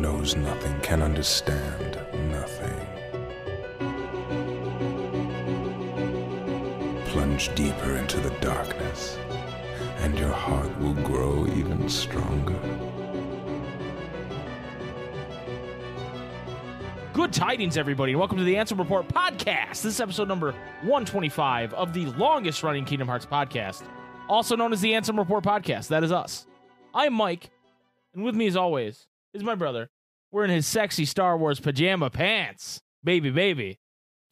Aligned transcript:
knows 0.00 0.36
nothing 0.36 0.78
can 0.80 1.02
understand 1.02 1.98
nothing. 2.30 2.86
Plunge 7.06 7.54
deeper 7.54 7.96
into 7.96 8.18
the 8.20 8.30
darkness, 8.40 9.16
and 9.98 10.18
your 10.18 10.32
heart 10.32 10.76
will 10.80 10.94
grow 10.94 11.46
even 11.46 11.88
stronger. 11.88 12.58
Good 17.12 17.32
tidings, 17.32 17.76
everybody, 17.76 18.12
and 18.12 18.18
welcome 18.18 18.38
to 18.38 18.44
the 18.44 18.54
Ansem 18.54 18.78
Report 18.78 19.06
podcast. 19.06 19.82
This 19.82 19.86
is 19.86 20.00
episode 20.00 20.26
number 20.26 20.52
125 20.82 21.72
of 21.74 21.94
the 21.94 22.06
longest 22.06 22.62
running 22.64 22.84
Kingdom 22.84 23.06
Hearts 23.06 23.26
podcast, 23.26 23.84
also 24.28 24.56
known 24.56 24.72
as 24.72 24.80
the 24.80 24.92
Ansem 24.92 25.16
Report 25.16 25.44
podcast. 25.44 25.88
That 25.88 26.02
is 26.02 26.10
us. 26.10 26.46
I'm 26.92 27.14
Mike, 27.14 27.50
and 28.14 28.24
with 28.24 28.34
me, 28.34 28.48
as 28.48 28.56
always, 28.56 29.06
is 29.34 29.42
my 29.42 29.54
brother. 29.54 29.88
We're 30.32 30.44
in 30.44 30.50
his 30.50 30.66
sexy 30.66 31.04
Star 31.04 31.36
Wars 31.36 31.60
pajama 31.60 32.10
pants. 32.10 32.80
Baby, 33.02 33.30
baby. 33.30 33.78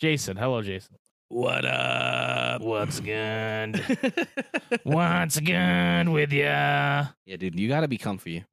Jason. 0.01 0.37
Hello, 0.37 0.63
Jason. 0.63 0.97
What 1.29 1.65
up? 1.65 2.61
What's 2.63 3.01
good? 3.01 3.83
What's 4.83 5.41
good 5.41 6.09
with 6.09 6.33
ya? 6.33 7.07
yeah, 7.25 7.37
dude, 7.39 7.59
you 7.59 7.69
gotta 7.69 7.89
be 7.89 7.97
comfy. 7.99 8.45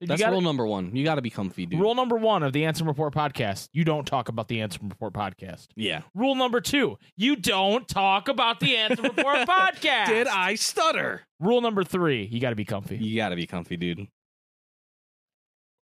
You 0.00 0.06
That's 0.08 0.20
gotta- 0.20 0.32
rule 0.32 0.40
number 0.40 0.66
one. 0.66 0.94
You 0.94 1.04
gotta 1.04 1.22
be 1.22 1.30
comfy, 1.30 1.66
dude. 1.66 1.80
Rule 1.80 1.94
number 1.94 2.16
one 2.16 2.42
of 2.42 2.52
the 2.52 2.62
Ansem 2.62 2.86
Report 2.86 3.12
podcast 3.14 3.68
you 3.72 3.84
don't 3.84 4.06
talk 4.06 4.28
about 4.28 4.48
the 4.48 4.58
Ansem 4.58 4.88
Report 4.88 5.12
podcast. 5.14 5.68
yeah. 5.76 6.02
Rule 6.14 6.34
number 6.34 6.60
two 6.60 6.96
you 7.16 7.36
don't 7.36 7.88
talk 7.88 8.28
about 8.28 8.60
the 8.60 8.74
Ansem 8.74 9.02
Report 9.02 9.36
podcast. 9.48 10.06
Did 10.06 10.26
I 10.28 10.54
stutter? 10.56 11.22
Rule 11.40 11.60
number 11.60 11.82
three 11.84 12.24
you 12.24 12.40
got 12.40 12.50
to 12.50 12.56
be 12.56 12.64
comfy. 12.64 12.98
You 12.98 13.16
gotta 13.16 13.36
be 13.36 13.46
comfy, 13.46 13.76
dude. 13.76 14.06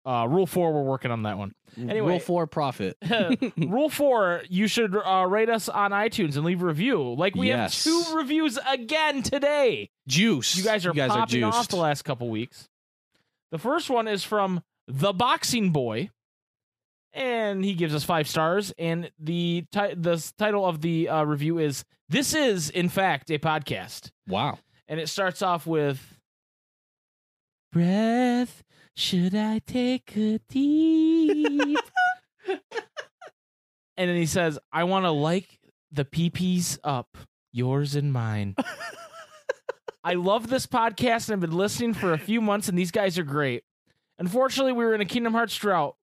Uh, 0.06 0.24
rule 0.28 0.46
four, 0.46 0.72
we're 0.72 0.82
working 0.84 1.10
on 1.10 1.24
that 1.24 1.36
one. 1.36 1.52
Anyway. 1.76 2.12
rule 2.12 2.18
four, 2.20 2.46
profit. 2.46 2.96
rule 3.56 3.88
four, 3.90 4.42
you 4.48 4.68
should 4.68 4.94
uh, 4.96 5.26
rate 5.28 5.48
us 5.50 5.68
on 5.68 5.90
iTunes 5.90 6.36
and 6.36 6.44
leave 6.44 6.62
a 6.62 6.66
review. 6.66 7.14
Like 7.14 7.34
we 7.34 7.48
Yes. 7.48 7.84
have 7.84 7.92
two 7.92 8.16
reviews 8.16 8.56
again 8.68 9.24
today. 9.24 9.90
Juice. 10.06 10.56
You 10.56 10.62
guys 10.62 10.86
are 10.86 10.90
you 10.90 10.94
guys 10.94 11.10
popping 11.10 11.42
are 11.42 11.52
off 11.52 11.66
the 11.68 11.76
last 11.76 12.02
couple 12.02 12.28
weeks. 12.30 12.68
The 13.50 13.58
first 13.58 13.90
one 13.90 14.06
is 14.06 14.22
from 14.22 14.62
the 14.86 15.12
Boxing 15.12 15.70
Boy, 15.70 16.10
and 17.12 17.64
he 17.64 17.74
gives 17.74 17.92
us 17.94 18.04
five 18.04 18.28
stars. 18.28 18.72
And 18.78 19.10
the 19.18 19.64
ti- 19.72 19.94
the 19.96 20.32
title 20.38 20.64
of 20.64 20.82
the 20.82 21.08
uh, 21.08 21.24
review 21.24 21.58
is 21.58 21.84
"This 22.08 22.32
is 22.32 22.70
in 22.70 22.88
fact 22.88 23.28
a 23.32 23.38
podcast," 23.38 24.12
wow. 24.28 24.58
and 24.86 25.00
it 25.00 25.08
starts 25.08 25.42
off 25.42 25.66
with 25.66 26.18
"Breath, 27.72 28.62
should 28.96 29.34
I 29.34 29.60
take 29.60 30.16
a 30.16 30.40
deep?" 30.48 31.78
and 32.48 34.10
then 34.10 34.16
he 34.16 34.26
says, 34.26 34.58
"I 34.72 34.84
want 34.84 35.04
to 35.04 35.10
like 35.10 35.60
the 35.92 36.04
peepees 36.04 36.78
up, 36.82 37.16
yours 37.52 37.94
and 37.94 38.12
mine." 38.12 38.56
I 40.02 40.14
love 40.14 40.48
this 40.48 40.66
podcast 40.66 41.28
and 41.28 41.34
I've 41.34 41.40
been 41.40 41.56
listening 41.56 41.92
for 41.92 42.12
a 42.12 42.18
few 42.18 42.40
months, 42.40 42.68
and 42.68 42.78
these 42.78 42.92
guys 42.92 43.18
are 43.18 43.24
great. 43.24 43.64
Unfortunately, 44.18 44.72
we 44.72 44.84
were 44.84 44.94
in 44.94 45.00
a 45.00 45.04
Kingdom 45.04 45.32
Hearts 45.32 45.56
drought. 45.56 45.96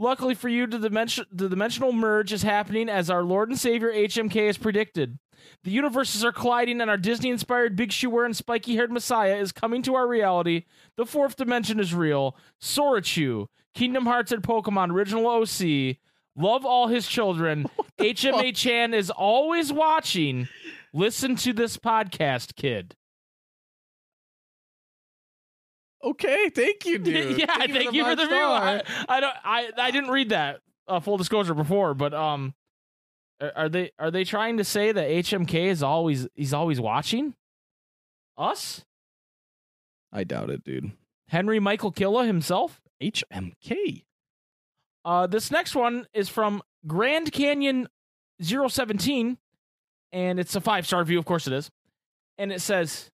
Luckily 0.00 0.34
for 0.34 0.48
you, 0.48 0.66
the, 0.66 0.78
dimension- 0.78 1.26
the 1.30 1.50
dimensional 1.50 1.92
merge 1.92 2.32
is 2.32 2.42
happening 2.42 2.88
as 2.88 3.10
our 3.10 3.22
Lord 3.22 3.50
and 3.50 3.58
Savior 3.58 3.92
HMK 3.92 4.46
has 4.46 4.56
predicted. 4.56 5.18
The 5.62 5.70
universes 5.70 6.24
are 6.24 6.32
colliding, 6.32 6.80
and 6.80 6.88
our 6.90 6.96
Disney 6.96 7.28
inspired 7.28 7.76
big 7.76 7.92
shoe 7.92 8.08
wearing 8.08 8.32
spiky 8.32 8.76
haired 8.76 8.90
Messiah 8.90 9.36
is 9.36 9.52
coming 9.52 9.82
to 9.82 9.94
our 9.94 10.08
reality. 10.08 10.64
The 10.96 11.04
fourth 11.04 11.36
dimension 11.36 11.78
is 11.78 11.94
real. 11.94 12.34
Sorachu, 12.62 13.48
Kingdom 13.74 14.06
Hearts 14.06 14.32
and 14.32 14.42
Pokemon 14.42 14.90
original 14.90 15.26
OC. 15.26 15.98
Love 16.34 16.64
all 16.64 16.88
his 16.88 17.06
children. 17.06 17.66
HMA 17.98 18.56
Chan 18.56 18.94
is 18.94 19.10
always 19.10 19.70
watching. 19.70 20.48
Listen 20.94 21.36
to 21.36 21.52
this 21.52 21.76
podcast, 21.76 22.56
kid. 22.56 22.96
Okay, 26.02 26.48
thank 26.50 26.86
you, 26.86 26.98
dude. 26.98 27.38
yeah, 27.38 27.46
thank 27.58 27.92
you 27.92 28.04
for 28.04 28.16
the 28.16 28.22
five 28.26 28.30
review. 28.30 28.36
star. 28.38 28.82
I, 29.08 29.16
I 29.16 29.20
don't. 29.20 29.34
I 29.44 29.70
I 29.76 29.90
didn't 29.90 30.10
read 30.10 30.30
that. 30.30 30.60
Uh, 30.88 30.98
full 30.98 31.16
disclosure 31.16 31.54
before, 31.54 31.94
but 31.94 32.12
um, 32.14 32.54
are, 33.40 33.52
are 33.54 33.68
they 33.68 33.90
are 33.98 34.10
they 34.10 34.24
trying 34.24 34.56
to 34.56 34.64
say 34.64 34.90
that 34.92 35.08
HMK 35.08 35.54
is 35.66 35.82
always 35.82 36.26
he's 36.34 36.52
always 36.54 36.80
watching 36.80 37.34
us? 38.36 38.84
I 40.12 40.24
doubt 40.24 40.50
it, 40.50 40.64
dude. 40.64 40.90
Henry 41.28 41.60
Michael 41.60 41.92
Killa 41.92 42.26
himself. 42.26 42.80
HMK. 43.00 44.04
Uh, 45.04 45.26
this 45.26 45.50
next 45.50 45.74
one 45.74 46.06
is 46.12 46.28
from 46.28 46.60
Grand 46.86 47.32
Canyon 47.32 47.88
017, 48.42 49.38
and 50.12 50.40
it's 50.40 50.54
a 50.56 50.60
five 50.60 50.86
star 50.86 51.00
review. 51.00 51.18
Of 51.18 51.24
course, 51.24 51.46
it 51.46 51.52
is. 51.52 51.70
And 52.36 52.50
it 52.52 52.60
says, 52.60 53.10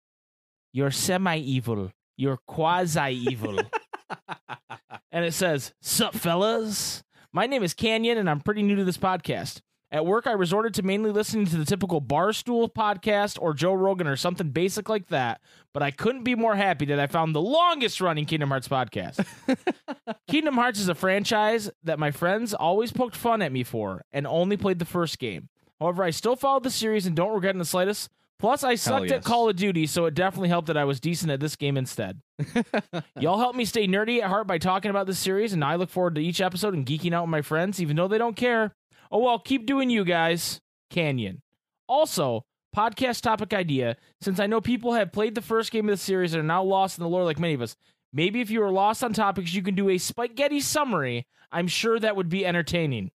"You're 0.73 0.91
semi 0.91 1.39
evil. 1.39 1.91
You're 2.17 2.39
quasi 2.47 3.13
evil." 3.13 3.61
and 5.13 5.25
it 5.25 5.33
says, 5.33 5.73
Sup, 5.81 6.15
fellas? 6.15 7.03
My 7.33 7.47
name 7.47 7.63
is 7.63 7.75
Canyon, 7.75 8.19
and 8.19 8.31
I'm 8.31 8.41
pretty 8.41 8.63
new 8.63 8.77
to 8.77 8.85
this 8.85 8.99
podcast. 8.99 9.61
At 9.93 10.05
work, 10.05 10.27
I 10.27 10.33
resorted 10.33 10.75
to 10.75 10.83
mainly 10.83 11.13
listening 11.13 11.47
to 11.47 11.57
the 11.57 11.65
typical 11.65 12.03
Barstool 12.03 12.73
podcast 12.73 13.39
or 13.41 13.55
Joe 13.55 13.73
Rogan 13.73 14.09
or 14.09 14.17
something 14.17 14.51
basic 14.51 14.89
like 14.89 15.07
that, 15.09 15.41
but 15.73 15.83
I 15.83 15.93
couldn't 15.93 16.25
be 16.25 16.35
more 16.35 16.57
happy 16.57 16.87
that 16.87 16.99
I 16.99 17.07
found 17.07 17.35
the 17.35 17.41
longest 17.41 18.01
running 18.01 18.25
Kingdom 18.27 18.49
Hearts 18.49 18.67
podcast. 18.67 19.25
Kingdom 20.29 20.55
Hearts 20.57 20.81
is 20.81 20.89
a 20.89 20.95
franchise 20.95 21.71
that 21.85 22.01
my 22.01 22.11
friends 22.11 22.53
always 22.53 22.93
poked 22.93 23.15
fun 23.15 23.43
at 23.43 23.53
me 23.53 23.63
for 23.63 24.03
and 24.13 24.27
only 24.27 24.57
played 24.57 24.81
the 24.81 24.85
first 24.85 25.21
game. 25.21 25.49
However, 25.79 26.03
I 26.03 26.11
still 26.11 26.37
followed 26.37 26.65
the 26.65 26.71
series 26.71 27.07
and 27.07 27.15
don't 27.15 27.35
regret 27.35 27.55
in 27.55 27.59
the 27.61 27.65
slightest. 27.65 28.11
Plus, 28.39 28.63
I 28.63 28.75
sucked 28.75 29.11
at. 29.11 29.25
Call 29.25 29.49
of 29.49 29.57
Duty, 29.57 29.87
so 29.87 30.05
it 30.05 30.15
definitely 30.15 30.51
helped 30.51 30.67
that 30.67 30.77
I 30.77 30.85
was 30.85 31.01
decent 31.01 31.33
at 31.33 31.41
this 31.41 31.57
game 31.57 31.77
instead. 31.77 32.21
Y'all 33.21 33.39
help 33.39 33.57
me 33.57 33.65
stay 33.65 33.89
nerdy 33.89 34.21
at 34.21 34.29
heart 34.29 34.47
by 34.47 34.59
talking 34.59 34.91
about 34.91 35.07
this 35.07 35.19
series, 35.19 35.55
and 35.55 35.65
I 35.65 35.77
look 35.77 35.89
forward 35.89 36.17
to 36.17 36.21
each 36.21 36.41
episode 36.41 36.75
and 36.75 36.85
geeking 36.85 37.15
out 37.15 37.23
with 37.25 37.31
my 37.31 37.41
friends, 37.41 37.81
even 37.81 37.97
though 37.97 38.09
they 38.09 38.19
don't 38.19 38.37
care. 38.37 38.75
Oh 39.11 39.21
well, 39.21 39.39
keep 39.39 39.65
doing 39.67 39.89
you 39.89 40.05
guys. 40.05 40.61
Canyon. 40.91 41.41
Also, 41.89 42.45
podcast 42.77 43.23
topic 43.23 43.55
idea 43.55 43.97
since 44.21 44.39
I 44.39 44.47
know 44.47 44.61
people 44.61 44.93
have 44.93 45.13
played 45.13 45.35
the 45.35 45.41
first 45.41 45.73
game 45.73 45.89
of 45.89 45.93
the 45.93 45.97
series 45.97 46.35
and 46.35 46.41
are 46.41 46.47
now 46.47 46.63
lost 46.63 46.99
in 46.99 47.03
the 47.03 47.09
lore 47.09 47.25
like 47.25 47.39
many 47.39 47.55
of 47.55 47.63
us. 47.63 47.75
Maybe 48.13 48.41
if 48.41 48.51
you 48.51 48.63
are 48.63 48.71
lost 48.71 49.03
on 49.03 49.13
topics, 49.13 49.55
you 49.55 49.63
can 49.63 49.75
do 49.75 49.89
a 49.89 49.97
SpikeGhetti 49.97 50.63
summary. 50.63 51.27
I'm 51.51 51.69
sure 51.69 51.99
that 51.99 52.17
would 52.17 52.29
be 52.29 52.45
entertaining. 52.45 53.11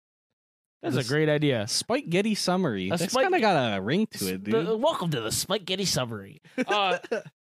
That's 0.81 0.95
a 0.97 1.03
great 1.03 1.29
idea. 1.29 1.65
SpikeGhetti 1.65 2.35
summary. 2.37 2.87
A 2.87 2.91
That's 2.97 3.11
Spike- 3.11 3.23
kind 3.23 3.35
of 3.35 3.41
got 3.41 3.77
a 3.77 3.81
ring 3.81 4.07
to 4.17 4.33
it, 4.33 4.43
dude. 4.43 4.65
The- 4.67 4.77
welcome 4.77 5.11
to 5.11 5.21
the 5.21 5.29
SpikeGhetti 5.29 5.85
summary. 5.87 6.41
Uh, 6.67 6.97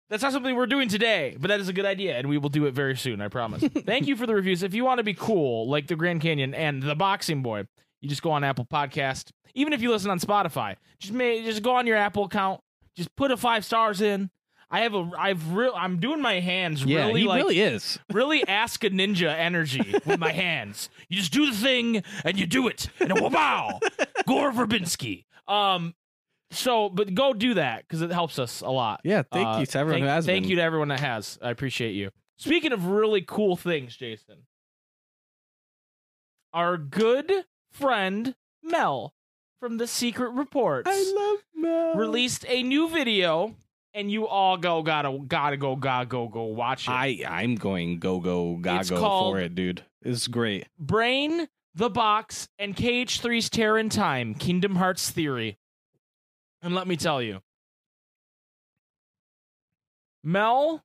that's 0.09 0.23
not 0.23 0.31
something 0.31 0.55
we're 0.55 0.67
doing 0.67 0.87
today, 0.87 1.35
but 1.37 1.49
that 1.49 1.59
is 1.59 1.67
a 1.67 1.73
good 1.73 1.85
idea, 1.85 2.17
and 2.17 2.29
we 2.29 2.37
will 2.37 2.47
do 2.49 2.65
it 2.65 2.73
very 2.73 2.95
soon. 2.95 3.19
I 3.19 3.27
promise. 3.27 3.61
Thank 3.85 4.07
you 4.07 4.15
for 4.15 4.25
the 4.25 4.33
reviews. 4.33 4.63
If 4.63 4.73
you 4.73 4.85
want 4.85 4.99
to 4.99 5.03
be 5.03 5.13
cool 5.13 5.67
like 5.69 5.87
the 5.87 5.97
Grand 5.97 6.21
Canyon 6.21 6.53
and 6.53 6.81
the 6.81 6.95
Boxing 6.95 7.43
Boy, 7.43 7.65
you 8.01 8.07
just 8.07 8.21
go 8.21 8.31
on 8.31 8.43
Apple 8.45 8.65
Podcast. 8.65 9.31
Even 9.53 9.73
if 9.73 9.81
you 9.81 9.91
listen 9.91 10.09
on 10.09 10.19
Spotify, 10.19 10.77
just 10.99 11.13
may 11.13 11.43
just 11.43 11.61
go 11.61 11.75
on 11.75 11.85
your 11.85 11.97
Apple 11.97 12.23
account. 12.23 12.61
Just 12.95 13.13
put 13.17 13.31
a 13.31 13.37
five 13.37 13.65
stars 13.65 13.99
in. 13.99 14.29
I 14.69 14.81
have 14.81 14.93
a 14.93 15.09
I've 15.17 15.53
real 15.53 15.71
I'm 15.75 15.99
doing 15.99 16.21
my 16.21 16.39
hands 16.41 16.83
yeah, 16.83 17.05
really 17.05 17.21
he 17.21 17.27
like 17.27 17.41
really 17.41 17.59
is. 17.61 17.99
really 18.11 18.45
ask 18.47 18.83
a 18.83 18.89
ninja 18.89 19.33
energy 19.33 19.93
with 20.05 20.19
my 20.19 20.31
hands. 20.33 20.89
You 21.07 21.17
just 21.17 21.31
do 21.31 21.49
the 21.49 21.55
thing 21.55 22.03
and 22.25 22.37
you 22.37 22.45
do 22.45 22.67
it. 22.67 22.89
And 22.99 23.13
wow, 23.31 23.79
Gore 24.27 24.51
Verbinski. 24.51 25.23
Um, 25.47 25.95
so 26.51 26.89
but 26.89 27.13
go 27.13 27.33
do 27.33 27.53
that 27.53 27.83
because 27.87 28.01
it 28.01 28.11
helps 28.11 28.39
us 28.39 28.59
a 28.61 28.69
lot. 28.69 28.99
Yeah, 29.05 29.23
thank 29.31 29.47
Uh, 29.47 29.59
you 29.61 29.65
to 29.67 29.79
everyone 29.79 30.01
thank, 30.01 30.09
who 30.09 30.15
has 30.15 30.25
Thank 30.25 30.43
been. 30.43 30.49
you 30.49 30.55
to 30.57 30.61
everyone 30.63 30.87
that 30.89 30.99
has. 30.99 31.39
I 31.41 31.49
appreciate 31.49 31.91
you. 31.93 32.11
Speaking 32.37 32.71
of 32.73 32.85
really 32.87 33.21
cool 33.21 33.55
things, 33.55 33.95
Jason, 33.95 34.45
our 36.53 36.77
good 36.77 37.31
friend 37.71 38.35
Mel 38.63 39.13
from 39.59 39.77
the 39.77 39.87
Secret 39.87 40.31
Reports 40.31 40.89
I 40.91 41.13
love 41.15 41.39
Mel. 41.55 41.95
released 41.95 42.45
a 42.47 42.63
new 42.63 42.89
video, 42.89 43.55
and 43.97 44.11
you 44.11 44.27
all 44.27 44.57
go 44.57 44.83
gotta 44.83 45.17
gotta 45.27 45.57
go 45.57 45.75
gotta 45.75 46.05
go 46.05 46.27
go 46.27 46.43
watch 46.43 46.87
it. 46.87 46.91
I 46.91 47.23
I'm 47.27 47.55
going 47.55 47.97
go 47.99 48.19
go 48.19 48.55
It's 48.59 48.91
gago 48.91 48.99
called- 48.99 49.33
for 49.33 49.39
it, 49.39 49.55
dude. 49.55 49.83
It's 50.03 50.27
great. 50.27 50.67
Brain, 50.79 51.47
The 51.73 51.89
Box, 51.89 52.47
and 52.59 52.75
KH3's 52.75 53.49
Terror 53.49 53.79
in 53.79 53.89
Time, 53.89 54.35
Kingdom 54.35 54.75
Hearts 54.75 55.09
Theory. 55.09 55.57
And 56.61 56.75
let 56.75 56.87
me 56.87 56.95
tell 56.95 57.21
you, 57.21 57.41
Mel 60.23 60.83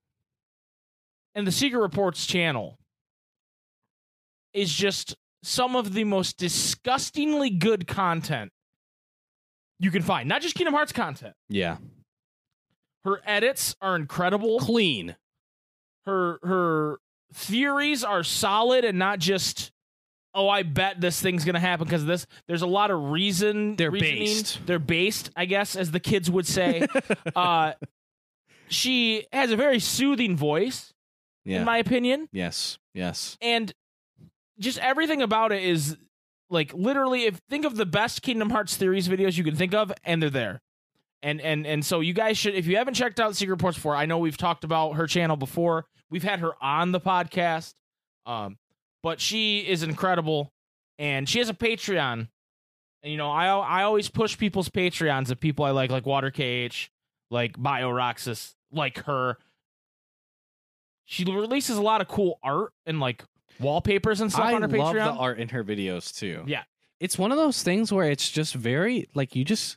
and 1.34 1.46
the 1.46 1.52
Secret 1.52 1.80
Reports 1.80 2.26
channel 2.26 2.78
is 4.52 4.72
just 4.72 5.14
some 5.42 5.76
of 5.76 5.92
the 5.94 6.04
most 6.04 6.36
disgustingly 6.38 7.50
good 7.50 7.86
content 7.86 8.52
you 9.78 9.90
can 9.90 10.02
find. 10.02 10.28
Not 10.28 10.42
just 10.42 10.54
Kingdom 10.54 10.74
Hearts 10.74 10.92
content. 10.92 11.34
Yeah, 11.48 11.78
Her 13.04 13.20
edits 13.26 13.74
are 13.80 13.96
incredible. 13.96 14.58
clean. 14.60 15.16
her 16.06 16.38
her 16.42 16.98
theories 17.34 18.04
are 18.04 18.22
solid 18.22 18.84
and 18.84 18.98
not 18.98 19.18
just 19.18 19.72
oh 20.34 20.48
I 20.48 20.62
bet 20.62 21.00
this 21.00 21.20
thing's 21.20 21.44
gonna 21.44 21.60
happen 21.60 21.86
because 21.86 22.04
this. 22.04 22.26
There's 22.46 22.62
a 22.62 22.66
lot 22.66 22.90
of 22.90 23.10
reason. 23.10 23.76
They're 23.76 23.90
reasoning. 23.90 24.18
based. 24.18 24.66
They're 24.66 24.78
based, 24.78 25.30
I 25.36 25.44
guess, 25.44 25.76
as 25.76 25.90
the 25.90 26.00
kids 26.00 26.30
would 26.30 26.46
say. 26.46 26.86
uh, 27.36 27.72
she 28.68 29.26
has 29.32 29.50
a 29.50 29.56
very 29.56 29.78
soothing 29.78 30.36
voice, 30.36 30.92
yeah. 31.44 31.58
in 31.58 31.64
my 31.64 31.78
opinion, 31.78 32.28
yes. 32.32 32.78
Yes. 32.94 33.36
and 33.40 33.72
just 34.58 34.78
everything 34.78 35.22
about 35.22 35.52
it 35.52 35.62
is 35.62 35.96
like 36.50 36.72
literally. 36.74 37.24
If 37.24 37.40
think 37.50 37.64
of 37.64 37.76
the 37.76 37.86
best 37.86 38.22
Kingdom 38.22 38.50
Hearts 38.50 38.76
theories 38.76 39.08
videos 39.08 39.36
you 39.36 39.44
can 39.44 39.56
think 39.56 39.74
of, 39.74 39.92
and 40.04 40.22
they're 40.22 40.30
there. 40.30 40.62
And 41.22 41.40
and 41.40 41.66
and 41.66 41.84
so 41.84 42.00
you 42.00 42.12
guys 42.12 42.36
should 42.36 42.54
if 42.54 42.66
you 42.66 42.76
haven't 42.76 42.94
checked 42.94 43.20
out 43.20 43.36
Secret 43.36 43.52
Reports 43.52 43.76
before, 43.76 43.94
I 43.94 44.06
know 44.06 44.18
we've 44.18 44.36
talked 44.36 44.64
about 44.64 44.92
her 44.92 45.06
channel 45.06 45.36
before. 45.36 45.86
We've 46.10 46.22
had 46.24 46.40
her 46.40 46.52
on 46.62 46.92
the 46.92 47.00
podcast. 47.00 47.74
Um, 48.26 48.58
but 49.02 49.20
she 49.20 49.60
is 49.60 49.82
incredible 49.82 50.52
and 50.98 51.28
she 51.28 51.38
has 51.38 51.48
a 51.48 51.54
Patreon. 51.54 52.28
And 53.02 53.10
you 53.12 53.16
know, 53.16 53.30
I 53.30 53.46
I 53.46 53.82
always 53.84 54.08
push 54.08 54.36
people's 54.38 54.68
Patreons 54.68 55.30
of 55.30 55.40
people 55.40 55.64
I 55.64 55.70
like, 55.70 55.90
like 55.90 56.06
Water 56.06 56.30
KH, 56.30 56.88
like 57.30 57.56
BioRoxas, 57.56 58.54
like 58.72 58.98
her. 59.04 59.38
She 61.04 61.24
releases 61.24 61.76
a 61.76 61.82
lot 61.82 62.00
of 62.00 62.08
cool 62.08 62.38
art 62.42 62.72
and 62.86 63.00
like 63.00 63.24
wallpapers 63.60 64.20
and 64.20 64.30
stuff 64.30 64.46
I 64.46 64.54
on 64.54 64.62
her 64.62 64.68
love 64.68 64.94
Patreon. 64.94 65.14
the 65.14 65.20
art 65.20 65.38
in 65.40 65.48
her 65.48 65.64
videos 65.64 66.14
too. 66.16 66.44
Yeah. 66.46 66.62
It's 67.00 67.18
one 67.18 67.32
of 67.32 67.38
those 67.38 67.62
things 67.62 67.92
where 67.92 68.08
it's 68.08 68.30
just 68.30 68.54
very 68.54 69.08
like 69.14 69.34
you 69.34 69.44
just 69.44 69.76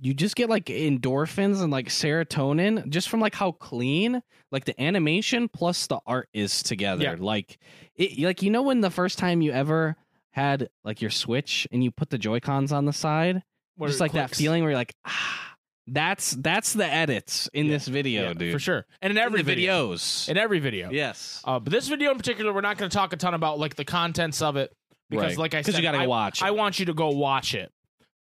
you 0.00 0.12
just 0.14 0.36
get 0.36 0.48
like 0.50 0.66
endorphins 0.66 1.62
and 1.62 1.70
like 1.72 1.88
serotonin 1.88 2.88
just 2.88 3.08
from 3.08 3.20
like 3.20 3.34
how 3.34 3.52
clean 3.52 4.22
like 4.52 4.64
the 4.64 4.80
animation 4.80 5.48
plus 5.48 5.86
the 5.86 5.98
art 6.06 6.28
is 6.32 6.62
together. 6.62 7.02
Yeah. 7.04 7.16
Like 7.18 7.58
it 7.96 8.18
like 8.18 8.42
you 8.42 8.50
know 8.50 8.62
when 8.62 8.80
the 8.80 8.90
first 8.90 9.18
time 9.18 9.42
you 9.42 9.52
ever 9.52 9.96
had 10.32 10.68
like 10.84 11.00
your 11.00 11.10
Switch 11.10 11.66
and 11.72 11.82
you 11.82 11.90
put 11.90 12.10
the 12.10 12.18
Joy-Cons 12.18 12.72
on 12.72 12.84
the 12.84 12.92
side? 12.92 13.42
Where 13.76 13.88
just 13.88 14.00
like 14.00 14.12
that 14.12 14.34
feeling 14.34 14.62
where 14.62 14.70
you're 14.72 14.78
like, 14.78 14.94
ah, 15.06 15.54
that's 15.86 16.30
that's 16.32 16.72
the 16.72 16.86
edits 16.86 17.48
in 17.52 17.66
Yeah. 17.66 17.72
this 17.72 17.86
video, 17.88 18.28
Yeah, 18.28 18.32
dude. 18.34 18.52
for 18.52 18.58
sure. 18.58 18.86
And 19.02 19.10
in 19.10 19.18
every 19.18 19.40
In 19.40 19.46
video. 19.46 19.92
videos. 19.94 20.28
In 20.28 20.36
every 20.36 20.58
video. 20.58 20.90
yes. 20.90 21.40
Uh, 21.44 21.58
but 21.60 21.72
this 21.72 21.88
video 21.88 22.10
in 22.10 22.16
particular, 22.16 22.52
we're 22.52 22.60
not 22.60 22.76
going 22.78 22.90
to 22.90 22.94
talk 22.96 23.12
a 23.12 23.16
ton 23.16 23.34
about 23.34 23.58
like 23.58 23.76
the 23.76 23.84
contents 23.84 24.40
of 24.42 24.56
it 24.56 24.72
because, 25.10 25.32
Right. 25.32 25.38
like 25.38 25.54
I 25.54 25.62
said, 25.62 25.74
you 25.76 25.82
gotta 25.82 25.98
I, 25.98 26.04
go 26.04 26.08
watch 26.10 26.42
I 26.42 26.50
want 26.52 26.78
you 26.78 26.86
to 26.86 26.94
go 26.94 27.10
watch 27.10 27.54
it. 27.54 27.70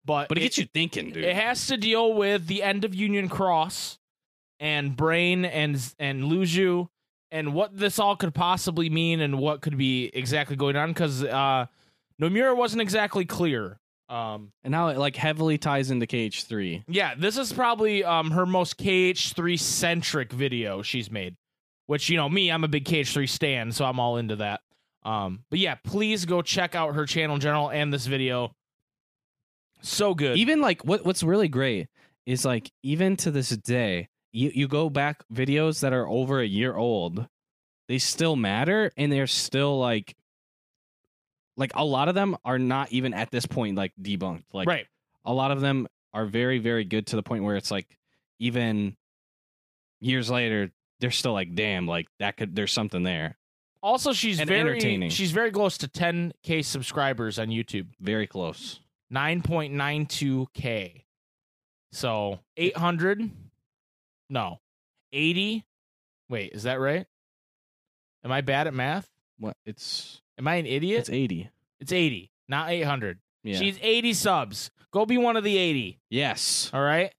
But 0.06 0.30
but 0.30 0.38
it 0.38 0.42
gets 0.42 0.58
you 0.58 0.66
thinking, 0.74 1.12
dude. 1.12 1.24
It 1.24 1.36
has 1.36 1.68
to 1.68 1.78
deal 1.78 2.14
with 2.14 2.48
the 2.48 2.62
end 2.62 2.84
of 2.84 2.94
Union 2.94 3.30
Cross 3.30 4.00
and 4.60 4.96
Brain 4.96 5.46
and 5.46 5.80
and 6.00 6.24
Luxu 6.24 6.88
and 7.32 7.54
what 7.54 7.76
this 7.76 8.00
all 8.00 8.16
could 8.16 8.34
possibly 8.34 8.90
mean 8.90 9.20
and 9.20 9.40
what 9.40 9.62
could 9.62 9.78
be 9.78 10.12
exactly 10.14 10.56
going 10.56 10.76
on 10.76 10.90
because 10.90 11.24
uh, 11.24 11.66
Nomura 12.22 12.56
wasn't 12.56 12.82
exactly 12.82 13.26
clear. 13.26 13.80
Um, 14.10 14.52
and 14.64 14.76
how 14.76 14.90
it 14.90 14.98
like 14.98 15.16
heavily 15.16 15.58
ties 15.58 15.90
into 15.90 16.06
KH3. 16.06 16.84
yeah, 16.88 17.16
this 17.18 17.38
is 17.38 17.52
probably 17.52 18.04
um, 18.04 18.30
her 18.32 18.46
most 18.46 18.78
KH3 18.78 19.60
centric 19.60 20.32
video 20.32 20.84
she's 20.84 21.10
made. 21.10 21.36
Which 21.88 22.10
you 22.10 22.18
know 22.18 22.30
me, 22.30 22.52
I'm 22.52 22.64
a 22.64 22.68
big 22.68 22.86
KH3 22.86 23.28
stan, 23.28 23.72
so 23.72 23.86
I'm 23.86 24.00
all 24.00 24.18
into 24.18 24.36
that. 24.36 24.62
Um, 25.04 25.44
but 25.50 25.58
yeah, 25.58 25.76
please 25.84 26.26
go 26.26 26.42
check 26.42 26.76
out 26.76 26.94
her 26.96 27.06
channel 27.06 27.36
in 27.36 27.42
general 27.42 27.72
and 27.72 27.92
this 27.92 28.06
video. 28.06 28.54
So 29.84 30.14
good. 30.16 30.38
Even 30.38 30.62
like 30.62 30.84
what 30.84 31.06
what's 31.06 31.24
really 31.24 31.50
great 31.50 31.88
is 32.26 32.46
like 32.46 32.72
even 32.82 33.16
to 33.18 33.32
this 33.32 33.50
day, 33.50 34.10
you 34.32 34.52
you 34.54 34.68
go 34.68 34.90
back 34.90 35.24
videos 35.32 35.82
that 35.82 35.94
are 35.94 36.08
over 36.08 36.40
a 36.40 36.46
year 36.48 36.76
old, 36.76 37.28
they 37.88 37.98
still 37.98 38.36
matter 38.36 38.92
and 38.98 39.12
they're 39.12 39.28
still 39.28 39.78
like 39.80 40.16
like 41.58 41.72
a 41.76 41.86
lot 41.86 42.08
of 42.08 42.16
them 42.16 42.36
are 42.44 42.58
not 42.58 42.92
even 42.92 43.14
at 43.14 43.30
this 43.30 43.46
point 43.46 43.78
like 43.78 43.92
debunked. 44.02 44.46
Like 44.54 44.68
right. 44.68 44.88
a 45.26 45.34
lot 45.34 45.52
of 45.52 45.62
them 45.62 45.88
are 46.14 46.26
very 46.26 46.60
very 46.60 46.86
good 46.86 47.08
to 47.08 47.16
the 47.16 47.24
point 47.24 47.44
where 47.44 47.58
it's 47.58 47.70
like 47.72 47.98
even 48.40 48.96
years 50.00 50.30
later 50.30 50.72
they're 51.00 51.12
still 51.12 51.34
like 51.34 51.56
damn 51.56 51.88
like 51.88 52.08
that 52.20 52.38
could 52.38 52.56
there's 52.56 52.72
something 52.72 53.04
there 53.04 53.38
Also, 53.82 54.14
she's 54.14 54.40
And 54.40 54.48
very 54.48 54.62
entertaining. 54.62 55.10
she's 55.10 55.32
very 55.32 55.52
close 55.52 55.78
to 55.80 55.88
10k 55.90 56.64
subscribers 56.64 57.38
on 57.38 57.50
YouTube. 57.50 57.88
very 58.00 58.28
close 58.28 58.80
9.92k. 59.12 61.04
So 61.92 62.40
800. 62.58 63.30
No, 64.30 64.60
80. 65.12 65.64
Wait, 66.30 66.52
is 66.54 66.64
that 66.64 66.80
right? 66.80 67.06
Am 68.24 68.32
I 68.32 68.42
bad 68.42 68.68
at 68.68 68.74
math? 68.74 69.10
what 69.40 69.58
it's 69.66 70.22
Am 70.38 70.48
I 70.48 70.56
an 70.56 70.66
idiot? 70.66 71.00
it's 71.02 71.10
80 71.10 71.50
It's 71.80 71.92
80, 71.92 72.32
not 72.48 72.70
800. 72.70 73.20
yeah 73.44 73.58
She's 73.58 73.78
80 73.82 74.14
subs. 74.14 74.72
Go 74.92 75.06
be 75.06 75.18
one 75.18 75.36
of 75.36 75.44
the 75.44 75.58
80. 75.58 76.00
yes 76.10 76.70
All 76.74 76.82
right. 76.82 77.12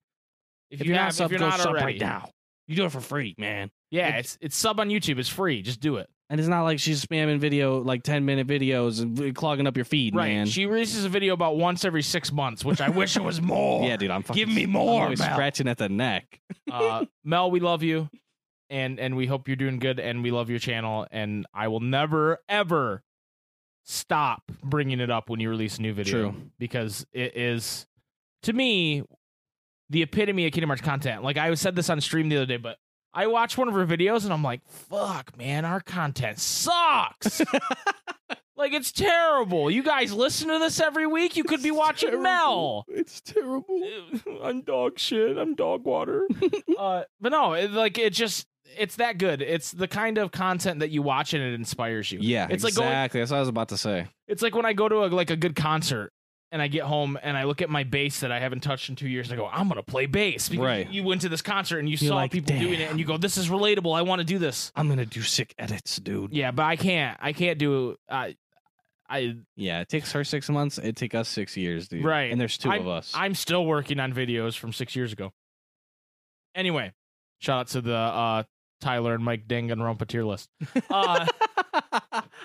if, 0.70 0.80
you 0.80 0.86
you're 0.86 0.96
have- 0.96 1.06
not 1.06 1.10
if 1.10 1.14
sub 1.16 1.30
you're 1.32 1.40
go 1.40 1.48
not 1.48 1.58
sub 1.60 1.70
already. 1.72 1.84
right 1.84 2.00
now 2.00 2.30
you 2.66 2.76
do 2.76 2.84
it 2.86 2.92
for 2.92 3.00
free 3.00 3.34
man 3.36 3.70
Yeah, 3.90 4.16
It- 4.16 4.20
it's 4.20 4.38
it's 4.40 4.56
sub 4.56 4.80
on 4.80 4.88
YouTube. 4.88 5.18
It's 5.18 5.28
free. 5.28 5.60
Just 5.60 5.80
do 5.80 5.96
it. 5.96 6.08
And 6.30 6.40
it's 6.40 6.48
not 6.48 6.62
like 6.62 6.78
she's 6.78 7.04
spamming 7.04 7.38
video 7.38 7.78
like 7.80 8.02
10 8.02 8.24
minute 8.24 8.46
videos 8.46 9.00
and 9.02 9.34
clogging 9.34 9.66
up 9.66 9.76
your 9.76 9.84
feed 9.84 10.14
Right. 10.14 10.28
man 10.32 10.46
She 10.46 10.66
releases 10.66 11.04
a 11.04 11.08
video 11.08 11.34
about 11.34 11.56
once 11.56 11.84
every 11.84 12.02
six 12.02 12.32
months, 12.32 12.64
which 12.64 12.80
I 12.80 12.88
wish 12.88 13.16
it 13.16 13.22
was 13.22 13.40
more. 13.54 13.84
yeah 13.86 13.96
dude 13.96 14.10
i'm 14.10 14.22
fucking, 14.22 14.40
Give 14.46 14.54
me 14.54 14.66
more, 14.66 15.02
I'm 15.04 15.14
Mel. 15.18 15.32
scratching 15.32 15.68
at 15.68 15.78
the 15.78 15.88
neck 15.88 16.40
uh, 16.72 17.04
Mel, 17.24 17.50
we 17.50 17.60
love 17.60 17.82
you, 17.82 18.08
and 18.70 18.98
and 18.98 19.16
we 19.16 19.26
hope 19.26 19.48
you're 19.48 19.56
doing 19.56 19.78
good, 19.78 20.00
and 20.00 20.22
we 20.22 20.30
love 20.30 20.48
your 20.50 20.58
channel, 20.58 21.06
and 21.10 21.46
I 21.54 21.68
will 21.68 21.80
never 21.80 22.38
ever 22.48 23.02
stop 23.84 24.42
bringing 24.62 25.00
it 25.00 25.10
up 25.10 25.28
when 25.28 25.40
you 25.40 25.50
release 25.50 25.78
a 25.78 25.82
new 25.82 25.92
video 25.92 26.30
True. 26.30 26.34
because 26.58 27.06
it 27.12 27.36
is 27.36 27.86
to 28.44 28.52
me 28.52 29.02
the 29.90 30.02
epitome 30.02 30.46
of 30.46 30.52
Kingdom 30.52 30.70
Hearts 30.70 30.80
content. 30.82 31.22
Like 31.22 31.36
I 31.36 31.52
said 31.54 31.76
this 31.76 31.90
on 31.90 32.00
stream 32.00 32.30
the 32.30 32.36
other 32.38 32.46
day, 32.46 32.56
but 32.56 32.78
I 33.14 33.28
watched 33.28 33.56
one 33.56 33.68
of 33.68 33.74
her 33.74 33.86
videos 33.86 34.24
and 34.24 34.32
I'm 34.32 34.42
like, 34.42 34.60
fuck, 34.68 35.36
man, 35.38 35.64
our 35.64 35.80
content 35.80 36.38
sucks. 36.40 37.40
like 38.56 38.72
it's 38.72 38.90
terrible. 38.92 39.70
You 39.70 39.82
guys 39.82 40.12
listen 40.12 40.48
to 40.48 40.58
this 40.58 40.80
every 40.80 41.06
week. 41.06 41.36
You 41.36 41.44
could 41.44 41.62
be 41.62 41.70
watching 41.70 42.22
Mel. 42.22 42.84
it's 42.88 43.20
terrible 43.20 43.80
I'm 44.42 44.62
dog 44.62 44.98
shit. 44.98 45.36
I'm 45.38 45.54
dog 45.54 45.84
water. 45.84 46.26
uh, 46.78 47.04
but 47.20 47.30
no, 47.32 47.52
it, 47.52 47.70
like 47.70 47.98
it 47.98 48.12
just 48.12 48.46
it's 48.76 48.96
that 48.96 49.18
good. 49.18 49.40
It's 49.42 49.70
the 49.70 49.86
kind 49.86 50.18
of 50.18 50.32
content 50.32 50.80
that 50.80 50.90
you 50.90 51.02
watch 51.02 51.34
and 51.34 51.42
it 51.42 51.54
inspires 51.54 52.10
you. 52.10 52.18
yeah 52.20 52.48
it's 52.50 52.64
like 52.64 52.74
going. 52.74 52.88
exactly 52.88 53.20
that's 53.20 53.30
what 53.30 53.36
i 53.36 53.40
was 53.40 53.48
about 53.48 53.68
to 53.68 53.76
say 53.76 54.06
It's 54.26 54.42
like 54.42 54.54
when 54.56 54.64
I 54.66 54.72
go 54.72 54.88
to 54.88 55.04
a, 55.04 55.06
like 55.06 55.30
a 55.30 55.36
good 55.36 55.54
concert 55.54 56.10
and 56.54 56.62
I 56.62 56.68
get 56.68 56.84
home 56.84 57.18
and 57.20 57.36
I 57.36 57.44
look 57.44 57.60
at 57.62 57.68
my 57.68 57.82
bass 57.82 58.20
that 58.20 58.30
I 58.30 58.38
haven't 58.38 58.60
touched 58.60 58.88
in 58.88 58.94
two 58.94 59.08
years 59.08 59.28
and 59.28 59.38
I 59.38 59.42
go, 59.42 59.50
I'm 59.52 59.66
gonna 59.68 59.82
play 59.82 60.06
bass. 60.06 60.48
Because 60.48 60.64
Right. 60.64 60.88
You 60.88 61.02
went 61.02 61.22
to 61.22 61.28
this 61.28 61.42
concert 61.42 61.80
and 61.80 61.88
you 61.88 61.96
You're 61.98 62.10
saw 62.10 62.14
like, 62.14 62.30
people 62.30 62.56
doing 62.56 62.80
it 62.80 62.88
and 62.90 62.98
you 63.00 63.04
go, 63.04 63.16
this 63.18 63.36
is 63.36 63.48
relatable. 63.48 63.92
I 63.94 64.02
want 64.02 64.20
to 64.20 64.24
do 64.24 64.38
this. 64.38 64.70
i'm 64.76 64.88
gonna 64.88 65.04
do 65.04 65.20
sick 65.20 65.52
edits 65.58 65.96
dude 65.98 66.32
Yeah, 66.32 66.52
but 66.52 66.62
I 66.62 66.76
can't. 66.76 67.18
I 67.20 67.32
can't 67.32 67.58
do. 67.58 67.96
I. 68.08 68.36
I 69.10 69.36
yeah 69.56 69.80
it 69.80 69.88
takes 69.90 70.12
her 70.12 70.24
six 70.24 70.48
months 70.48 70.78
it 70.78 70.96
take 70.96 71.14
us 71.14 71.28
six 71.28 71.56
years 71.58 71.88
dude 71.88 72.02
Right. 72.04 72.32
and 72.32 72.40
there's 72.40 72.56
2 72.56 72.70
I'm, 72.70 72.80
of 72.80 72.88
us 72.88 73.12
I'm 73.14 73.34
still 73.34 73.66
working 73.66 74.00
on 74.00 74.14
videos 74.14 74.56
from 74.56 74.72
six 74.72 74.96
years 74.96 75.12
ago. 75.12 75.32
Anyway, 76.54 76.92
shout 77.40 77.60
out 77.60 77.66
to 77.68 77.80
the 77.82 77.96
uh, 77.96 78.42
Tyler 78.80 79.14
and 79.14 79.24
Mike 79.24 79.46
Danganronpa 79.48 80.06
tier 80.06 80.24
list. 80.24 80.48
Uh, 80.90 81.26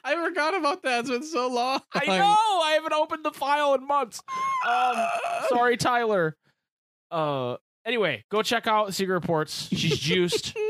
I 0.09 0.25
forgot 0.27 0.55
about 0.57 0.81
that. 0.83 1.01
It's 1.01 1.09
been 1.09 1.23
so 1.23 1.47
long. 1.47 1.81
I 1.93 2.05
know 2.05 2.13
I 2.63 2.71
haven't 2.73 2.93
opened 2.93 3.23
the 3.23 3.31
file 3.31 3.73
in 3.75 3.85
months. 3.85 4.21
Um, 4.67 4.95
sorry, 5.49 5.77
Tyler. 5.77 6.35
Uh, 7.11 7.57
anyway, 7.85 8.23
go 8.29 8.41
check 8.41 8.67
out 8.67 8.93
Secret 8.93 9.13
Reports. 9.13 9.67
She's 9.71 9.97
juiced. 9.97 10.55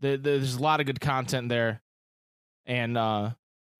The- 0.00 0.16
There's 0.16 0.54
a 0.54 0.62
lot 0.62 0.78
of 0.78 0.86
good 0.86 1.00
content 1.00 1.48
there, 1.48 1.82
and 2.66 2.96
uh, 2.96 3.30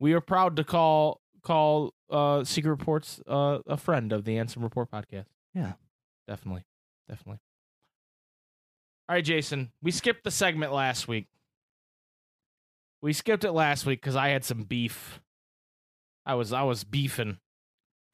we 0.01 0.15
are 0.15 0.21
proud 0.21 0.57
to 0.57 0.65
call 0.65 1.21
call 1.43 1.95
uh, 2.11 2.43
Secret 2.43 2.71
Reports 2.71 3.21
uh, 3.29 3.61
a 3.69 3.77
friend 3.77 4.13
of 4.13 4.25
the 4.25 4.33
Ansem 4.37 4.65
Report 4.65 4.91
podcast. 4.91 5.27
Yeah. 5.55 5.75
definitely, 6.27 6.65
definitely. 7.09 7.39
All 9.09 9.15
right, 9.15 9.25
Jason. 9.25 9.71
We 9.81 9.93
skipped 9.93 10.25
the 10.25 10.33
segment 10.33 10.73
last 10.73 11.07
week. 11.07 11.27
We 13.03 13.13
skipped 13.13 13.45
it 13.45 13.53
last 13.53 13.87
week 13.87 14.01
because 14.01 14.17
I 14.17 14.29
had 14.31 14.45
some 14.45 14.63
beef. 14.65 15.21
I 16.27 16.35
was 16.35 16.53
I 16.53 16.63
was 16.63 16.85
beefing, 16.85 17.39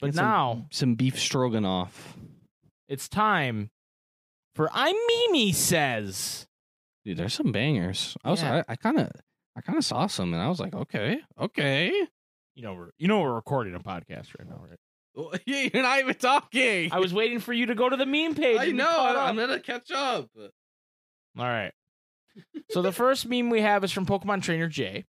but 0.00 0.08
Get 0.08 0.14
some- 0.16 0.24
now 0.24 0.66
some 0.70 0.94
beef 0.94 1.18
stroganoff. 1.18 2.16
it's 2.88 3.08
time 3.08 3.70
for 4.54 4.68
I'm 4.72 4.94
Mimi 5.08 5.52
says. 5.52 6.46
Dude, 7.04 7.16
there's 7.16 7.34
some 7.34 7.52
bangers. 7.52 8.16
I 8.24 8.30
was 8.30 8.42
Yeah. 8.42 8.62
I 8.68 8.76
kind 8.76 8.98
of 9.00 9.10
I 9.56 9.60
kind 9.62 9.78
of 9.78 9.84
saw 9.84 10.06
some 10.06 10.32
and 10.34 10.42
I 10.42 10.48
was 10.48 10.60
like, 10.60 10.74
okay, 10.74 11.18
okay. 11.40 11.92
You 12.54 12.62
know 12.62 12.74
we're 12.74 12.90
you 12.98 13.08
know 13.08 13.20
we're 13.20 13.34
recording 13.34 13.74
a 13.74 13.80
podcast 13.80 14.38
right 14.38 14.48
now, 14.48 14.62
right? 14.68 14.78
Yeah, 15.46 15.68
You're 15.72 15.82
not 15.82 15.98
even 16.00 16.14
talking. 16.16 16.92
I 16.92 16.98
was 16.98 17.12
waiting 17.14 17.38
for 17.40 17.52
you 17.52 17.66
to 17.66 17.74
go 17.74 17.88
to 17.88 17.96
the 17.96 18.06
meme 18.06 18.34
page. 18.34 18.58
I 18.60 18.70
know. 18.72 18.88
I'm 19.16 19.36
gonna 19.36 19.60
catch 19.60 19.90
up. 19.92 20.28
All 20.36 21.44
right. 21.44 21.72
So 22.70 22.82
the 22.82 22.92
first 22.92 23.26
meme 23.26 23.50
we 23.50 23.60
have 23.60 23.84
is 23.84 23.92
from 23.92 24.06
Pokemon 24.06 24.42
Trainer 24.42 24.68
J, 24.68 25.04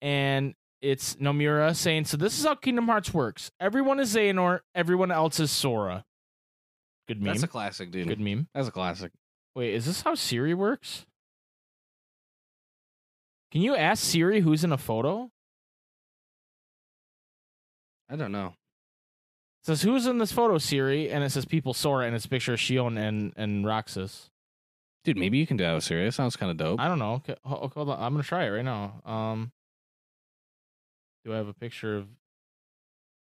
and 0.00 0.54
it's 0.80 1.16
Nomura 1.16 1.76
saying, 1.76 2.06
"So 2.06 2.16
this 2.16 2.38
is 2.38 2.44
how 2.44 2.54
Kingdom 2.54 2.86
Hearts 2.86 3.12
works. 3.14 3.50
Everyone 3.60 4.00
is 4.00 4.14
Xehanort, 4.14 4.60
everyone 4.74 5.10
else 5.10 5.38
is 5.38 5.50
Sora." 5.50 6.04
Good 7.06 7.20
meme. 7.20 7.34
That's 7.34 7.42
a 7.42 7.48
classic, 7.48 7.90
dude. 7.90 8.08
Good 8.08 8.20
meme. 8.20 8.48
That's 8.54 8.68
a 8.68 8.72
classic. 8.72 9.12
Wait, 9.54 9.74
is 9.74 9.86
this 9.86 10.02
how 10.02 10.14
Siri 10.14 10.54
works? 10.54 11.06
Can 13.50 13.62
you 13.62 13.74
ask 13.74 14.02
Siri 14.02 14.40
who's 14.40 14.62
in 14.62 14.72
a 14.72 14.78
photo? 14.78 15.30
I 18.08 18.16
don't 18.16 18.32
know. 18.32 18.54
It 19.62 19.66
says 19.66 19.82
who's 19.82 20.06
in 20.06 20.18
this 20.18 20.32
photo, 20.32 20.58
Siri, 20.58 21.10
and 21.10 21.22
it 21.22 21.30
says 21.30 21.44
people 21.44 21.74
Sora, 21.74 22.06
and 22.06 22.14
it's 22.14 22.24
a 22.24 22.28
picture 22.28 22.54
of 22.54 22.60
Xion 22.60 22.96
and 22.96 23.32
and 23.36 23.66
Roxas. 23.66 24.30
Dude, 25.04 25.16
maybe 25.16 25.38
you 25.38 25.46
can 25.46 25.56
do 25.56 25.64
that 25.64 25.72
with 25.74 25.84
Siri. 25.84 26.06
It 26.06 26.12
sounds 26.12 26.36
kind 26.36 26.50
of 26.50 26.56
dope. 26.58 26.78
I 26.78 26.86
don't 26.88 26.98
know. 26.98 27.14
Okay, 27.14 27.34
Hold 27.44 27.72
on, 27.76 27.88
I'm 28.00 28.12
gonna 28.12 28.22
try 28.22 28.44
it 28.44 28.50
right 28.50 28.64
now. 28.64 29.00
Um, 29.04 29.50
do 31.24 31.32
I 31.32 31.36
have 31.36 31.48
a 31.48 31.54
picture 31.54 31.96
of 31.96 32.06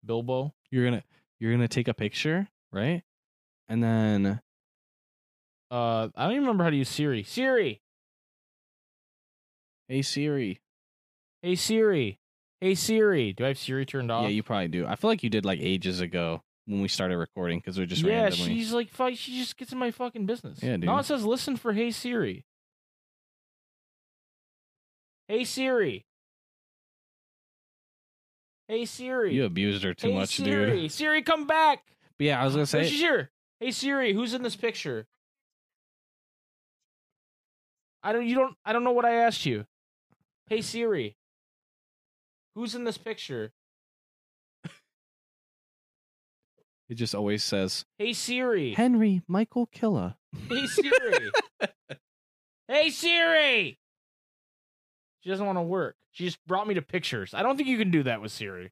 Bilbo? 0.06 0.54
You're 0.70 0.84
gonna 0.86 1.04
you're 1.40 1.52
gonna 1.54 1.68
take 1.68 1.88
a 1.88 1.94
picture, 1.94 2.48
right? 2.72 3.04
And 3.70 3.82
then 3.84 4.42
Uh, 5.70 6.10
I 6.16 6.24
don't 6.24 6.32
even 6.32 6.44
remember 6.44 6.66
how 6.66 6.70
to 6.72 6.76
use 6.76 6.90
Siri. 6.90 7.24
Siri, 7.24 7.82
hey 9.88 10.02
Siri. 10.02 10.60
hey 11.42 11.56
Siri, 11.56 12.20
hey 12.60 12.76
Siri. 12.76 13.32
Do 13.34 13.46
I 13.46 13.50
have 13.50 13.58
Siri 13.58 13.86
turned 13.86 14.12
off? 14.12 14.24
Yeah, 14.24 14.30
you 14.30 14.44
probably 14.44 14.68
do. 14.68 14.86
I 14.86 14.96
feel 14.96 15.10
like 15.10 15.24
you 15.24 15.30
did 15.30 15.46
like 15.46 15.60
ages 15.62 16.02
ago 16.02 16.44
when 16.72 16.82
we 16.82 16.88
started 16.88 17.18
recording 17.18 17.60
because 17.60 17.78
we're 17.78 17.86
just 17.86 18.02
yeah, 18.02 18.24
randomly. 18.24 18.46
she's 18.56 18.72
like, 18.72 18.90
fuck, 18.90 19.14
she 19.16 19.38
just 19.38 19.58
gets 19.58 19.74
in 19.74 19.78
my 19.78 19.92
fucking 19.92 20.26
business. 20.26 20.60
Yeah, 20.64 20.78
Now 20.78 20.96
dude. 20.96 21.00
it 21.02 21.06
says, 21.08 21.26
listen 21.26 21.58
for 21.58 21.74
Hey 21.74 21.92
Siri. 21.92 22.46
Hey 25.28 25.44
Siri. 25.44 26.06
Hey 28.70 28.86
Siri. 28.86 29.34
You 29.36 29.44
abused 29.46 29.84
her 29.84 29.94
too 29.94 30.08
hey, 30.10 30.14
much, 30.16 30.38
Siri. 30.38 30.82
dude. 30.84 30.92
Siri, 30.94 31.22
come 31.22 31.46
back. 31.46 31.84
But 32.18 32.28
yeah, 32.28 32.42
I 32.42 32.46
was 32.46 32.54
gonna 32.54 32.62
Oh, 32.62 32.66
say 32.66 32.88
she's 32.88 33.02
here. 33.02 33.32
Hey 33.60 33.72
Siri, 33.72 34.14
who's 34.14 34.34
in 34.34 34.42
this 34.44 34.56
picture? 34.56 35.08
I 38.02 38.14
don't. 38.14 38.26
You 38.26 38.36
don't. 38.36 38.56
I 38.66 38.72
don't 38.74 38.84
know 38.86 38.94
what 38.94 39.06
I 39.06 39.16
asked 39.16 39.46
you. 39.46 39.66
Hey 40.48 40.62
Siri, 40.62 41.18
who's 42.56 42.76
in 42.76 42.84
this 42.86 42.98
picture? 42.98 43.52
It 46.92 46.96
just 46.96 47.16
always 47.16 47.44
says 47.44 47.86
Hey 47.98 48.14
Siri. 48.14 48.74
Henry 48.74 49.22
Michael 49.28 49.66
Killa. 49.68 50.18
Hey 50.50 50.68
Siri. 50.68 51.32
hey 52.68 52.90
Siri. 52.92 53.80
She 55.22 55.30
doesn't 55.30 55.46
want 55.46 55.58
to 55.58 55.62
work. 55.64 55.96
She 56.12 56.26
just 56.26 56.38
brought 56.46 56.68
me 56.68 56.74
to 56.76 56.82
pictures. 56.82 57.34
I 57.34 57.44
don't 57.44 57.56
think 57.56 57.70
you 57.70 57.78
can 57.78 57.92
do 57.92 58.04
that 58.04 58.22
with 58.22 58.32
Siri. 58.32 58.72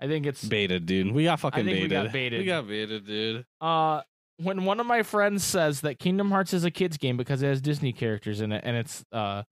I 0.00 0.08
think 0.08 0.26
it's 0.26 0.42
Baited, 0.44 0.86
dude. 0.86 1.12
We 1.12 1.24
got 1.24 1.40
fucking 1.40 1.64
think 1.64 1.82
we 1.82 1.88
got 1.88 2.10
baited. 2.10 2.40
We 2.40 2.46
got 2.46 2.66
baited, 2.66 3.06
dude. 3.06 3.44
uh 3.60 4.02
when 4.38 4.64
one 4.64 4.80
of 4.80 4.86
my 4.86 5.02
friends 5.02 5.44
says 5.44 5.82
that 5.82 5.98
Kingdom 5.98 6.30
Hearts 6.30 6.54
is 6.54 6.64
a 6.64 6.70
kids 6.70 6.96
game 6.96 7.16
because 7.18 7.42
it 7.42 7.46
has 7.46 7.60
Disney 7.60 7.92
characters 7.92 8.40
in 8.40 8.52
it 8.52 8.62
and 8.64 8.76
it's 8.76 9.04
uh 9.12 9.44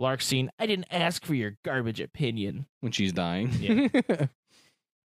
Lark 0.00 0.22
scene, 0.22 0.48
I 0.60 0.66
didn't 0.66 0.86
ask 0.92 1.24
for 1.24 1.34
your 1.34 1.56
garbage 1.64 1.98
opinion. 2.00 2.66
When 2.80 2.92
she's 2.92 3.12
dying. 3.12 3.50
Yeah. 3.58 4.26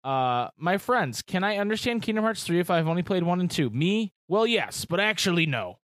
Uh 0.03 0.49
my 0.57 0.77
friends, 0.77 1.21
can 1.21 1.43
I 1.43 1.57
understand 1.57 2.01
Kingdom 2.01 2.23
Hearts 2.23 2.43
3 2.43 2.59
if 2.59 2.69
I've 2.69 2.87
only 2.87 3.03
played 3.03 3.23
1 3.23 3.39
and 3.39 3.51
2? 3.51 3.69
Me? 3.69 4.13
Well, 4.27 4.47
yes, 4.47 4.85
but 4.85 4.99
actually 4.99 5.45
no. 5.45 5.77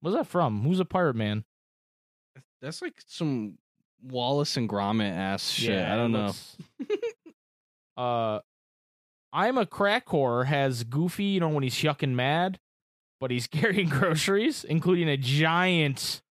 What's 0.00 0.16
that 0.16 0.26
from? 0.26 0.62
Who's 0.62 0.80
a 0.80 0.84
pirate 0.84 1.16
man? 1.16 1.44
That's 2.62 2.80
like 2.80 2.94
some 3.06 3.58
Wallace 4.02 4.56
and 4.56 4.68
Gromit 4.68 5.12
ass 5.12 5.50
shit. 5.50 5.74
Yeah, 5.74 5.92
I 5.92 5.96
don't 5.96 6.12
know. 6.12 6.32
uh, 8.02 8.40
I'm 9.32 9.58
a 9.58 9.66
crack 9.66 10.06
whore 10.06 10.46
has 10.46 10.84
Goofy, 10.84 11.24
you 11.24 11.40
know, 11.40 11.48
when 11.50 11.62
he's 11.62 11.74
yucking 11.76 12.14
mad, 12.14 12.58
but 13.20 13.30
he's 13.30 13.46
carrying 13.48 13.88
groceries, 13.88 14.64
including 14.64 15.08
a 15.08 15.16
giant, 15.16 16.22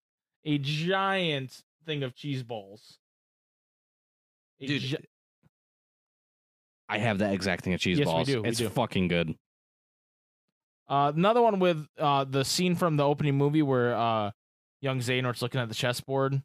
a 0.45 0.57
giant 0.57 1.63
thing 1.85 2.03
of 2.03 2.15
cheese 2.15 2.43
balls. 2.43 2.97
A 4.61 4.67
Dude, 4.67 4.81
gi- 4.81 4.97
I 6.89 6.97
have 6.97 7.19
that 7.19 7.33
exact 7.33 7.63
thing 7.63 7.73
of 7.73 7.79
cheese 7.79 7.99
Yes, 7.99 8.07
we 8.07 8.11
balls. 8.13 8.27
do, 8.27 8.41
we 8.41 8.49
it's 8.49 8.57
do. 8.57 8.67
fucking 8.69 9.07
good. 9.07 9.35
uh, 10.87 11.11
another 11.15 11.41
one 11.41 11.59
with 11.59 11.85
uh 11.99 12.23
the 12.25 12.43
scene 12.43 12.75
from 12.75 12.97
the 12.97 13.05
opening 13.05 13.35
movie 13.35 13.61
where 13.61 13.95
uh 13.95 14.31
young 14.81 14.99
Xehanort's 14.99 15.41
looking 15.41 15.61
at 15.61 15.69
the 15.69 15.75
chessboard. 15.75 16.41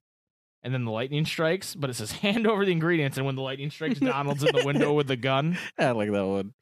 And 0.63 0.73
then 0.73 0.87
the 0.87 0.91
lightning 0.91 1.27
strikes, 1.27 1.75
but 1.75 1.91
it 1.91 1.95
says 1.95 2.11
hand 2.13 2.47
over 2.47 2.65
the 2.65 2.73
ingredients. 2.73 3.19
And 3.19 3.27
when 3.27 3.37
the 3.37 3.43
lightning 3.43 3.71
strikes, 3.71 4.01
Donald's 4.01 4.43
in 4.43 4.57
the 4.57 4.65
window 4.65 4.95
with 4.95 5.07
the 5.09 5.17
gun. 5.17 5.59
I 5.79 5.91
like 5.91 6.11
that 6.11 6.27
one. 6.27 6.55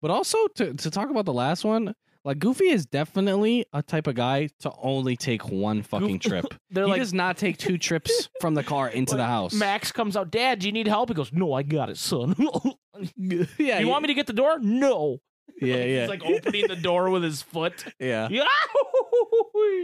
But 0.00 0.12
also 0.12 0.38
to 0.56 0.74
to 0.74 0.90
talk 0.90 1.10
about 1.10 1.24
the 1.24 1.32
last 1.32 1.64
one, 1.64 1.94
like 2.24 2.38
Goofy 2.38 2.68
is 2.68 2.86
definitely 2.86 3.64
a 3.72 3.82
type 3.82 4.06
of 4.06 4.14
guy 4.14 4.48
to 4.60 4.72
only 4.82 5.16
take 5.16 5.48
one 5.48 5.82
fucking 5.82 6.18
trip. 6.20 6.46
They're 6.70 6.84
he 6.84 6.90
like, 6.92 7.00
does 7.00 7.14
not 7.14 7.36
take 7.38 7.56
two 7.56 7.78
trips 7.78 8.28
from 8.40 8.54
the 8.54 8.62
car 8.62 8.88
into 8.88 9.16
the 9.16 9.24
house. 9.26 9.54
Max 9.54 9.90
comes 9.92 10.16
out, 10.16 10.30
Dad, 10.30 10.58
do 10.60 10.66
you 10.66 10.72
need 10.72 10.86
help? 10.86 11.08
He 11.08 11.14
goes, 11.14 11.32
No, 11.32 11.52
I 11.52 11.62
got 11.62 11.88
it, 11.90 11.96
son. 11.96 12.34
yeah, 13.16 13.78
you 13.78 13.88
want 13.88 14.02
me 14.02 14.08
to 14.08 14.14
get 14.14 14.26
the 14.26 14.32
door? 14.32 14.58
No. 14.60 15.18
Yeah, 15.60 15.76
yeah, 15.76 16.00
He's 16.02 16.08
like 16.08 16.24
opening 16.24 16.68
the 16.68 16.76
door 16.76 17.10
with 17.10 17.22
his 17.22 17.42
foot. 17.42 17.84
yeah. 17.98 18.28
Yeah. 18.30 18.44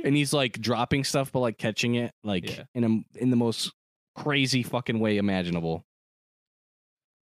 And 0.04 0.16
he's 0.16 0.32
like 0.32 0.60
dropping 0.60 1.04
stuff, 1.04 1.32
but 1.32 1.40
like 1.40 1.58
catching 1.58 1.96
it, 1.96 2.12
like 2.24 2.48
Yeah. 2.56 2.64
in 2.74 2.84
a 2.84 3.20
in 3.22 3.30
the 3.30 3.36
most 3.36 3.72
crazy 4.14 4.62
fucking 4.62 4.98
way 4.98 5.16
imaginable. 5.18 5.84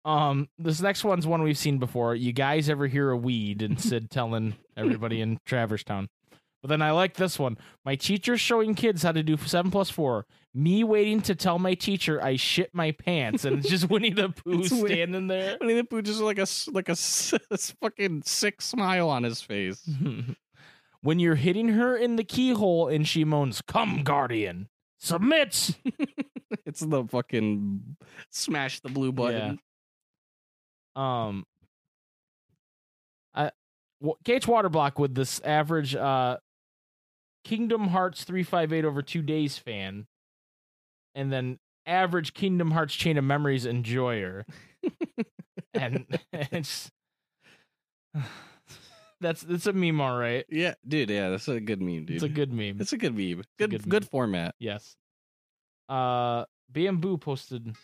Um, 0.05 0.49
this 0.59 0.81
next 0.81 1.05
one's 1.05 1.27
one 1.27 1.43
we've 1.43 1.59
seen 1.59 1.79
before. 1.79 2.15
You 2.15 2.33
guys 2.33 2.69
ever 2.69 2.87
hear 2.87 3.11
a 3.11 3.17
weed? 3.17 3.63
And 3.63 3.81
Sid 3.89 4.11
telling 4.11 4.55
everybody 4.77 5.21
in 5.21 5.39
Traverse 5.45 5.85
Town. 5.85 6.09
But 6.63 6.71
then 6.71 6.83
I 6.83 6.91
like 6.91 7.15
this 7.15 7.39
one. 7.39 7.57
My 7.85 7.95
teacher's 7.95 8.41
showing 8.41 8.75
kids 8.75 9.03
how 9.05 9.13
to 9.13 9.23
do 9.23 9.37
seven 9.37 9.71
plus 9.71 9.91
four. 9.91 10.27
Me 10.55 10.83
waiting 10.83 11.21
to 11.23 11.35
tell 11.37 11.59
my 11.59 11.75
teacher 11.75 12.21
I 12.23 12.35
shit 12.35 12.75
my 12.75 12.91
pants, 12.91 13.45
and 13.45 13.59
it's 13.59 13.69
just 13.69 13.89
Winnie 13.91 14.11
the 14.13 14.31
Pooh 14.31 14.63
It's 14.63 14.73
Winnie- 14.73 14.87
standing 14.95 15.27
there. 15.29 15.57
Winnie 15.61 15.75
the 15.75 15.85
Pooh 15.85 16.03
just 16.03 16.21
like 16.21 16.39
a 16.39 16.43
s- 16.43 16.69
like 16.73 16.89
a 16.89 16.93
s- 16.93 17.33
s- 17.53 17.75
fucking 17.81 18.23
sick 18.25 18.61
smile 18.61 19.09
on 19.09 19.23
his 19.23 19.41
face. 19.41 19.89
when 21.03 21.21
you're 21.21 21.37
hitting 21.37 21.69
her 21.69 21.97
in 21.97 22.17
the 22.17 22.25
keyhole 22.25 22.89
and 22.89 23.07
she 23.07 23.25
moans, 23.25 23.63
"Come, 23.63 24.03
guardian, 24.03 24.69
submit." 24.99 25.77
it's 26.67 26.81
the 26.81 27.05
fucking 27.05 27.97
smash 28.31 28.81
the 28.81 28.89
blue 28.89 29.13
button. 29.13 29.61
Um, 30.99 31.45
I 33.35 33.51
Gage 34.25 34.47
Waterblock 34.47 34.99
with 34.99 35.15
this 35.15 35.41
average 35.41 35.95
uh, 35.95 36.39
Kingdom 37.45 37.89
Hearts 37.89 38.25
three 38.25 38.43
five 38.43 38.73
eight 38.73 38.85
over 38.85 39.03
two 39.03 39.23
days 39.23 39.59
fan, 39.59 40.07
and 41.15 41.33
then 41.33 41.59
average 41.87 42.35
Kingdom 42.35 42.73
Hearts 42.73 42.95
Chain 42.95 43.17
of 43.17 43.25
Memories 43.25 43.65
enjoyer, 43.65 44.45
and 45.75 46.07
it's 46.33 46.91
that's 49.21 49.45
it's 49.45 49.67
a 49.67 49.73
meme, 49.73 50.01
all 50.01 50.19
right. 50.19 50.45
Yeah, 50.49 50.75
dude. 50.87 51.11
Yeah, 51.11 51.31
that's 51.31 51.49
a 51.49 51.61
good 51.61 51.81
meme, 51.81 52.07
dude. 52.07 52.17
It's 52.17 52.25
a 52.25 52.29
good 52.29 52.53
meme. 52.53 52.81
It's 52.81 52.93
a 52.93 52.99
good 52.99 53.15
meme. 53.17 53.41
a 53.41 53.45
Good, 53.59 53.71
good 53.71 53.89
good, 53.89 54.03
meme. 54.03 54.09
format. 54.11 54.55
Yes. 54.59 54.97
Uh, 55.89 56.45
Bamboo 56.71 57.19
posted. 57.19 57.75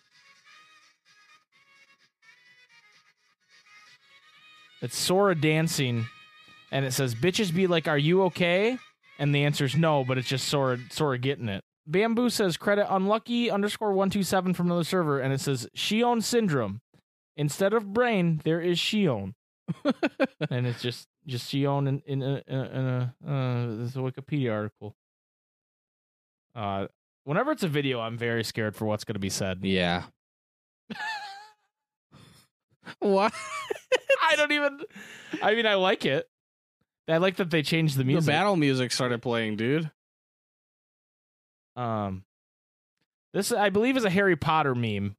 It's 4.85 4.99
Sora 4.99 5.35
dancing, 5.35 6.07
and 6.71 6.85
it 6.85 6.93
says, 6.93 7.15
"Bitches 7.15 7.55
be 7.55 7.67
like, 7.67 7.89
are 7.89 7.97
you 7.97 8.25
okay?" 8.25 8.77
And 9.19 9.35
the 9.35 9.45
answer 9.45 9.65
is 9.65 9.75
no, 9.75 10.05
but 10.05 10.19
it's 10.19 10.29
just 10.29 10.47
Sora, 10.47 10.79
Sora 10.91 11.17
getting 11.17 11.49
it. 11.49 11.65
Bamboo 11.87 12.29
says, 12.29 12.59
"Credit 12.59 12.87
unlucky 12.95 13.51
underscore 13.51 13.95
one 13.95 14.11
two 14.11 14.23
seven 14.23 14.53
from 14.53 14.67
another 14.67 14.85
server," 14.85 15.21
and 15.21 15.33
it 15.33 15.41
says, 15.41 15.67
"Xion 15.75 16.23
syndrome." 16.23 16.83
Instead 17.35 17.73
of 17.73 17.95
brain, 17.95 18.43
there 18.45 18.61
is 18.61 18.79
Xion, 18.79 19.33
and 20.51 20.67
it's 20.67 20.83
just 20.83 21.09
just 21.27 21.51
Xion 21.51 21.89
in 21.89 22.03
in 22.05 22.23
a, 22.23 22.43
in 22.47 22.59
a, 22.59 22.65
in 22.65 22.85
a 22.85 23.15
uh, 23.27 23.77
this 23.77 23.89
is 23.89 23.97
a 23.97 24.01
Wikipedia 24.01 24.53
article. 24.53 24.95
Uh, 26.55 26.89
whenever 27.25 27.53
it's 27.53 27.63
a 27.63 27.69
video, 27.69 28.01
I'm 28.01 28.19
very 28.19 28.45
scared 28.45 28.77
for 28.77 28.85
what's 28.85 29.05
going 29.05 29.15
to 29.15 29.19
be 29.19 29.31
said. 29.31 29.61
Yeah. 29.63 30.03
what? 32.99 33.33
I 34.31 34.37
don't 34.37 34.53
even. 34.53 34.81
I 35.43 35.55
mean, 35.55 35.67
I 35.67 35.75
like 35.75 36.05
it. 36.05 36.29
I 37.09 37.19
like 37.19 37.37
that 37.37 37.51
they 37.51 37.63
changed 37.63 37.95
the 37.97 37.99
The 37.99 38.05
music. 38.05 38.33
battle 38.33 38.57
music 38.57 38.91
started 38.93 39.21
playing, 39.23 39.57
dude. 39.57 39.91
Um, 41.77 42.25
this 43.33 43.53
I 43.53 43.71
believe 43.71 43.97
is 43.97 44.05
a 44.05 44.11
Harry 44.11 44.37
Potter 44.37 44.75
meme, 44.75 45.17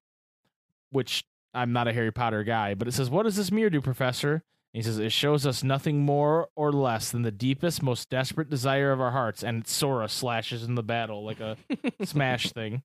which 0.92 1.26
I'm 1.54 1.74
not 1.74 1.88
a 1.88 1.94
Harry 1.94 2.12
Potter 2.12 2.44
guy, 2.44 2.74
but 2.74 2.88
it 2.88 2.94
says, 2.94 3.10
"What 3.10 3.24
does 3.24 3.36
this 3.36 3.52
mirror 3.52 3.70
do, 3.70 3.82
Professor?" 3.82 4.44
He 4.74 4.82
says 4.82 5.00
it 5.00 5.12
shows 5.12 5.46
us 5.46 5.64
nothing 5.64 6.02
more 6.02 6.50
or 6.56 6.72
less 6.72 7.10
than 7.12 7.22
the 7.22 7.32
deepest, 7.32 7.82
most 7.82 8.10
desperate 8.10 8.50
desire 8.50 8.92
of 8.92 9.00
our 9.00 9.12
hearts, 9.12 9.42
and 9.44 9.66
Sora 9.68 10.10
slashes 10.10 10.64
in 10.64 10.76
the 10.76 10.84
battle 10.84 11.24
like 11.24 11.40
a 11.40 11.56
smash 12.06 12.52
thing. 12.52 12.84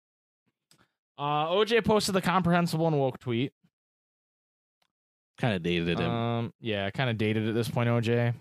Uh, 1.18 1.46
OJ 1.48 1.84
posted 1.84 2.14
the 2.14 2.22
comprehensible 2.22 2.86
and 2.86 2.98
woke 2.98 3.18
tweet. 3.18 3.52
Kind 5.40 5.54
of 5.54 5.62
dated 5.62 5.98
him. 5.98 6.10
Um, 6.10 6.52
yeah, 6.60 6.90
kind 6.90 7.08
of 7.08 7.16
dated 7.16 7.48
at 7.48 7.54
this 7.54 7.68
point, 7.68 7.88
OJ. 7.88 8.34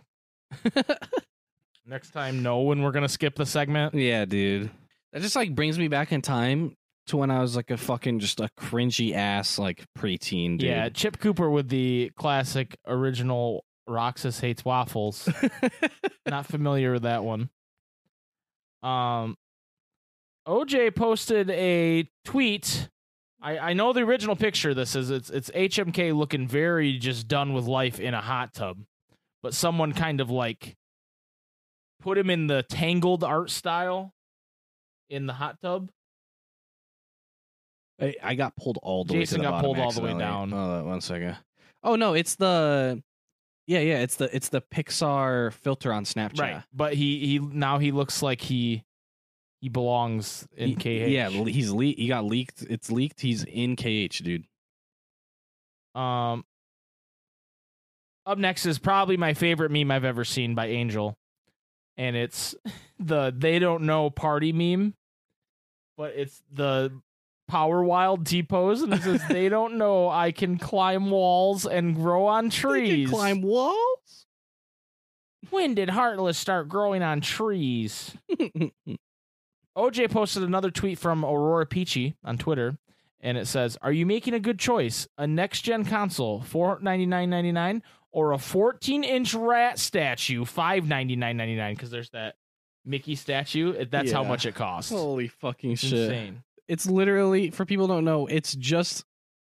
Next 1.86 2.12
time, 2.12 2.44
know 2.44 2.62
when 2.62 2.82
we're 2.82 2.92
gonna 2.92 3.10
skip 3.10 3.36
the 3.36 3.46
segment. 3.46 3.94
yeah, 3.96 4.26
dude. 4.26 4.70
That 5.14 5.22
just 5.22 5.36
like 5.36 5.56
brings 5.56 5.80
me 5.80 5.88
back 5.88 6.12
in 6.12 6.22
time 6.22 6.76
to 7.08 7.18
when 7.18 7.32
I 7.32 7.40
was 7.40 7.56
like 7.56 7.72
a 7.72 7.78
fucking 7.78 8.20
just 8.20 8.40
a 8.40 8.50
cringy 8.60 9.14
ass 9.16 9.58
like 9.58 9.86
preteen, 9.98 10.58
dude. 10.60 10.70
Yeah, 10.70 10.90
Chip 10.90 11.20
Cooper 11.20 11.50
with 11.50 11.70
the 11.70 12.12
classic 12.18 12.78
original 12.86 13.64
Roxas 13.88 14.40
hates 14.40 14.64
waffles. 14.64 15.28
Not 16.28 16.46
familiar 16.46 16.92
with 16.94 17.04
that 17.04 17.24
one. 17.24 17.50
Um, 18.84 19.36
OJ 20.48 20.96
posted 20.96 21.50
a 21.50 22.10
tweet. 22.26 22.90
I, 23.42 23.58
I 23.58 23.74
know 23.74 23.94
the 23.94 24.02
original 24.02 24.36
picture. 24.36 24.74
This 24.74 24.96
is 24.96 25.10
it's 25.10 25.30
it's 25.30 25.50
HMK 25.52 26.16
looking 26.16 26.48
very 26.48 26.98
just 26.98 27.28
done 27.28 27.54
with 27.54 27.66
life 27.66 28.00
in 28.00 28.14
a 28.14 28.22
hot 28.22 28.54
tub, 28.54 28.80
but 29.42 29.54
someone 29.54 29.94
kind 29.94 30.20
of 30.20 30.30
like 30.30 30.76
put 32.02 32.18
him 32.18 32.30
in 32.30 32.48
the 32.48 32.64
tangled 32.64 33.24
art 33.24 33.50
style 33.50 34.14
in 35.10 35.26
the 35.26 35.34
hot 35.34 35.60
tub. 35.62 35.90
I, 38.02 38.16
I 38.24 38.36
got 38.36 38.56
pulled 38.56 38.80
all 38.82 39.04
the 39.04 39.14
Jason 39.14 39.42
way 39.42 39.46
the 39.46 39.52
got 39.52 39.64
pulled 39.64 39.80
all 39.80 39.92
the 39.92 40.02
way 40.02 40.18
down. 40.18 40.52
Hold 40.52 40.72
on 40.72 40.86
one 40.86 41.02
second. 41.02 41.38
Oh 41.84 41.96
no, 41.96 42.14
it's 42.14 42.36
the 42.36 43.02
yeah 43.68 43.80
yeah 43.80 44.00
it's 44.00 44.16
the 44.16 44.34
it's 44.36 44.50
the 44.50 44.62
Pixar 44.62 45.54
filter 45.54 45.94
on 45.94 46.04
Snapchat. 46.04 46.40
Right, 46.40 46.64
but 46.74 46.94
he 46.94 47.26
he 47.26 47.40
now 47.40 47.78
he 47.78 47.92
looks 47.92 48.22
like 48.22 48.42
he 48.42 48.84
he 49.62 49.70
belongs 49.70 50.48
in 50.56 50.70
He- 50.70 50.76
KH. 50.76 51.10
Yeah, 51.12 51.30
he's 51.30 51.72
le- 51.72 51.84
he 51.86 52.08
got 52.08 52.26
leaked. 52.26 52.64
It's 52.70 52.92
leaked. 52.92 53.22
He's 53.22 53.44
in 53.44 53.76
KH, 53.76 54.24
dude. 54.24 54.46
Um, 55.96 56.46
up 58.26 58.38
next 58.38 58.66
is 58.66 58.80
probably 58.80 59.18
my 59.18 59.34
favorite 59.34 59.72
meme 59.72 59.92
I've 59.92 60.06
ever 60.06 60.24
seen 60.24 60.56
by 60.56 60.68
Angel, 60.68 61.18
and 61.98 62.16
it's 62.16 62.56
the 63.00 63.34
they 63.36 63.60
don't 63.60 63.84
know 63.84 64.10
party 64.10 64.54
meme, 64.54 64.94
but 65.98 66.14
it's 66.16 66.42
the 66.52 66.92
Power 67.48 67.84
Wild 67.84 68.28
T 68.28 68.44
pose, 68.44 68.82
and 68.84 68.94
it 68.94 69.02
says 69.02 69.22
they 69.28 69.50
don't 69.50 69.78
know 69.80 70.08
I 70.08 70.32
can 70.32 70.58
climb 70.60 71.10
walls 71.10 71.66
and 71.66 71.96
grow 71.96 72.28
on 72.28 72.50
trees. 72.52 73.10
climb 73.10 73.42
walls. 73.42 74.28
When 75.50 75.74
did 75.74 75.90
Heartless 75.90 76.38
start 76.38 76.70
growing 76.70 77.02
on 77.02 77.22
trees? 77.22 78.16
OJ 79.78 80.10
posted 80.12 80.44
another 80.44 80.72
tweet 80.72 80.98
from 81.00 81.24
Aurora 81.24 81.66
Peachy 81.66 82.16
on 82.24 82.38
Twitter, 82.38 82.78
and 83.22 83.38
it 83.38 83.48
says, 83.48 83.78
"Are 83.82 83.92
you 83.92 84.06
making 84.06 84.34
a 84.34 84.40
good 84.40 84.60
choice? 84.60 85.08
A 85.18 85.26
next 85.28 85.62
gen 85.62 85.86
console, 85.86 86.42
four 86.42 86.80
ninety 86.82 87.06
nine 87.06 87.30
ninety 87.30 87.52
nine, 87.52 87.84
or 88.12 88.32
a 88.34 88.38
fourteen 88.38 89.04
inch 89.04 89.34
rat 89.34 89.80
statue, 89.80 90.46
five 90.46 90.88
ninety 90.88 91.16
nine 91.16 91.38
ninety 91.38 91.56
nine? 91.56 91.76
Because 91.76 91.92
there's 91.92 92.10
that 92.12 92.36
Mickey 92.86 93.16
statue. 93.16 93.86
That's 93.86 94.12
how 94.12 94.24
much 94.24 94.46
it 94.46 94.56
costs. 94.56 94.92
Holy 94.92 95.28
fucking 95.28 95.72
It's 95.74 95.82
shit! 95.82 95.94
insane. 96.12 96.44
It's 96.68 96.86
literally 96.86 97.50
for 97.52 97.66
people 97.66 97.88
who 97.88 97.94
don't 97.94 98.06
know. 98.06 98.28
It's 98.28 98.56
just 98.56 99.06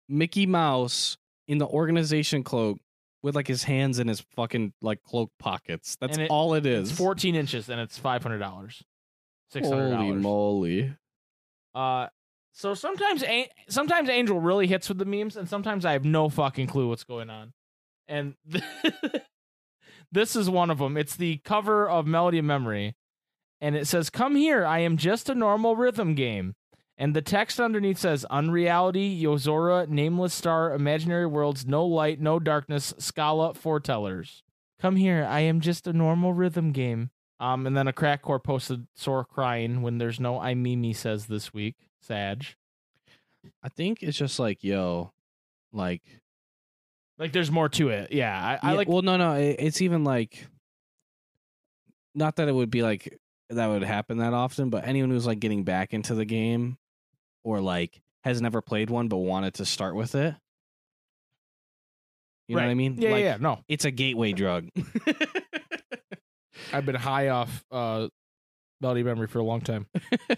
Mickey 0.08 0.46
Mouse 0.46 1.16
in 1.48 1.58
the 1.58 1.66
organization 1.66 2.42
cloak 2.42 2.78
with 3.22 3.34
like 3.36 3.46
his 3.46 3.64
hands 3.64 3.98
in 3.98 4.08
his 4.08 4.20
fucking 4.34 4.72
like 4.82 5.02
cloak 5.02 5.30
pockets. 5.38 5.96
That's 6.00 6.18
it- 6.18 6.30
all 6.30 6.54
it 6.54 6.66
is. 6.66 6.90
It's 6.90 6.98
fourteen 6.98 7.34
inches, 7.34 7.68
and 7.68 7.80
it's 7.80 7.98
five 7.98 8.22
hundred 8.22 8.38
dollars, 8.38 8.82
six 9.52 9.68
hundred 9.68 9.94
Holy 9.94 10.08
dollars. 10.08 10.22
moly! 10.22 10.94
Uh, 11.74 12.08
so 12.52 12.74
sometimes, 12.74 13.22
An- 13.22 13.46
sometimes 13.68 14.08
Angel 14.08 14.38
really 14.40 14.66
hits 14.66 14.88
with 14.88 14.98
the 14.98 15.04
memes, 15.04 15.36
and 15.36 15.48
sometimes 15.48 15.84
I 15.84 15.92
have 15.92 16.04
no 16.04 16.28
fucking 16.28 16.66
clue 16.66 16.88
what's 16.88 17.04
going 17.04 17.30
on. 17.30 17.52
And 18.08 18.34
this 20.12 20.36
is 20.36 20.50
one 20.50 20.70
of 20.70 20.78
them. 20.78 20.96
It's 20.96 21.16
the 21.16 21.38
cover 21.44 21.88
of 21.88 22.06
Melody 22.06 22.38
of 22.38 22.44
Memory, 22.44 22.94
and 23.60 23.76
it 23.76 23.86
says, 23.86 24.10
"Come 24.10 24.36
here, 24.36 24.64
I 24.64 24.80
am 24.80 24.96
just 24.96 25.28
a 25.28 25.34
normal 25.34 25.76
rhythm 25.76 26.14
game." 26.14 26.54
And 26.98 27.16
the 27.16 27.22
text 27.22 27.58
underneath 27.58 27.98
says, 27.98 28.26
"Unreality, 28.30 29.22
Yozora, 29.22 29.88
Nameless 29.88 30.34
Star, 30.34 30.74
Imaginary 30.74 31.26
Worlds, 31.26 31.66
No 31.66 31.86
Light, 31.86 32.20
No 32.20 32.38
Darkness, 32.38 32.92
Scala, 32.98 33.54
Foretellers. 33.54 34.42
Come 34.80 34.96
here, 34.96 35.24
I 35.28 35.40
am 35.40 35.60
just 35.60 35.86
a 35.86 35.92
normal 35.92 36.34
rhythm 36.34 36.72
game." 36.72 37.10
Um, 37.42 37.66
and 37.66 37.76
then 37.76 37.88
a 37.88 37.92
crackcore 37.92 38.42
posted 38.42 38.86
sore 38.94 39.24
crying 39.24 39.82
when 39.82 39.98
there's 39.98 40.20
no 40.20 40.38
I 40.38 40.54
Mimi 40.54 40.92
says 40.92 41.26
this 41.26 41.52
week. 41.52 41.74
Sag. 42.00 42.46
I 43.62 43.68
think 43.68 44.02
it's 44.02 44.16
just 44.16 44.38
like 44.38 44.62
yo, 44.62 45.12
like 45.72 46.02
Like 47.18 47.32
there's 47.32 47.50
more 47.50 47.68
to 47.70 47.88
it. 47.88 48.12
Yeah. 48.12 48.32
I, 48.62 48.68
I 48.68 48.70
Yeah, 48.70 48.76
like 48.76 48.88
Well, 48.88 49.02
no, 49.02 49.16
no. 49.16 49.32
it- 49.34 49.56
It's 49.58 49.82
even 49.82 50.04
like, 50.04 50.46
not 52.14 52.36
that 52.36 52.46
it 52.48 52.52
would 52.54 52.70
be 52.70 52.82
like 52.82 53.18
that 53.50 53.66
would 53.66 53.82
happen 53.82 54.18
that 54.18 54.34
often, 54.34 54.70
but 54.70 54.86
anyone 54.86 55.10
who's 55.10 55.26
like 55.26 55.40
getting 55.40 55.64
back 55.64 55.92
into 55.92 56.14
the 56.14 56.24
game, 56.24 56.78
or 57.44 57.60
like 57.60 58.00
has 58.24 58.40
never 58.40 58.62
played 58.62 58.88
one 58.88 59.08
but 59.08 59.16
wanted 59.16 59.54
to 59.54 59.64
start 59.66 59.96
with 59.96 60.14
it. 60.14 60.34
You 62.48 62.56
know 62.56 62.62
what 62.62 62.70
I 62.70 62.74
mean? 62.74 62.96
Yeah, 62.98 63.10
like, 63.10 63.24
yeah, 63.24 63.36
no. 63.40 63.60
It's 63.68 63.84
a 63.84 63.90
gateway 63.90 64.32
drug. 64.32 64.68
I've 66.72 66.84
been 66.86 66.94
high 66.96 67.28
off 67.28 67.64
uh 67.70 68.08
Melody 68.80 69.02
Memory 69.02 69.26
for 69.28 69.38
a 69.38 69.44
long 69.44 69.60
time. 69.60 69.86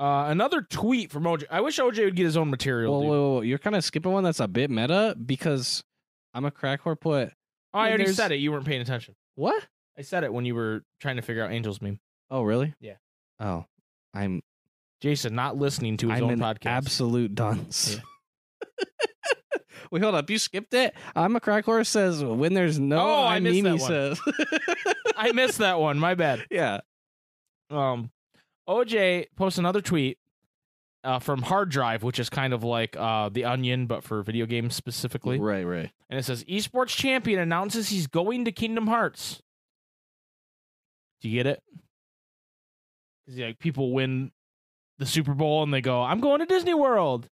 uh 0.00 0.26
another 0.28 0.62
tweet 0.62 1.10
from 1.10 1.24
OJ. 1.24 1.44
I 1.50 1.60
wish 1.60 1.78
OJ 1.78 2.04
would 2.04 2.16
get 2.16 2.24
his 2.24 2.36
own 2.36 2.50
material. 2.50 2.92
well, 2.92 3.00
whoa, 3.02 3.08
whoa, 3.08 3.34
whoa, 3.36 3.40
you're 3.42 3.58
kind 3.58 3.76
of 3.76 3.84
skipping 3.84 4.12
one 4.12 4.24
that's 4.24 4.40
a 4.40 4.48
bit 4.48 4.70
meta 4.70 5.16
because 5.24 5.82
I'm 6.34 6.44
a 6.44 6.50
crack 6.50 6.82
whore 6.82 6.98
put. 6.98 7.32
oh, 7.74 7.78
I 7.78 7.88
already 7.88 8.04
there's- 8.04 8.16
said 8.16 8.32
it. 8.32 8.36
You 8.36 8.52
weren't 8.52 8.64
paying 8.66 8.80
attention. 8.80 9.14
What? 9.34 9.66
I 9.96 10.02
said 10.02 10.24
it 10.24 10.32
when 10.32 10.44
you 10.44 10.54
were 10.54 10.82
trying 11.00 11.16
to 11.16 11.22
figure 11.22 11.42
out 11.44 11.50
Angel's 11.50 11.82
meme. 11.82 11.98
Oh, 12.30 12.42
really? 12.42 12.74
Yeah. 12.80 12.94
Oh, 13.40 13.64
I'm 14.14 14.42
Jason 15.00 15.34
not 15.34 15.56
listening 15.56 15.96
to 15.98 16.08
his 16.10 16.18
I'm 16.18 16.24
own 16.24 16.30
an 16.32 16.38
podcast. 16.40 16.66
absolute 16.66 17.34
dunce. 17.34 17.98
Wait, 19.90 20.02
hold 20.02 20.14
up. 20.14 20.28
You 20.30 20.38
skipped 20.38 20.74
it. 20.74 20.94
I'm 21.16 21.36
a 21.36 21.40
crack 21.40 21.64
horse 21.64 21.88
says 21.88 22.22
when 22.22 22.54
there's 22.54 22.78
no. 22.78 22.98
Oh, 22.98 23.24
I 23.26 23.40
missed 23.40 23.62
that 23.64 23.70
one. 23.70 23.78
says. 23.80 24.20
I 25.16 25.32
missed 25.32 25.58
that 25.58 25.80
one. 25.80 25.98
My 25.98 26.14
bad. 26.14 26.44
yeah. 26.50 26.80
Um, 27.70 28.10
OJ 28.68 29.26
posts 29.36 29.58
another 29.58 29.80
tweet 29.80 30.18
uh, 31.04 31.18
from 31.18 31.42
Hard 31.42 31.70
Drive, 31.70 32.02
which 32.02 32.18
is 32.18 32.28
kind 32.28 32.52
of 32.52 32.64
like 32.64 32.96
uh, 32.96 33.28
the 33.30 33.44
Onion, 33.44 33.86
but 33.86 34.04
for 34.04 34.22
video 34.22 34.46
games 34.46 34.74
specifically. 34.74 35.38
Right, 35.38 35.64
right. 35.64 35.90
And 36.10 36.18
it 36.18 36.24
says 36.24 36.44
esports 36.44 36.88
champion 36.88 37.40
announces 37.40 37.88
he's 37.88 38.06
going 38.06 38.44
to 38.44 38.52
Kingdom 38.52 38.86
Hearts. 38.86 39.42
Do 41.20 41.28
you 41.28 41.38
get 41.38 41.46
it? 41.46 41.62
Because 43.26 43.40
like 43.40 43.58
people 43.58 43.92
win 43.92 44.30
the 44.98 45.06
Super 45.06 45.34
Bowl 45.34 45.62
and 45.62 45.72
they 45.72 45.80
go, 45.80 46.02
"I'm 46.02 46.20
going 46.20 46.40
to 46.40 46.46
Disney 46.46 46.74
World." 46.74 47.28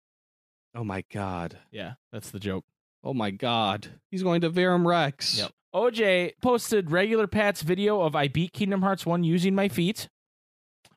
Oh 0.74 0.85
my 0.85 1.04
god. 1.12 1.59
Yeah, 1.72 1.94
that's 2.12 2.30
the 2.30 2.38
joke. 2.38 2.64
Oh 3.02 3.14
my 3.14 3.30
god. 3.30 3.88
He's 4.11 4.22
going 4.22 4.40
to 4.42 4.50
Verum 4.50 4.87
Rex. 4.87 5.38
Yep. 5.38 5.50
OJ 5.74 6.33
posted 6.42 6.90
regular 6.90 7.26
Pat's 7.26 7.62
video 7.62 8.00
of 8.02 8.14
I 8.16 8.28
beat 8.28 8.52
Kingdom 8.52 8.83
Hearts 8.83 9.06
1 9.06 9.24
using 9.24 9.54
my 9.54 9.68
feet. 9.68 10.09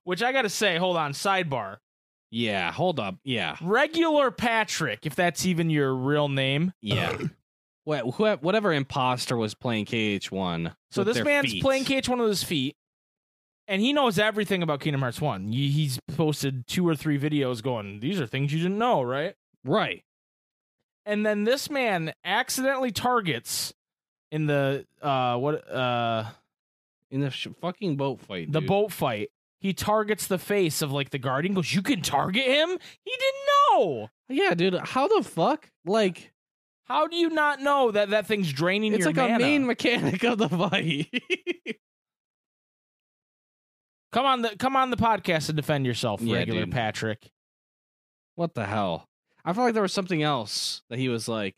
Which 0.03 0.21
I 0.23 0.31
gotta 0.31 0.49
say, 0.49 0.77
hold 0.77 0.97
on, 0.97 1.13
sidebar. 1.13 1.77
Yeah. 2.31 2.71
Hold 2.71 2.99
up. 2.99 3.15
Yeah. 3.23 3.55
Regular 3.61 4.31
Patrick, 4.31 5.05
if 5.05 5.15
that's 5.15 5.45
even 5.45 5.69
your 5.69 5.93
real 5.95 6.27
name. 6.29 6.73
Yeah. 6.81 7.17
What, 7.85 8.15
who- 8.15 8.35
whatever 8.37 8.71
imposter 8.71 9.35
was 9.35 9.53
playing 9.55 9.87
KH1. 9.87 10.73
So 10.91 11.03
this 11.03 11.21
man's 11.21 11.51
feet. 11.51 11.61
playing 11.61 11.83
KH1 11.83 12.17
with 12.17 12.29
his 12.29 12.41
feet, 12.41 12.77
and 13.67 13.81
he 13.81 13.91
knows 13.91 14.17
everything 14.17 14.63
about 14.63 14.79
Kingdom 14.79 15.01
Hearts 15.01 15.19
1. 15.19 15.51
He- 15.51 15.67
He's 15.69 15.99
posted 16.15 16.65
two 16.65 16.87
or 16.87 16.95
three 16.95 17.19
videos 17.19 17.61
going, 17.61 17.99
These 17.99 18.21
are 18.21 18.25
things 18.25 18.53
you 18.53 18.59
didn't 18.61 18.77
know, 18.77 19.01
right? 19.01 19.35
Right. 19.63 20.03
And 21.05 21.25
then 21.25 21.43
this 21.43 21.69
man 21.69 22.13
accidentally 22.23 22.91
targets 22.91 23.73
in 24.31 24.45
the 24.47 24.85
uh 25.01 25.37
what 25.37 25.69
uh 25.69 26.25
In 27.11 27.21
the 27.21 27.29
sh- 27.29 27.47
fucking 27.61 27.95
boat 27.97 28.19
fight. 28.21 28.51
the 28.51 28.59
dude. 28.61 28.67
boat 28.67 28.91
fight. 28.91 29.29
He 29.59 29.73
targets 29.73 30.27
the 30.27 30.37
face 30.39 30.81
of 30.81 30.91
like 30.91 31.11
the 31.11 31.19
guardian. 31.19 31.53
Goes, 31.53 31.73
you 31.73 31.81
can 31.81 32.01
target 32.01 32.43
him. 32.45 32.69
He 33.03 33.11
didn't 33.11 33.45
know. 33.71 34.09
Yeah, 34.29 34.53
dude. 34.55 34.75
How 34.75 35.07
the 35.07 35.23
fuck? 35.23 35.69
Like, 35.85 36.33
How 36.85 37.07
do 37.07 37.15
you 37.15 37.29
not 37.29 37.61
know 37.61 37.91
that 37.91 38.09
that 38.09 38.25
thing's 38.25 38.51
draining 38.51 38.93
it's 38.93 39.05
like 39.05 39.15
mana? 39.15 39.35
a 39.35 39.39
main 39.39 39.65
mechanic 39.65 40.23
of 40.23 40.37
the 40.37 40.49
fight. 40.49 41.07
Come 44.11 44.25
on 44.25 44.41
the 44.43 44.49
come 44.57 44.75
on 44.75 44.91
the 44.91 44.97
podcast 44.97 45.49
and 45.49 45.55
defend 45.55 45.85
yourself, 45.85 46.21
Yeah, 46.21 46.37
regular 46.37 46.65
dude. 46.65 46.71
Patrick. 46.71 47.31
what 48.35 48.53
the 48.53 48.65
hell? 48.65 49.07
I 49.45 49.53
felt 49.53 49.65
like 49.65 49.73
there 49.73 49.83
was 49.83 49.93
something 49.93 50.23
else 50.23 50.81
that 50.89 50.99
he 50.99 51.09
was 51.09 51.27
like, 51.27 51.55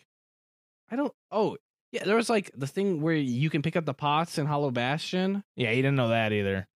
I 0.89 0.95
don't. 0.95 1.13
Oh, 1.31 1.57
Yeah, 1.91 2.03
there 2.03 2.15
was 2.15 2.29
like 2.29 2.51
the 2.55 2.67
thing 2.67 3.01
where 3.01 3.15
you 3.15 3.49
can 3.49 3.61
pick 3.61 3.75
up 3.75 3.85
the 3.85 3.93
pots 3.93 4.37
in 4.37 4.45
Hollow 4.45 4.71
Bastion. 4.71 5.43
Yeah, 5.55 5.69
he 5.71 5.77
didn't 5.77 5.95
know 5.95 6.09
that 6.09 6.33
either. 6.33 6.67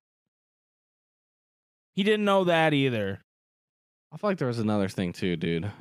He 1.95 2.03
didn't 2.03 2.25
know 2.25 2.45
that 2.45 2.73
either. 2.73 3.19
I 4.11 4.17
feel 4.17 4.29
like 4.29 4.37
there 4.37 4.47
was 4.47 4.59
another 4.59 4.87
thing 4.87 5.13
too, 5.13 5.35
dude. 5.35 5.71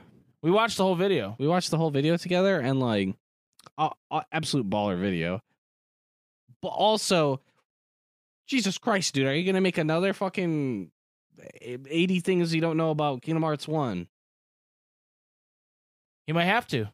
We 0.42 0.50
watched 0.50 0.76
the 0.76 0.82
whole 0.84 0.94
video. 0.94 1.36
We 1.38 1.46
watched 1.48 1.70
the 1.70 1.78
whole 1.78 1.90
video 1.90 2.16
together 2.16 2.58
and 2.60 2.80
like, 2.80 3.14
uh, 3.76 3.90
uh, 4.10 4.22
absolute 4.32 4.68
baller 4.68 4.98
video. 5.00 5.40
But 6.60 6.68
also, 6.68 7.40
Jesus 8.46 8.78
Christ, 8.78 9.14
dude, 9.14 9.26
are 9.26 9.34
you 9.34 9.44
gonna 9.44 9.60
make 9.60 9.78
another 9.78 10.12
fucking 10.12 10.90
eighty 11.60 12.20
things 12.20 12.54
you 12.54 12.60
don't 12.60 12.76
know 12.76 12.90
about 12.90 13.22
Kingdom 13.22 13.42
Hearts 13.42 13.68
One? 13.68 14.08
He 16.28 16.34
might 16.34 16.44
have 16.44 16.66
to. 16.68 16.88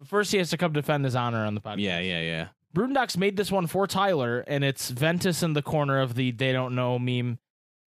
But 0.00 0.08
first, 0.08 0.32
he 0.32 0.38
has 0.38 0.50
to 0.50 0.56
come 0.56 0.72
defend 0.72 1.04
his 1.04 1.14
honor 1.14 1.46
on 1.46 1.54
the 1.54 1.60
podcast. 1.60 1.82
Yeah, 1.82 2.00
yeah, 2.00 2.20
yeah. 2.20 2.48
Brundox 2.74 3.16
made 3.16 3.36
this 3.36 3.52
one 3.52 3.68
for 3.68 3.86
Tyler, 3.86 4.40
and 4.40 4.64
it's 4.64 4.90
Ventus 4.90 5.44
in 5.44 5.52
the 5.52 5.62
corner 5.62 6.00
of 6.00 6.16
the 6.16 6.32
"they 6.32 6.52
don't 6.52 6.74
know" 6.74 6.98
meme, 6.98 7.38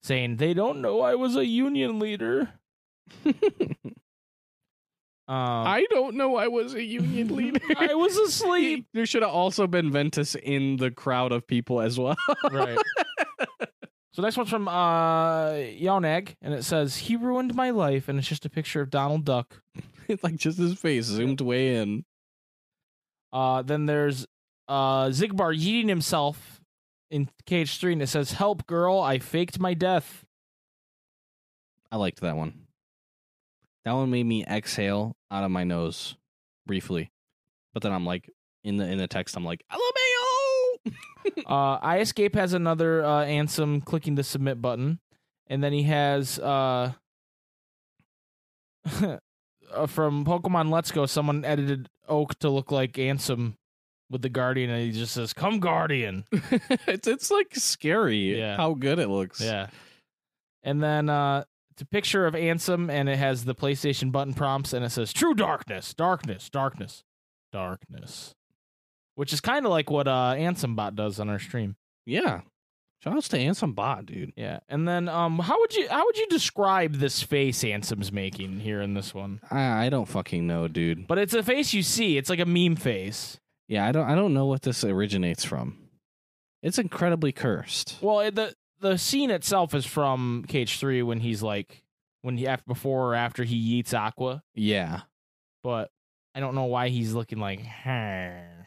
saying 0.04 0.38
"they 0.38 0.54
don't 0.54 0.82
know 0.82 1.02
I 1.02 1.16
was 1.16 1.36
a 1.36 1.46
union 1.46 2.00
leader." 2.00 2.50
Um, 5.26 5.38
I 5.38 5.86
don't 5.90 6.16
know. 6.16 6.36
I 6.36 6.50
was 6.50 6.74
a 6.74 6.84
union 6.84 7.28
leader. 7.36 7.62
I 7.78 7.94
was 7.94 8.18
asleep. 8.18 8.88
there 8.94 9.06
should 9.06 9.22
have 9.22 9.32
also 9.32 9.68
been 9.68 9.90
Ventus 9.90 10.36
in 10.36 10.76
the 10.76 10.92
crowd 10.92 11.32
of 11.32 11.48
people 11.48 11.80
as 11.80 11.98
well. 11.98 12.18
right. 12.52 12.78
So 14.12 14.22
next 14.22 14.36
one's 14.36 14.50
from 14.50 14.68
uh 14.68 15.52
Yonag, 15.54 16.36
and 16.42 16.54
it 16.54 16.64
says 16.66 16.98
he 16.98 17.16
ruined 17.16 17.56
my 17.56 17.70
life, 17.70 18.10
and 18.10 18.20
it's 18.20 18.28
just 18.28 18.46
a 18.46 18.50
picture 18.50 18.82
of 18.82 18.90
Donald 18.90 19.24
Duck. 19.24 19.62
it's 20.08 20.24
like 20.24 20.36
just 20.36 20.58
his 20.58 20.74
face 20.76 21.06
zoomed 21.06 21.42
way 21.42 21.76
in. 21.76 22.06
Uh, 23.32 23.62
then 23.62 23.86
there's 23.86 24.26
uh 24.68 25.06
Xigbar 25.08 25.58
yeeting 25.58 25.90
himself 25.90 26.62
in 27.10 27.30
KH 27.48 27.70
three, 27.80 27.94
and 27.94 28.02
it 28.02 28.08
says, 28.08 28.34
"Help, 28.34 28.66
girl! 28.68 29.00
I 29.00 29.20
faked 29.20 29.60
my 29.60 29.74
death." 29.74 30.26
I 31.92 31.98
liked 31.98 32.22
that 32.22 32.36
one. 32.36 32.68
That 33.86 33.94
one 33.94 34.10
made 34.10 34.26
me 34.26 34.46
exhale 34.46 35.16
out 35.30 35.44
of 35.44 35.52
my 35.52 35.64
nose 35.64 36.16
briefly, 36.66 37.12
but 37.74 37.84
then 37.84 37.92
I'm 37.92 38.06
like 38.06 38.30
in 38.64 38.78
the 38.78 38.86
in 38.86 38.98
the 38.98 39.08
text, 39.08 39.36
I'm 39.36 39.46
like, 39.46 39.64
LMAO. 39.72 40.94
uh, 41.46 41.80
I 41.82 42.00
Escape 42.00 42.36
has 42.36 42.54
another 42.54 43.04
uh, 43.04 43.26
Ansem 43.26 43.84
clicking 43.84 44.16
the 44.16 44.24
submit 44.24 44.62
button, 44.62 45.00
and 45.48 45.64
then 45.64 45.74
he 45.74 45.84
has 45.84 46.40
uh, 46.40 46.94
uh, 49.74 49.88
from 49.88 50.26
Pokemon 50.26 50.70
Let's 50.72 50.92
Go. 50.92 51.06
Someone 51.06 51.44
edited 51.46 51.90
Oak 52.08 52.38
to 52.40 52.50
look 52.50 52.72
like 52.72 52.94
Ansem 52.94 53.56
with 54.10 54.22
the 54.22 54.30
Guardian, 54.30 54.70
and 54.70 54.82
he 54.82 54.92
just 54.92 55.14
says, 55.14 55.34
"Come 55.34 55.60
Guardian." 55.60 56.26
it's 56.32 57.08
it's 57.08 57.32
like 57.32 57.56
scary 57.56 58.38
Yeah. 58.38 58.56
how 58.58 58.74
good 58.74 59.00
it 59.00 59.08
looks. 59.10 59.42
yeah, 59.42 59.68
and 60.64 60.82
then 60.84 61.10
uh, 61.10 61.44
it's 61.72 61.82
a 61.82 61.86
picture 61.86 62.26
of 62.26 62.34
Ansem, 62.36 62.90
and 62.92 63.10
it 63.10 63.18
has 63.18 63.46
the 63.46 63.56
PlayStation 63.56 64.12
button 64.12 64.34
prompts, 64.34 64.74
and 64.74 64.86
it 64.86 64.90
says, 64.92 65.12
"True 65.14 65.34
darkness, 65.34 65.94
darkness, 65.94 66.50
darkness, 66.50 67.04
darkness," 67.52 68.36
which 69.16 69.34
is 69.34 69.42
kind 69.42 69.66
of 69.66 69.72
like 69.72 69.90
what 69.90 70.08
uh, 70.08 70.34
Ansem 70.36 70.76
Bot 70.76 70.96
does 70.96 71.20
on 71.20 71.30
our 71.30 71.40
stream. 71.40 71.76
Yeah. 72.06 72.42
Shout 73.04 73.16
outs 73.18 73.28
to 73.30 73.38
Ansem 73.38 73.76
Bot, 73.76 74.06
dude. 74.06 74.32
Yeah, 74.38 74.60
and 74.70 74.88
then 74.88 75.10
um, 75.10 75.40
how 75.40 75.60
would 75.60 75.76
you 75.76 75.88
how 75.90 76.06
would 76.06 76.18
you 76.18 76.28
describe 76.28 76.94
this 76.96 77.22
face 77.22 77.62
Ansem's 77.64 78.12
making 78.14 78.62
here 78.62 78.80
in 78.82 78.94
this 78.94 79.14
one? 79.14 79.42
I, 79.52 79.86
I 79.88 79.90
don't 79.90 80.08
fucking 80.08 80.48
know, 80.48 80.70
dude. 80.70 81.06
But 81.08 81.18
it's 81.18 81.34
a 81.34 81.44
face 81.44 81.74
you 81.74 81.84
see. 81.84 82.18
It's 82.18 82.30
like 82.30 82.40
a 82.40 82.46
meme 82.46 82.78
face. 82.78 83.40
Yeah, 83.68 83.86
I 83.86 83.92
don't 83.92 84.10
I 84.10 84.16
don't 84.16 84.34
know 84.34 84.46
what 84.46 84.62
this 84.62 84.84
originates 84.86 85.44
from. 85.44 85.78
It's 86.62 86.78
incredibly 86.80 87.34
cursed. 87.34 87.98
Well, 88.02 88.22
it, 88.22 88.36
the 88.36 88.54
the 88.80 88.98
scene 88.98 89.32
itself 89.32 89.74
is 89.76 89.86
from 89.86 90.46
KH 90.48 90.70
Three 90.80 91.02
when 91.04 91.20
he's 91.20 91.44
like 91.44 91.84
when 92.22 92.38
he 92.38 92.48
after 92.48 92.64
before 92.68 93.10
or 93.12 93.16
after 93.16 93.44
he 93.44 93.58
eats 93.58 93.94
Aqua, 93.94 94.44
Yeah. 94.56 95.02
but 95.62 95.92
I 96.34 96.40
don't 96.40 96.56
know 96.56 96.66
why 96.66 96.88
he's 96.88 97.14
looking 97.14 97.40
like 97.40 97.60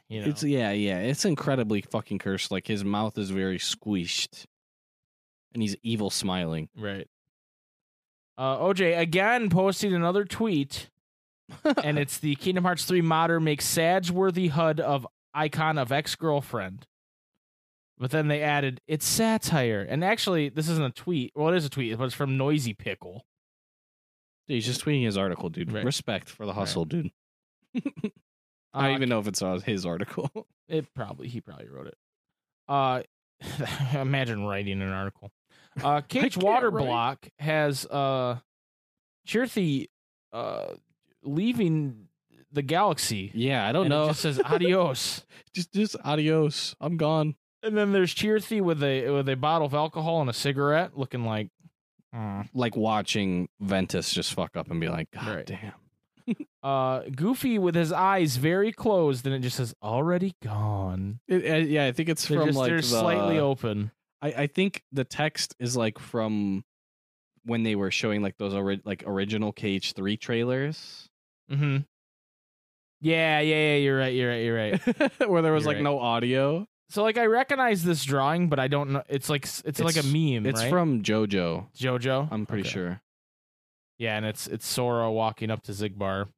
you 0.09 0.21
know. 0.23 0.29
It's 0.29 0.43
yeah, 0.43 0.73
yeah. 0.73 0.99
It's 1.01 1.25
incredibly 1.25 1.81
fucking 1.83 2.19
cursed. 2.19 2.51
Like 2.51 2.67
his 2.67 2.85
mouth 2.85 3.19
is 3.19 3.31
very 3.31 3.59
squished. 3.59 4.45
And 5.55 5.63
he's 5.63 5.77
evil 5.83 6.11
smiling. 6.11 6.69
right. 6.77 7.09
Uh, 8.39 8.59
OJ 8.59 8.99
again 8.99 9.49
posted 9.49 9.95
another 9.95 10.27
tweet, 10.27 10.91
and 11.83 11.99
it's 11.99 12.19
the 12.19 12.35
Kingdom 12.35 12.65
Hearts 12.65 12.85
3 12.85 13.01
modder 13.01 13.41
makes 13.41 13.67
Sageworthy 13.67 14.51
HUD 14.51 14.79
of 14.79 15.07
icon 15.33 15.79
of 15.79 15.91
ex 15.91 16.15
girlfriend. 16.15 16.87
But 17.99 18.11
then 18.11 18.29
they 18.29 18.43
added 18.43 18.83
it's 18.87 19.07
satire, 19.07 19.81
and 19.89 20.05
actually 20.05 20.51
this 20.51 20.69
isn't 20.69 20.85
a 20.85 20.91
tweet. 20.91 21.33
Well, 21.35 21.49
it 21.49 21.57
is 21.57 21.65
a 21.65 21.71
tweet, 21.71 21.97
but 21.97 22.05
it's 22.05 22.15
from 22.15 22.37
Noisy 22.37 22.75
Pixel. 22.75 23.21
Dude, 24.49 24.57
he's 24.57 24.67
just 24.67 24.85
tweeting 24.85 25.07
his 25.07 25.17
article, 25.17 25.49
dude. 25.49 25.73
Right. 25.73 25.83
Respect 25.85 26.29
for 26.29 26.45
the 26.45 26.53
hustle, 26.53 26.85
dude. 26.85 27.11
I 28.77 28.81
Uh, 28.81 28.83
don't 28.89 28.97
even 28.97 29.09
know 29.09 29.19
if 29.21 29.27
it's 29.27 29.43
uh, 29.43 29.59
his 29.61 29.85
article. 29.87 30.31
It 30.69 30.93
probably 30.95 31.29
he 31.29 31.41
probably 31.41 31.69
wrote 31.69 31.87
it. 31.87 31.97
Uh, 32.69 33.03
imagine 33.95 34.45
writing 34.45 34.83
an 34.83 34.91
article. 34.91 35.31
Uh, 35.83 36.01
Cage 36.09 36.35
can't 36.35 36.45
Water 36.45 36.71
write. 36.71 36.85
Block 36.87 37.29
has 37.39 37.87
uh, 37.87 38.39
Chirithy 39.27 39.87
uh 40.33 40.75
leaving 41.23 42.09
the 42.53 42.63
galaxy. 42.63 43.31
yeah, 43.35 43.67
I 43.69 43.73
don't 43.73 43.87
It 43.87 43.91
know. 43.91 44.09
just 44.09 44.21
says 44.21 44.41
adios. 44.45 45.25
just 45.55 45.73
just 45.73 45.97
adios. 46.05 46.75
I'm 46.81 46.97
gone. 46.97 47.37
and 47.63 47.77
then 47.77 47.93
there's 47.93 48.15
Chirithy 48.15 48.61
with 48.61 48.83
a 48.83 49.09
with 49.11 49.29
a 49.29 49.37
bottle 49.37 49.67
of 49.67 49.75
alcohol 49.75 50.21
and 50.21 50.31
a 50.31 50.33
cigarette, 50.33 50.97
looking 50.99 51.25
like. 51.25 51.51
uh, 52.13 52.43
Like 52.55 52.77
watching 52.77 53.49
Ventus 53.61 54.13
just 54.13 54.35
fuck 54.35 54.57
up 54.57 54.71
and 54.71 54.81
be 54.81 54.89
like, 54.89 55.11
God 55.13 55.29
Right. 55.29 55.47
damn. 55.47 55.73
Uh, 56.63 57.03
Goofy 57.15 57.59
with 57.61 57.77
his 57.77 57.93
eyes 57.93 58.37
very 58.37 58.73
closed, 58.73 59.25
and 59.25 59.35
it 59.35 59.39
just 59.39 59.57
says 59.57 59.73
already 59.83 60.35
gone. 60.43 61.21
It, 61.29 61.49
uh, 61.49 61.57
yeah, 61.59 61.87
I 61.87 61.93
think 61.93 62.09
it's 62.09 62.27
They're 62.27 62.39
from 62.41 62.49
just 62.49 62.59
like 62.59 62.69
they're 62.69 62.77
the, 62.79 62.83
slightly 62.83 63.39
open. 63.39 63.93
I, 64.21 64.29
I 64.33 64.47
think 64.49 64.83
the 64.91 65.05
text 65.05 65.55
is 65.61 65.77
like 65.77 65.99
from 66.01 66.65
when 67.45 67.63
they 67.63 67.77
were 67.77 67.93
showing 67.93 68.21
like 68.23 68.37
those 68.39 68.53
ori- 68.53 68.83
like 68.85 69.05
original 69.07 69.53
KH 69.53 69.93
Three 69.95 70.17
trailers, 70.17 71.09
Mm-hmm. 71.51 71.77
Yeah, 73.01 73.41
yeah, 73.41 73.55
yeah. 73.55 73.77
You're 73.77 73.99
right. 73.99 74.15
You're 74.15 74.31
right. 74.31 74.45
You're 74.45 74.57
right. 74.57 75.13
where 75.29 75.43
there 75.43 75.53
was 75.53 75.65
You're 75.65 75.71
like 75.71 75.77
right. 75.77 75.85
no 75.85 76.01
audio. 76.01 76.67
So 76.89 77.03
like 77.03 77.19
I 77.19 77.27
recognize 77.27 77.85
this 77.85 78.05
drawing, 78.05 78.49
but 78.49 78.59
I 78.59 78.69
don't 78.69 78.91
know. 78.91 79.03
It's 79.09 79.29
like 79.29 79.45
it's, 79.65 79.81
like 79.81 79.97
a 79.97 80.03
meme. 80.03 80.47
It's 80.47 80.63
right? 80.63 80.71
from 80.71 81.03
JoJo. 81.03 81.67
JoJo. 81.77 82.29
I'm 82.31 82.47
pretty 82.47 82.63
Okay. 82.63 82.71
sure. 82.71 83.01
Yeah, 83.99 84.17
and 84.17 84.27
it's 84.27 84.47
it's 84.47 84.67
Sora 84.67 85.11
walking 85.11 85.51
up 85.51 85.63
to 85.65 85.73
Xigbar. 85.73 86.29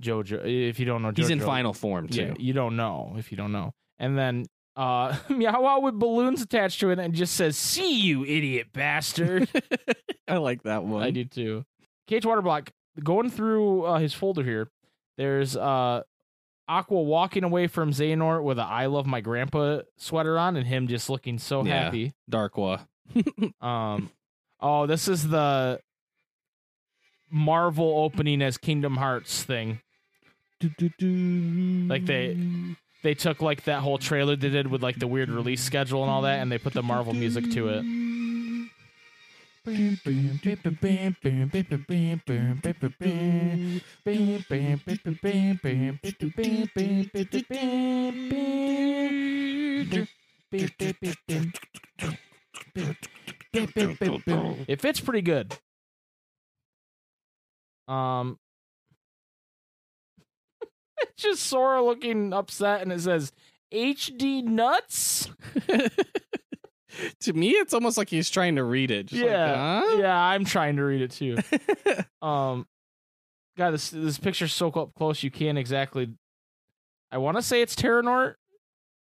JoJo. 0.00 0.68
If 0.70 0.80
you 0.80 0.86
don't 0.86 1.02
know, 1.02 1.10
JoJo, 1.12 1.16
He's 1.18 1.30
in 1.30 1.40
final 1.40 1.72
form 1.72 2.08
too. 2.08 2.22
Yeah, 2.22 2.34
you 2.38 2.52
don't 2.52 2.76
know 2.76 3.14
if 3.18 3.30
you 3.30 3.36
don't 3.36 3.52
know. 3.52 3.72
And 3.98 4.16
then 4.18 4.46
uh 4.74 5.16
Meow 5.28 5.80
with 5.80 5.98
balloons 5.98 6.40
attached 6.42 6.80
to 6.80 6.90
it 6.90 6.98
and 6.98 7.14
just 7.14 7.34
says 7.34 7.56
"See 7.56 8.00
you, 8.00 8.24
idiot 8.24 8.68
bastard." 8.72 9.48
I 10.28 10.38
like 10.38 10.62
that 10.62 10.84
one. 10.84 11.02
I 11.02 11.10
do 11.10 11.24
too. 11.24 11.64
Cage 12.06 12.24
Waterblock 12.24 12.68
going 13.02 13.30
through 13.30 13.84
uh, 13.84 13.98
his 13.98 14.14
folder 14.14 14.42
here. 14.42 14.68
There's 15.18 15.56
uh 15.56 16.02
Aqua 16.68 17.02
walking 17.02 17.44
away 17.44 17.66
from 17.66 17.90
Xehanort 17.90 18.44
with 18.44 18.58
a 18.58 18.62
"I 18.62 18.86
love 18.86 19.04
my 19.06 19.20
grandpa" 19.20 19.80
sweater 19.98 20.38
on, 20.38 20.56
and 20.56 20.66
him 20.66 20.88
just 20.88 21.10
looking 21.10 21.38
so 21.38 21.64
Yeah. 21.64 21.84
happy. 21.84 22.14
Darkwa. 22.30 22.86
Um, 23.60 24.10
oh, 24.62 24.86
this 24.86 25.08
is 25.08 25.28
the 25.28 25.80
Marvel 27.30 28.04
opening 28.04 28.40
as 28.40 28.56
Kingdom 28.56 28.96
Hearts 28.96 29.42
thing. 29.42 29.80
Like 31.88 32.06
they 32.06 32.36
they 33.02 33.14
took 33.14 33.42
like 33.42 33.64
that 33.64 33.80
whole 33.80 33.98
trailer 33.98 34.36
they 34.36 34.48
did 34.48 34.68
with 34.68 34.82
like 34.82 34.98
the 34.98 35.08
weird 35.08 35.28
release 35.28 35.62
schedule 35.62 36.02
and 36.02 36.10
all 36.10 36.22
that, 36.22 36.40
and 36.40 36.50
they 36.52 36.58
put 36.58 36.72
the 36.72 36.82
Marvel 36.82 37.12
music 37.12 37.50
to 37.50 37.68
it. 37.68 37.84
It 54.68 54.80
fits 54.80 55.00
pretty 55.00 55.22
good. 55.22 55.54
Um, 57.88 58.38
it's 61.02 61.22
just 61.22 61.42
Sora 61.44 61.82
looking 61.82 62.32
upset, 62.32 62.82
and 62.82 62.92
it 62.92 63.00
says 63.00 63.32
"HD 63.72 64.42
nuts." 64.42 65.28
to 67.20 67.32
me, 67.32 67.50
it's 67.50 67.74
almost 67.74 67.98
like 67.98 68.08
he's 68.08 68.30
trying 68.30 68.56
to 68.56 68.64
read 68.64 68.90
it. 68.90 69.06
Just 69.06 69.22
yeah, 69.22 69.82
Like, 69.86 69.98
yeah, 69.98 70.16
I'm 70.16 70.44
trying 70.44 70.76
to 70.76 70.84
read 70.84 71.02
it 71.02 71.10
too. 71.10 71.36
Um, 72.22 72.68
God, 73.58 73.72
this 73.72 73.90
this 73.90 74.16
picture's 74.16 74.52
so 74.52 74.70
up 74.70 74.94
close 74.94 75.24
you 75.24 75.30
can't 75.30 75.58
exactly 75.58 76.14
I 77.10 77.18
want 77.18 77.36
to 77.36 77.42
say 77.42 77.60
it's 77.60 77.74
Terranort. 77.74 78.36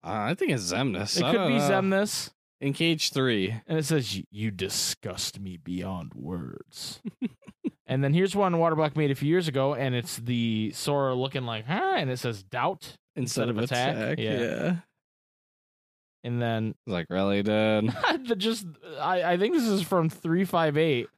Uh, 0.03 0.09
I 0.09 0.33
think 0.33 0.51
it's 0.51 0.73
Xemnas. 0.73 1.17
It 1.17 1.23
I 1.23 1.31
could 1.31 1.47
be 1.47 1.57
know. 1.57 1.69
Xemnas. 1.69 2.31
In 2.63 2.73
KH 2.73 3.11
three. 3.13 3.53
And 3.67 3.77
it 3.77 3.83
says, 3.85 4.21
"You- 4.31 4.51
disgust 4.51 5.39
me 5.39 5.57
beyond 5.57 6.13
words. 6.13 7.01
and 7.87 8.03
then 8.03 8.13
here's 8.13 8.35
one 8.35 8.53
Waterblock 8.53 8.95
made 8.95 9.11
a 9.11 9.15
few 9.15 9.27
years 9.29 9.47
ago, 9.49 9.73
and 9.75 9.93
it's 9.93 10.17
the 10.17 10.71
Sora 10.73 11.13
looking 11.13 11.43
like, 11.45 11.65
huh? 11.65 11.95
And 11.97 12.09
it 12.09 12.17
says 12.19 12.41
doubt. 12.43 12.95
Instead, 13.15 13.49
of 13.49 13.57
of 13.57 13.65
attack? 13.65 13.95
attack, 13.95 14.19
Yeah. 14.19 14.39
yeah. 14.39 14.75
And 16.23 16.41
then 16.41 16.73
Like 16.87 17.07
really, 17.09 17.43
dude. 17.43 17.93
just, 18.37 18.65
I, 18.99 19.33
I 19.33 19.37
think 19.37 19.53
this 19.53 19.67
is 19.67 19.81
from 19.81 20.09
358, 20.09 21.09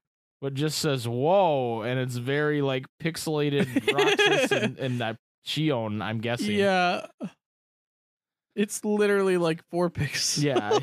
but 0.41 0.55
just 0.55 0.79
says, 0.79 1.08
whoa. 1.08 1.84
And 1.84 1.99
it's 1.99 2.15
very 2.17 2.62
like 2.63 2.86
pixelated 3.01 3.67
Roxas 3.93 4.51
and, 4.51 4.77
and 4.79 5.01
uh, 5.01 5.13
Xion, 5.45 6.01
I'm 6.01 6.19
guessing. 6.21 6.55
Yeah. 6.58 7.05
It's 8.56 8.84
literally 8.86 9.38
like 9.38 9.63
four 9.70 9.89
pixels. 9.91 10.41
Yeah. 10.44 10.80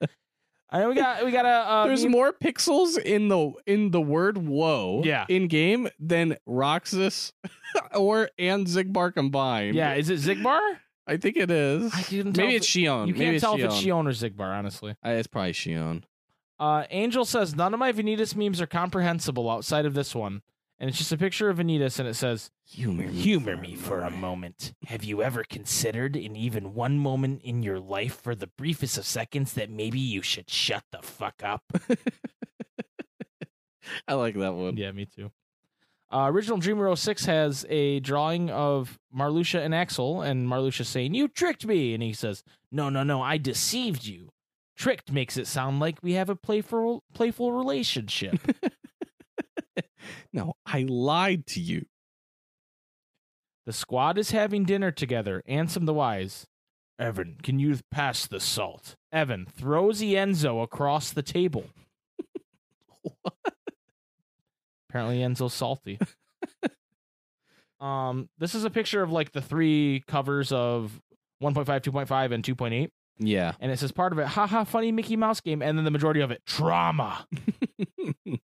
I 0.70 0.80
know 0.80 0.88
we 0.88 0.94
got, 0.96 1.24
we 1.24 1.30
got 1.30 1.44
a, 1.44 1.48
uh, 1.48 1.86
There's 1.86 2.02
meme- 2.02 2.12
more 2.12 2.32
pixels 2.32 2.98
in 2.98 3.28
the 3.28 3.52
in 3.66 3.92
the 3.92 4.00
word 4.00 4.36
"whoa" 4.38 5.02
Yeah. 5.04 5.24
in 5.28 5.46
game 5.46 5.88
than 6.00 6.36
Roxas 6.46 7.32
or 7.94 8.30
and 8.38 8.66
Xigbar 8.66 9.14
combined. 9.14 9.76
yeah. 9.76 9.94
Is 9.94 10.10
it 10.10 10.18
Xigbar? 10.20 10.60
I 11.06 11.18
think 11.18 11.36
it 11.36 11.52
is. 11.52 11.94
I 11.94 12.02
tell 12.02 12.24
Maybe 12.24 12.56
it's 12.56 12.66
Xion. 12.66 13.06
You 13.06 13.14
Maybe 13.14 13.24
can't 13.26 13.40
tell 13.40 13.54
Xion. 13.56 13.58
if 13.60 13.64
it's 13.66 13.74
Xion 13.82 14.06
or 14.06 14.10
Xigbar, 14.28 14.58
honestly. 14.58 14.96
Uh, 15.06 15.10
It's 15.10 15.28
probably 15.28 15.52
Xion. 15.52 16.02
Uh, 16.58 16.82
Angel 16.90 17.24
says 17.24 17.54
none 17.54 17.72
of 17.72 17.78
my 17.78 17.92
Vanitas 17.92 18.34
memes 18.34 18.60
are 18.60 18.66
comprehensible 18.66 19.48
outside 19.48 19.86
of 19.86 19.94
this 19.94 20.16
one, 20.16 20.42
and 20.78 20.88
it's 20.88 20.98
just 20.98 21.12
a 21.12 21.16
picture 21.16 21.48
of 21.48 21.58
Vanitas, 21.58 21.98
and 21.98 22.08
it 22.08 22.14
says, 22.14 22.50
Humor 22.70 23.04
"Humor 23.04 23.56
me 23.56 23.74
for 23.74 24.00
a 24.00 24.10
moment. 24.10 24.74
Have 24.86 25.04
you 25.04 25.22
ever 25.22 25.44
considered, 25.44 26.16
in 26.16 26.36
even 26.36 26.74
one 26.74 26.98
moment 26.98 27.42
in 27.42 27.62
your 27.62 27.80
life, 27.80 28.20
for 28.20 28.34
the 28.34 28.48
briefest 28.48 28.98
of 28.98 29.06
seconds, 29.06 29.54
that 29.54 29.70
maybe 29.70 29.98
you 29.98 30.22
should 30.22 30.50
shut 30.50 30.84
the 30.92 31.00
fuck 31.02 31.42
up?" 31.42 31.62
I 34.08 34.14
like 34.14 34.34
that 34.34 34.54
one. 34.54 34.76
yeah, 34.76 34.92
me 34.92 35.06
too. 35.06 35.30
Uh, 36.12 36.28
Original 36.30 36.58
Dreamer 36.58 36.94
06 36.94 37.24
has 37.26 37.66
a 37.68 38.00
drawing 38.00 38.50
of 38.50 38.98
Marluxia 39.16 39.64
and 39.64 39.74
Axel, 39.74 40.22
and 40.22 40.48
Marluxia 40.48 40.84
saying, 40.84 41.14
You 41.14 41.28
tricked 41.28 41.66
me. 41.66 41.94
And 41.94 42.02
he 42.02 42.12
says, 42.12 42.42
No, 42.70 42.88
no, 42.88 43.02
no, 43.02 43.22
I 43.22 43.38
deceived 43.38 44.04
you. 44.04 44.30
Tricked 44.76 45.10
makes 45.10 45.36
it 45.36 45.46
sound 45.46 45.80
like 45.80 45.98
we 46.02 46.12
have 46.12 46.28
a 46.28 46.36
playful, 46.36 47.02
playful 47.12 47.52
relationship. 47.52 48.38
No, 50.32 50.54
I 50.64 50.84
lied 50.88 51.46
to 51.48 51.60
you. 51.60 51.86
the 53.64 53.72
squad 53.72 54.16
is 54.18 54.30
having 54.30 54.64
dinner 54.64 54.90
together. 54.90 55.42
Ansem 55.48 55.86
the 55.86 55.94
Wise. 55.94 56.46
Evan, 56.98 57.36
can 57.42 57.58
you 57.58 57.78
pass 57.90 58.26
the 58.26 58.40
salt? 58.40 58.96
Evan 59.12 59.44
throws 59.46 60.00
Enzo 60.00 60.62
across 60.62 61.10
the 61.10 61.22
table. 61.22 61.64
Apparently 64.88 65.18
Enzo's 65.18 65.52
salty. 65.52 65.98
um, 67.80 68.28
this 68.38 68.54
is 68.54 68.64
a 68.64 68.70
picture 68.70 69.02
of 69.02 69.10
like 69.12 69.32
the 69.32 69.42
three 69.42 70.04
covers 70.06 70.52
of 70.52 71.02
1.5, 71.42 71.66
2.5, 71.66 72.32
and 72.32 72.42
2.8. 72.44 72.88
Yeah. 73.18 73.52
And 73.60 73.70
it 73.72 73.78
says 73.78 73.92
part 73.92 74.12
of 74.12 74.18
it, 74.18 74.26
haha, 74.26 74.64
funny 74.64 74.92
Mickey 74.92 75.16
Mouse 75.16 75.40
game, 75.40 75.60
and 75.62 75.76
then 75.76 75.84
the 75.84 75.90
majority 75.90 76.20
of 76.20 76.30
it, 76.30 76.42
trauma. 76.46 77.26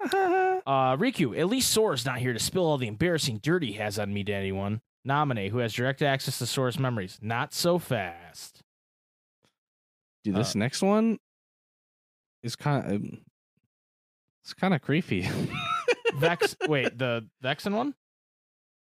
Uh, 0.66 0.96
Riku, 0.96 1.38
at 1.38 1.46
least 1.46 1.70
Sora's 1.70 2.04
not 2.04 2.18
here 2.18 2.32
to 2.32 2.40
spill 2.40 2.64
all 2.64 2.76
the 2.76 2.88
embarrassing 2.88 3.38
dirt 3.38 3.62
he 3.62 3.74
has 3.74 4.00
on 4.00 4.12
me 4.12 4.24
to 4.24 4.32
anyone. 4.32 4.80
Namine, 5.06 5.50
who 5.50 5.58
has 5.58 5.72
direct 5.72 6.02
access 6.02 6.38
to 6.38 6.46
Sora's 6.46 6.76
memories, 6.76 7.20
not 7.22 7.54
so 7.54 7.78
fast. 7.78 8.62
Dude, 10.24 10.34
this 10.34 10.56
next 10.56 10.82
one 10.82 11.18
is 12.42 12.56
kind 12.56 12.92
of 12.92 13.02
it's 14.42 14.54
kind 14.54 14.74
of 14.74 14.82
creepy. 14.82 15.28
Vex, 16.16 16.56
wait, 16.66 16.98
the 16.98 17.28
Vexen 17.44 17.72
one? 17.76 17.94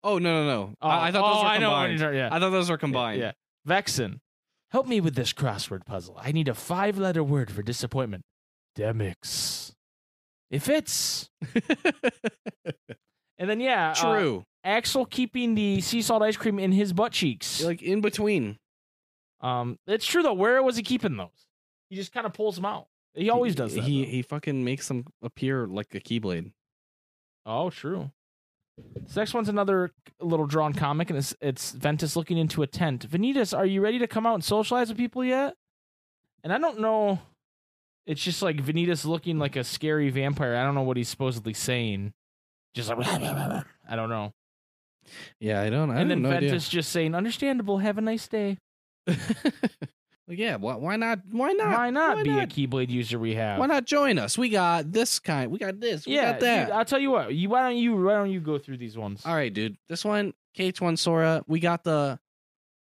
oh 0.03 0.19
no 0.19 0.43
no 0.43 0.45
no! 0.45 0.73
Oh, 0.79 0.87
I, 0.87 1.07
I 1.07 1.11
thought 1.11 1.33
those 1.33 1.41
oh, 1.41 1.43
were 1.43 1.49
I 1.49 1.57
know 1.57 1.69
combined. 1.71 2.15
yeah. 2.15 2.29
I 2.31 2.39
thought 2.39 2.49
those 2.51 2.69
were 2.69 2.77
combined. 2.77 3.19
Yeah. 3.19 3.31
Vexen, 3.67 4.19
help 4.69 4.85
me 4.85 5.01
with 5.01 5.15
this 5.15 5.33
crossword 5.33 5.85
puzzle. 5.87 6.19
I 6.21 6.31
need 6.31 6.47
a 6.47 6.53
five 6.53 6.99
letter 6.99 7.23
word 7.23 7.49
for 7.49 7.63
disappointment. 7.63 8.23
Demyx. 8.77 9.73
It 10.53 10.61
fits. 10.61 11.29
And 13.39 13.49
then, 13.49 13.59
yeah. 13.59 13.91
uh, 13.91 13.95
True. 13.95 14.45
Axel 14.63 15.05
keeping 15.05 15.55
the 15.55 15.81
sea 15.81 16.01
salt 16.01 16.21
ice 16.21 16.37
cream 16.37 16.59
in 16.59 16.71
his 16.71 16.93
butt 16.93 17.11
cheeks. 17.11 17.61
like 17.61 17.81
in 17.81 17.99
between. 17.99 18.57
Um, 19.41 19.77
it's 19.85 20.05
true 20.05 20.23
though. 20.23 20.33
Where 20.33 20.63
was 20.63 20.77
he 20.77 20.83
keeping 20.83 21.17
those? 21.17 21.47
He 21.89 21.97
just 21.97 22.13
kind 22.13 22.25
of 22.25 22.33
pulls 22.33 22.55
them 22.55 22.63
out. 22.63 22.87
He 23.15 23.29
always 23.29 23.55
does 23.55 23.73
that. 23.75 23.83
He 23.83 24.05
though. 24.05 24.11
he 24.11 24.21
fucking 24.21 24.63
makes 24.63 24.87
them 24.87 25.05
appear 25.21 25.67
like 25.67 25.93
a 25.93 25.99
keyblade. 25.99 26.53
oh, 27.45 27.69
true. 27.69 28.11
This 29.05 29.15
next 29.17 29.33
one's 29.33 29.49
another 29.49 29.91
little 30.21 30.45
drawn 30.45 30.71
comic, 30.73 31.09
and 31.09 31.19
it's 31.19 31.35
it's 31.41 31.71
Ventus 31.71 32.15
looking 32.15 32.37
into 32.37 32.63
a 32.63 32.67
tent. 32.67 33.09
Vanitas, 33.09 33.57
are 33.57 33.65
you 33.65 33.81
ready 33.81 33.99
to 33.99 34.07
come 34.07 34.25
out 34.25 34.35
and 34.35 34.43
socialize 34.43 34.87
with 34.87 34.97
people 34.97 35.25
yet? 35.25 35.55
And 36.43 36.53
I 36.53 36.57
don't 36.59 36.79
know. 36.79 37.19
It's 38.05 38.21
just 38.21 38.41
like 38.41 38.57
Vanitas 38.57 39.05
looking 39.05 39.39
like 39.39 39.55
a 39.55 39.63
scary 39.63 40.09
vampire. 40.09 40.55
I 40.55 40.63
don't 40.63 40.75
know 40.75 40.81
what 40.81 40.97
he's 40.97 41.09
supposedly 41.09 41.53
saying. 41.53 42.13
Just 42.73 42.89
like 42.89 43.07
I 43.07 43.95
don't 43.95 44.09
know. 44.09 44.33
Yeah, 45.39 45.61
I 45.61 45.69
don't. 45.69 45.91
I 45.91 46.01
and 46.01 46.11
then 46.11 46.21
know. 46.21 46.29
Ventus 46.29 46.69
just 46.69 46.91
saying, 46.91 47.13
"Understandable. 47.15 47.77
Have 47.77 47.97
a 47.97 48.01
nice 48.01 48.27
day." 48.27 48.57
Like, 50.27 50.37
yeah, 50.37 50.55
why, 50.55 50.75
why 50.75 50.95
not? 50.95 51.19
Why 51.31 51.51
not? 51.51 51.77
why 51.77 51.89
not 51.89 52.17
why 52.17 52.23
be 52.23 52.29
not? 52.29 52.43
a 52.43 52.47
Keyblade 52.47 52.89
user? 52.89 53.19
We 53.19 53.35
have. 53.35 53.59
Why 53.59 53.65
not 53.65 53.85
join 53.85 54.17
us? 54.17 54.37
We 54.37 54.49
got 54.49 54.91
this 54.91 55.19
kind. 55.19 55.51
We 55.51 55.59
got 55.59 55.81
this. 55.81 56.07
We 56.07 56.15
yeah, 56.15 56.31
got 56.31 56.39
that. 56.39 56.65
dude, 56.67 56.75
I'll 56.75 56.85
tell 56.85 56.99
you 56.99 57.11
what. 57.11 57.33
You 57.33 57.49
why 57.49 57.61
don't 57.61 57.77
you 57.77 57.95
why 58.01 58.13
don't 58.13 58.31
you 58.31 58.39
go 58.39 58.57
through 58.57 58.77
these 58.77 58.97
ones? 58.97 59.21
All 59.25 59.35
right, 59.35 59.53
dude. 59.53 59.77
This 59.89 60.05
one, 60.05 60.33
KH1 60.57 60.97
Sora, 60.97 61.43
we 61.47 61.59
got 61.59 61.83
the 61.83 62.19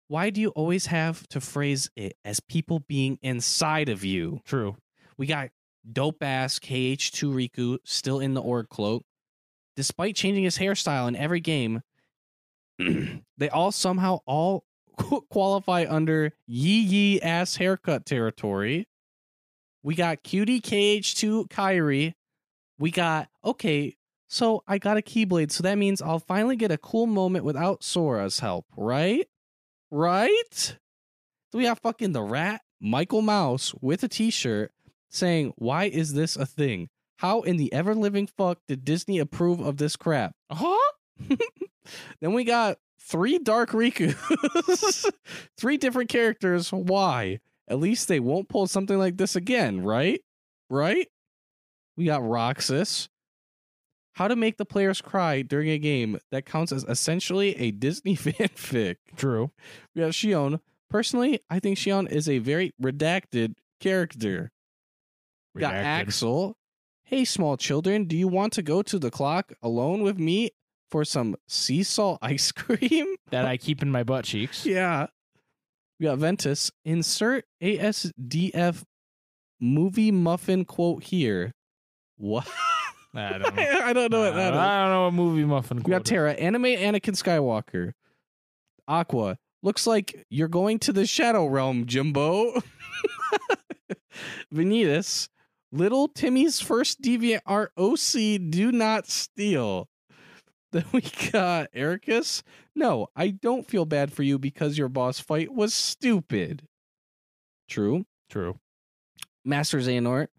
why 0.09 0.29
do 0.29 0.41
you 0.41 0.49
always 0.49 0.85
have 0.85 1.27
to 1.29 1.41
phrase 1.41 1.89
it 1.95 2.15
as 2.23 2.39
people 2.39 2.79
being 2.81 3.17
inside 3.23 3.89
of 3.89 4.05
you? 4.05 4.41
True. 4.45 4.75
We 5.17 5.27
got 5.27 5.49
dope 5.91 6.23
ass 6.23 6.59
KH2 6.59 7.49
Riku 7.49 7.77
still 7.83 8.19
in 8.19 8.33
the 8.33 8.41
org 8.41 8.69
cloak. 8.69 9.03
Despite 9.75 10.15
changing 10.15 10.43
his 10.43 10.57
hairstyle 10.57 11.07
in 11.07 11.15
every 11.15 11.39
game, 11.39 11.81
they 12.79 13.49
all 13.49 13.71
somehow 13.71 14.19
all 14.25 14.65
qualify 15.29 15.85
under 15.89 16.31
yee 16.45 16.81
yee 16.81 17.21
ass 17.21 17.55
haircut 17.55 18.05
territory. 18.05 18.87
We 19.81 19.95
got 19.95 20.23
cutie 20.23 20.61
KH2 20.61 21.49
Kairi. 21.49 22.13
We 22.79 22.91
got 22.91 23.29
okay, 23.43 23.95
so 24.27 24.63
I 24.67 24.77
got 24.77 24.97
a 24.97 25.01
Keyblade, 25.01 25.51
so 25.51 25.63
that 25.63 25.77
means 25.77 26.01
I'll 26.01 26.19
finally 26.19 26.55
get 26.55 26.71
a 26.71 26.77
cool 26.77 27.05
moment 27.05 27.45
without 27.45 27.83
Sora's 27.83 28.39
help, 28.39 28.65
right? 28.75 29.27
Right? 29.91 30.77
So 31.51 31.57
we 31.57 31.65
have 31.65 31.79
fucking 31.79 32.13
the 32.13 32.23
rat, 32.23 32.61
Michael 32.81 33.21
Mouse, 33.21 33.75
with 33.79 34.03
a 34.03 34.07
t-shirt 34.07 34.71
saying, 35.13 35.53
Why 35.55 35.85
is 35.85 36.13
this 36.13 36.35
a 36.35 36.45
thing? 36.45 36.89
How 37.17 37.41
in 37.41 37.57
the 37.57 37.71
ever 37.71 37.95
living 37.95 38.27
fuck 38.27 38.59
did 38.67 38.83
Disney 38.83 39.19
approve 39.19 39.61
of 39.61 39.77
this 39.77 39.95
crap? 39.95 40.33
Huh? 40.51 40.77
Then 42.21 42.33
we 42.33 42.43
got 42.43 42.77
three 42.99 43.39
Dark 43.39 43.71
Rikus, 43.71 45.11
three 45.57 45.77
different 45.77 46.09
characters. 46.09 46.71
Why? 46.71 47.39
At 47.67 47.79
least 47.79 48.07
they 48.07 48.19
won't 48.19 48.49
pull 48.49 48.67
something 48.67 48.97
like 48.97 49.17
this 49.17 49.35
again, 49.35 49.83
right? 49.83 50.21
Right? 50.69 51.07
We 51.95 52.05
got 52.05 52.27
Roxas. 52.27 53.09
How 54.13 54.27
to 54.27 54.35
make 54.35 54.57
the 54.57 54.65
players 54.65 55.01
cry 55.01 55.41
during 55.41 55.69
a 55.69 55.79
game 55.79 56.19
that 56.31 56.45
counts 56.45 56.71
as 56.71 56.85
essentially 56.87 57.55
a 57.57 57.71
Disney 57.71 58.15
fanfic. 58.17 58.97
True. 59.15 59.51
We 59.95 60.01
got 60.01 60.11
Xion. 60.11 60.59
Personally, 60.89 61.39
I 61.49 61.59
think 61.59 61.77
Xion 61.77 62.11
is 62.11 62.29
a 62.29 62.37
very 62.37 62.73
redacted 62.81 63.55
character. 63.79 64.51
Got 65.57 65.73
Redacted. 65.73 65.83
Axel. 65.83 66.57
Hey, 67.03 67.25
small 67.25 67.57
children, 67.57 68.05
do 68.05 68.17
you 68.17 68.27
want 68.27 68.53
to 68.53 68.61
go 68.61 68.81
to 68.81 68.97
the 68.97 69.11
clock 69.11 69.53
alone 69.61 70.01
with 70.01 70.17
me 70.17 70.51
for 70.89 71.05
some 71.05 71.35
sea 71.47 71.83
salt 71.83 72.19
ice 72.23 72.51
cream? 72.51 73.05
That 73.29 73.45
I 73.45 73.57
keep 73.57 73.81
in 73.81 73.91
my 73.91 74.03
butt 74.03 74.25
cheeks. 74.25 74.65
Yeah. 74.73 75.07
We 75.99 76.05
got 76.05 76.17
Ventus. 76.17 76.71
Insert 76.83 77.45
ASDF 77.61 78.83
movie 79.61 80.11
muffin 80.11 80.65
quote 80.65 81.03
here. 81.03 81.53
What? 82.17 82.47
I 83.13 83.37
don't 83.37 83.55
know. 83.55 83.61
I 83.83 83.93
don't 83.93 84.11
know 84.11 84.21
what 84.21 84.33
that 84.35 84.53
is. 84.53 84.59
I 84.59 84.81
don't 84.81 84.89
know 84.91 85.03
what 85.05 85.13
movie 85.13 85.45
muffin. 85.45 85.77
Quote. 85.77 85.87
We 85.87 85.91
got. 85.91 86.03
Terra, 86.05 86.33
anime 86.33 86.63
Anakin 86.63 87.13
Skywalker. 87.15 87.93
Aqua, 88.87 89.37
looks 89.61 89.85
like 89.87 90.25
you're 90.29 90.47
going 90.49 90.79
to 90.79 90.91
the 90.91 91.05
Shadow 91.05 91.45
Realm, 91.45 91.85
Jimbo. 91.85 92.59
Vanitas, 94.53 95.29
little 95.73 96.07
Timmy's 96.07 96.59
first 96.61 97.01
deviant 97.01 97.41
art 97.45 97.71
OC, 97.77 98.49
do 98.49 98.71
not 98.71 99.07
steal. 99.07 99.89
Then 100.71 100.85
we 100.91 101.01
got 101.31 101.71
Eraqus. 101.73 102.41
No, 102.75 103.07
I 103.15 103.27
don't 103.29 103.67
feel 103.67 103.85
bad 103.85 104.11
for 104.11 104.23
you 104.23 104.39
because 104.39 104.75
your 104.75 104.89
boss 104.89 105.19
fight 105.19 105.53
was 105.53 105.71
stupid. 105.71 106.63
True. 107.69 108.05
True. 108.27 108.57
Master 109.45 109.77
Xehanort. 109.77 110.29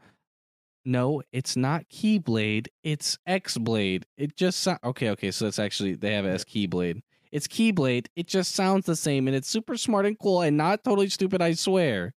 No, 0.84 1.22
it's 1.32 1.56
not 1.56 1.88
Keyblade. 1.88 2.66
It's 2.82 3.16
X 3.26 3.56
Blade. 3.58 4.06
It 4.16 4.36
just 4.36 4.58
so- 4.58 4.76
okay. 4.82 5.10
Okay, 5.10 5.30
so 5.30 5.44
that's 5.44 5.60
actually 5.60 5.94
they 5.94 6.12
have 6.14 6.26
it 6.26 6.30
as 6.30 6.44
Keyblade. 6.44 7.02
It's 7.30 7.46
Keyblade. 7.46 8.06
It 8.16 8.26
just 8.26 8.56
sounds 8.56 8.86
the 8.86 8.96
same, 8.96 9.28
and 9.28 9.36
it's 9.36 9.48
super 9.48 9.76
smart 9.76 10.04
and 10.04 10.18
cool, 10.18 10.42
and 10.42 10.56
not 10.56 10.82
totally 10.82 11.08
stupid. 11.10 11.42
I 11.42 11.54
swear. 11.54 12.12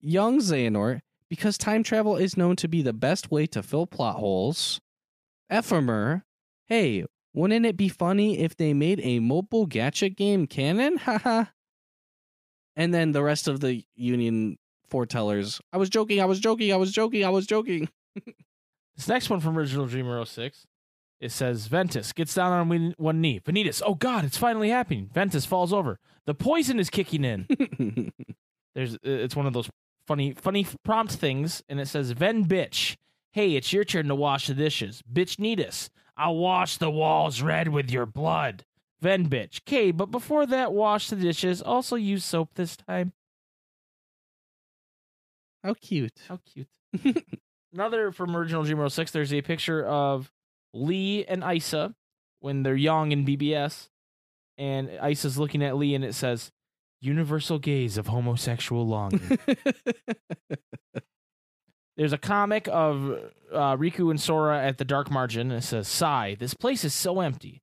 Young 0.00 0.38
Xehanort, 0.38 1.00
because 1.30 1.56
time 1.56 1.82
travel 1.82 2.16
is 2.16 2.36
known 2.36 2.56
to 2.56 2.68
be 2.68 2.82
the 2.82 2.92
best 2.92 3.30
way 3.30 3.46
to 3.46 3.62
fill 3.62 3.86
plot 3.86 4.16
holes. 4.16 4.80
Ephemer, 5.50 6.22
hey, 6.66 7.04
wouldn't 7.32 7.64
it 7.64 7.76
be 7.76 7.88
funny 7.88 8.38
if 8.40 8.56
they 8.56 8.74
made 8.74 9.00
a 9.02 9.20
mobile 9.20 9.66
gacha 9.66 10.14
game 10.14 10.46
canon? 10.46 10.96
Haha. 10.98 11.44
and 12.76 12.92
then 12.92 13.12
the 13.12 13.22
rest 13.22 13.48
of 13.48 13.60
the 13.60 13.84
Union 13.94 14.58
foretellers. 14.90 15.60
I 15.72 15.76
was 15.76 15.88
joking, 15.88 16.20
I 16.20 16.24
was 16.24 16.40
joking, 16.40 16.72
I 16.72 16.76
was 16.76 16.92
joking, 16.92 17.24
I 17.24 17.30
was 17.30 17.46
joking. 17.46 17.88
This 18.96 19.08
next 19.08 19.30
one 19.30 19.40
from 19.40 19.56
Original 19.56 19.86
Dreamer 19.86 20.22
06. 20.26 20.66
It 21.22 21.32
says 21.32 21.68
Ventus 21.68 22.12
gets 22.12 22.34
down 22.34 22.52
on 22.52 22.94
one- 22.98 23.20
knee. 23.22 23.40
Vanitas, 23.40 23.80
oh 23.86 23.94
god, 23.94 24.26
it's 24.26 24.36
finally 24.36 24.68
happening. 24.68 25.08
Ventus 25.14 25.46
falls 25.46 25.72
over. 25.72 25.98
The 26.26 26.34
poison 26.34 26.78
is 26.78 26.90
kicking 26.90 27.24
in. 27.24 27.46
There's 28.74 28.98
it's 29.02 29.34
one 29.34 29.46
of 29.46 29.54
those 29.54 29.70
funny 30.10 30.32
funny 30.32 30.66
prompt 30.84 31.12
things, 31.12 31.62
and 31.68 31.78
it 31.78 31.86
says 31.86 32.10
Ven 32.10 32.44
bitch. 32.44 32.96
Hey, 33.30 33.54
it's 33.54 33.72
your 33.72 33.84
turn 33.84 34.08
to 34.08 34.16
wash 34.16 34.48
the 34.48 34.54
dishes. 34.54 35.04
Bitch 35.10 35.38
need 35.38 35.60
us. 35.60 35.88
I'll 36.16 36.34
wash 36.34 36.78
the 36.78 36.90
walls 36.90 37.42
red 37.42 37.68
with 37.68 37.92
your 37.92 38.06
blood. 38.06 38.64
Ven 39.00 39.28
bitch. 39.28 39.60
Okay, 39.60 39.92
but 39.92 40.06
before 40.06 40.46
that, 40.46 40.72
wash 40.72 41.10
the 41.10 41.16
dishes. 41.16 41.62
Also 41.62 41.94
use 41.94 42.24
soap 42.24 42.54
this 42.56 42.76
time. 42.76 43.12
How 45.62 45.74
cute. 45.74 46.18
How 46.28 46.40
cute. 46.44 46.66
Another 47.72 48.10
from 48.10 48.34
Original 48.34 48.64
Dreamer 48.64 48.88
06, 48.88 49.12
there's 49.12 49.32
a 49.32 49.42
picture 49.42 49.86
of 49.86 50.32
Lea 50.74 51.24
and 51.28 51.44
Isa 51.44 51.94
when 52.40 52.64
they're 52.64 52.74
young 52.74 53.12
in 53.12 53.24
BBS. 53.24 53.90
And 54.58 54.90
Isa's 55.00 55.38
looking 55.38 55.62
at 55.62 55.76
Lea 55.76 55.94
and 55.94 56.04
it 56.04 56.16
says, 56.16 56.50
Universal 57.00 57.60
gaze 57.60 57.96
of 57.96 58.08
homosexual 58.08 58.86
longing. 58.86 59.38
There's 61.96 62.12
a 62.12 62.18
comic 62.18 62.68
of 62.68 63.10
uh, 63.52 63.76
Riku 63.76 64.10
and 64.10 64.20
Sora 64.20 64.62
at 64.62 64.78
the 64.78 64.84
dark 64.84 65.10
margin, 65.10 65.50
and 65.50 65.58
it 65.58 65.64
says, 65.64 65.88
"Sigh, 65.88 66.36
this 66.38 66.54
place 66.54 66.84
is 66.84 66.94
so 66.94 67.20
empty. 67.20 67.62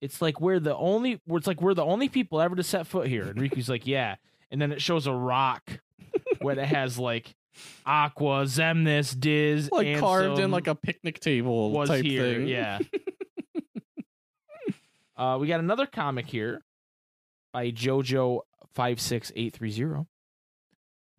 It's 0.00 0.22
like 0.22 0.40
we're 0.40 0.60
the 0.60 0.76
only. 0.76 1.20
It's 1.26 1.46
like 1.46 1.60
we're 1.60 1.74
the 1.74 1.84
only 1.84 2.08
people 2.08 2.40
ever 2.40 2.56
to 2.56 2.62
set 2.62 2.86
foot 2.86 3.08
here." 3.08 3.24
And 3.24 3.38
Riku's 3.38 3.68
like, 3.68 3.86
"Yeah." 3.86 4.16
And 4.50 4.60
then 4.60 4.72
it 4.72 4.80
shows 4.80 5.06
a 5.06 5.12
rock 5.12 5.80
where 6.40 6.58
it 6.58 6.64
has 6.64 6.98
like 6.98 7.34
Aqua, 7.84 8.44
Xemnas, 8.44 9.18
Diz, 9.18 9.70
like 9.70 9.98
carved 9.98 10.38
in 10.38 10.50
like 10.50 10.66
a 10.66 10.74
picnic 10.74 11.20
table 11.20 11.70
was 11.70 11.88
type 11.88 12.04
here. 12.04 12.22
thing. 12.22 12.48
Yeah. 12.48 12.78
uh, 15.16 15.38
we 15.40 15.46
got 15.46 15.60
another 15.60 15.86
comic 15.86 16.26
here 16.26 16.62
by 17.52 17.70
JoJo 17.70 18.40
five 18.74 19.00
six 19.00 19.32
eight 19.36 19.54
three 19.54 19.70
zero 19.70 20.06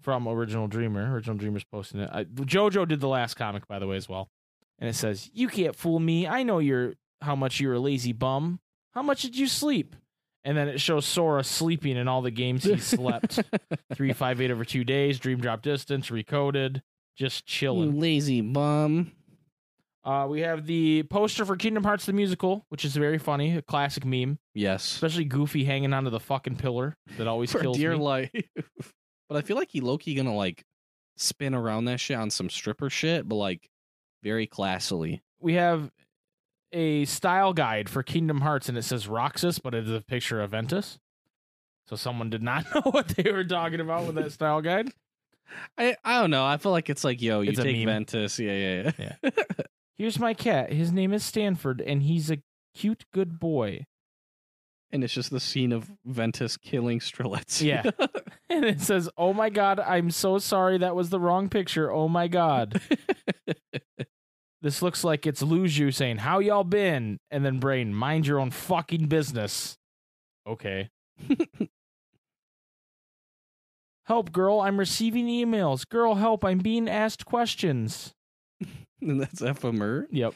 from 0.01 0.27
Original 0.27 0.67
Dreamer. 0.67 1.13
Original 1.13 1.37
Dreamer's 1.37 1.63
posting 1.63 2.01
it. 2.01 2.09
I, 2.11 2.23
JoJo 2.23 2.87
did 2.87 2.99
the 2.99 3.07
last 3.07 3.35
comic, 3.35 3.67
by 3.67 3.79
the 3.79 3.87
way, 3.87 3.97
as 3.97 4.07
well. 4.07 4.29
And 4.79 4.89
it 4.89 4.93
says, 4.95 5.29
"You 5.33 5.47
can't 5.47 5.75
fool 5.75 5.99
me. 5.99 6.27
I 6.27 6.43
know 6.43 6.59
you're 6.59 6.93
how 7.21 7.35
much 7.35 7.59
you're 7.59 7.73
a 7.73 7.79
lazy 7.79 8.13
bum. 8.13 8.59
How 8.91 9.01
much 9.01 9.21
did 9.21 9.37
you 9.37 9.47
sleep?" 9.47 9.95
And 10.45 10.57
then 10.57 10.69
it 10.69 10.79
shows 10.79 11.05
Sora 11.05 11.43
sleeping 11.43 11.97
in 11.97 12.07
all 12.07 12.21
the 12.21 12.31
games 12.31 12.63
he 12.63 12.77
slept. 12.77 13.39
Three 13.93 14.13
five 14.13 14.39
eight 14.39 14.51
over 14.51 14.63
two 14.63 14.85
days. 14.85 15.19
Dream 15.19 15.39
drop 15.39 15.61
distance 15.61 16.09
recoded. 16.09 16.81
Just 17.17 17.43
you 17.49 17.53
chilling. 17.53 17.99
lazy 17.99 18.39
bum. 18.39 19.11
Uh, 20.03 20.25
we 20.29 20.39
have 20.41 20.65
the 20.65 21.03
poster 21.03 21.43
for 21.45 21.55
Kingdom 21.57 21.83
Hearts 21.83 22.05
the 22.05 22.13
musical, 22.13 22.65
which 22.69 22.85
is 22.85 22.95
very 22.95 23.17
funny, 23.17 23.57
a 23.57 23.61
classic 23.61 24.05
meme, 24.05 24.39
Yes. 24.53 24.93
especially 24.93 25.25
Goofy 25.25 25.65
hanging 25.65 25.93
onto 25.93 26.09
the 26.09 26.19
fucking 26.21 26.55
pillar 26.55 26.95
that 27.17 27.27
always 27.27 27.51
For 27.51 27.59
kills 27.59 27.77
dear 27.77 27.91
me. 27.97 27.97
life. 28.03 28.31
but 29.29 29.37
I 29.37 29.41
feel 29.41 29.57
like 29.57 29.69
he 29.71 29.81
Loki 29.81 30.15
gonna 30.15 30.35
like 30.35 30.63
spin 31.17 31.53
around 31.53 31.85
that 31.85 31.99
shit 31.99 32.17
on 32.17 32.29
some 32.29 32.49
stripper 32.49 32.89
shit, 32.89 33.27
but 33.27 33.35
like 33.35 33.69
very 34.23 34.47
classily. 34.47 35.19
we 35.39 35.53
have 35.55 35.91
a 36.71 37.03
style 37.05 37.51
guide 37.51 37.89
for 37.89 38.01
Kingdom 38.03 38.41
Hearts, 38.41 38.69
and 38.69 38.77
it 38.77 38.83
says 38.83 39.07
Roxas, 39.07 39.59
but 39.59 39.73
it 39.73 39.85
is 39.85 39.91
a 39.91 40.01
picture 40.01 40.39
of 40.41 40.51
Ventus. 40.51 40.97
So 41.87 41.95
someone 41.95 42.29
did 42.29 42.41
not 42.43 42.63
know 42.75 42.81
what 42.91 43.07
they 43.09 43.31
were 43.31 43.43
talking 43.43 43.79
about 43.81 44.05
with 44.05 44.15
that 44.15 44.31
style 44.31 44.61
guide. 44.61 44.89
I 45.77 45.97
I 46.05 46.21
don't 46.21 46.29
know. 46.31 46.45
I 46.45 46.57
feel 46.57 46.71
like 46.71 46.89
it's 46.89 47.03
like, 47.03 47.21
yo, 47.21 47.41
you 47.41 47.49
It's 47.51 47.59
take. 47.59 47.83
Ventus. 47.85 48.39
Yeah, 48.39 48.53
yeah, 48.53 48.91
yeah. 49.23 49.29
Here's 49.99 50.17
my 50.17 50.33
cat. 50.33 50.71
His 50.71 50.91
name 50.93 51.13
is 51.13 51.25
Stanford, 51.25 51.81
and 51.81 52.01
he's 52.01 52.31
a 52.31 52.37
cute, 52.73 53.03
good 53.13 53.37
boy. 53.37 53.85
and 54.91 55.03
it's 55.03 55.13
just 55.13 55.29
the 55.29 55.41
scene 55.41 55.71
of 55.73 55.91
Ventus 56.05 56.55
killing 56.57 56.99
Strelitz. 56.99 57.61
Yeah. 57.61 57.83
And 58.51 58.65
it 58.65 58.81
says, 58.81 59.07
"Oh 59.15 59.31
my 59.31 59.51
god, 59.51 59.79
I'm 59.79 60.09
so 60.09 60.39
sorry. 60.39 60.79
That 60.79 60.95
was 60.95 61.11
the 61.11 61.19
wrong 61.19 61.49
picture. 61.49 61.91
Oh 61.91 62.07
my 62.07 62.27
god." 62.27 62.81
This 64.61 64.81
looks 64.81 65.05
like 65.05 65.25
it's 65.25 65.41
Luxu 65.41 65.93
saying, 65.93 66.17
"How 66.17 66.39
y'all 66.39 66.65
been?" 66.65 67.19
And 67.31 67.45
then 67.45 67.59
Brain, 67.59 67.93
"Mind 67.93 68.25
your 68.27 68.39
own 68.39 68.51
fucking 68.51 69.05
business." 69.07 69.77
Okay. 70.47 70.89
help, 74.03 74.31
girl! 74.33 74.59
I'm 74.59 74.77
receiving 74.79 75.27
emails. 75.27 75.87
Girl, 75.87 76.15
help! 76.15 76.43
I'm 76.43 76.57
being 76.57 76.89
asked 76.89 77.25
questions. 77.25 78.13
And 79.01 79.21
that's 79.21 79.41
ephemer. 79.41 80.05
Yep. 80.11 80.33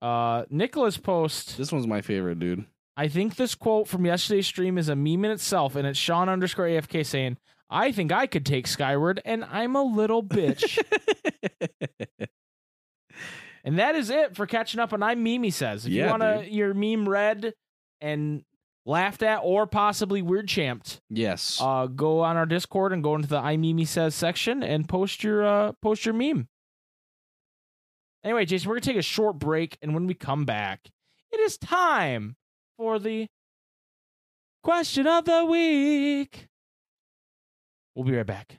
Uh, 0.00 0.44
Nicholas 0.50 0.96
post. 0.96 1.58
This 1.58 1.72
one's 1.72 1.86
my 1.86 2.00
favorite, 2.00 2.38
dude. 2.38 2.64
I 2.96 3.08
think 3.08 3.36
this 3.36 3.54
quote 3.54 3.88
from 3.88 4.06
yesterday's 4.06 4.46
stream 4.46 4.78
is 4.78 4.88
a 4.88 4.96
meme 4.96 5.24
in 5.24 5.30
itself, 5.30 5.76
and 5.76 5.86
it's 5.86 5.98
Sean 5.98 6.28
underscore 6.28 6.66
AFK 6.66 7.04
saying, 7.04 7.36
"I 7.70 7.92
think 7.92 8.12
I 8.12 8.26
could 8.26 8.46
take 8.46 8.66
Skyward, 8.66 9.20
and 9.24 9.44
I'm 9.44 9.76
a 9.76 9.82
little 9.82 10.22
bitch." 10.22 10.78
And 13.64 13.78
that 13.78 13.96
is 13.96 14.08
it 14.08 14.34
for 14.34 14.46
catching 14.46 14.80
up 14.80 14.94
on 14.94 15.02
I'm 15.02 15.22
Mimi 15.22 15.50
says. 15.50 15.84
If 15.84 15.92
you 15.92 16.06
want 16.06 16.22
to 16.22 16.50
your 16.50 16.72
meme 16.72 17.06
read 17.06 17.52
and 18.00 18.42
laughed 18.86 19.22
at 19.22 19.40
or 19.42 19.66
possibly 19.66 20.22
weird 20.22 20.48
champed, 20.48 21.00
yes. 21.10 21.58
uh, 21.60 21.86
go 21.86 22.20
on 22.20 22.36
our 22.36 22.46
Discord 22.46 22.92
and 22.92 23.02
go 23.02 23.14
into 23.14 23.28
the 23.28 23.38
I 23.38 23.56
Mimi 23.56 23.84
says 23.84 24.14
section 24.14 24.62
and 24.62 24.88
post 24.88 25.22
your 25.22 25.44
uh, 25.46 25.72
post 25.82 26.04
your 26.06 26.14
meme. 26.14 26.48
Anyway, 28.24 28.44
Jason, 28.44 28.68
we're 28.68 28.76
gonna 28.76 28.82
take 28.82 28.96
a 28.96 29.02
short 29.02 29.38
break, 29.38 29.78
and 29.82 29.94
when 29.94 30.06
we 30.06 30.14
come 30.14 30.44
back, 30.44 30.80
it 31.30 31.40
is 31.40 31.56
time 31.58 32.36
for 32.76 32.98
the 32.98 33.28
question 34.62 35.06
of 35.06 35.24
the 35.24 35.44
week. 35.44 36.48
We'll 37.94 38.04
be 38.04 38.16
right 38.16 38.26
back. 38.26 38.58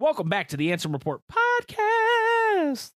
Welcome 0.00 0.28
back 0.28 0.48
to 0.48 0.56
the 0.56 0.68
Ansem 0.70 0.92
Report 0.92 1.20
podcast. 1.30 2.92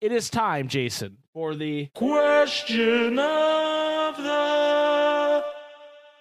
It 0.00 0.12
is 0.12 0.28
time, 0.30 0.68
Jason, 0.68 1.18
for 1.32 1.54
the 1.54 1.86
question 1.94 3.18
of 3.18 4.16
the 4.16 5.44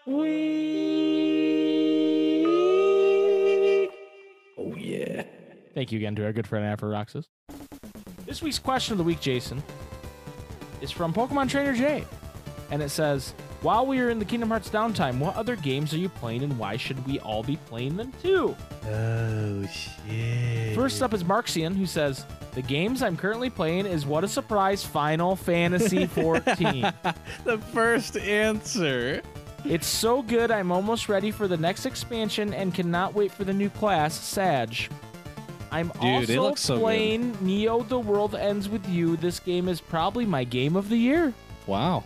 week. 0.06 0.80
oh 4.58 4.76
yeah. 4.76 5.24
Thank 5.74 5.92
you 5.92 6.00
again 6.00 6.16
to 6.16 6.26
our 6.26 6.34
good 6.34 6.48
friend 6.48 6.66
Afro 6.66 6.90
Roxas. 6.90 7.28
This 8.26 8.42
week's 8.42 8.60
question 8.60 8.94
of 8.94 8.98
the 9.00 9.04
week, 9.04 9.20
Jason, 9.20 9.62
is 10.82 10.92
from 10.92 11.14
Pokemon 11.14 11.50
Trainer 11.50 11.74
J. 11.74 12.06
And 12.72 12.82
it 12.82 12.90
says, 12.90 13.34
While 13.62 13.86
we 13.88 14.00
are 14.00 14.10
in 14.10 14.20
the 14.20 14.26
Kingdom 14.26 14.50
Hearts 14.50 14.70
downtime, 14.70 15.20
what 15.20 15.36
other 15.36 15.58
games 15.58 15.94
are 15.94 15.98
you 15.98 16.08
playing 16.08 16.44
and 16.44 16.58
why 16.58 16.78
should 16.78 17.06
we 17.06 17.20
all 17.20 17.44
be 17.44 17.58
playing 17.66 17.98
them 17.98 18.14
too? 18.22 18.56
Oh 18.88 19.66
shit. 19.68 20.76
First 20.76 21.04
up 21.04 21.14
is 21.14 21.26
Marxian, 21.26 21.76
who 21.76 21.86
says, 21.86 22.26
The 22.54 22.62
games 22.62 23.04
I'm 23.04 23.18
currently 23.18 23.50
playing 23.50 23.86
is 23.86 24.06
What 24.06 24.24
a 24.24 24.30
Surprise 24.30 24.86
Final 24.86 25.36
Fantasy 25.36 26.06
14. 26.08 26.44
the 27.44 27.58
first 27.74 28.16
answer. 28.16 29.22
it's 29.66 29.88
so 29.88 30.22
good, 30.22 30.52
I'm 30.52 30.72
almost 30.72 31.10
ready 31.10 31.30
for 31.30 31.50
the 31.50 31.58
next 31.58 31.86
expansion 31.86 32.54
and 32.54 32.74
cannot 32.74 33.14
wait 33.14 33.30
for 33.34 33.44
the 33.44 33.54
new 33.54 33.70
class, 33.72 34.14
Sag. 34.18 34.74
I'm 35.70 35.90
Dude, 35.90 36.02
also 36.02 36.42
looks 36.44 36.62
so 36.62 36.76
good. 36.76 36.82
playing 36.84 37.38
Neo 37.42 37.84
The 37.84 38.00
World 38.00 38.36
Ends 38.36 38.70
With 38.70 38.88
You. 38.88 39.18
This 39.18 39.40
game 39.42 39.68
is 39.68 39.82
probably 39.82 40.26
my 40.26 40.46
game 40.46 40.78
of 40.78 40.88
the 40.88 40.98
year. 40.98 41.34
Wow. 41.68 42.06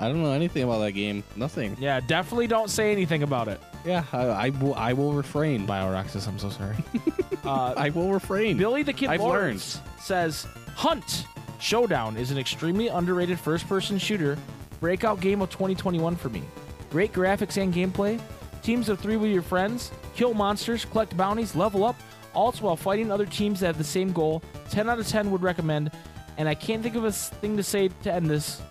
I 0.00 0.08
don't 0.08 0.22
know 0.22 0.32
anything 0.32 0.62
about 0.62 0.78
that 0.80 0.92
game. 0.92 1.24
Nothing. 1.36 1.76
Yeah, 1.78 2.00
definitely 2.00 2.46
don't 2.46 2.70
say 2.70 2.92
anything 2.92 3.22
about 3.22 3.48
it. 3.48 3.60
Yeah, 3.84 4.04
I, 4.12 4.18
I 4.26 4.48
will. 4.50 4.74
I 4.74 4.92
will 4.92 5.12
refrain. 5.12 5.66
BioRoxas, 5.66 6.28
I'm 6.28 6.38
so 6.38 6.50
sorry. 6.50 6.76
uh, 7.44 7.74
I 7.76 7.90
will 7.90 8.12
refrain. 8.12 8.56
Billy 8.56 8.82
the 8.82 8.92
Kid 8.92 9.08
I've 9.08 9.20
Lawrence 9.20 9.80
says 10.00 10.46
Hunt 10.74 11.26
Showdown 11.58 12.16
is 12.16 12.30
an 12.30 12.38
extremely 12.38 12.88
underrated 12.88 13.38
first-person 13.38 13.98
shooter 13.98 14.38
breakout 14.80 15.20
game 15.20 15.42
of 15.42 15.50
2021 15.50 16.16
for 16.16 16.28
me. 16.28 16.42
Great 16.90 17.12
graphics 17.12 17.60
and 17.60 17.74
gameplay, 17.74 18.20
teams 18.62 18.88
of 18.88 18.98
three 19.00 19.16
with 19.16 19.30
your 19.30 19.42
friends, 19.42 19.90
kill 20.14 20.34
monsters, 20.34 20.84
collect 20.84 21.16
bounties, 21.16 21.54
level 21.54 21.84
up, 21.84 21.96
all 22.34 22.52
while 22.52 22.76
fighting 22.76 23.10
other 23.10 23.26
teams 23.26 23.60
that 23.60 23.66
have 23.66 23.78
the 23.78 23.84
same 23.84 24.12
goal. 24.12 24.42
10 24.70 24.88
out 24.88 24.98
of 24.98 25.06
10 25.06 25.30
would 25.30 25.42
recommend, 25.42 25.90
and 26.36 26.48
I 26.48 26.54
can't 26.54 26.82
think 26.82 26.94
of 26.94 27.04
a 27.04 27.12
thing 27.12 27.56
to 27.56 27.62
say 27.62 27.90
to 28.02 28.12
end 28.12 28.30
this. 28.30 28.62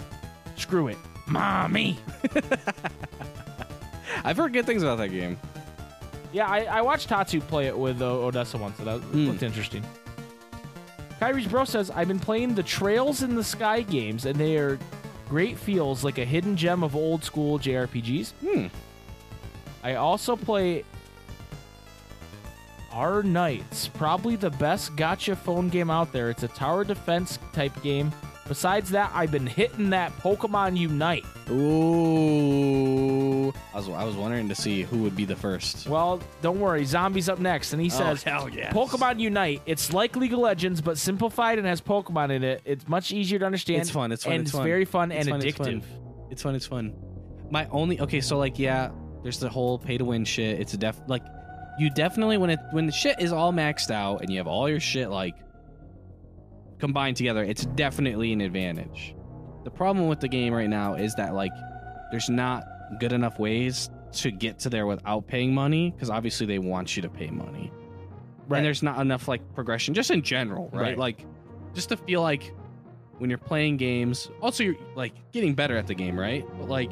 Screw 0.55 0.87
it, 0.87 0.97
mommy. 1.27 1.97
I've 4.23 4.37
heard 4.37 4.53
good 4.53 4.65
things 4.65 4.83
about 4.83 4.97
that 4.97 5.09
game. 5.09 5.39
Yeah, 6.33 6.47
I, 6.47 6.63
I 6.65 6.81
watched 6.81 7.09
Tatsu 7.09 7.39
play 7.39 7.67
it 7.67 7.77
with 7.77 8.01
uh, 8.01 8.05
Odessa 8.05 8.57
once, 8.57 8.77
so 8.77 8.83
that 8.83 8.99
Hmm. 8.99 9.27
looked 9.27 9.43
interesting. 9.43 9.83
Kyrie's 11.19 11.47
Bro 11.47 11.65
says, 11.65 11.89
I've 11.89 12.07
been 12.07 12.19
playing 12.19 12.53
the 12.55 12.63
Trails 12.63 13.23
in 13.23 13.35
the 13.35 13.43
Sky 13.43 13.81
games, 13.81 14.25
and 14.25 14.35
they 14.39 14.57
are 14.57 14.77
great 15.29 15.57
feels 15.57 16.03
like 16.03 16.17
a 16.17 16.25
hidden 16.25 16.55
gem 16.55 16.83
of 16.83 16.95
old 16.95 17.23
school 17.23 17.57
JRPGs. 17.59 18.31
Hmm. 18.33 18.67
I 19.83 19.95
also 19.95 20.35
play 20.35 20.83
Arknights, 22.91 23.91
probably 23.93 24.35
the 24.35 24.49
best 24.49 24.95
gacha 24.95 25.37
phone 25.37 25.69
game 25.69 25.89
out 25.89 26.11
there. 26.11 26.29
It's 26.29 26.43
a 26.43 26.47
tower 26.47 26.83
defense 26.83 27.37
type 27.53 27.81
game. 27.83 28.11
Besides 28.47 28.91
that, 28.91 29.11
I've 29.13 29.31
been 29.31 29.47
hitting 29.47 29.89
that 29.89 30.15
Pokemon 30.17 30.77
Unite. 30.77 31.25
Ooh. 31.49 33.53
I 33.73 33.77
was 33.77 33.89
I 33.89 34.03
was 34.03 34.15
wondering 34.15 34.49
to 34.49 34.55
see 34.55 34.83
who 34.83 34.99
would 34.99 35.15
be 35.15 35.25
the 35.25 35.35
first. 35.35 35.87
Well, 35.87 36.21
don't 36.41 36.59
worry, 36.59 36.85
Zombie's 36.85 37.29
up 37.29 37.39
next, 37.39 37.73
and 37.73 37.81
he 37.81 37.87
oh, 37.87 37.97
says, 37.97 38.23
Oh, 38.25 38.29
hell 38.29 38.49
yes. 38.49 38.73
Pokemon 38.73 39.19
Unite. 39.19 39.61
It's 39.65 39.93
like 39.93 40.15
League 40.15 40.33
of 40.33 40.39
Legends, 40.39 40.81
but 40.81 40.97
simplified 40.97 41.57
and 41.57 41.67
has 41.67 41.81
Pokemon 41.81 42.31
in 42.31 42.43
it. 42.43 42.61
It's 42.65 42.87
much 42.87 43.11
easier 43.11 43.39
to 43.39 43.45
understand. 43.45 43.81
It's 43.81 43.91
fun. 43.91 44.11
It's 44.11 44.23
fun. 44.23 44.33
and 44.33 44.41
it's 44.41 44.49
it's 44.49 44.57
fun. 44.57 44.65
very 44.65 44.85
fun 44.85 45.11
It's 45.11 45.27
and 45.27 45.29
fun, 45.29 45.47
it's 45.47 45.57
addictive. 45.57 45.83
fun. 45.83 46.27
It's 46.31 46.41
fun. 46.41 46.55
It's 46.55 46.65
fun. 46.65 46.93
My 47.49 47.65
only 47.67 47.99
okay, 48.01 48.21
so 48.21 48.37
like 48.37 48.59
yeah, 48.59 48.91
there's 49.23 49.39
the 49.39 49.49
whole 49.49 49.77
pay 49.77 49.97
to 49.97 50.05
win 50.05 50.25
shit. 50.25 50.59
It's 50.59 50.73
a 50.73 50.77
def 50.77 50.99
like 51.07 51.23
you 51.79 51.89
definitely 51.89 52.37
when 52.37 52.49
it 52.49 52.59
when 52.71 52.85
the 52.85 52.91
shit 52.91 53.19
is 53.19 53.31
all 53.31 53.53
maxed 53.53 53.91
out 53.91 54.21
and 54.21 54.31
you 54.31 54.37
have 54.37 54.47
all 54.47 54.67
your 54.67 54.79
shit 54.79 55.09
like 55.09 55.35
combined 56.79 57.17
together, 57.17 57.43
it's 57.43 57.65
definitely 57.65 58.33
an 58.33 58.41
advantage. 58.41 59.15
The 59.63 59.71
problem 59.71 60.07
with 60.07 60.19
the 60.19 60.27
game 60.27 60.53
right 60.53 60.69
now 60.69 60.95
is 60.95 61.13
that 61.15 61.33
like 61.33 61.51
there's 62.11 62.29
not 62.29 62.63
good 62.99 63.11
enough 63.13 63.39
ways 63.39 63.89
to 64.13 64.31
get 64.31 64.59
to 64.59 64.69
there 64.69 64.85
without 64.85 65.27
paying 65.27 65.53
money 65.53 65.91
because 65.91 66.09
obviously 66.09 66.45
they 66.45 66.59
want 66.59 66.95
you 66.95 67.01
to 67.01 67.09
pay 67.09 67.29
money. 67.29 67.71
Right. 68.47 68.59
And 68.59 68.65
there's 68.65 68.81
not 68.81 68.99
enough 68.99 69.27
like 69.27 69.41
progression 69.53 69.93
just 69.93 70.09
in 70.09 70.21
general, 70.21 70.69
right? 70.71 70.81
Right. 70.81 70.97
Like 70.97 71.25
just 71.73 71.89
to 71.89 71.97
feel 71.97 72.21
like 72.21 72.53
when 73.17 73.29
you're 73.29 73.37
playing 73.37 73.77
games, 73.77 74.29
also 74.41 74.63
you're 74.63 74.77
like 74.95 75.13
getting 75.31 75.53
better 75.53 75.75
at 75.77 75.87
the 75.87 75.95
game, 75.95 76.17
right? 76.17 76.45
But 76.57 76.69
like 76.69 76.91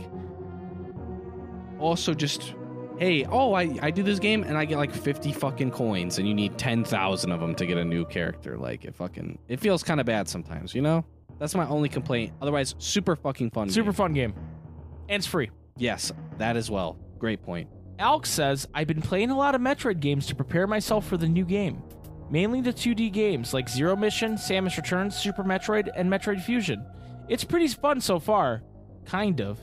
also 1.80 2.14
just 2.14 2.56
hey, 3.00 3.26
oh, 3.26 3.54
I, 3.54 3.78
I 3.82 3.92
do 3.92 4.04
this 4.04 4.20
game 4.20 4.44
and 4.44 4.58
I 4.58 4.66
get 4.66 4.78
like 4.78 4.94
50 4.94 5.32
fucking 5.34 5.72
coins 5.72 6.18
and 6.18 6.28
you 6.28 6.34
need 6.34 6.58
10,000 6.58 7.32
of 7.32 7.40
them 7.40 7.56
to 7.56 7.66
get 7.66 7.78
a 7.78 7.86
new 7.86 8.06
character. 8.06 8.58
Like 8.58 8.86
it 8.86 8.96
fucking 8.96 9.40
it 9.48 9.60
feels 9.60 9.84
kind 9.84 10.00
of 10.00 10.06
bad 10.06 10.28
sometimes, 10.28 10.74
you 10.74 10.82
know? 10.82 11.06
That's 11.40 11.56
my 11.56 11.68
only 11.68 11.90
complaint. 11.90 12.34
Otherwise, 12.42 12.76
super 12.78 13.16
fucking 13.16 13.52
fun. 13.52 13.70
Super 13.70 13.92
game. 13.92 13.94
fun 13.94 14.14
game. 14.14 14.34
And 15.10 15.20
it's 15.20 15.28
free. 15.28 15.52
Yes, 15.78 16.12
that 16.38 16.56
as 16.56 16.72
well. 16.72 16.98
Great 17.20 17.44
point. 17.44 17.70
Alex 18.00 18.30
says, 18.30 18.68
I've 18.74 18.88
been 18.88 19.02
playing 19.02 19.30
a 19.30 19.38
lot 19.38 19.56
of 19.56 19.62
Metroid 19.62 20.00
games 20.00 20.26
to 20.28 20.36
prepare 20.36 20.68
myself 20.68 21.08
for 21.08 21.18
the 21.18 21.28
new 21.28 21.46
game. 21.46 21.82
Mainly 22.30 22.62
the 22.62 22.74
2D 22.74 23.12
games 23.12 23.54
like 23.54 23.70
Zero 23.70 23.96
Mission, 23.96 24.36
Samus 24.36 24.78
Returns, 24.78 25.16
Super 25.16 25.44
Metroid, 25.44 25.90
and 25.96 26.10
Metroid 26.10 26.42
Fusion. 26.42 26.86
It's 27.28 27.44
pretty 27.44 27.68
fun 27.68 28.02
so 28.02 28.20
far. 28.20 28.64
Kind 29.06 29.42
of. 29.42 29.60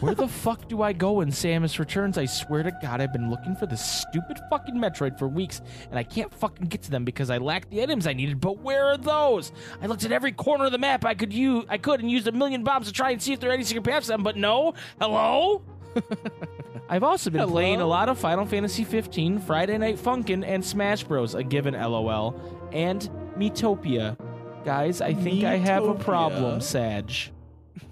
Where 0.00 0.14
the 0.14 0.28
fuck 0.28 0.68
do 0.68 0.82
I 0.82 0.92
go 0.92 1.14
when 1.14 1.30
Samus 1.30 1.78
Returns? 1.78 2.18
I 2.18 2.26
swear 2.26 2.62
to 2.62 2.70
God, 2.82 3.00
I've 3.00 3.12
been 3.12 3.30
looking 3.30 3.56
for 3.56 3.64
this 3.66 3.84
stupid 3.84 4.38
fucking 4.50 4.74
Metroid 4.74 5.18
for 5.18 5.26
weeks, 5.26 5.62
and 5.90 5.98
I 5.98 6.02
can't 6.02 6.32
fucking 6.34 6.66
get 6.66 6.82
to 6.82 6.90
them 6.90 7.04
because 7.04 7.30
I 7.30 7.38
lack 7.38 7.70
the 7.70 7.82
items 7.82 8.06
I 8.06 8.12
needed. 8.12 8.40
But 8.40 8.58
where 8.58 8.84
are 8.86 8.98
those? 8.98 9.52
I 9.80 9.86
looked 9.86 10.04
at 10.04 10.12
every 10.12 10.32
corner 10.32 10.66
of 10.66 10.72
the 10.72 10.78
map 10.78 11.04
I 11.04 11.14
could 11.14 11.32
use, 11.32 11.64
I 11.68 11.78
could, 11.78 12.00
and 12.00 12.10
used 12.10 12.26
a 12.28 12.32
million 12.32 12.62
bombs 12.62 12.86
to 12.88 12.92
try 12.92 13.10
and 13.10 13.22
see 13.22 13.32
if 13.32 13.40
there 13.40 13.50
are 13.50 13.54
any 13.54 13.64
secret 13.64 13.84
paths 13.84 14.06
to 14.06 14.12
them. 14.12 14.22
But 14.22 14.36
no, 14.36 14.74
hello. 15.00 15.62
I've 16.88 17.02
also 17.02 17.30
been 17.30 17.40
Hello? 17.40 17.52
playing 17.52 17.80
a 17.80 17.86
lot 17.86 18.08
of 18.08 18.18
Final 18.18 18.44
Fantasy 18.44 18.84
15, 18.84 19.40
Friday 19.40 19.78
Night 19.78 19.96
Funkin', 19.96 20.44
and 20.46 20.64
Smash 20.64 21.04
Bros. 21.04 21.34
A 21.34 21.42
given 21.42 21.74
LOL, 21.74 22.38
and 22.72 23.08
Metopia. 23.36 24.16
Guys, 24.64 25.00
I 25.00 25.14
think 25.14 25.44
I 25.44 25.56
have 25.56 25.84
a 25.84 25.94
problem, 25.94 26.60
Sag. 26.60 27.12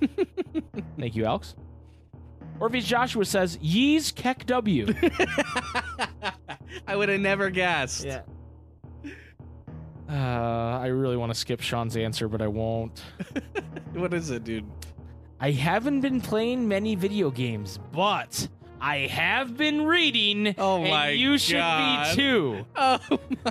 Thank 0.99 1.17
you, 1.17 1.25
Alex. 1.25 1.55
Orpheus 2.61 2.85
Joshua 2.85 3.25
says, 3.25 3.59
Ys 3.61 4.13
Keck 4.13 4.47
W. 4.47 4.87
I 6.87 6.97
would 6.97 7.09
have 7.09 7.21
never 7.21 7.51
guessed. 7.51 8.05
yeah. 8.05 8.23
Uh, 10.09 10.79
I 10.81 10.87
really 10.89 11.17
want 11.17 11.33
to 11.33 11.39
skip 11.39 11.61
Sean's 11.61 11.97
answer, 11.97 12.29
but 12.29 12.43
I 12.43 12.49
won't. 12.49 13.03
What 13.95 14.13
is 14.13 14.31
it, 14.31 14.43
dude? 14.43 14.65
I 15.39 15.53
haven't 15.53 16.01
been 16.01 16.21
playing 16.21 16.67
many 16.67 16.97
video 16.97 17.31
games, 17.31 17.79
but 17.93 18.49
I 18.85 19.07
have 19.07 19.57
been 19.57 19.87
reading. 19.87 20.55
Oh 20.59 20.83
and 20.83 20.91
my 20.91 21.09
you 21.09 21.39
should 21.39 21.57
be 21.57 22.15
too. 22.15 22.67
Oh 22.77 22.99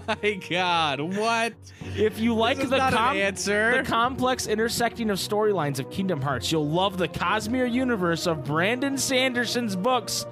my 0.08 0.40
god, 0.48 1.00
what? 1.00 1.54
If 1.96 2.20
you 2.20 2.36
like 2.36 2.60
the, 2.60 2.78
com- 2.78 3.18
answer. 3.18 3.78
the 3.78 3.90
complex 3.90 4.46
intersecting 4.46 5.10
of 5.10 5.18
storylines 5.18 5.80
of 5.80 5.90
Kingdom 5.90 6.22
Hearts, 6.22 6.52
you'll 6.52 6.70
love 6.70 7.00
the 7.00 7.08
Cosmere 7.08 7.72
universe 7.72 8.28
of 8.28 8.44
Brandon 8.44 8.96
Sanderson's 8.96 9.76
books. 9.76 10.28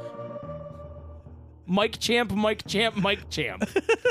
Mike 1.66 1.98
Champ, 1.98 2.32
Mike 2.32 2.68
Champ, 2.68 2.96
Mike 2.96 3.28
Champ. 3.32 3.68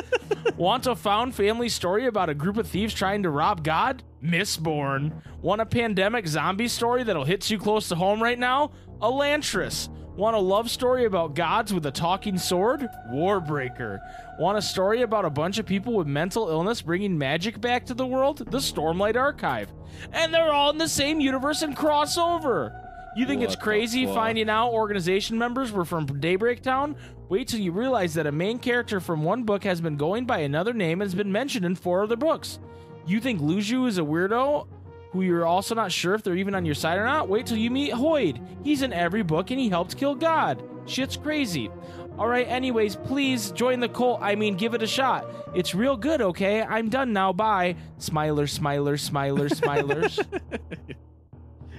Want 0.57 0.89
a 0.89 0.97
found 0.97 1.37
family 1.37 1.69
story 1.69 2.07
about 2.07 2.31
a 2.31 2.35
group 2.35 2.57
of 2.57 2.67
thieves 2.67 2.95
trying 2.95 3.23
to 3.23 3.31
rob 3.31 3.63
God? 3.63 4.03
Mistborn. 4.25 5.23
Want 5.41 5.61
a 5.61 5.67
pandemic 5.67 6.27
zombie 6.27 6.69
story 6.69 7.05
that'll 7.05 7.25
hit 7.25 7.49
you 7.49 7.59
close 7.59 7.89
to 7.91 7.95
home 7.95 8.21
right 8.21 8.39
now? 8.39 8.73
Elantris. 9.01 9.89
Want 10.17 10.37
a 10.37 10.41
love 10.41 10.69
story 10.69 11.07
about 11.07 11.35
gods 11.35 11.73
with 11.73 11.87
a 11.87 11.91
talking 11.91 12.37
sword? 12.37 12.87
Warbreaker. 13.11 14.01
Want 14.39 14.59
a 14.59 14.63
story 14.63 15.03
about 15.03 15.25
a 15.25 15.31
bunch 15.31 15.59
of 15.59 15.67
people 15.67 15.95
with 15.95 16.07
mental 16.07 16.49
illness 16.51 16.83
bringing 16.83 17.17
magic 17.17 17.61
back 17.61 17.87
to 17.87 17.95
the 17.95 18.07
world? 18.07 18.39
The 18.39 18.59
Stormlight 18.59 19.17
Archive. 19.17 19.73
And 20.13 20.35
they're 20.35 20.53
all 20.53 20.71
in 20.71 20.79
the 20.79 20.89
same 20.89 21.21
universe 21.21 21.63
and 21.63 21.77
crossover. 21.77 22.79
You 23.17 23.27
think 23.27 23.43
it's 23.43 23.53
What 23.53 23.61
the 23.61 23.65
crazy 23.65 24.07
finding 24.07 24.51
out 24.51 24.73
organization 24.73 25.39
members 25.39 25.73
were 25.73 25.85
from 25.85 26.07
Daybreak 26.07 26.63
Town? 26.63 26.97
Wait 27.29 27.49
till 27.49 27.61
you 27.61 27.73
realize 27.73 28.15
that 28.15 28.27
a 28.27 28.33
main 28.33 28.59
character 28.59 29.01
from 29.01 29.23
one 29.23 29.45
book 29.45 29.65
has 29.65 29.81
been 29.81 29.97
going 29.97 30.27
by 30.27 30.41
another 30.41 30.73
name 30.73 31.01
and 31.01 31.09
has 31.09 31.15
been 31.15 31.33
mentioned 31.33 31.65
in 31.65 31.77
four 31.77 32.03
other 32.03 32.17
books. 32.17 32.59
You 33.07 33.21
think 33.21 33.41
Luxu 33.41 33.89
is 33.89 33.99
a 33.99 34.03
weirdo 34.03 34.67
who 35.11 35.23
you're 35.23 35.47
also 35.47 35.75
not 35.75 35.93
sure 35.93 36.15
if 36.15 36.23
they're 36.23 36.37
even 36.37 36.55
on 36.55 36.65
your 36.65 36.75
side 36.75 36.99
or 36.99 37.05
not? 37.05 37.29
Wait 37.29 37.47
till 37.47 37.57
you 37.57 37.71
meet 37.71 37.93
Hoid. 37.93 38.41
He's 38.65 38.83
in 38.83 38.93
every 38.93 39.23
book 39.23 39.51
and 39.51 39.59
he 39.59 39.69
helped 39.69 39.97
kill 39.97 40.15
God. 40.15 40.63
Shit's 40.87 41.17
crazy. 41.17 41.71
All 42.19 42.29
right, 42.29 42.47
anyways, 42.47 42.97
please 42.97 43.51
join 43.53 43.81
the 43.81 43.89
cult. 43.89 44.21
I 44.23 44.35
mean, 44.35 44.57
give 44.57 44.75
it 44.75 44.83
a 44.83 44.87
shot. 44.87 45.27
It's 45.55 45.75
real 45.75 45.97
good, 45.97 46.21
okay? 46.21 46.63
I'm 46.63 46.89
done 46.89 47.13
now. 47.13 47.33
Bye. 47.33 47.77
Smiler, 47.99 48.47
smiler, 48.47 48.97
smiler, 48.97 49.49
smilers. 49.49 50.19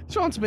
Sean's 0.10 0.38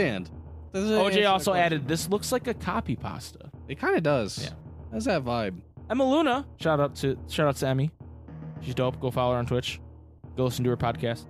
it 0.90 0.96
OJ 1.00 1.30
also 1.30 1.54
added, 1.54 1.86
this 1.86 2.08
looks 2.08 2.32
like 2.32 2.48
a 2.48 2.54
copy 2.54 2.96
pasta. 2.96 3.50
It 3.68 3.78
kind 3.78 3.96
of 3.96 4.02
does. 4.02 4.42
Yeah. 4.42 4.50
Has 4.92 5.04
that 5.04 5.24
vibe? 5.24 5.60
Emma 5.88 6.04
Luna, 6.04 6.46
shout 6.56 6.80
out 6.80 6.96
to 6.96 7.16
shout 7.28 7.46
out 7.46 7.56
to 7.56 7.68
Emmy. 7.68 7.90
She's 8.62 8.74
dope. 8.74 8.98
Go 9.00 9.10
follow 9.10 9.32
her 9.34 9.38
on 9.38 9.46
Twitch. 9.46 9.80
Go 10.36 10.44
listen 10.44 10.64
to 10.64 10.70
her 10.70 10.76
podcast. 10.76 11.26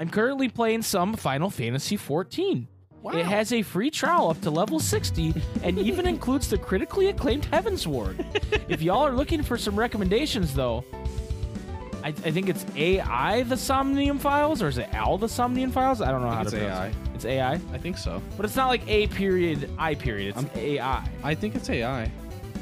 I'm 0.00 0.08
currently 0.08 0.48
playing 0.48 0.80
some 0.80 1.12
Final 1.14 1.50
Fantasy 1.50 1.98
14. 1.98 2.66
It 3.12 3.26
has 3.26 3.52
a 3.52 3.60
free 3.60 3.90
trial 3.90 4.30
up 4.30 4.40
to 4.40 4.50
level 4.50 4.80
60 4.80 5.34
and 5.62 5.78
even 5.78 6.06
includes 6.06 6.48
the 6.48 6.56
critically 6.56 7.08
acclaimed 7.08 7.42
Heavensward. 7.50 8.24
if 8.70 8.80
y'all 8.80 9.06
are 9.06 9.12
looking 9.12 9.42
for 9.42 9.58
some 9.58 9.78
recommendations, 9.78 10.54
though, 10.54 10.86
I, 12.02 12.08
I 12.08 12.12
think 12.12 12.48
it's 12.48 12.64
AI 12.76 13.42
the 13.42 13.58
Somnium 13.58 14.18
Files, 14.18 14.62
or 14.62 14.68
is 14.68 14.78
it 14.78 14.88
Al 14.94 15.18
the 15.18 15.28
Somnium 15.28 15.70
Files? 15.70 16.00
I 16.00 16.10
don't 16.10 16.22
know 16.22 16.30
how 16.30 16.40
it's 16.42 16.52
to 16.52 16.56
pronounce 16.56 16.78
AI. 16.78 16.86
it. 16.88 16.94
It's 17.14 17.24
AI, 17.26 17.52
I 17.52 17.78
think 17.78 17.98
so. 17.98 18.22
but 18.38 18.46
it's 18.46 18.56
not 18.56 18.68
like 18.68 18.80
A 18.88 19.06
period 19.08 19.70
I 19.78 19.94
period. 19.96 20.30
It's 20.30 20.38
I'm- 20.38 20.50
AI. 20.56 21.08
I 21.22 21.34
think 21.34 21.54
it's 21.56 21.68
AI. 21.68 22.10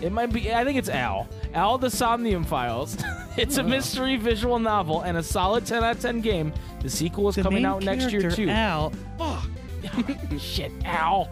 It 0.00 0.12
might 0.12 0.32
be. 0.32 0.52
I 0.52 0.64
think 0.64 0.78
it's 0.78 0.88
Al. 0.88 1.28
Al 1.54 1.78
the 1.78 1.90
Somnium 1.90 2.44
Files. 2.44 2.96
it's 3.36 3.56
a 3.56 3.62
mystery 3.62 4.16
visual 4.16 4.58
novel 4.58 5.02
and 5.02 5.16
a 5.16 5.22
solid 5.22 5.66
10 5.66 5.82
out 5.82 5.96
of 5.96 6.02
10 6.02 6.20
game. 6.20 6.52
The 6.82 6.90
sequel 6.90 7.28
is 7.28 7.36
coming 7.36 7.64
out 7.64 7.82
next 7.82 8.12
year 8.12 8.30
too. 8.30 8.48
Al. 8.48 8.92
Fuck. 9.18 9.48
Shit, 10.38 10.72
Al. 10.84 11.30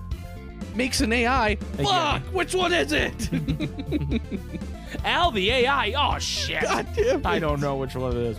Makes 0.75 1.01
an 1.01 1.13
AI. 1.13 1.57
Fuck. 1.57 2.23
Which 2.35 2.55
one 2.55 2.73
is 2.73 2.93
it? 2.93 3.31
Al 5.05 5.31
the 5.31 5.51
AI. 5.51 5.95
Oh 5.97 6.19
shit. 6.19 6.63
God 6.63 6.87
damn 6.95 7.21
it. 7.21 7.27
I 7.27 7.39
don't 7.39 7.61
know 7.61 7.77
which 7.77 7.95
one 7.95 8.13
it 8.13 8.19
is. 8.19 8.37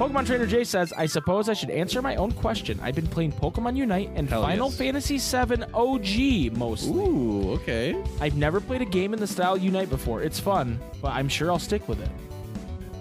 Pokemon 0.00 0.24
Trainer 0.24 0.46
Jay 0.46 0.64
says, 0.64 0.94
I 0.94 1.04
suppose 1.04 1.50
I 1.50 1.52
should 1.52 1.68
answer 1.68 2.00
my 2.00 2.16
own 2.16 2.32
question. 2.32 2.80
I've 2.82 2.94
been 2.94 3.06
playing 3.06 3.32
Pokemon 3.32 3.76
Unite 3.76 4.08
and 4.14 4.30
Hell 4.30 4.40
Final 4.40 4.70
yes. 4.70 4.78
Fantasy 4.78 5.18
VII 5.18 5.62
OG 5.74 6.56
mostly. 6.56 6.98
Ooh. 6.98 7.50
Okay. 7.50 8.02
I've 8.18 8.34
never 8.34 8.62
played 8.62 8.80
a 8.80 8.86
game 8.86 9.12
in 9.12 9.20
the 9.20 9.26
style 9.26 9.58
Unite 9.58 9.90
before. 9.90 10.22
It's 10.22 10.40
fun, 10.40 10.80
but 11.02 11.08
I'm 11.08 11.28
sure 11.28 11.50
I'll 11.50 11.58
stick 11.58 11.86
with 11.86 12.00
it. 12.00 12.08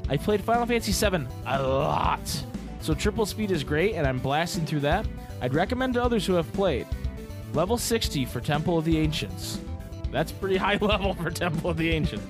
I 0.10 0.18
played 0.18 0.44
Final 0.44 0.66
Fantasy 0.66 0.92
VII 0.92 1.26
a 1.46 1.64
lot, 1.64 2.44
so 2.82 2.94
triple 2.94 3.26
speed 3.26 3.52
is 3.52 3.64
great, 3.64 3.96
and 3.96 4.06
I'm 4.06 4.20
blasting 4.20 4.66
through 4.66 4.82
that. 4.82 5.08
I'd 5.40 5.54
recommend 5.54 5.94
to 5.94 6.04
others 6.04 6.26
who 6.26 6.34
have 6.34 6.52
played. 6.52 6.86
Level 7.54 7.78
60 7.78 8.26
for 8.26 8.42
Temple 8.42 8.78
of 8.78 8.84
the 8.84 8.98
Ancients. 8.98 9.62
That's 10.12 10.34
pretty 10.34 10.58
high 10.58 10.76
level 10.82 11.14
for 11.14 11.32
Temple 11.32 11.70
of 11.70 11.78
the 11.78 11.92
Ancients. 11.92 12.28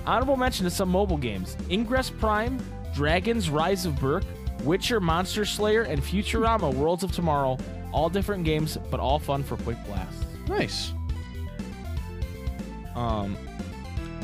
Honorable 0.06 0.36
mention 0.36 0.64
to 0.64 0.70
some 0.70 0.90
mobile 0.90 1.16
games 1.16 1.56
Ingress 1.70 2.10
Prime, 2.10 2.58
Dragon's 2.94 3.50
Rise 3.50 3.86
of 3.86 3.98
Berk, 4.00 4.24
Witcher 4.62 5.00
Monster 5.00 5.44
Slayer, 5.44 5.82
and 5.82 6.00
Futurama 6.02 6.72
Worlds 6.72 7.02
of 7.04 7.12
Tomorrow. 7.12 7.58
All 7.92 8.08
different 8.08 8.44
games, 8.44 8.78
but 8.90 8.98
all 9.00 9.18
fun 9.18 9.42
for 9.42 9.56
quick 9.58 9.76
blasts. 9.86 10.24
Nice. 10.48 10.92
Um, 12.94 13.36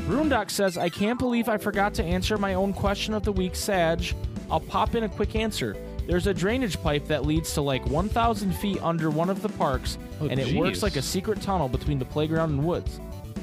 Runedoc 0.07 0.49
says, 0.49 0.77
I 0.77 0.89
can't 0.89 1.19
believe 1.19 1.47
I 1.49 1.57
forgot 1.57 1.93
to 1.95 2.03
answer 2.03 2.37
my 2.37 2.53
own 2.55 2.73
question 2.73 3.13
of 3.13 3.23
the 3.23 3.31
week, 3.31 3.55
Sag. 3.55 4.03
I'll 4.49 4.59
pop 4.59 4.95
in 4.95 5.03
a 5.03 5.09
quick 5.09 5.35
answer. 5.35 5.75
There's 6.07 6.27
a 6.27 6.33
drainage 6.33 6.81
pipe 6.81 7.07
that 7.07 7.25
leads 7.25 7.53
to 7.53 7.61
like 7.61 7.85
1,000 7.85 8.51
feet 8.53 8.81
under 8.81 9.09
one 9.09 9.29
of 9.29 9.41
the 9.41 9.49
parks, 9.49 9.97
Oh, 10.19 10.27
and 10.27 10.39
it 10.39 10.55
works 10.55 10.83
like 10.83 10.95
a 10.95 11.01
secret 11.01 11.41
tunnel 11.41 11.69
between 11.69 11.99
the 11.99 12.05
playground 12.05 12.51
and 12.51 12.65
woods. 12.65 12.99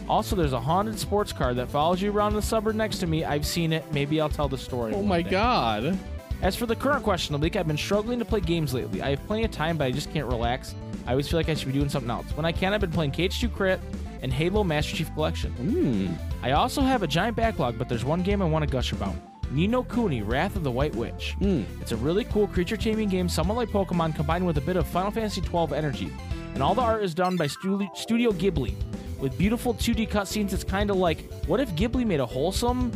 Also, 0.09 0.35
there's 0.35 0.53
a 0.55 0.61
haunted 0.61 0.99
sports 0.99 1.33
car 1.33 1.53
that 1.55 1.69
follows 1.69 2.01
you 2.01 2.11
around 2.11 2.35
the 2.35 2.43
suburb 2.43 2.75
next 2.77 2.99
to 2.99 3.07
me. 3.07 3.25
I've 3.25 3.47
seen 3.47 3.73
it. 3.73 3.85
Maybe 3.93 4.21
I'll 4.21 4.29
tell 4.29 4.49
the 4.49 4.57
story. 4.59 4.95
Oh 4.95 5.03
my 5.03 5.23
day. 5.23 5.31
god. 5.31 5.99
As 6.41 6.55
for 6.57 6.67
the 6.67 6.77
current 6.77 7.03
question 7.03 7.35
of 7.35 7.41
the 7.41 7.45
week, 7.47 7.57
I've 7.57 7.67
been 7.67 7.77
struggling 7.77 8.19
to 8.21 8.25
play 8.25 8.41
games 8.41 8.73
lately. 8.73 9.03
I 9.03 9.11
have 9.11 9.27
plenty 9.27 9.45
of 9.45 9.51
time, 9.51 9.77
but 9.77 9.85
I 9.87 9.91
just 9.91 10.13
can't 10.13 10.27
relax. 10.27 10.75
I 11.07 11.11
always 11.11 11.29
feel 11.29 11.39
like 11.39 11.49
I 11.49 11.55
should 11.55 11.67
be 11.67 11.73
doing 11.73 11.89
something 11.89 12.11
else. 12.11 12.27
When 12.37 12.47
I 12.47 12.53
can, 12.53 12.73
I've 12.73 12.81
been 12.81 12.93
playing 12.93 13.11
KH2 13.13 13.53
Crit 13.53 13.81
and 14.23 14.33
Halo 14.33 14.63
Master 14.63 14.97
Chief 14.97 15.13
Collection. 15.15 15.51
Hmm. 15.53 16.07
I 16.45 16.53
also 16.53 16.81
have 16.81 17.03
a 17.03 17.07
giant 17.07 17.37
backlog, 17.37 17.77
but 17.77 17.89
there's 17.89 18.05
one 18.05 18.23
game 18.23 18.41
I 18.41 18.45
want 18.45 18.65
to 18.65 18.71
gush 18.71 18.93
about. 18.93 19.15
Ni 19.51 19.67
no 19.67 19.83
Kuni, 19.83 20.23
Wrath 20.23 20.55
of 20.57 20.63
the 20.63 20.71
White 20.71 20.95
Witch. 20.95 21.35
Hmm. 21.39 21.63
It's 21.81 21.93
a 21.93 21.97
really 21.97 22.25
cool 22.25 22.47
creature 22.47 22.77
taming 22.77 23.09
game, 23.09 23.29
somewhat 23.29 23.57
like 23.57 23.71
Pokemon, 23.71 24.15
combined 24.15 24.47
with 24.47 24.59
a 24.59 24.63
bit 24.63 24.77
of 24.77 24.87
Final 24.87 25.11
Fantasy 25.11 25.41
XII 25.41 25.75
energy. 25.75 26.13
And 26.55 26.63
all 26.63 26.75
the 26.75 26.83
art 26.83 27.03
is 27.03 27.15
done 27.15 27.37
by 27.37 27.47
Studio 27.49 28.33
Ghibli. 28.33 28.75
With 29.19 29.37
beautiful 29.37 29.75
2D 29.75 30.09
cutscenes, 30.09 30.53
it's 30.53 30.65
kind 30.65 30.91
of 30.91 30.97
like 30.97 31.33
what 31.47 31.61
if 31.61 31.71
Ghibli 31.75 32.07
made 32.07 32.21
a 32.21 32.27
wholesome 32.27 32.93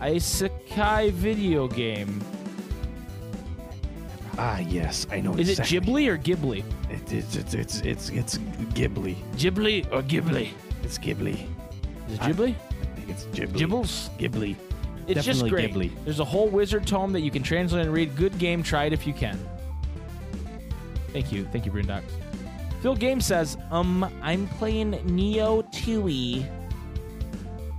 isekai 0.00 1.10
video 1.12 1.66
game? 1.66 2.22
Ah, 4.38 4.60
yes, 4.60 5.06
I 5.10 5.20
know. 5.20 5.34
Is 5.34 5.58
it. 5.58 5.58
Ghibli 5.58 6.06
or 6.06 6.16
Ghibli? 6.16 6.62
It, 6.88 7.12
it's 7.12 7.34
it's 7.34 7.54
it's 7.54 7.80
it's 7.80 8.08
it's 8.10 8.38
Ghibli. 8.72 9.16
Ghibli 9.34 9.92
or 9.92 10.02
Ghibli? 10.02 10.50
It's 10.84 10.96
Ghibli. 10.96 11.34
Is 12.06 12.14
it 12.14 12.20
Ghibli? 12.20 12.54
I 12.54 12.86
think 12.94 13.08
it's 13.08 13.24
Ghibli. 13.24 13.58
Gibbles? 13.58 14.16
Ghibli. 14.16 14.56
It's 15.08 15.24
just 15.24 15.48
great. 15.48 15.72
Ghibli. 15.74 15.90
There's 16.04 16.20
a 16.20 16.24
whole 16.24 16.48
wizard 16.48 16.86
tome 16.86 17.12
that 17.14 17.22
you 17.22 17.32
can 17.32 17.42
translate 17.42 17.84
and 17.84 17.92
read. 17.92 18.14
Good 18.14 18.38
game. 18.38 18.62
Try 18.62 18.84
it 18.84 18.92
if 18.92 19.08
you 19.08 19.12
can. 19.12 19.38
Thank 21.12 21.32
you. 21.32 21.44
Thank 21.50 21.66
you, 21.66 21.72
Brundox. 21.72 22.04
Phil 22.80 22.94
Game 22.94 23.20
says, 23.20 23.56
um, 23.70 24.08
I'm 24.22 24.46
playing 24.48 24.90
Neo 25.04 25.62
TWEWY. 25.62 26.46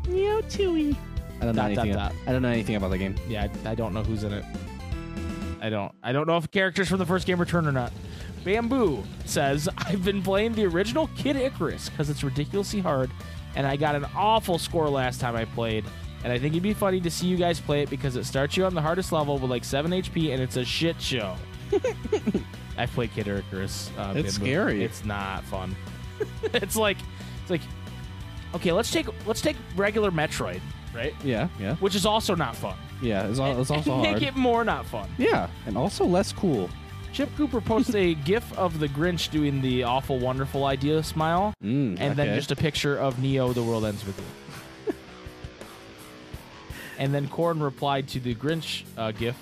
Neo 0.08 0.42
Chewy. 0.42 0.96
I 1.42 1.46
don't 1.46 1.56
know 1.56 1.62
Dot, 1.62 1.76
dot, 1.76 1.86
anything. 1.86 1.94
dot. 1.94 2.14
I 2.28 2.32
don't 2.32 2.42
know 2.42 2.50
anything 2.50 2.76
about 2.76 2.90
the 2.90 2.98
game. 2.98 3.16
Yeah, 3.28 3.48
I, 3.66 3.72
I 3.72 3.76
don't 3.76 3.94
know 3.94 4.04
who's 4.04 4.24
in 4.24 4.34
it. 4.34 4.44
I 5.62 5.70
don't. 5.70 5.94
I 6.04 6.12
don't 6.12 6.28
know 6.28 6.38
if 6.38 6.50
characters 6.52 6.90
from 6.90 7.00
the 7.00 7.06
first 7.06 7.26
game 7.28 7.40
return 7.40 7.66
or 7.68 7.72
not. 7.72 7.92
Bamboo 8.44 9.04
says, 9.26 9.70
I've 9.78 10.04
been 10.04 10.22
playing 10.22 10.54
the 10.54 10.66
original 10.66 11.10
Kid 11.16 11.36
Icarus 11.36 11.90
because 11.90 12.10
it's 12.10 12.24
ridiculously 12.24 12.80
hard, 12.80 13.12
and 13.56 13.68
I 13.68 13.76
got 13.76 13.96
an 13.96 14.06
awful 14.16 14.58
score 14.58 14.90
last 14.90 15.22
time 15.22 15.36
I 15.36 15.46
played. 15.46 15.86
And 16.24 16.34
I 16.34 16.40
think 16.40 16.54
it'd 16.54 16.64
be 16.64 16.74
funny 16.74 17.00
to 17.02 17.10
see 17.10 17.28
you 17.28 17.38
guys 17.38 17.62
play 17.62 17.84
it 17.84 17.90
because 17.90 18.18
it 18.18 18.26
starts 18.26 18.58
you 18.58 18.66
on 18.66 18.74
the 18.74 18.82
hardest 18.82 19.12
level 19.14 19.38
with 19.38 19.50
like 19.50 19.64
7 19.64 19.92
HP, 19.92 20.34
and 20.34 20.42
it's 20.42 20.58
a 20.58 20.66
shit 20.66 21.02
show. 21.02 21.36
I've 22.80 22.92
played 22.94 23.14
Kid 23.14 23.28
Icarus. 23.28 23.92
Uh, 23.98 24.14
It's 24.16 24.34
scary. 24.36 24.84
It's 24.84 25.04
not 25.06 25.44
fun. 25.44 25.76
it's 26.54 26.76
like, 26.76 26.98
it's 27.42 27.52
like, 27.52 27.62
okay, 28.56 28.72
let's 28.72 28.90
take 28.92 29.08
let's 29.28 29.42
take 29.42 29.58
regular 29.76 30.10
Metroid, 30.12 30.62
right? 30.96 31.14
Yeah, 31.24 31.50
yeah, 31.60 31.76
Which 31.76 31.94
is 31.96 32.06
also 32.06 32.36
not 32.36 32.56
fun. 32.56 32.78
yeah. 33.02 33.28
It's, 33.28 33.40
al- 33.40 33.60
it's 33.62 33.70
also 33.70 33.92
and 33.96 34.06
hard. 34.06 34.14
make 34.22 34.24
it 34.28 34.36
more 34.36 34.64
not 34.64 34.86
fun. 34.86 35.10
yeah, 35.18 35.50
and 35.68 35.78
also 35.78 36.06
less 36.06 36.32
cool. 36.34 36.70
Chip 37.12 37.30
Cooper 37.38 37.60
posts 37.60 37.96
a 37.96 38.14
GIF 38.30 38.52
of 38.58 38.80
the 38.80 38.88
Grinch 38.88 39.30
doing 39.32 39.62
the 39.62 39.84
awful, 39.84 40.20
wonderful 40.20 40.66
idea 40.66 41.02
smile, 41.04 41.54
Mm, 41.64 42.00
and 42.00 42.16
then 42.16 42.36
just 42.36 42.52
a 42.52 42.56
picture 42.56 42.98
of 42.98 43.20
Neo. 43.20 43.52
The 43.54 43.64
world 43.64 43.84
ends 43.86 44.06
with 44.06 44.18
you. 44.20 44.94
and 46.98 47.14
then 47.14 47.28
Corn 47.28 47.60
replied 47.62 48.08
to 48.10 48.20
the 48.20 48.36
Grinch 48.36 48.84
uh, 48.98 49.12
GIF 49.12 49.36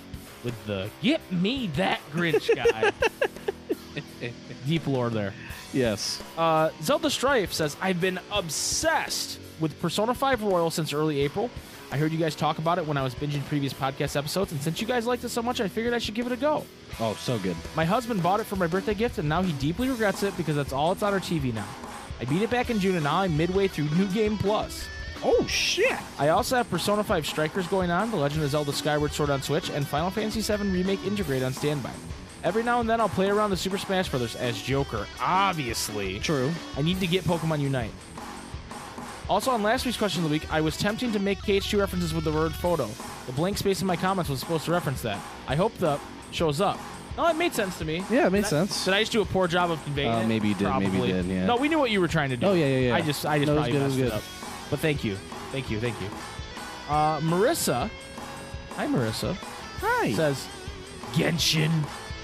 with 0.44 0.54
the 0.66 0.88
"Get 1.02 1.20
me 1.32 1.68
that 1.76 2.00
Grinch 2.12 2.54
guy." 2.54 2.92
Deep 4.66 4.86
lore 4.86 5.10
there. 5.10 5.32
yes. 5.72 6.22
Uh, 6.36 6.70
Zelda 6.82 7.10
Strife 7.10 7.52
says, 7.52 7.76
I've 7.80 8.00
been 8.00 8.20
obsessed 8.30 9.38
with 9.60 9.80
Persona 9.80 10.14
5 10.14 10.42
Royal 10.42 10.70
since 10.70 10.92
early 10.92 11.20
April. 11.20 11.50
I 11.90 11.96
heard 11.96 12.12
you 12.12 12.18
guys 12.18 12.36
talk 12.36 12.58
about 12.58 12.76
it 12.78 12.86
when 12.86 12.96
I 12.98 13.02
was 13.02 13.14
binging 13.14 13.44
previous 13.46 13.72
podcast 13.72 14.14
episodes, 14.14 14.52
and 14.52 14.60
since 14.60 14.80
you 14.80 14.86
guys 14.86 15.06
liked 15.06 15.24
it 15.24 15.30
so 15.30 15.42
much, 15.42 15.60
I 15.60 15.68
figured 15.68 15.94
I 15.94 15.98
should 15.98 16.14
give 16.14 16.26
it 16.26 16.32
a 16.32 16.36
go. 16.36 16.64
Oh, 17.00 17.14
so 17.14 17.38
good. 17.38 17.56
My 17.74 17.84
husband 17.86 18.22
bought 18.22 18.40
it 18.40 18.44
for 18.44 18.56
my 18.56 18.66
birthday 18.66 18.94
gift, 18.94 19.18
and 19.18 19.28
now 19.28 19.40
he 19.42 19.52
deeply 19.54 19.88
regrets 19.88 20.22
it 20.22 20.36
because 20.36 20.54
that's 20.54 20.72
all 20.72 20.92
it's 20.92 21.02
on 21.02 21.14
our 21.14 21.20
TV 21.20 21.52
now. 21.54 21.66
I 22.20 22.24
beat 22.26 22.42
it 22.42 22.50
back 22.50 22.68
in 22.68 22.78
June, 22.78 22.94
and 22.96 23.04
now 23.04 23.20
I'm 23.20 23.36
midway 23.36 23.68
through 23.68 23.88
New 23.96 24.06
Game 24.08 24.36
Plus. 24.36 24.86
Oh 25.24 25.44
shit. 25.48 25.96
I 26.18 26.28
also 26.28 26.56
have 26.56 26.70
Persona 26.70 27.02
5 27.02 27.26
Strikers 27.26 27.66
going 27.66 27.90
on, 27.90 28.10
The 28.10 28.16
Legend 28.16 28.44
of 28.44 28.50
Zelda 28.50 28.72
Skyward 28.72 29.12
Sword 29.12 29.30
on 29.30 29.42
Switch, 29.42 29.68
and 29.70 29.86
Final 29.86 30.10
Fantasy 30.10 30.40
VII 30.40 30.68
Remake 30.70 31.00
Intergrade 31.00 31.44
on 31.44 31.52
standby. 31.52 31.90
Every 32.44 32.62
now 32.62 32.80
and 32.80 32.88
then 32.88 33.00
I'll 33.00 33.08
play 33.08 33.28
around 33.28 33.50
the 33.50 33.56
Super 33.56 33.78
Smash 33.78 34.08
Bros. 34.08 34.36
as 34.36 34.60
Joker, 34.62 35.06
obviously. 35.20 36.20
True. 36.20 36.52
I 36.76 36.82
need 36.82 37.00
to 37.00 37.06
get 37.08 37.24
Pokemon 37.24 37.60
Unite. 37.60 37.90
Also, 39.28 39.50
on 39.50 39.62
last 39.62 39.84
week's 39.84 39.98
question 39.98 40.22
of 40.24 40.30
the 40.30 40.32
week, 40.34 40.50
I 40.52 40.60
was 40.60 40.76
tempting 40.76 41.12
to 41.12 41.18
make 41.18 41.38
KH2 41.40 41.78
references 41.78 42.14
with 42.14 42.24
the 42.24 42.32
word 42.32 42.54
photo. 42.54 42.88
The 43.26 43.32
blank 43.32 43.58
space 43.58 43.80
in 43.80 43.86
my 43.86 43.96
comments 43.96 44.30
was 44.30 44.40
supposed 44.40 44.64
to 44.66 44.70
reference 44.70 45.02
that. 45.02 45.18
I 45.48 45.54
hope 45.56 45.76
the 45.78 45.98
shows 46.30 46.60
up. 46.60 46.78
No, 47.16 47.26
it 47.26 47.34
made 47.36 47.52
sense 47.52 47.76
to 47.78 47.84
me. 47.84 48.04
Yeah, 48.08 48.28
it 48.28 48.30
made 48.30 48.44
Did 48.44 48.46
I- 48.46 48.48
sense. 48.50 48.84
Did 48.84 48.94
I 48.94 49.00
just 49.00 49.10
do 49.12 49.20
a 49.20 49.24
poor 49.26 49.48
job 49.48 49.70
of 49.72 49.82
conveying 49.84 50.12
Uh, 50.14 50.20
it? 50.20 50.26
maybe 50.28 50.48
you 50.48 50.54
did, 50.54 50.68
maybe 50.68 50.84
you 50.84 50.90
Probably. 50.92 51.12
did, 51.12 51.26
yeah. 51.26 51.46
No, 51.46 51.56
we 51.56 51.68
knew 51.68 51.78
what 51.78 51.90
you 51.90 52.00
were 52.00 52.06
trying 52.08 52.30
to 52.30 52.36
do. 52.36 52.46
Oh, 52.46 52.54
yeah, 52.54 52.66
yeah, 52.66 52.78
yeah. 52.88 52.94
I 52.94 53.00
just, 53.02 53.26
I 53.26 53.38
just 53.38 53.48
No, 53.48 53.54
it 53.54 53.56
was 53.56 53.68
probably 53.68 53.72
good, 53.72 53.80
it 53.80 53.84
was 53.84 53.96
messed 53.96 54.06
it 54.06 54.10
good. 54.10 54.12
up. 54.18 54.22
But 54.70 54.80
thank 54.80 55.04
you, 55.04 55.16
thank 55.52 55.70
you, 55.70 55.80
thank 55.80 56.00
you. 56.00 56.08
Uh, 56.88 57.20
Marissa, 57.20 57.90
hi 58.76 58.86
Marissa, 58.86 59.34
Hi. 59.80 60.12
says 60.12 60.46
Genshin 61.12 61.70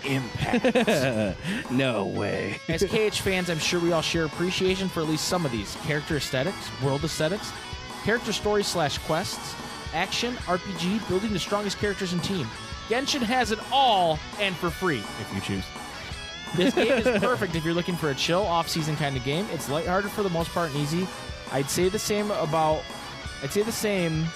Impact. 0.05 1.71
no 1.71 2.05
way. 2.07 2.59
As 2.69 2.83
KH 2.85 3.21
fans, 3.21 3.49
I'm 3.49 3.59
sure 3.59 3.81
we 3.81 3.93
all 3.93 4.03
share 4.03 4.25
appreciation 4.27 4.89
for 4.89 5.01
at 5.01 5.09
least 5.09 5.27
some 5.29 5.47
of 5.47 5.53
these 5.53 5.77
character 5.87 6.17
aesthetics, 6.17 6.71
world 6.83 7.05
aesthetics, 7.05 7.53
character 8.05 8.33
stories 8.33 8.67
slash 8.67 8.99
quests, 8.99 9.55
action, 9.95 10.35
RPG, 10.45 11.09
building 11.09 11.33
the 11.33 11.39
strongest 11.39 11.79
characters 11.79 12.13
and 12.13 12.23
team. 12.23 12.47
Genshin 12.89 13.23
has 13.23 13.51
it 13.51 13.59
all 13.73 14.19
and 14.41 14.55
for 14.55 14.69
free 14.69 14.99
if 14.99 15.33
you 15.35 15.41
choose. 15.41 15.65
This 16.55 16.75
game 16.75 16.93
is 16.93 17.05
perfect 17.23 17.55
if 17.55 17.65
you're 17.65 17.73
looking 17.75 17.97
for 17.97 18.11
a 18.11 18.15
chill, 18.15 18.43
off-season 18.43 18.97
kind 18.97 19.17
of 19.17 19.25
game. 19.25 19.47
It's 19.53 19.71
lighthearted 19.71 20.11
for 20.11 20.23
the 20.23 20.29
most 20.31 20.51
part 20.51 20.71
and 20.71 20.81
easy. 20.81 21.09
I'd 21.55 21.71
say 21.71 21.89
the 21.89 22.01
same 22.01 22.33
about. 22.33 22.83
I'd 23.41 23.53
say 23.53 23.63
the 23.63 23.71
same. 23.71 24.27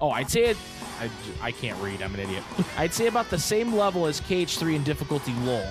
Oh, 0.00 0.10
I'd 0.10 0.30
say 0.30 0.44
it. 0.44 0.56
I, 1.00 1.10
I 1.42 1.50
can't 1.50 1.76
read. 1.82 2.00
I'm 2.00 2.14
an 2.14 2.20
idiot. 2.20 2.44
I'd 2.78 2.94
say 2.94 3.08
about 3.08 3.28
the 3.28 3.40
same 3.40 3.74
level 3.74 4.06
as 4.06 4.20
KH3 4.20 4.76
in 4.76 4.84
difficulty 4.84 5.32
lull. 5.40 5.66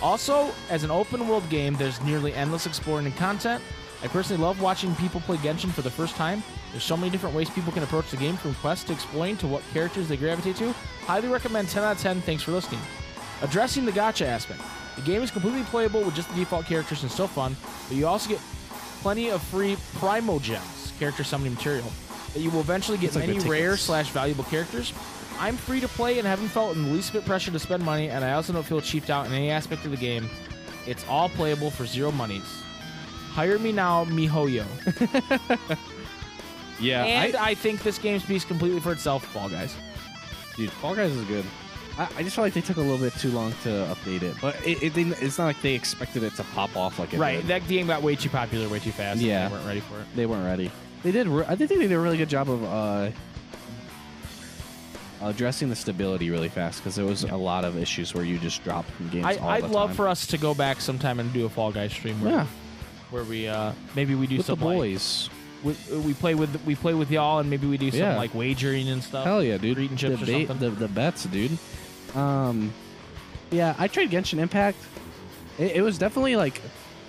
Also, 0.00 0.50
as 0.70 0.84
an 0.84 0.90
open 0.90 1.28
world 1.28 1.46
game, 1.50 1.74
there's 1.74 2.00
nearly 2.00 2.32
endless 2.32 2.64
exploring 2.64 3.04
and 3.04 3.14
content. 3.16 3.62
I 4.02 4.06
personally 4.08 4.42
love 4.42 4.58
watching 4.58 4.94
people 4.94 5.20
play 5.20 5.36
Genshin 5.36 5.70
for 5.70 5.82
the 5.82 5.90
first 5.90 6.16
time. 6.16 6.42
There's 6.70 6.82
so 6.82 6.96
many 6.96 7.10
different 7.10 7.36
ways 7.36 7.50
people 7.50 7.72
can 7.72 7.82
approach 7.82 8.10
the 8.10 8.16
game, 8.16 8.36
from 8.36 8.54
quests 8.54 8.86
to 8.86 8.94
exploring 8.94 9.36
to 9.38 9.46
what 9.46 9.62
characters 9.74 10.08
they 10.08 10.16
gravitate 10.16 10.56
to. 10.56 10.72
Highly 11.02 11.28
recommend 11.28 11.68
10 11.68 11.82
out 11.82 11.96
of 11.96 12.00
10. 12.00 12.22
Thanks 12.22 12.42
for 12.42 12.52
listening. 12.52 12.80
Addressing 13.42 13.84
the 13.84 13.92
gacha 13.92 14.24
aspect. 14.24 14.62
The 14.96 15.02
game 15.02 15.22
is 15.22 15.30
completely 15.30 15.62
playable 15.64 16.02
with 16.02 16.14
just 16.14 16.28
the 16.30 16.36
default 16.36 16.66
characters 16.66 17.02
and 17.02 17.10
still 17.10 17.26
fun, 17.26 17.56
but 17.88 17.96
you 17.96 18.06
also 18.06 18.28
get 18.28 18.40
plenty 19.00 19.30
of 19.30 19.42
free 19.42 19.76
Primogems, 19.96 20.96
character 20.98 21.24
summoning 21.24 21.54
material, 21.54 21.90
that 22.32 22.40
you 22.40 22.50
will 22.50 22.60
eventually 22.60 22.98
get 22.98 23.08
It's 23.08 23.16
like 23.16 23.26
many 23.26 23.38
rare 23.40 23.76
slash 23.76 24.10
valuable 24.10 24.44
characters. 24.44 24.92
I'm 25.38 25.56
free 25.56 25.80
to 25.80 25.88
play 25.88 26.18
and 26.18 26.26
haven't 26.26 26.48
felt 26.48 26.76
in 26.76 26.84
the 26.84 26.90
least 26.90 27.12
bit 27.12 27.24
pressure 27.24 27.50
to 27.50 27.58
spend 27.58 27.84
money, 27.84 28.08
and 28.08 28.24
I 28.24 28.32
also 28.32 28.52
don't 28.52 28.62
feel 28.62 28.80
cheaped 28.80 29.10
out 29.10 29.26
in 29.26 29.32
any 29.32 29.50
aspect 29.50 29.84
of 29.84 29.90
the 29.90 29.96
game. 29.96 30.28
It's 30.86 31.04
all 31.08 31.28
playable 31.28 31.70
for 31.70 31.86
zero 31.86 32.12
monies. 32.12 32.62
Hire 33.32 33.58
me 33.58 33.72
now, 33.72 34.04
mihoyo. 34.04 34.64
Yeah, 36.80 37.04
and 37.04 37.36
I, 37.36 37.50
I, 37.50 37.54
think 37.54 37.82
this 37.82 37.98
game 37.98 38.18
speaks 38.20 38.44
completely 38.44 38.80
for 38.80 38.92
itself, 38.92 39.24
Fall 39.26 39.48
Guys. 39.48 39.74
dude, 40.56 40.70
Fall 40.70 40.94
Guys 40.94 41.12
is 41.12 41.24
good. 41.26 41.44
I, 41.96 42.08
I 42.16 42.22
just 42.24 42.34
feel 42.34 42.44
like 42.44 42.54
they 42.54 42.60
took 42.60 42.76
a 42.76 42.80
little 42.80 42.98
bit 42.98 43.12
too 43.14 43.30
long 43.30 43.52
to 43.62 43.68
update 43.68 44.22
it, 44.22 44.34
but 44.40 44.56
it, 44.66 44.82
it 44.82 44.94
didn't, 44.94 45.20
it's 45.22 45.38
not 45.38 45.44
like 45.46 45.62
they 45.62 45.74
expected 45.74 46.22
it 46.24 46.34
to 46.36 46.44
pop 46.54 46.76
off 46.76 46.98
like 46.98 47.14
it 47.14 47.18
Right, 47.18 47.36
did. 47.38 47.46
that 47.48 47.68
game 47.68 47.86
got 47.86 48.02
way 48.02 48.16
too 48.16 48.28
popular, 48.30 48.68
way 48.68 48.80
too 48.80 48.90
fast. 48.90 49.18
and 49.18 49.26
Yeah. 49.28 49.48
they 49.48 49.54
weren't 49.54 49.66
ready 49.66 49.80
for 49.80 50.00
it. 50.00 50.06
they 50.16 50.26
weren't 50.26 50.44
ready. 50.44 50.70
They 51.04 51.12
did. 51.12 51.28
Re- 51.28 51.44
I 51.46 51.54
think 51.54 51.70
they 51.70 51.76
did 51.78 51.92
a 51.92 51.98
really 51.98 52.16
good 52.16 52.28
job 52.30 52.50
of 52.50 52.64
uh, 52.64 53.10
addressing 55.22 55.68
the 55.68 55.76
stability 55.76 56.30
really 56.30 56.48
fast 56.48 56.80
because 56.80 56.96
there 56.96 57.04
was 57.04 57.24
a 57.24 57.36
lot 57.36 57.64
of 57.64 57.76
issues 57.78 58.12
where 58.14 58.24
you 58.24 58.38
just 58.38 58.62
dropped 58.64 58.90
from 58.90 59.08
games. 59.10 59.26
I, 59.26 59.36
all 59.36 59.48
I'd 59.50 59.64
the 59.64 59.68
love 59.68 59.90
time. 59.90 59.96
for 59.96 60.08
us 60.08 60.26
to 60.28 60.38
go 60.38 60.54
back 60.54 60.80
sometime 60.80 61.20
and 61.20 61.32
do 61.32 61.46
a 61.46 61.48
Fall 61.48 61.72
Guys 61.72 61.92
stream 61.92 62.20
where, 62.20 62.32
yeah 62.32 62.46
where 63.10 63.22
we 63.24 63.46
uh, 63.46 63.72
maybe 63.94 64.14
we 64.16 64.26
do 64.26 64.38
with 64.38 64.46
the 64.46 64.56
some 64.56 64.60
like- 64.66 64.76
boys. 64.76 65.30
we, 65.62 65.76
we 66.00 66.14
play 66.14 66.34
with 66.34 66.60
we 66.66 66.74
play 66.74 66.94
with 66.94 67.10
y'all 67.10 67.38
and 67.38 67.48
maybe 67.48 67.66
we 67.66 67.76
do 67.78 67.90
some 67.90 68.00
Yeah. 68.00 68.16
like 68.16 68.34
wagering 68.34 68.88
and 68.88 69.02
stuff. 69.02 69.24
Hell 69.24 69.42
yeah, 69.44 69.56
dude! 69.58 69.78
Eating 69.78 69.96
chips 69.96 70.20
the, 70.20 70.22
or 70.42 70.46
something. 70.48 70.58
the 70.58 70.70
the 70.74 70.88
bets, 70.88 71.24
dude. 71.24 71.56
Um, 72.14 72.72
yeah, 73.50 73.74
I 73.78 73.88
tried 73.88 74.10
Genshin 74.10 74.38
Impact. 74.38 74.78
It, 75.58 75.76
it 75.76 75.82
was 75.82 75.98
definitely 75.98 76.36
like 76.36 76.60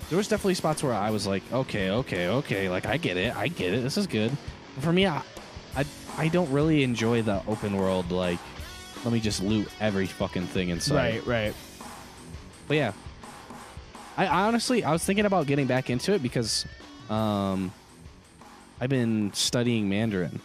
there 0.08 0.16
was 0.16 0.28
definitely 0.28 0.54
spots 0.54 0.82
where 0.82 0.94
I 0.94 1.10
was 1.10 1.26
like, 1.26 1.42
okay, 1.52 1.90
okay, 1.90 2.28
okay, 2.28 2.68
like 2.68 2.86
I 2.86 2.96
get 2.96 3.16
it, 3.16 3.34
I 3.36 3.48
get 3.48 3.74
it. 3.74 3.82
This 3.82 3.96
is 3.96 4.06
good. 4.06 4.36
But 4.74 4.84
for 4.84 4.92
me, 4.92 5.06
I, 5.06 5.22
I 5.74 5.84
I 6.16 6.28
don't 6.28 6.50
really 6.50 6.82
enjoy 6.82 7.22
the 7.22 7.42
open 7.46 7.76
world. 7.76 8.10
Like, 8.10 8.38
let 9.04 9.12
me 9.12 9.20
just 9.20 9.42
loot 9.42 9.68
every 9.80 10.06
fucking 10.06 10.46
thing 10.46 10.68
inside. 10.68 10.94
Right, 10.94 11.26
right. 11.26 11.54
But 12.68 12.76
yeah, 12.76 12.92
I 14.16 14.26
honestly 14.26 14.84
I 14.84 14.92
was 14.92 15.04
thinking 15.04 15.26
about 15.26 15.46
getting 15.46 15.66
back 15.66 15.90
into 15.90 16.12
it 16.12 16.22
because 16.22 16.66
um, 17.10 17.72
I've 18.80 18.90
been 18.90 19.32
studying 19.34 19.88
Mandarin, 19.88 20.40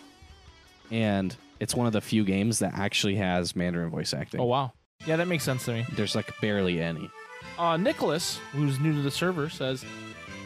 and 0.90 1.36
it's 1.62 1.74
one 1.76 1.88
of 1.88 1.94
the 1.94 2.02
few 2.02 2.26
games 2.26 2.60
that 2.60 2.74
actually 2.74 3.16
has 3.16 3.56
Mandarin 3.56 3.90
voice 3.90 4.14
acting. 4.14 4.42
Oh 4.42 4.46
wow. 4.46 4.74
Yeah, 5.06 5.16
that 5.16 5.28
makes 5.28 5.44
sense 5.44 5.66
to 5.66 5.74
me. 5.74 5.86
There's 5.94 6.16
like 6.16 6.30
barely 6.42 6.82
any. 6.82 7.10
Uh, 7.58 7.78
Nicholas, 7.78 8.40
who's 8.52 8.80
new 8.80 8.94
to 8.94 9.02
the 9.02 9.10
server, 9.12 9.50
says, 9.50 9.84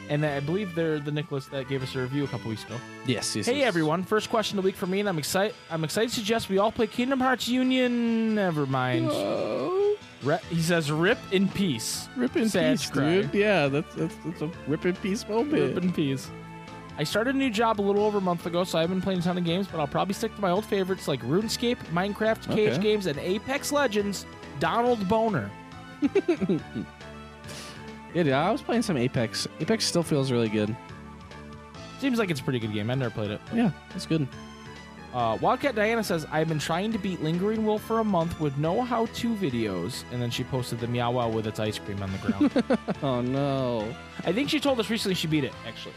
and 0.10 0.26
I 0.26 0.40
believe 0.40 0.76
they're 0.76 1.00
the 1.00 1.12
Nicholas 1.12 1.46
that 1.48 1.68
gave 1.68 1.82
us 1.84 1.96
a 1.96 2.00
review 2.00 2.24
a 2.24 2.28
couple 2.28 2.50
weeks 2.50 2.64
ago. 2.64 2.76
Yes, 3.06 3.36
yes. 3.36 3.46
Hey 3.48 3.60
yes. 3.60 3.68
everyone! 3.68 4.04
First 4.04 4.30
question 4.30 4.58
of 4.58 4.64
the 4.64 4.68
week 4.68 4.76
for 4.76 4.88
me, 4.88 5.00
and 5.00 5.10
I'm 5.10 5.18
excited. 5.18 5.56
I'm 5.72 5.84
excited 5.84 6.10
to 6.10 6.16
suggest 6.16 6.50
we 6.50 6.58
all 6.58 6.72
play 6.72 6.88
Kingdom 6.88 7.20
Hearts 7.20 7.48
Union. 7.48 8.36
Never 8.36 8.66
mind. 8.66 9.10
Oh, 9.12 9.98
Re- 10.24 10.40
he 10.50 10.62
says, 10.62 10.92
"Rip 10.92 11.18
in 11.32 11.48
peace." 11.50 12.08
rip 12.16 12.36
in 12.38 12.50
Sad 12.50 12.78
peace, 12.78 12.90
cry. 12.90 13.22
dude. 13.22 13.34
Yeah, 13.34 13.68
that's, 13.68 13.94
that's 13.96 14.16
that's 14.26 14.42
a 14.42 14.50
rip 14.68 14.86
in 14.86 14.96
peace 14.98 15.28
moment. 15.28 15.52
Rip 15.76 15.84
in 15.84 15.92
peace. 15.94 16.30
I 16.98 17.04
started 17.04 17.36
a 17.36 17.38
new 17.38 17.50
job 17.50 17.80
a 17.80 17.84
little 17.84 18.04
over 18.04 18.20
a 18.20 18.22
month 18.22 18.46
ago, 18.46 18.64
so 18.64 18.78
I 18.78 18.82
haven't 18.82 18.98
been 18.98 19.04
playing 19.04 19.20
a 19.20 19.22
ton 19.22 19.38
of 19.38 19.44
games, 19.44 19.68
but 19.68 19.80
I'll 19.80 19.88
probably 19.88 20.14
stick 20.14 20.34
to 20.36 20.42
my 20.42 20.52
old 20.52 20.64
favorites 20.66 21.08
like 21.08 21.22
RuneScape, 21.24 21.78
Minecraft, 21.94 22.54
Cage 22.56 22.74
Okay. 22.74 22.82
Games, 22.82 23.06
and 23.08 23.20
Apex 23.20 23.72
Legends. 23.72 24.26
Donald 24.60 25.08
Boner. 25.10 25.52
Yeah, 28.14 28.24
dude, 28.24 28.32
I 28.32 28.50
was 28.50 28.62
playing 28.62 28.82
some 28.82 28.96
Apex. 28.96 29.46
Apex 29.60 29.84
still 29.84 30.02
feels 30.04 30.32
really 30.32 30.48
good. 30.48 30.74
Seems 32.00 32.18
like 32.18 32.30
it's 32.32 32.40
a 32.40 32.44
pretty 32.46 32.60
good 32.60 32.72
game. 32.72 32.90
I 32.90 32.96
never 32.96 33.14
played 33.14 33.30
it. 33.30 33.42
Yeah, 33.54 33.72
it's 33.94 34.06
good. 34.06 34.26
Uh, 35.14 35.38
Wildcat 35.42 35.76
Diana 35.76 36.02
says, 36.02 36.26
I've 36.32 36.48
been 36.48 36.60
trying 36.60 36.94
to 36.94 36.98
beat 36.98 37.22
Lingering 37.22 37.66
Will 37.66 37.78
for 37.78 38.00
a 38.00 38.06
month 38.06 38.40
with 38.40 38.58
no 38.58 38.82
how 38.84 39.08
to 39.08 39.36
videos. 39.36 40.06
And 40.14 40.22
then 40.22 40.30
she 40.30 40.46
posted 40.46 40.80
the 40.80 40.88
Meow 40.88 41.12
Wow 41.12 41.28
with 41.28 41.46
its 41.46 41.60
ice 41.60 41.78
cream 41.78 42.02
on 42.02 42.10
the 42.14 42.18
ground. 42.20 42.80
Oh 43.04 43.20
no. 43.20 43.94
I 44.24 44.32
think 44.32 44.50
she 44.50 44.62
told 44.62 44.80
us 44.80 44.90
recently 44.90 45.16
she 45.16 45.28
beat 45.28 45.44
it, 45.44 45.54
actually. 45.68 45.94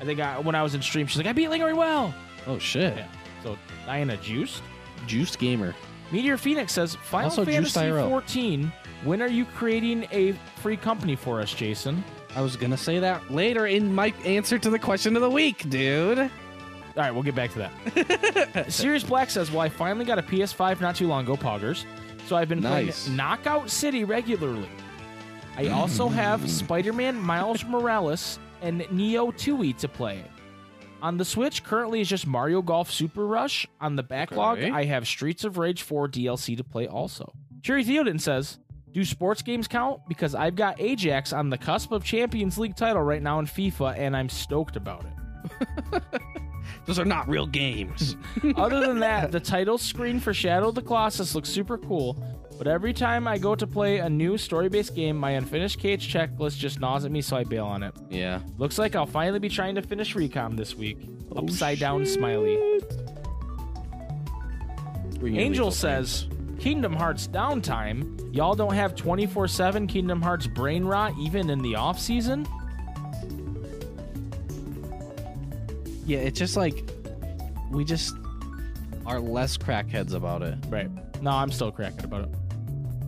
I 0.00 0.04
think 0.04 0.20
I, 0.20 0.38
when 0.38 0.54
I 0.54 0.62
was 0.62 0.74
in 0.74 0.82
stream, 0.82 1.06
she's 1.06 1.16
like, 1.18 1.26
I 1.26 1.32
beat 1.32 1.48
Lingering 1.48 1.76
Will. 1.76 2.12
Oh 2.46 2.58
shit. 2.58 2.96
Yeah. 2.96 3.06
So, 3.42 3.56
Diana 3.86 4.16
juiced. 4.18 4.62
Juiced 5.06 5.38
gamer. 5.38 5.74
Meteor 6.10 6.36
Phoenix 6.36 6.72
says, 6.72 6.94
Final 6.94 7.30
Also 7.30 7.44
Fantasy 7.44 7.80
IRL. 7.80 8.08
14. 8.08 8.72
When 9.04 9.20
are 9.22 9.28
you 9.28 9.44
creating 9.44 10.06
a 10.12 10.32
free 10.60 10.76
company 10.76 11.16
for 11.16 11.40
us, 11.40 11.52
Jason? 11.52 12.02
I 12.36 12.40
was 12.40 12.56
gonna 12.56 12.76
say 12.76 12.98
that 12.98 13.30
later 13.30 13.66
in 13.66 13.94
my 13.94 14.12
answer 14.24 14.58
to 14.58 14.70
the 14.70 14.78
question 14.78 15.14
of 15.16 15.22
the 15.22 15.30
week, 15.30 15.68
dude. 15.70 16.18
All 16.18 16.28
right, 16.96 17.10
we'll 17.12 17.22
get 17.22 17.34
back 17.34 17.52
to 17.52 17.58
that. 17.58 18.66
Sirius 18.72 19.02
Black 19.04 19.28
says, 19.30 19.50
Well, 19.50 19.60
I 19.60 19.68
finally 19.68 20.04
got 20.04 20.18
a 20.18 20.22
PS5 20.22 20.80
not 20.80 20.96
too 20.96 21.06
long 21.08 21.24
ago, 21.24 21.36
Poggers. 21.36 21.84
So 22.26 22.36
I've 22.36 22.48
been 22.48 22.60
Nice. 22.60 23.04
playing 23.04 23.16
Knockout 23.16 23.68
City 23.70 24.04
regularly. 24.04 24.68
I 25.56 25.68
also 25.68 26.08
have 26.08 26.48
Spider 26.50 26.92
Man 26.92 27.16
Miles 27.20 27.64
Morales 27.64 28.38
and 28.64 28.84
Neo 28.90 29.30
TWEWY 29.30 29.72
to 29.78 29.88
play. 29.88 30.24
On 31.02 31.18
the 31.18 31.24
Switch, 31.24 31.62
currently 31.62 32.00
is 32.00 32.08
just 32.08 32.26
Mario 32.26 32.62
Golf 32.62 32.90
Super 32.90 33.26
Rush. 33.26 33.66
On 33.80 33.94
the 33.94 34.02
backlog, 34.02 34.58
Okay. 34.58 34.70
I 34.70 34.84
have 34.84 35.06
Streets 35.06 35.44
of 35.44 35.58
Rage 35.58 35.82
4 35.82 36.08
DLC 36.08 36.56
to 36.56 36.64
play 36.64 36.86
also. 36.88 37.32
Cherry 37.62 37.84
Theoden 37.84 38.20
says, 38.20 38.58
Do 38.92 39.04
sports 39.04 39.42
games 39.42 39.68
count? 39.68 40.00
Because 40.08 40.34
I've 40.34 40.56
got 40.56 40.80
Ajax 40.80 41.32
on 41.34 41.50
the 41.50 41.58
cusp 41.58 41.92
of 41.92 42.04
Champions 42.04 42.56
League 42.58 42.74
title 42.76 43.02
right 43.02 43.22
now 43.22 43.38
in 43.38 43.46
FIFA, 43.46 43.98
and 43.98 44.16
I'm 44.16 44.28
stoked 44.30 44.76
about 44.76 45.04
it. 45.04 46.02
Those 46.86 46.98
are 46.98 47.04
not 47.04 47.28
real 47.28 47.46
games. 47.46 48.16
Other 48.56 48.80
than 48.80 48.98
that, 49.00 49.30
the 49.32 49.40
title 49.40 49.76
screen 49.78 50.20
for 50.20 50.32
Shadow 50.34 50.68
of 50.68 50.74
the 50.74 50.82
Colossus 50.82 51.34
looks 51.34 51.48
super 51.50 51.76
cool. 51.78 52.16
But 52.56 52.68
every 52.68 52.92
time 52.92 53.26
I 53.26 53.36
go 53.38 53.54
to 53.54 53.66
play 53.66 53.98
a 53.98 54.08
new 54.08 54.38
story-based 54.38 54.94
game, 54.94 55.16
my 55.16 55.32
unfinished 55.32 55.80
KH 55.80 56.06
checklist 56.06 56.56
just 56.56 56.78
gnaws 56.80 57.04
at 57.04 57.10
me, 57.10 57.20
so 57.20 57.36
I 57.36 57.44
bail 57.44 57.66
on 57.66 57.82
it. 57.82 57.94
yeah. 58.10 58.40
Looks 58.58 58.78
like 58.78 58.94
I'll 58.94 59.06
finally 59.06 59.40
be 59.40 59.48
trying 59.48 59.74
to 59.74 59.82
finish 59.82 60.14
Recom 60.14 60.56
this 60.56 60.74
week. 60.74 60.98
Oh, 61.32 61.40
Upside 61.40 61.78
down 61.80 62.06
smiley. 62.06 62.58
Angel 65.24 65.70
says, 65.70 66.26
Kingdom 66.58 66.92
Hearts 66.94 67.26
downtime. 67.26 68.34
Y'all 68.34 68.54
don't 68.54 68.74
have 68.74 68.94
24/7 68.94 69.88
Kingdom 69.88 70.20
Hearts 70.22 70.46
brain 70.46 70.84
rot 70.84 71.12
even 71.18 71.50
in 71.50 71.60
the 71.60 71.74
off 71.76 71.98
season. 71.98 72.46
Yeah, 76.06 76.18
it's 76.18 76.38
just 76.38 76.56
like 76.56 76.84
we 77.70 77.84
just 77.84 78.14
are 79.06 79.18
less 79.20 79.56
crackheads 79.56 80.12
about 80.14 80.42
it. 80.42 80.56
Right. 80.68 80.90
No, 81.22 81.30
I'm 81.30 81.50
still 81.50 81.72
cracking 81.72 82.04
about 82.04 82.24
it. 82.28 82.34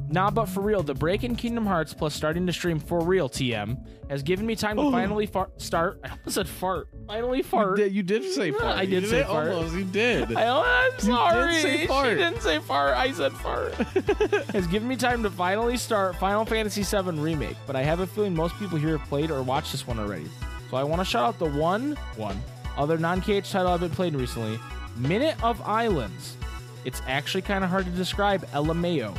Nah, 0.09 0.31
but 0.31 0.47
for 0.47 0.61
real, 0.61 0.83
the 0.83 0.95
break 0.95 1.25
in 1.25 1.35
Kingdom 1.35 1.67
Hearts 1.67 1.93
plus 1.93 2.15
starting 2.15 2.47
to 2.47 2.53
stream 2.53 2.79
for 2.79 3.01
real 3.01 3.29
TM 3.29 3.85
has 4.09 4.23
given 4.23 4.47
me 4.47 4.55
time 4.55 4.77
to 4.77 4.83
oh. 4.83 4.91
finally 4.93 5.27
far- 5.27 5.51
start. 5.57 6.01
I 6.05 6.11
almost 6.11 6.35
said 6.35 6.49
fart. 6.49 6.89
Finally 7.07 7.43
fart. 7.43 7.79
You 7.79 8.03
did 8.03 8.25
say 8.33 8.53
fart. 8.53 8.77
I 8.77 8.87
did 8.87 9.09
say 9.09 9.25
fart. 9.25 9.73
You 9.73 9.85
did. 9.85 10.37
I, 10.37 10.47
oh, 10.47 10.63
I'm 10.65 10.99
sorry. 11.01 11.55
say 11.61 11.87
fart. 11.87 12.09
She 12.09 12.15
didn't 12.15 12.41
say 12.41 12.59
fart. 12.61 12.95
I 12.95 13.13
said 13.13 13.33
fart. 13.33 13.75
has 14.53 14.67
given 14.69 14.87
me 14.87 14.97
time 14.97 15.23
to 15.25 15.31
finally 15.31 15.77
start 15.77 16.17
Final 16.17 16.45
Fantasy 16.45 16.83
VII 16.83 17.19
Remake, 17.19 17.57
but 17.67 17.75
I 17.75 17.83
have 17.83 18.01
a 18.01 18.07
feeling 18.07 18.35
most 18.35 18.57
people 18.59 18.79
here 18.79 18.99
have 18.99 19.09
played 19.09 19.31
or 19.31 19.43
watched 19.43 19.73
this 19.73 19.87
one 19.87 19.99
already. 19.99 20.27
So 20.71 20.77
I 20.77 20.85
want 20.85 21.01
to 21.01 21.05
shout 21.05 21.25
out 21.25 21.39
the 21.39 21.51
one, 21.51 21.97
one 22.17 22.41
other 22.77 22.99
non-KH 22.99 23.51
title 23.51 23.69
I've 23.69 23.81
been 23.81 23.91
playing 23.91 24.17
recently, 24.17 24.59
Minute 24.97 25.43
of 25.43 25.61
Islands. 25.63 26.37
It's 26.85 27.03
actually 27.07 27.43
kind 27.43 27.65
of 27.65 27.71
hard 27.71 27.85
to 27.85 27.91
describe 27.91 28.47
LMAO, 28.51 29.17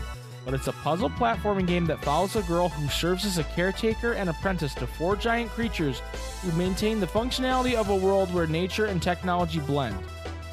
but 0.48 0.54
it's 0.54 0.68
a 0.68 0.72
puzzle 0.72 1.10
platforming 1.10 1.68
game 1.68 1.86
that 1.86 2.02
follows 2.06 2.38
a 2.38 2.42
girl 2.44 2.70
who 2.70 2.88
serves 2.88 3.26
as 3.26 3.38
a 3.38 3.44
caretaker 3.44 4.14
and 4.14 4.30
apprentice 4.30 4.74
to 4.74 4.88
four 4.88 5.18
giant 5.18 5.52
creatures 5.52 6.00
who 6.42 6.50
maintain 6.54 7.02
the 7.02 7.06
functionality 7.06 7.74
of 7.74 7.90
a 7.90 7.96
world 7.96 8.34
where 8.34 8.48
nature 8.48 8.86
and 8.86 9.04
technology 9.04 9.60
blend. 9.60 9.98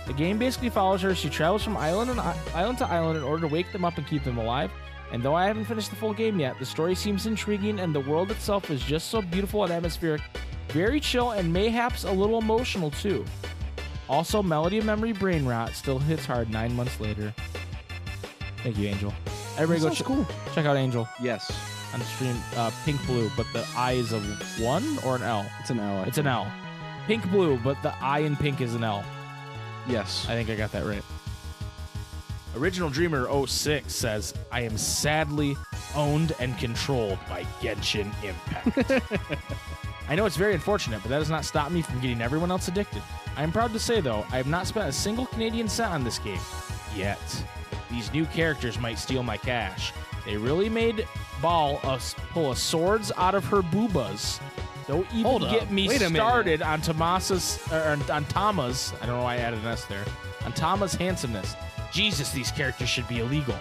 The 0.08 0.12
game 0.12 0.36
basically 0.36 0.70
follows 0.70 1.00
her 1.02 1.10
as 1.10 1.18
she 1.18 1.28
travels 1.28 1.62
from 1.62 1.76
island 1.76 2.10
and 2.10 2.18
island 2.18 2.78
to 2.78 2.86
island 2.86 3.18
in 3.18 3.22
order 3.22 3.42
to 3.42 3.46
wake 3.46 3.70
them 3.70 3.84
up 3.84 3.96
and 3.96 4.04
keep 4.04 4.24
them 4.24 4.36
alive. 4.36 4.72
And 5.12 5.22
though 5.22 5.36
I 5.36 5.46
haven't 5.46 5.66
finished 5.66 5.90
the 5.90 5.96
full 5.96 6.12
game 6.12 6.40
yet, 6.40 6.58
the 6.58 6.66
story 6.66 6.96
seems 6.96 7.26
intriguing 7.26 7.78
and 7.78 7.94
the 7.94 8.00
world 8.00 8.32
itself 8.32 8.72
is 8.72 8.82
just 8.82 9.10
so 9.10 9.22
beautiful 9.22 9.62
and 9.62 9.72
atmospheric, 9.72 10.22
very 10.70 10.98
chill 10.98 11.30
and 11.30 11.52
mayhaps 11.52 12.02
a 12.02 12.10
little 12.10 12.40
emotional 12.40 12.90
too. 12.90 13.24
Also, 14.08 14.42
Melody 14.42 14.78
of 14.78 14.86
Memory 14.86 15.12
Brain 15.12 15.46
Rot 15.46 15.72
still 15.72 16.00
hits 16.00 16.26
hard 16.26 16.50
nine 16.50 16.74
months 16.74 16.98
later. 16.98 17.32
Thank 18.64 18.76
you, 18.76 18.88
Angel. 18.88 19.14
Everybody 19.56 19.80
go 19.90 19.94
ch- 19.94 20.04
cool. 20.04 20.26
check 20.54 20.66
out 20.66 20.76
Angel. 20.76 21.08
Yes. 21.20 21.50
on 21.92 22.00
the 22.00 22.06
stream. 22.06 22.36
Uh, 22.56 22.70
pink 22.84 23.04
blue, 23.06 23.30
but 23.36 23.46
the 23.52 23.66
I 23.76 23.92
is 23.92 24.12
a 24.12 24.20
one 24.62 24.98
or 25.04 25.16
an 25.16 25.22
L. 25.22 25.46
It's 25.60 25.70
an 25.70 25.78
L. 25.80 25.98
I 26.00 26.02
It's 26.04 26.18
an. 26.18 26.26
L. 26.26 26.50
Pink 27.06 27.28
blue, 27.30 27.58
but 27.58 27.80
the 27.82 27.94
I 28.02 28.20
in 28.20 28.34
pink 28.36 28.60
is 28.60 28.74
an 28.74 28.82
L. 28.84 29.04
Yes. 29.86 30.26
I 30.28 30.32
think 30.34 30.48
I 30.50 30.54
got 30.56 30.72
that 30.72 30.84
right. 30.86 31.02
Original 32.56 32.88
Dreamer 32.88 33.28
06 33.46 33.92
says, 33.92 34.32
I 34.52 34.60
am 34.62 34.78
sadly 34.78 35.56
owned 35.96 36.34
and 36.38 36.56
controlled 36.58 37.18
by 37.28 37.42
Genshin 37.60 38.12
Impact. 38.22 39.02
I 40.08 40.14
know 40.14 40.24
it's 40.26 40.36
very 40.36 40.54
unfortunate, 40.54 41.00
but 41.02 41.08
that 41.08 41.18
does 41.18 41.30
not 41.30 41.44
stop 41.44 41.72
me 41.72 41.82
from 41.82 42.00
getting 42.00 42.20
everyone 42.20 42.50
else 42.50 42.68
addicted. 42.68 43.02
I 43.36 43.42
am 43.42 43.50
proud 43.50 43.72
to 43.72 43.78
say, 43.78 44.00
though, 44.00 44.24
I 44.30 44.36
have 44.36 44.46
not 44.46 44.66
spent 44.66 44.88
a 44.88 44.92
single 44.92 45.26
Canadian 45.26 45.68
cent 45.68 45.92
on 45.92 46.04
this 46.04 46.18
game. 46.18 46.38
Yet. 46.94 47.18
These 47.94 48.12
new 48.12 48.26
characters 48.26 48.78
might 48.80 48.98
steal 48.98 49.22
my 49.22 49.36
cash. 49.36 49.92
They 50.26 50.36
really 50.36 50.68
made 50.68 51.06
Ball 51.40 51.78
us 51.84 52.14
pull 52.30 52.50
a 52.52 52.56
swords 52.56 53.12
out 53.16 53.34
of 53.34 53.44
her 53.44 53.62
boobas. 53.62 54.40
Don't 54.88 55.06
even 55.10 55.24
Hold 55.24 55.44
up. 55.44 55.50
get 55.50 55.70
me 55.70 55.88
Wait 55.88 56.00
started 56.00 56.60
on 56.60 56.80
Tomas's 56.80 57.60
or 57.70 57.80
on, 57.80 58.02
on 58.10 58.24
Tama's. 58.26 58.92
I 59.00 59.06
don't 59.06 59.18
know 59.18 59.24
why 59.24 59.34
I 59.34 59.38
added 59.38 59.60
an 59.60 59.66
S 59.66 59.84
there. 59.84 60.04
On 60.44 60.52
Tama's 60.52 60.94
handsomeness. 60.94 61.54
Jesus, 61.92 62.32
these 62.32 62.50
characters 62.50 62.88
should 62.88 63.06
be 63.08 63.20
illegal. 63.20 63.54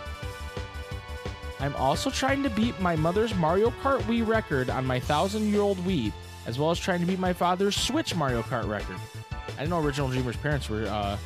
I'm 1.59 1.75
also 1.75 2.09
trying 2.09 2.41
to 2.43 2.49
beat 2.49 2.79
my 2.79 2.95
mother's 2.95 3.35
Mario 3.35 3.69
Kart 3.83 4.01
Wii 4.01 4.25
record 4.25 4.69
on 4.69 4.85
my 4.85 4.99
thousand-year-old 4.99 5.77
Wii, 5.79 6.11
as 6.45 6.57
well 6.57 6.71
as 6.71 6.79
trying 6.79 6.99
to 7.01 7.05
beat 7.05 7.19
my 7.19 7.33
father's 7.33 7.75
Switch 7.75 8.15
Mario 8.15 8.41
Kart 8.41 8.67
record. 8.67 8.97
I 9.31 9.59
didn't 9.59 9.69
know 9.69 9.79
Original 9.79 10.09
Dreamer's 10.09 10.37
parents 10.37 10.69
were 10.69 10.85
uh, 10.87 11.17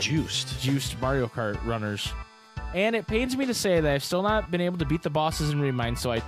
Juiced. 0.00 0.60
juiced 0.60 1.00
Mario 1.00 1.26
Kart 1.26 1.64
runners. 1.64 2.12
And 2.74 2.94
it 2.94 3.06
pains 3.06 3.36
me 3.36 3.46
to 3.46 3.54
say 3.54 3.80
that 3.80 3.92
I've 3.92 4.04
still 4.04 4.22
not 4.22 4.50
been 4.50 4.60
able 4.60 4.78
to 4.78 4.84
beat 4.84 5.02
the 5.02 5.10
bosses 5.10 5.50
in 5.50 5.60
Remind, 5.60 5.98
so 5.98 6.12
I 6.12 6.22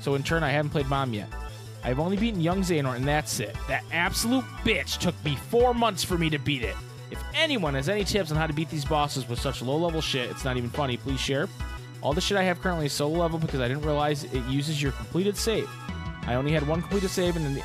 so 0.00 0.14
in 0.14 0.22
turn 0.22 0.42
I 0.42 0.50
haven't 0.50 0.70
played 0.70 0.86
Mom 0.88 1.14
yet. 1.14 1.28
I've 1.82 2.00
only 2.00 2.16
beaten 2.16 2.40
Young 2.40 2.62
Xehanort, 2.62 2.96
and 2.96 3.06
that's 3.06 3.40
it. 3.40 3.56
That 3.68 3.84
absolute 3.92 4.44
bitch 4.64 4.98
took 4.98 5.14
me 5.24 5.36
four 5.50 5.72
months 5.72 6.02
for 6.02 6.18
me 6.18 6.28
to 6.30 6.38
beat 6.38 6.62
it. 6.62 6.74
If 7.10 7.22
anyone 7.34 7.74
has 7.74 7.88
any 7.88 8.04
tips 8.04 8.30
on 8.30 8.36
how 8.36 8.46
to 8.46 8.52
beat 8.52 8.68
these 8.70 8.84
bosses 8.84 9.28
with 9.28 9.38
such 9.38 9.62
low 9.62 9.76
level 9.76 10.00
shit, 10.00 10.28
it's 10.30 10.44
not 10.44 10.56
even 10.56 10.70
funny, 10.70 10.96
please 10.96 11.20
share. 11.20 11.48
All 12.02 12.12
the 12.12 12.20
shit 12.20 12.36
I 12.36 12.42
have 12.42 12.60
currently 12.60 12.86
is 12.86 12.92
solo 12.92 13.18
level 13.18 13.38
because 13.38 13.60
I 13.60 13.68
didn't 13.68 13.84
realize 13.84 14.24
it 14.24 14.44
uses 14.46 14.82
your 14.82 14.92
completed 14.92 15.36
save. 15.36 15.70
I 16.26 16.34
only 16.34 16.52
had 16.52 16.66
one 16.66 16.80
completed 16.80 17.10
save, 17.10 17.36
and, 17.36 17.46
in 17.46 17.54
the, 17.54 17.62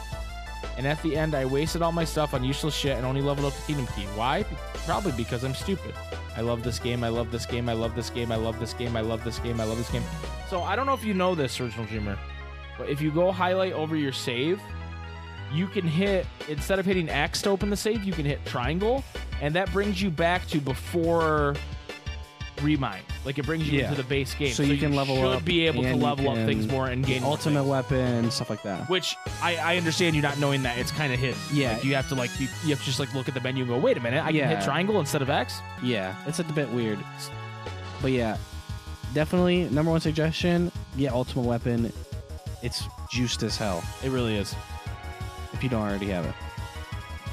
and 0.82 0.88
at 0.88 1.00
the 1.04 1.16
end, 1.16 1.36
I 1.36 1.46
wasted 1.46 1.84
all 1.84 1.92
my 1.92 2.04
stuff 2.04 2.34
on 2.34 2.44
useless 2.44 2.74
shit 2.74 2.98
and 2.98 3.06
only 3.06 3.22
leveled 3.22 3.46
up 3.46 3.54
the 3.54 3.62
Kingdom 3.68 3.86
Key. 3.96 4.06
Why? 4.16 4.44
Probably 4.88 5.12
because 5.12 5.44
I'm 5.44 5.54
stupid. 5.54 5.94
I 6.36 6.42
love 6.42 6.64
this 6.64 6.80
game. 6.80 7.04
I 7.04 7.10
love 7.10 7.30
this 7.30 7.46
game. 7.46 7.70
I 7.70 7.74
love 7.74 7.94
this 7.94 8.10
game. 8.10 8.32
I 8.32 8.36
love 8.36 8.60
this 8.60 8.74
game. 8.74 8.98
I 8.98 9.02
love 9.02 9.24
this 9.24 9.38
game. 9.38 9.62
I 9.62 9.64
love 9.66 9.78
this 9.78 9.92
game. 9.92 10.02
So 10.50 10.64
I 10.64 10.76
don't 10.76 10.88
know 10.88 10.96
if 10.96 11.06
you 11.06 11.14
know 11.14 11.36
this, 11.36 11.62
Original 11.62 11.86
Dreamer, 11.86 12.18
but 12.80 12.90
if 12.90 13.00
you 13.00 13.12
go 13.12 13.32
highlight 13.32 13.74
over 13.74 13.96
your 13.96 14.12
save, 14.12 14.60
you 15.54 15.68
can 15.68 15.86
hit 15.86 16.26
instead 16.50 16.80
of 16.80 16.86
hitting 16.88 17.10
X 17.10 17.44
to 17.44 17.52
open 17.52 17.70
the 17.70 17.78
save, 17.78 18.04
you 18.04 18.14
can 18.14 18.26
hit 18.26 18.44
triangle, 18.46 19.04
and 19.40 19.54
that 19.54 19.72
brings 19.72 20.02
you 20.02 20.10
back 20.10 20.48
to 20.48 20.60
before 20.60 21.54
Remind. 22.62 23.04
Like 23.26 23.38
it 23.40 23.46
brings 23.46 23.68
you 23.68 23.80
Yeah. 23.80 23.86
into 23.90 24.02
the 24.02 24.08
base 24.08 24.34
game, 24.36 24.54
So 24.54 24.64
you 24.64 24.78
can 24.78 24.94
level 24.96 25.16
up. 25.18 25.22
should 25.22 25.38
up 25.38 25.46
be 25.46 25.66
able 25.68 25.82
to 25.84 25.90
and 25.90 26.00
you 26.00 26.06
level 26.06 26.30
up 26.30 26.36
can 26.36 26.46
things 26.48 26.68
more 26.68 26.88
and 26.88 27.06
gain 27.06 27.22
more 27.24 27.32
Ultimate 27.32 27.62
things. 27.62 27.70
weapon, 27.70 28.32
stuff 28.32 28.50
like 28.50 28.64
that. 28.64 28.90
Which 28.90 29.16
I, 29.42 29.56
I 29.58 29.78
understand 29.78 30.16
you 30.16 30.22
not 30.22 30.38
knowing 30.40 30.64
that 30.64 30.78
it's 30.78 30.92
kind 30.92 31.12
of 31.14 31.20
hidden. 31.20 31.40
Yeah. 31.54 31.74
Like, 31.74 31.84
you 31.84 31.96
have 31.96 32.08
to 32.10 32.16
like 32.16 32.30
be, 32.38 32.46
you 32.64 32.70
have 32.70 32.80
to 32.80 32.86
just 32.86 33.00
like 33.00 33.14
look 33.14 33.28
at 33.28 33.34
the 33.34 33.42
menu 33.42 33.64
and 33.64 33.72
go, 33.72 33.78
wait 33.78 33.98
a 33.98 34.00
minute, 34.00 34.24
I 34.24 34.28
can 34.28 34.36
Yeah. 34.36 34.48
hit 34.56 34.62
triangle 34.64 35.00
instead 35.00 35.22
of 35.22 35.30
X. 35.30 35.56
Yeah, 35.84 36.16
it's 36.28 36.40
a 36.40 36.44
bit 36.44 36.70
weird. 36.70 37.00
But 38.02 38.12
yeah, 38.12 38.38
definitely 39.14 39.66
number 39.70 39.92
one 39.92 40.02
suggestion. 40.02 40.72
Get 40.98 41.14
Ultimate 41.14 41.44
Weapon. 41.46 41.92
It's 42.64 42.84
juiced 43.12 43.42
as 43.44 43.58
hell 43.58 43.84
It 44.04 44.10
really 44.12 44.36
is. 44.38 44.56
if 45.54 45.64
you 45.64 45.70
don't 45.70 45.82
already 45.82 46.08
have 46.10 46.26
it. 46.26 46.34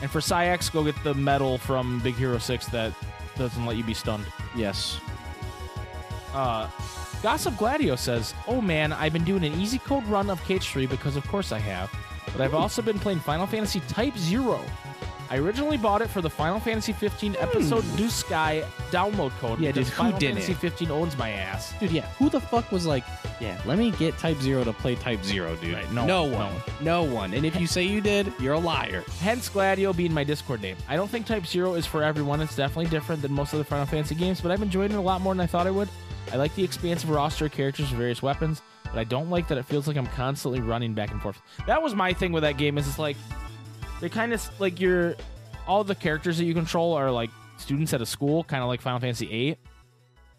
And 0.01 0.11
for 0.11 0.20
Psyx, 0.20 0.70
go 0.72 0.85
get 0.85 0.95
the 1.03 1.12
medal 1.14 1.59
from 1.59 1.99
Big 2.01 2.14
Hero 2.14 2.39
Six 2.39 2.66
that 2.68 2.93
doesn't 3.37 3.66
let 3.66 3.76
you 3.76 3.83
be 3.85 3.95
stunned. 3.95 4.24
Yes. 4.57 5.01
Uh, 6.39 6.70
Gossip 7.20 7.57
Gladio 7.57 7.97
says, 7.97 8.32
"Oh 8.47 8.61
man, 8.61 8.93
I've 8.93 9.12
been 9.12 9.24
doing 9.24 9.43
an 9.45 9.61
easy 9.61 9.78
code 9.78 10.07
run 10.07 10.30
of 10.30 10.41
KH3 10.43 10.89
because 10.89 11.16
of 11.16 11.26
course 11.26 11.51
I 11.51 11.59
have, 11.59 11.91
but 12.32 12.41
I've 12.41 12.55
also 12.55 12.80
been 12.80 12.99
playing 13.01 13.18
Final 13.18 13.47
Fantasy 13.47 13.80
Type 13.89 14.16
Zero. 14.16 14.61
I 15.30 15.39
originally 15.39 15.76
bought 15.76 16.01
it 16.01 16.09
for 16.09 16.22
the 16.22 16.30
Final 16.30 16.59
Fantasy 16.61 16.93
15 16.93 17.36
episode 17.39 17.84
Duscae 17.99 18.64
download 18.91 19.30
code. 19.41 19.59
Hmm. 19.59 19.64
Yeah, 19.64 19.72
dude, 19.72 19.89
who 19.89 19.91
Final 19.91 20.18
didn't? 20.18 20.36
Fantasy 20.36 20.55
15 20.55 20.91
owns 20.91 21.18
my 21.18 21.30
ass. 21.30 21.74
Dude, 21.80 21.91
yeah. 21.91 22.07
Who 22.18 22.30
the 22.30 22.41
fuck 22.41 22.70
was 22.72 22.86
like, 22.86 23.05
yeah, 23.41 23.61
let 23.66 23.76
me 23.78 23.91
get 23.91 24.16
Type 24.16 24.39
Zero 24.39 24.62
to 24.64 24.72
play 24.72 24.95
Type 24.95 25.22
Zero, 25.24 25.55
dude? 25.57 25.74
Right, 25.74 25.93
no 25.93 26.07
no 26.07 26.22
one, 26.22 26.32
no 26.32 26.39
one. 26.39 26.62
No 26.80 27.03
one. 27.03 27.34
And 27.34 27.45
if 27.45 27.61
you 27.61 27.66
say 27.66 27.82
you 27.82 28.01
did, 28.01 28.32
you're 28.41 28.55
a 28.55 28.59
liar. 28.59 29.03
Hence 29.20 29.49
Gladio 29.49 29.93
being 29.93 30.14
my 30.14 30.24
Discord 30.24 30.62
name. 30.62 30.76
I 30.89 30.95
don't 30.97 31.11
think 31.11 31.26
Type 31.26 31.47
Zero 31.47 31.74
is 31.74 31.84
for 31.84 32.03
everyone. 32.05 32.41
It's 32.41 32.57
definitely 32.57 32.91
different 32.91 33.20
than 33.20 33.32
most 33.32 33.53
of 33.53 33.59
the 33.59 33.64
Final 33.64 33.86
Fantasy 33.86 34.14
games, 34.14 34.41
but 34.41 34.51
I've 34.53 34.62
enjoyed 34.62 34.93
it 34.93 34.97
a 34.97 35.01
lot 35.01 35.20
more 35.20 35.34
than 35.34 35.41
I 35.41 35.47
thought 35.47 35.66
I 35.66 35.72
would. 35.72 35.89
I 36.33 36.37
like 36.37 36.55
the 36.55 36.64
expansive 36.64 37.11
roster 37.11 37.47
of 37.47 37.53
characters 37.53 37.91
with 37.91 37.99
various 37.99 38.22
weapons, 38.22 38.62
but 38.85 38.97
I 38.99 39.05
don't 39.05 39.31
like 39.31 39.49
that 39.49 39.59
it 39.59 39.64
feels 39.64 39.87
like 39.89 39.97
I'm 39.97 40.07
constantly 40.09 40.61
running 40.61 40.95
back 40.95 41.11
and 41.11 41.20
forth. 41.22 41.41
That 41.66 41.83
was 41.83 41.95
my 41.95 42.12
thing 42.12 42.33
with 42.33 42.43
that 42.43 42.57
game. 42.59 42.76
Is 42.79 42.87
it's 42.89 42.99
like 42.99 43.16
they're 44.01 44.09
kind 44.09 44.33
of 44.33 44.61
like 44.61 44.81
you're 44.81 45.16
all 45.66 45.85
the 45.85 45.95
characters 45.95 46.39
that 46.39 46.45
you 46.45 46.55
control 46.55 46.95
are 46.95 47.11
like 47.11 47.31
students 47.57 47.93
at 47.93 48.01
a 48.01 48.07
school, 48.07 48.45
kind 48.45 48.62
of 48.62 48.68
like 48.68 48.81
Final 48.81 49.01
Fantasy 49.01 49.26
VIII. 49.26 49.57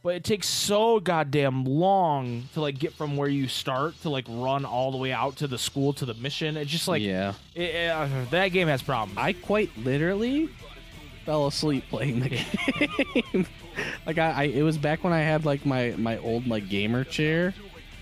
But 0.02 0.16
it 0.16 0.24
takes 0.24 0.48
so 0.48 1.02
goddamn 1.02 1.66
long 1.66 2.48
to 2.54 2.62
like 2.62 2.80
get 2.80 2.94
from 2.94 3.18
where 3.18 3.28
you 3.28 3.50
start 3.50 4.02
to 4.04 4.10
like 4.10 4.26
run 4.30 4.64
all 4.64 4.92
the 4.92 4.98
way 4.98 5.12
out 5.12 5.36
to 5.38 5.48
the 5.48 5.58
school 5.58 5.92
to 5.94 6.06
the 6.06 6.14
mission. 6.14 6.56
It's 6.56 6.72
just 6.72 6.88
like 6.88 7.02
yeah. 7.02 7.34
it- 7.54 7.62
it- 7.76 7.90
uh, 7.90 8.08
that 8.32 8.48
game 8.50 8.70
has 8.70 8.82
problems. 8.82 9.18
I 9.18 9.34
quite 9.34 9.70
literally 9.78 10.50
fell 11.26 11.48
asleep 11.48 11.84
playing 11.90 12.22
the 12.22 12.30
game. 13.34 13.46
Like 14.06 14.18
I, 14.18 14.32
I, 14.32 14.44
it 14.44 14.62
was 14.64 14.78
back 14.78 15.04
when 15.04 15.14
I 15.14 15.20
had 15.20 15.46
like 15.46 15.66
my 15.66 15.92
my 15.98 16.18
old 16.20 16.48
like 16.48 16.70
gamer 16.70 17.04
chair 17.04 17.54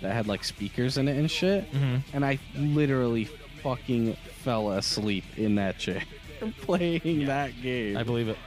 that 0.02 0.14
had 0.14 0.28
like 0.28 0.44
speakers 0.44 0.98
in 0.98 1.08
it 1.08 1.18
and 1.18 1.30
shit, 1.30 1.72
Mhm. 1.72 2.02
and 2.14 2.26
I 2.26 2.40
literally 2.56 3.26
fucking 3.64 4.16
fell 4.44 4.72
asleep 4.72 5.24
in 5.38 5.56
that 5.56 5.78
chair 5.80 6.04
playing 6.62 7.26
that 7.26 7.60
game. 7.62 7.98
I 7.98 8.04
believe 8.04 8.30
it. 8.30 8.38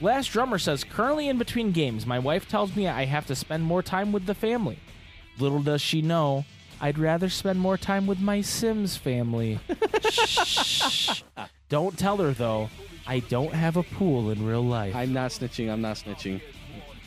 Last 0.00 0.26
Drummer 0.32 0.58
says, 0.58 0.84
currently 0.84 1.28
in 1.28 1.38
between 1.38 1.70
games, 1.72 2.04
my 2.04 2.18
wife 2.18 2.48
tells 2.48 2.74
me 2.76 2.88
I 2.88 3.04
have 3.06 3.26
to 3.26 3.34
spend 3.34 3.62
more 3.64 3.82
time 3.82 4.12
with 4.12 4.26
the 4.26 4.34
family. 4.34 4.78
Little 5.38 5.62
does 5.62 5.80
she 5.80 6.02
know, 6.02 6.44
I'd 6.80 6.98
rather 6.98 7.30
spend 7.30 7.58
more 7.60 7.78
time 7.78 8.06
with 8.06 8.20
my 8.20 8.40
Sims 8.42 8.96
family. 8.96 9.60
Shh. 10.10 11.22
Don't 11.68 11.96
tell 11.98 12.18
her, 12.18 12.32
though, 12.32 12.68
I 13.06 13.20
don't 13.20 13.52
have 13.52 13.76
a 13.76 13.82
pool 13.82 14.30
in 14.30 14.44
real 14.46 14.64
life. 14.64 14.94
I'm 14.96 15.12
not 15.12 15.30
snitching. 15.30 15.70
I'm 15.70 15.80
not 15.82 15.96
snitching. 15.96 16.40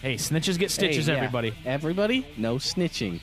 hey, 0.02 0.16
snitches 0.16 0.58
get 0.60 0.70
stitches, 0.72 1.08
Hey, 1.08 1.14
yeah. 1.14 1.18
everybody. 1.20 1.54
Everybody, 1.66 2.26
no 2.38 2.56
snitching. 2.58 3.20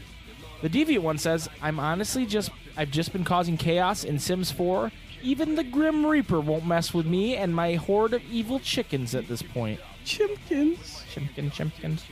The 0.62 0.68
Deviant 0.70 1.00
one 1.00 1.18
says, 1.18 1.48
I'm 1.62 1.78
honestly 1.78 2.26
just, 2.26 2.50
I've 2.76 2.90
just 2.90 3.12
been 3.12 3.24
causing 3.24 3.56
chaos 3.56 4.02
in 4.04 4.18
Sims 4.18 4.50
4. 4.50 4.90
Even 5.22 5.54
the 5.54 5.64
Grim 5.64 6.04
Reaper 6.04 6.40
won't 6.40 6.66
mess 6.66 6.92
with 6.92 7.06
me 7.06 7.36
and 7.36 7.54
my 7.54 7.74
horde 7.74 8.12
of 8.14 8.22
evil 8.30 8.58
chickens 8.60 9.14
at 9.14 9.28
this 9.28 9.40
point. 9.42 9.80
Chimkins. 10.04 11.02
Chimkin, 11.14 11.50
chimkins. 11.52 12.02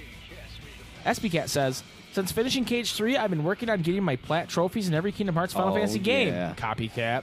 SBCat 1.05 1.49
says, 1.49 1.83
since 2.13 2.31
finishing 2.31 2.65
KH 2.65 2.89
3, 2.89 3.17
I've 3.17 3.31
been 3.31 3.45
working 3.45 3.69
on 3.69 3.83
getting 3.83 4.05
my 4.05 4.17
plat 4.17 4.49
trophies 4.49 4.87
in 4.89 4.95
every 4.95 5.13
Kingdom 5.13 5.35
Hearts 5.35 5.53
Final 5.53 5.73
Oh, 5.73 5.75
Fantasy 5.75 5.99
game. 5.99 6.29
yeah. 6.29 6.55
Copycat. 6.57 7.23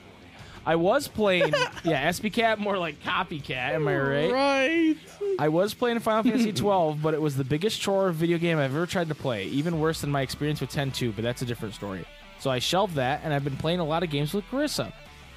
I 0.70 0.76
was 0.76 1.08
playing, 1.08 1.52
yeah, 1.84 2.08
SBCat 2.10 2.60
more 2.60 2.78
like 2.78 3.02
copycat, 3.02 3.74
am 3.74 3.88
I 3.88 3.98
right? 3.98 4.32
Right. 4.32 4.96
I 5.40 5.50
was 5.50 5.74
playing 5.74 5.98
Final 5.98 6.22
Fantasy 6.22 6.54
12, 6.54 7.02
but 7.02 7.16
it 7.16 7.22
was 7.22 7.36
the 7.36 7.44
biggest 7.44 7.82
chore 7.82 8.12
video 8.12 8.38
game 8.38 8.60
I've 8.60 8.76
ever 8.76 8.86
tried 8.86 9.08
to 9.08 9.16
play, 9.16 9.46
even 9.46 9.80
worse 9.80 10.02
than 10.02 10.12
my 10.12 10.22
experience 10.22 10.62
with 10.62 10.70
10-2, 10.70 11.16
but 11.16 11.24
that's 11.24 11.42
a 11.42 11.46
different 11.48 11.74
story. 11.74 12.06
So 12.38 12.52
I 12.52 12.60
shelved 12.60 12.94
that, 12.98 13.22
and 13.24 13.34
I've 13.34 13.44
been 13.44 13.58
playing 13.58 13.80
a 13.80 13.84
lot 13.84 14.04
of 14.04 14.12
games 14.12 14.32
with 14.32 14.46
Carissa. 14.46 14.94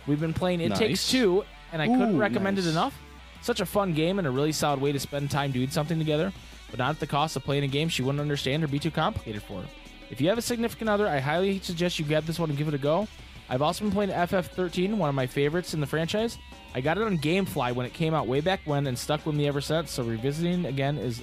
We've 0.07 0.20
been 0.20 0.35
playing 0.35 0.61
It 0.61 0.68
Nice. 0.68 0.78
Takes 0.78 1.11
Two, 1.11 1.45
and 1.72 1.80
I 1.80 1.87
couldn't 1.87 2.18
recommend 2.18 2.59
nice. 2.59 2.66
it 2.66 2.70
enough. 2.70 2.95
Such 3.41 3.61
a 3.61 3.66
fun 3.66 3.95
game 3.95 4.18
and 4.18 4.28
a 4.28 4.30
really 4.30 4.53
solid 4.53 4.83
way 4.83 4.93
to 4.93 5.01
spend 5.01 5.30
time 5.30 5.51
doing 5.51 5.70
something 5.70 5.99
together, 5.99 6.30
but 6.68 6.78
not 6.78 6.91
at 6.91 7.01
the 7.01 7.07
cost 7.07 7.37
of 7.37 7.43
playing 7.43 7.64
a 7.64 7.68
game 7.68 7.89
she 7.89 8.03
wouldn't 8.03 8.20
understand 8.20 8.62
or 8.64 8.68
be 8.68 8.78
too 8.78 8.91
complicated 8.91 9.43
for. 9.43 9.64
If 10.11 10.20
you 10.20 10.28
have 10.28 10.37
a 10.37 10.43
significant 10.43 10.91
other, 10.91 11.09
I 11.09 11.20
highly 11.20 11.59
suggest 11.61 11.99
you 11.99 12.05
grab 12.05 12.26
this 12.26 12.39
one 12.39 12.51
and 12.51 12.59
give 12.59 12.68
it 12.68 12.74
a 12.74 12.78
go. 12.78 13.09
I've 13.49 13.62
also 13.62 13.84
been 13.84 13.93
playing 13.93 14.11
FF13, 14.11 14.97
one 14.97 15.09
of 15.09 15.14
my 15.14 15.26
favorites 15.26 15.74
in 15.74 15.80
the 15.80 15.86
franchise. 15.86 16.38
I 16.74 16.80
got 16.80 16.97
it 16.97 17.03
on 17.03 17.18
GameFly 17.18 17.74
when 17.74 17.84
it 17.84 17.93
came 17.93 18.14
out 18.14 18.26
way 18.26 18.40
back 18.40 18.61
when 18.64 18.86
and 18.86 18.99
stuck 18.99 19.26
with 19.26 19.34
me 19.34 19.47
ever 19.47 19.61
since, 19.61 19.90
so 19.90 20.03
revisiting 20.03 20.64
again 20.64 20.97
is 20.97 21.22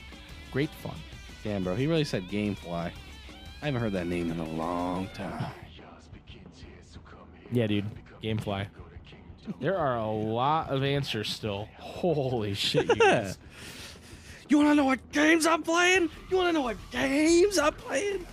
great 0.52 0.70
fun. 0.70 0.96
Damn, 1.44 1.64
bro. 1.64 1.76
He 1.76 1.88
really 1.88 2.04
said 2.04 2.24
Gamefly. 2.30 2.92
I 3.62 3.66
haven't 3.66 3.82
heard 3.82 3.94
that 3.94 4.08
name 4.08 4.32
in 4.32 4.40
a 4.40 4.48
long 4.48 5.08
time. 5.14 5.52
Yeah, 7.52 7.68
dude. 7.68 7.86
Gamefly. 8.22 8.68
There 9.60 9.78
are 9.78 9.98
a 9.98 10.12
lot 10.12 10.70
of 10.70 10.84
answers 10.84 11.30
still. 11.30 11.68
Holy 11.78 12.54
shit, 12.54 12.88
you 12.88 12.96
guys. 12.96 13.38
You 14.48 14.58
want 14.58 14.70
to 14.70 14.76
know 14.76 14.86
what 14.86 15.12
games 15.12 15.48
I'm 15.48 15.64
playing? 15.64 16.10
You 16.30 16.38
want 16.38 16.50
to 16.50 16.54
know 16.54 16.62
what 16.62 16.78
games 16.92 17.58
I'm 17.58 17.74
playing? 17.74 18.26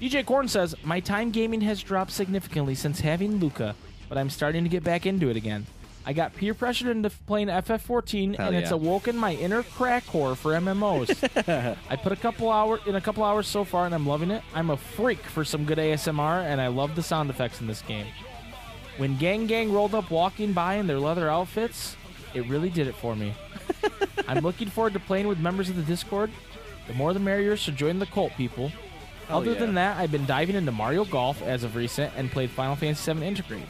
DJ 0.00 0.24
Korn 0.24 0.48
says, 0.48 0.74
My 0.84 1.00
time 1.00 1.30
gaming 1.30 1.60
has 1.62 1.82
dropped 1.82 2.10
significantly 2.10 2.74
since 2.74 3.00
having 3.00 3.36
Luca, 3.36 3.74
but 4.08 4.18
I'm 4.18 4.30
starting 4.30 4.64
to 4.64 4.70
get 4.70 4.84
back 4.84 5.06
into 5.06 5.30
it 5.30 5.36
again. 5.36 5.66
I 6.06 6.12
got 6.12 6.34
peer 6.34 6.52
pressured 6.52 6.88
into 6.88 7.08
playing 7.08 7.48
FF14, 7.48 8.36
Hell 8.36 8.48
and 8.48 8.56
it's 8.56 8.70
yeah. 8.70 8.74
awoken 8.74 9.16
my 9.16 9.34
inner 9.34 9.62
crack 9.62 10.04
whore 10.04 10.36
for 10.36 10.52
MMOs. 10.52 11.76
I 11.88 11.96
put 11.96 12.12
a 12.12 12.16
couple 12.16 12.50
hour 12.50 12.78
in 12.86 12.94
a 12.94 13.00
couple 13.00 13.24
hours 13.24 13.46
so 13.46 13.64
far, 13.64 13.86
and 13.86 13.94
I'm 13.94 14.06
loving 14.06 14.30
it. 14.30 14.42
I'm 14.54 14.68
a 14.68 14.76
freak 14.76 15.22
for 15.22 15.44
some 15.44 15.64
good 15.64 15.78
ASMR, 15.78 16.42
and 16.44 16.60
I 16.60 16.66
love 16.66 16.94
the 16.94 17.02
sound 17.02 17.30
effects 17.30 17.60
in 17.62 17.66
this 17.66 17.80
game. 17.82 18.06
When 18.98 19.16
Gang 19.16 19.46
Gang 19.46 19.72
rolled 19.72 19.94
up 19.94 20.10
walking 20.10 20.52
by 20.52 20.74
in 20.74 20.86
their 20.86 21.00
leather 21.00 21.30
outfits, 21.30 21.96
it 22.34 22.46
really 22.48 22.68
did 22.68 22.86
it 22.86 22.94
for 22.94 23.16
me. 23.16 23.32
I'm 24.28 24.42
looking 24.42 24.68
forward 24.68 24.92
to 24.92 25.00
playing 25.00 25.26
with 25.26 25.38
members 25.38 25.70
of 25.70 25.76
the 25.76 25.82
Discord. 25.82 26.30
The 26.86 26.94
more 26.94 27.14
the 27.14 27.20
merrier, 27.20 27.56
so 27.56 27.72
join 27.72 27.98
the 27.98 28.06
cult, 28.06 28.32
people. 28.32 28.70
Hell 29.28 29.38
Other 29.38 29.52
yeah. 29.52 29.58
than 29.58 29.74
that, 29.74 29.96
I've 29.96 30.12
been 30.12 30.26
diving 30.26 30.56
into 30.56 30.72
Mario 30.72 31.04
Golf 31.04 31.42
as 31.42 31.64
of 31.64 31.76
recent 31.76 32.12
and 32.16 32.30
played 32.30 32.50
Final 32.50 32.76
Fantasy 32.76 33.12
VII 33.12 33.20
Intergrade. 33.20 33.66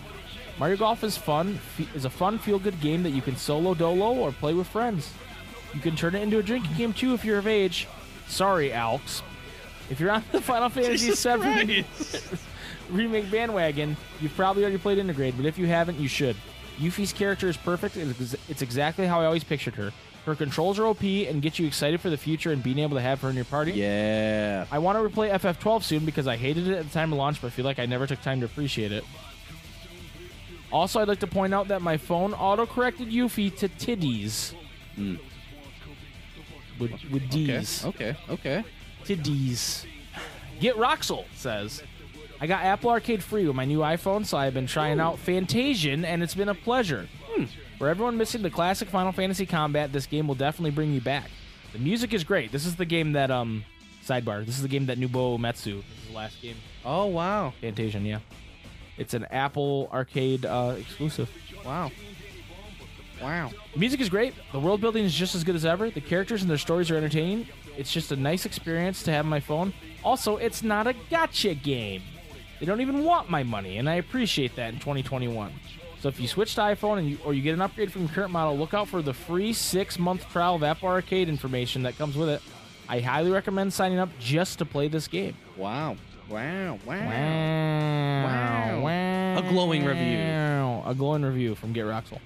Mario 0.59 0.76
Golf 0.76 1.02
is 1.05 1.16
fun, 1.16 1.59
is 1.94 2.05
a 2.05 2.11
fun 2.11 2.38
feel-good 2.38 2.80
game 2.80 3.02
that 3.02 3.11
you 3.11 3.22
can 3.22 3.36
solo 3.36 3.74
dolo 3.74 4.14
or 4.14 4.32
play 4.32 4.55
with 4.55 4.66
friends. 4.66 5.12
You 5.72 5.80
can 5.80 5.96
turn 5.96 6.14
it 6.14 6.22
into 6.22 6.38
a 6.38 6.42
drinking 6.42 6.76
game 6.76 6.92
too 6.92 7.14
if 7.14 7.24
you're 7.24 7.38
of 7.38 7.46
age. 7.46 7.88
Sorry, 8.28 8.70
Alks. 8.70 9.22
If 9.90 10.00
you're 10.00 10.11
on 10.11 10.24
the 10.32 10.40
Final 10.40 10.68
Fantasy 10.70 11.12
VII 11.12 11.84
remake 12.90 13.30
bandwagon, 13.30 13.96
you've 14.20 14.34
probably 14.36 14.62
already 14.62 14.78
played 14.78 14.98
Intergrade, 14.98 15.36
but 15.36 15.46
if 15.46 15.59
you 15.59 15.66
haven't, 15.66 15.98
you 15.98 16.09
should. 16.09 16.36
Yuffie's 16.78 17.12
character 17.12 17.48
is 17.48 17.57
perfect. 17.57 17.96
It's 17.96 18.34
it's 18.48 18.62
exactly 18.62 19.07
how 19.07 19.20
I 19.20 19.26
always 19.26 19.44
pictured 19.44 19.74
her. 19.74 19.92
Her 20.25 20.35
controls 20.35 20.79
are 20.79 20.87
OP 20.87 21.03
and 21.03 21.43
get 21.43 21.59
you 21.59 21.66
excited 21.66 22.01
for 22.01 22.09
the 22.09 22.16
future 22.16 22.51
and 22.51 22.62
being 22.62 22.79
able 22.79 22.97
to 22.97 23.03
have 23.03 23.20
her 23.20 23.29
in 23.29 23.37
your 23.37 23.45
party. 23.45 23.72
Yeah. 23.72 24.64
I 24.70 24.79
want 24.79 24.97
to 24.97 25.07
replay 25.07 25.31
FF12 25.31 25.83
soon 25.83 26.05
because 26.07 26.27
I 26.27 26.37
hated 26.37 26.66
it 26.66 26.79
at 26.79 26.85
the 26.85 26.91
time 26.91 27.12
of 27.12 27.18
launch, 27.18 27.43
but 27.43 27.49
I 27.49 27.51
feel 27.51 27.66
like 27.66 27.79
I 27.79 27.85
never 27.85 28.07
took 28.07 28.22
time 28.22 28.41
to 28.41 28.47
appreciate 28.47 28.91
it. 28.91 29.05
Also, 30.72 30.99
I'd 31.01 31.09
like 31.09 31.20
to 31.20 31.27
point 31.27 31.53
out 31.53 31.68
that 31.68 31.83
my 31.83 31.99
phone 31.99 32.33
auto-corrected 32.33 33.09
Yuffie 33.09 33.55
to 33.59 33.68
titties. 33.68 34.55
Mm. 34.99 35.20
With, 36.79 36.93
with 37.11 37.31
D's. 37.31 37.85
Okay. 37.85 38.16
Okay. 38.31 38.64
Titties. 39.05 39.85
Get 40.59 40.77
Roxel 40.77 41.27
says, 41.35 41.83
I 42.41 42.47
got 42.47 42.64
Apple 42.64 42.91
Arcade 42.91 43.22
free 43.22 43.47
with 43.47 43.55
my 43.55 43.64
new 43.64 43.81
iPhone, 43.81 44.25
so 44.25 44.39
I've 44.39 44.55
been 44.55 44.66
trying 44.66 45.01
out 45.01 45.16
Fantasian, 45.16 46.05
and 46.05 46.22
it's 46.22 46.35
been 46.35 46.49
a 46.49 46.55
pleasure. 46.55 47.09
For 47.79 47.89
everyone 47.89 48.16
missing 48.16 48.43
the 48.43 48.51
classic 48.51 48.89
Final 48.89 49.12
Fantasy 49.12 49.47
combat, 49.47 49.93
this 49.93 50.07
game 50.07 50.29
will 50.29 50.35
definitely 50.35 50.70
bring 50.70 50.93
you 50.93 51.01
back. 51.01 51.31
The 51.72 51.79
music 51.79 52.14
is 52.14 52.22
great. 52.22 52.53
This 52.53 52.66
is 52.66 52.77
the 52.77 52.85
game 52.85 53.12
that, 53.12 53.31
um, 53.31 53.64
sidebar, 54.05 54.47
this 54.47 54.57
is 54.57 54.62
the 54.62 54.68
game 54.68 54.87
that 54.87 54.99
Nobuo 54.99 55.39
Uematsu, 55.39 55.83
this 55.83 56.03
is 56.03 56.09
the 56.09 56.14
last 56.14 56.41
game. 56.41 56.57
Oh 56.85 57.07
wow. 57.07 57.53
Fantasia, 57.61 57.99
yeah. 57.99 58.20
It's 58.97 59.14
an 59.14 59.25
Apple 59.31 59.89
Arcade 59.93 60.47
uh, 60.47 60.77
exclusive. 60.79 61.29
Wow. 61.64 61.91
Wow. 63.20 63.51
The 63.72 63.79
music 63.81 64.01
is 64.01 64.09
great. 64.09 64.35
The 64.53 64.61
world 64.61 64.81
building 64.81 65.05
is 65.05 65.14
just 65.14 65.35
as 65.35 65.43
good 65.43 65.57
as 65.57 65.64
ever. 65.64 65.91
The 65.91 66.01
characters 66.01 66.43
and 66.43 66.51
their 66.51 66.59
stories 66.59 66.91
are 66.91 66.97
entertaining. 66.97 67.49
It's 67.77 67.93
just 67.93 68.12
a 68.12 68.16
nice 68.16 68.47
experience 68.47 69.03
to 69.05 69.12
have 69.12 69.25
on 69.25 69.31
my 69.31 69.41
phone. 69.41 69.72
Also, 70.05 70.37
it's 70.37 70.62
not 70.62 70.87
a 70.87 70.95
gacha 71.11 71.61
game. 71.61 72.03
They 72.61 72.66
don't 72.66 72.81
even 72.81 73.03
want 73.03 73.31
my 73.31 73.43
money, 73.43 73.79
and 73.79 73.89
I 73.89 73.95
appreciate 73.95 74.55
that 74.57 74.72
in 74.72 74.79
2021. 74.79 75.53
So 76.05 76.09
if 76.09 76.20
you 76.20 76.28
switch 76.28 76.55
to 76.57 76.61
iPhone 76.61 76.98
and 76.98 77.09
you, 77.09 77.18
or 77.24 77.32
you 77.32 77.40
get 77.40 77.55
an 77.55 77.62
upgrade 77.62 77.90
from 77.90 78.02
your 78.02 78.11
current 78.11 78.30
model, 78.30 78.59
look 78.59 78.74
out 78.74 78.88
for 78.88 79.00
the 79.00 79.14
free 79.14 79.55
six-month 79.55 80.28
trial 80.30 80.55
of 80.55 80.62
Apple 80.62 80.90
Arcade 80.90 81.30
information 81.30 81.82
that 81.84 81.96
comes 81.96 82.14
with 82.14 82.28
it. 82.28 82.42
I 82.90 83.00
highly 83.00 83.30
recommend 83.30 83.72
signing 83.72 83.98
up 83.98 84.11
just 84.20 84.59
to 84.59 84.66
play 84.66 84.88
this 84.88 85.09
game. 85.09 85.34
Wow. 85.57 85.96
Wow. 86.28 86.78
Wow. 86.84 86.94
Wow. 88.26 88.80
Wow. 88.82 89.38
A 89.38 89.42
glowing 89.48 89.82
review. 89.86 90.18
A 90.84 90.94
glowing 90.94 91.22
review 91.22 91.55
from 91.55 91.72
Get 91.72 91.86
Roxel. 91.86 92.18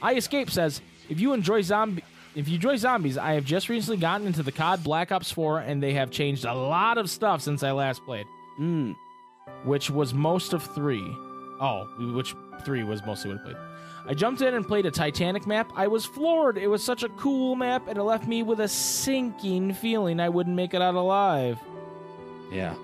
I 0.00 0.14
Escape 0.14 0.50
says, 0.50 0.80
if 1.10 1.20
you 1.20 1.34
enjoy 1.34 1.60
zombie 1.60 2.04
if 2.34 2.48
you 2.48 2.54
enjoy 2.54 2.76
zombies, 2.76 3.18
I 3.18 3.34
have 3.34 3.44
just 3.44 3.68
recently 3.68 3.98
gotten 3.98 4.26
into 4.26 4.42
the 4.42 4.52
COD 4.52 4.82
Black 4.82 5.12
Ops 5.12 5.30
4 5.30 5.58
and 5.58 5.82
they 5.82 5.92
have 5.92 6.10
changed 6.10 6.46
a 6.46 6.54
lot 6.54 6.96
of 6.96 7.10
stuff 7.10 7.42
since 7.42 7.62
I 7.62 7.72
last 7.72 8.02
played, 8.06 8.24
Mm. 8.58 8.96
which 9.64 9.90
was 9.90 10.14
most 10.14 10.54
of 10.54 10.62
3. 10.74 11.14
Oh, 11.62 11.84
which 12.14 12.34
3 12.64 12.82
was 12.82 13.02
mostly 13.06 13.30
what 13.30 13.40
I 13.40 13.44
played. 13.44 13.56
I 14.04 14.14
jumped 14.14 14.42
in 14.42 14.54
and 14.54 14.66
played 14.66 14.84
a 14.84 14.90
Titanic 14.90 15.46
map. 15.46 15.70
I 15.76 15.86
was 15.86 16.04
floored. 16.04 16.58
It 16.58 16.66
was 16.66 16.82
such 16.82 17.04
a 17.04 17.08
cool 17.10 17.54
map 17.54 17.86
and 17.86 17.96
it 17.96 18.02
left 18.02 18.26
me 18.26 18.42
with 18.42 18.58
a 18.60 18.66
sinking 18.68 19.72
feeling 19.74 20.18
I 20.18 20.28
wouldn't 20.28 20.56
make 20.56 20.74
it 20.74 20.82
out 20.82 20.96
alive. 20.96 21.58
Yeah. 22.50 22.74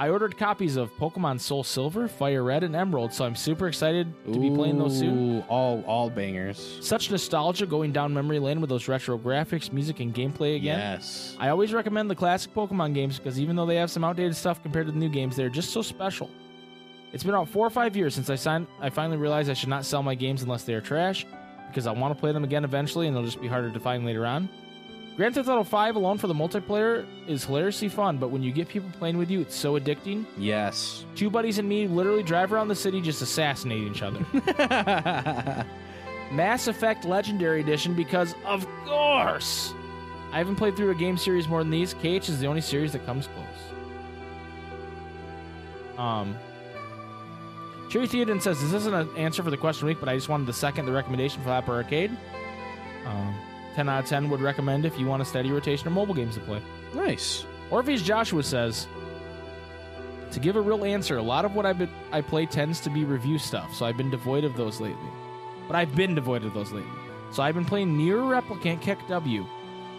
I 0.00 0.10
ordered 0.10 0.36
copies 0.38 0.76
of 0.76 0.94
Pokemon 0.96 1.40
Soul 1.40 1.64
Silver, 1.64 2.06
Fire 2.06 2.44
Red, 2.44 2.62
and 2.62 2.76
Emerald, 2.76 3.12
so 3.12 3.24
I'm 3.24 3.34
super 3.34 3.66
excited 3.66 4.14
to 4.32 4.38
be 4.38 4.48
playing 4.48 4.78
those 4.78 4.96
soon. 4.96 5.38
Ooh, 5.38 5.44
All 5.48 5.82
all 5.88 6.08
bangers. 6.08 6.78
Such 6.80 7.10
nostalgia 7.10 7.66
going 7.66 7.90
down 7.90 8.14
memory 8.14 8.38
lane 8.38 8.60
with 8.60 8.70
those 8.70 8.86
retro 8.86 9.18
graphics, 9.18 9.72
music, 9.72 9.98
and 9.98 10.14
gameplay 10.14 10.54
again. 10.54 10.78
Yes. 10.78 11.34
I 11.40 11.48
always 11.48 11.72
recommend 11.72 12.08
the 12.08 12.14
classic 12.14 12.54
Pokemon 12.54 12.94
games 12.94 13.18
because 13.18 13.40
even 13.40 13.56
though 13.56 13.66
they 13.66 13.74
have 13.74 13.90
some 13.90 14.04
outdated 14.04 14.36
stuff 14.36 14.62
compared 14.62 14.86
to 14.86 14.92
the 14.92 14.98
new 14.98 15.08
games, 15.08 15.34
they're 15.34 15.48
just 15.48 15.70
so 15.70 15.82
special. 15.82 16.30
It's 17.12 17.22
been 17.22 17.34
about 17.34 17.48
four 17.48 17.66
or 17.66 17.70
five 17.70 17.96
years 17.96 18.14
since 18.14 18.28
I 18.28 18.34
signed. 18.34 18.66
I 18.80 18.90
finally 18.90 19.16
realized 19.16 19.50
I 19.50 19.54
should 19.54 19.68
not 19.68 19.84
sell 19.84 20.02
my 20.02 20.14
games 20.14 20.42
unless 20.42 20.64
they 20.64 20.74
are 20.74 20.80
trash 20.80 21.26
because 21.68 21.86
I 21.86 21.92
want 21.92 22.14
to 22.14 22.20
play 22.20 22.32
them 22.32 22.44
again 22.44 22.64
eventually, 22.64 23.06
and 23.06 23.16
they'll 23.16 23.24
just 23.24 23.40
be 23.40 23.48
harder 23.48 23.70
to 23.70 23.80
find 23.80 24.04
later 24.04 24.26
on. 24.26 24.48
Grand 25.16 25.34
Theft 25.34 25.48
Auto 25.48 25.64
5 25.64 25.96
alone 25.96 26.16
for 26.16 26.28
the 26.28 26.34
multiplayer 26.34 27.04
is 27.26 27.44
hilariously 27.44 27.88
fun, 27.88 28.18
but 28.18 28.28
when 28.28 28.40
you 28.40 28.52
get 28.52 28.68
people 28.68 28.88
playing 28.98 29.18
with 29.18 29.30
you, 29.30 29.40
it's 29.40 29.56
so 29.56 29.78
addicting. 29.78 30.24
Yes. 30.36 31.04
Two 31.16 31.28
buddies 31.28 31.58
and 31.58 31.68
me 31.68 31.88
literally 31.88 32.22
drive 32.22 32.52
around 32.52 32.68
the 32.68 32.76
city 32.76 33.00
just 33.00 33.20
assassinating 33.20 33.88
each 33.88 34.02
other. 34.02 34.24
Mass 36.30 36.68
Effect 36.68 37.04
Legendary 37.04 37.60
Edition 37.60 37.94
because, 37.94 38.36
of 38.44 38.64
course, 38.86 39.74
I 40.30 40.38
haven't 40.38 40.54
played 40.56 40.76
through 40.76 40.90
a 40.90 40.94
game 40.94 41.16
series 41.16 41.48
more 41.48 41.64
than 41.64 41.70
these. 41.70 41.94
KH 41.94 42.28
is 42.28 42.38
the 42.38 42.46
only 42.46 42.60
series 42.60 42.92
that 42.92 43.04
comes 43.04 43.26
close. 43.26 43.46
Um, 45.98 46.36
Cherry 47.88 48.06
Theoden 48.06 48.40
says 48.42 48.60
this 48.60 48.72
isn't 48.74 48.94
an 48.94 49.08
answer 49.16 49.42
for 49.42 49.50
the 49.50 49.56
question 49.56 49.86
week, 49.86 49.98
but 49.98 50.08
I 50.08 50.14
just 50.14 50.28
wanted 50.28 50.46
to 50.46 50.52
second 50.52 50.86
the 50.86 50.92
recommendation 50.92 51.42
for 51.42 51.50
Apple 51.50 51.74
Arcade. 51.74 52.14
Um, 53.06 53.34
10 53.74 53.88
out 53.88 54.04
of 54.04 54.08
10 54.08 54.28
would 54.28 54.40
recommend 54.40 54.84
if 54.84 54.98
you 54.98 55.06
want 55.06 55.22
a 55.22 55.24
steady 55.24 55.50
rotation 55.50 55.86
of 55.86 55.94
mobile 55.94 56.14
games 56.14 56.34
to 56.34 56.40
play. 56.40 56.60
nice. 56.94 57.46
Orpheus 57.70 58.02
Joshua 58.02 58.42
says, 58.42 58.86
to 60.32 60.40
give 60.40 60.56
a 60.56 60.60
real 60.60 60.84
answer, 60.84 61.16
a 61.16 61.22
lot 61.22 61.44
of 61.44 61.54
what 61.54 61.64
I've 61.64 61.78
been, 61.78 61.90
I 62.12 62.20
play 62.20 62.46
tends 62.46 62.80
to 62.80 62.90
be 62.90 63.04
review 63.04 63.38
stuff, 63.38 63.74
so 63.74 63.86
I've 63.86 63.96
been 63.96 64.10
devoid 64.10 64.44
of 64.44 64.56
those 64.56 64.80
lately. 64.80 65.10
But 65.66 65.76
I've 65.76 65.94
been 65.94 66.14
devoid 66.14 66.44
of 66.44 66.54
those 66.54 66.72
lately. 66.72 66.90
So 67.30 67.42
I've 67.42 67.54
been 67.54 67.64
playing 67.64 67.96
NieR 67.96 68.40
Replicant 68.40 68.80
KEKW. 68.82 69.46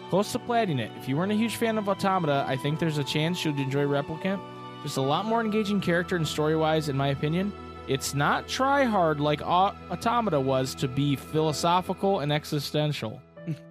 Close 0.09 0.31
to 0.31 0.39
plating 0.39 0.79
it. 0.79 0.91
If 0.97 1.07
you 1.07 1.17
weren't 1.17 1.31
a 1.31 1.35
huge 1.35 1.55
fan 1.55 1.77
of 1.77 1.87
Automata, 1.87 2.43
I 2.47 2.55
think 2.57 2.79
there's 2.79 2.97
a 2.97 3.03
chance 3.03 3.45
you'd 3.45 3.59
enjoy 3.59 3.85
Replicant. 3.85 4.39
Just 4.81 4.97
a 4.97 5.01
lot 5.01 5.25
more 5.25 5.41
engaging 5.41 5.81
character 5.81 6.15
and 6.15 6.27
story 6.27 6.55
wise, 6.55 6.89
in 6.89 6.97
my 6.97 7.09
opinion. 7.09 7.53
It's 7.89 8.13
not 8.13 8.47
try 8.47 8.83
hard 8.83 9.19
like 9.19 9.41
Automata 9.41 10.39
was 10.39 10.75
to 10.75 10.87
be 10.87 11.15
philosophical 11.15 12.19
and 12.19 12.31
existential. 12.31 13.19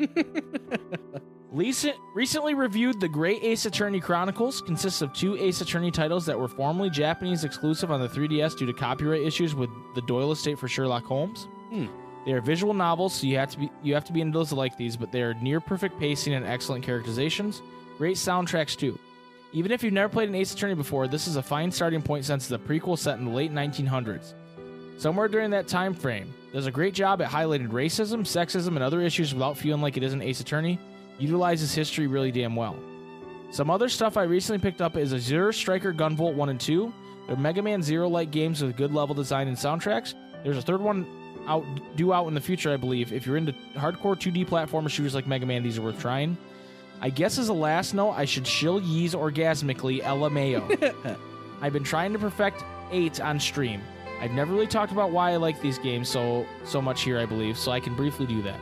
Recent, 1.50 1.96
recently 2.14 2.52
reviewed 2.52 3.00
The 3.00 3.08
Great 3.08 3.42
Ace 3.42 3.64
Attorney 3.64 4.00
Chronicles. 4.00 4.60
Consists 4.60 5.00
of 5.00 5.14
two 5.14 5.34
Ace 5.38 5.62
Attorney 5.62 5.90
titles 5.90 6.26
that 6.26 6.38
were 6.38 6.46
formerly 6.46 6.90
Japanese 6.90 7.42
exclusive 7.42 7.90
on 7.90 8.00
the 8.00 8.08
3DS 8.08 8.58
due 8.58 8.66
to 8.66 8.72
copyright 8.74 9.22
issues 9.22 9.54
with 9.54 9.70
the 9.94 10.02
Doyle 10.02 10.30
estate 10.30 10.58
for 10.58 10.68
Sherlock 10.68 11.04
Holmes. 11.04 11.48
Hmm. 11.70 11.86
They 12.26 12.32
are 12.32 12.42
visual 12.42 12.74
novels, 12.74 13.14
so 13.14 13.26
you 13.26 13.38
have 13.38 13.50
to 13.52 13.58
be 13.58 13.70
you 13.82 13.94
have 13.94 14.04
to 14.04 14.12
be 14.12 14.20
into 14.20 14.38
those 14.38 14.50
to 14.50 14.56
like 14.56 14.76
these, 14.76 14.96
but 14.96 15.10
they 15.10 15.22
are 15.22 15.32
near 15.34 15.58
perfect 15.58 15.98
pacing 15.98 16.34
and 16.34 16.44
excellent 16.44 16.84
characterizations. 16.84 17.62
Great 17.96 18.16
soundtracks 18.16 18.76
too. 18.76 18.98
Even 19.52 19.72
if 19.72 19.82
you've 19.82 19.94
never 19.94 20.12
played 20.12 20.28
an 20.28 20.34
Ace 20.34 20.52
Attorney 20.52 20.74
before, 20.74 21.08
this 21.08 21.26
is 21.26 21.36
a 21.36 21.42
fine 21.42 21.70
starting 21.70 22.02
point 22.02 22.24
since 22.24 22.50
it's 22.50 22.62
a 22.62 22.68
prequel 22.68 22.98
set 22.98 23.18
in 23.18 23.24
the 23.24 23.30
late 23.30 23.52
1900s. 23.52 24.34
Somewhere 24.98 25.28
during 25.28 25.50
that 25.50 25.66
time 25.66 25.94
frame, 25.94 26.34
does 26.52 26.66
a 26.66 26.70
great 26.70 26.92
job 26.92 27.22
at 27.22 27.30
highlighting 27.30 27.68
racism, 27.68 28.20
sexism, 28.20 28.68
and 28.68 28.82
other 28.82 29.00
issues 29.00 29.32
without 29.32 29.56
feeling 29.56 29.80
like 29.80 29.96
it 29.96 30.02
is 30.02 30.12
an 30.12 30.22
Ace 30.22 30.40
Attorney. 30.40 30.78
Utilizes 31.18 31.74
history 31.74 32.06
really 32.06 32.30
damn 32.30 32.56
well. 32.56 32.76
Some 33.50 33.70
other 33.70 33.88
stuff 33.88 34.18
I 34.18 34.24
recently 34.24 34.60
picked 34.60 34.82
up 34.82 34.96
is 34.96 35.14
Azure 35.14 35.52
Striker 35.52 35.94
Gunvolt 35.94 36.34
1 36.34 36.48
and 36.50 36.60
2. 36.60 36.92
They're 37.26 37.36
Mega 37.36 37.62
Man 37.62 37.82
Zero 37.82 38.08
like 38.08 38.30
games 38.30 38.62
with 38.62 38.76
good 38.76 38.92
level 38.92 39.14
design 39.14 39.48
and 39.48 39.56
soundtracks. 39.56 40.14
There's 40.44 40.58
a 40.58 40.62
third 40.62 40.80
one 40.80 41.06
out 41.46 41.64
due 41.96 42.12
out 42.12 42.28
in 42.28 42.34
the 42.34 42.40
future, 42.40 42.72
I 42.72 42.76
believe. 42.76 43.12
If 43.12 43.26
you're 43.26 43.38
into 43.38 43.52
hardcore 43.74 44.14
2D 44.14 44.46
platformer 44.46 44.90
shooters 44.90 45.14
like 45.14 45.26
Mega 45.26 45.46
Man, 45.46 45.62
these 45.62 45.78
are 45.78 45.82
worth 45.82 46.00
trying. 46.00 46.36
I 47.00 47.10
guess 47.10 47.38
as 47.38 47.48
a 47.48 47.52
last 47.52 47.94
note, 47.94 48.12
I 48.12 48.24
should 48.24 48.46
shill 48.46 48.80
Ys 48.80 49.14
orgasmically 49.14 50.02
LMAO. 50.02 51.16
I've 51.60 51.72
been 51.72 51.84
trying 51.84 52.12
to 52.12 52.18
perfect 52.18 52.64
8 52.90 53.20
on 53.20 53.38
stream. 53.40 53.80
I've 54.20 54.32
never 54.32 54.52
really 54.52 54.66
talked 54.66 54.90
about 54.92 55.12
why 55.12 55.30
I 55.32 55.36
like 55.36 55.60
these 55.60 55.78
games 55.78 56.08
so 56.08 56.44
so 56.64 56.82
much 56.82 57.02
here, 57.02 57.18
I 57.18 57.26
believe, 57.26 57.56
so 57.56 57.70
I 57.70 57.78
can 57.80 57.94
briefly 57.94 58.26
do 58.26 58.42
that. 58.42 58.58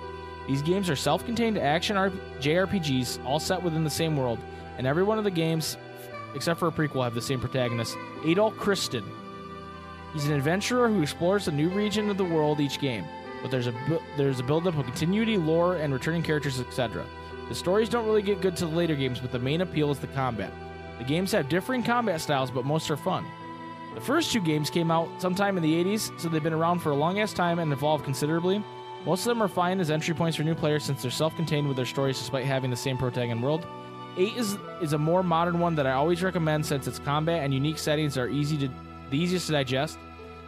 These 0.47 0.63
games 0.63 0.91
are 0.91 0.97
self-contained 0.97 1.57
action 1.59 1.97
RP- 1.97 2.19
JRPGs, 2.41 3.25
all 3.25 3.41
set 3.41 3.63
within 3.63 3.83
the 3.85 3.91
same 3.91 4.17
world, 4.17 4.39
and 4.79 4.87
every 4.87 5.03
one 5.03 5.19
of 5.19 5.25
the 5.25 5.31
games 5.31 5.77
except 6.37 6.61
for 6.61 6.69
a 6.69 6.71
prequel, 6.73 7.03
have 7.03 7.15
the 7.15 7.23
same 7.23 7.41
protagonist, 7.41 7.97
Adol 8.23 8.55
Christin. 8.55 9.05
He's 10.13 10.27
an 10.27 10.35
adventurer 10.35 10.89
who 10.89 11.03
explores 11.03 11.49
a 11.49 11.53
new 11.53 11.69
region 11.71 12.09
of 12.11 12.17
the 12.19 12.25
world 12.25 12.61
each 12.61 12.79
game, 12.79 13.05
but 13.43 13.51
there's 13.51 13.67
a 13.67 13.73
bu- 13.89 14.01
there's 14.17 14.39
a 14.39 14.43
buildup 14.43 14.77
of 14.79 14.85
continuity, 14.85 15.37
lore, 15.37 15.77
and 15.77 15.93
returning 15.93 16.23
characters, 16.23 16.61
etc. 16.61 17.05
The 17.49 17.55
stories 17.55 17.89
don't 17.89 18.07
really 18.07 18.23
get 18.23 18.41
good 18.41 18.57
to 18.57 18.67
the 18.67 18.75
later 18.75 18.97
games, 18.97 19.21
but 19.21 19.31
the 19.31 19.39
main 19.39 19.61
appeal 19.61 19.91
is 19.91 19.99
the 19.99 20.09
combat. 20.09 20.53
The 20.99 21.05
games 21.05 21.33
have 21.33 21.49
differing 21.49 21.83
combat 21.83 22.21
styles, 22.21 22.51
but 22.51 22.65
most 22.65 22.91
are 22.91 22.97
fun. 22.97 23.25
The 23.95 24.01
first 24.01 24.33
two 24.33 24.41
games 24.41 24.69
came 24.69 24.91
out 24.91 25.09
sometime 25.23 25.57
in 25.57 25.63
the 25.63 25.85
80s, 25.85 26.19
so 26.21 26.29
they've 26.29 26.43
been 26.43 26.53
around 26.53 26.81
for 26.81 26.91
a 26.91 26.95
long 26.95 27.21
ass 27.21 27.33
time 27.33 27.59
and 27.59 27.73
evolved 27.73 28.05
considerably. 28.05 28.63
Most 29.07 29.21
of 29.21 29.27
them 29.27 29.43
are 29.43 29.49
fine 29.49 29.81
as 29.81 29.91
entry 29.91 30.15
points 30.15 30.37
for 30.37 30.43
new 30.43 30.55
players 30.55 30.85
since 30.85 31.03
they're 31.03 31.11
self 31.11 31.35
contained 31.37 31.69
with 31.69 31.77
their 31.77 31.87
stories 31.87 32.19
despite 32.19 32.45
having 32.45 32.71
the 32.71 32.77
same 32.77 32.99
protagonist 32.99 33.45
world. 33.45 33.67
8 34.17 34.37
is, 34.37 34.59
is 34.83 34.93
a 34.95 34.99
more 34.99 35.23
modern 35.23 35.61
one 35.61 35.75
that 35.77 35.87
I 35.87 35.93
always 35.93 36.23
recommend 36.23 36.67
since 36.67 36.87
its 36.87 36.99
combat 36.99 37.45
and 37.45 37.55
unique 37.55 37.79
settings 37.79 38.19
are 38.19 38.29
easy 38.29 38.59
to 38.59 38.71
the 39.11 39.19
easiest 39.19 39.47
to 39.47 39.53
digest. 39.53 39.99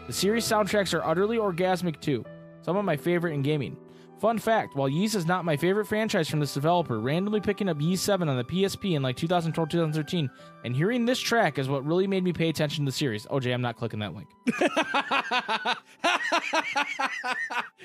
The 0.07 0.12
series 0.12 0.44
soundtracks 0.44 0.92
are 0.92 1.05
utterly 1.05 1.36
orgasmic 1.36 2.01
too, 2.01 2.24
some 2.62 2.76
of 2.76 2.84
my 2.84 2.96
favorite 2.96 3.34
in 3.34 3.42
gaming. 3.42 3.76
Fun 4.20 4.38
fact 4.38 4.74
while 4.74 4.88
Ys 4.88 5.14
is 5.14 5.26
not 5.26 5.44
my 5.44 5.56
favorite 5.56 5.84
franchise 5.84 6.28
from 6.28 6.40
this 6.40 6.52
developer, 6.52 6.98
randomly 6.98 7.40
picking 7.40 7.68
up 7.68 7.80
Ys 7.80 8.00
7 8.00 8.28
on 8.28 8.36
the 8.36 8.42
PSP 8.42 8.96
in 8.96 9.02
like 9.02 9.16
2012 9.16 9.68
2013 9.68 10.28
and 10.64 10.74
hearing 10.74 11.06
this 11.06 11.20
track 11.20 11.58
is 11.58 11.68
what 11.68 11.84
really 11.86 12.08
made 12.08 12.24
me 12.24 12.32
pay 12.32 12.48
attention 12.48 12.84
to 12.84 12.90
the 12.90 12.96
series. 12.96 13.26
OJ, 13.26 13.54
I'm 13.54 13.60
not 13.62 13.76
clicking 13.76 14.00
that 14.00 14.14
link. 14.14 14.28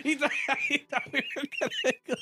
he 0.03 0.15
thought, 0.15 0.31
he 0.59 0.77
thought 0.89 1.03
we 1.11 1.21
go. 2.07 2.15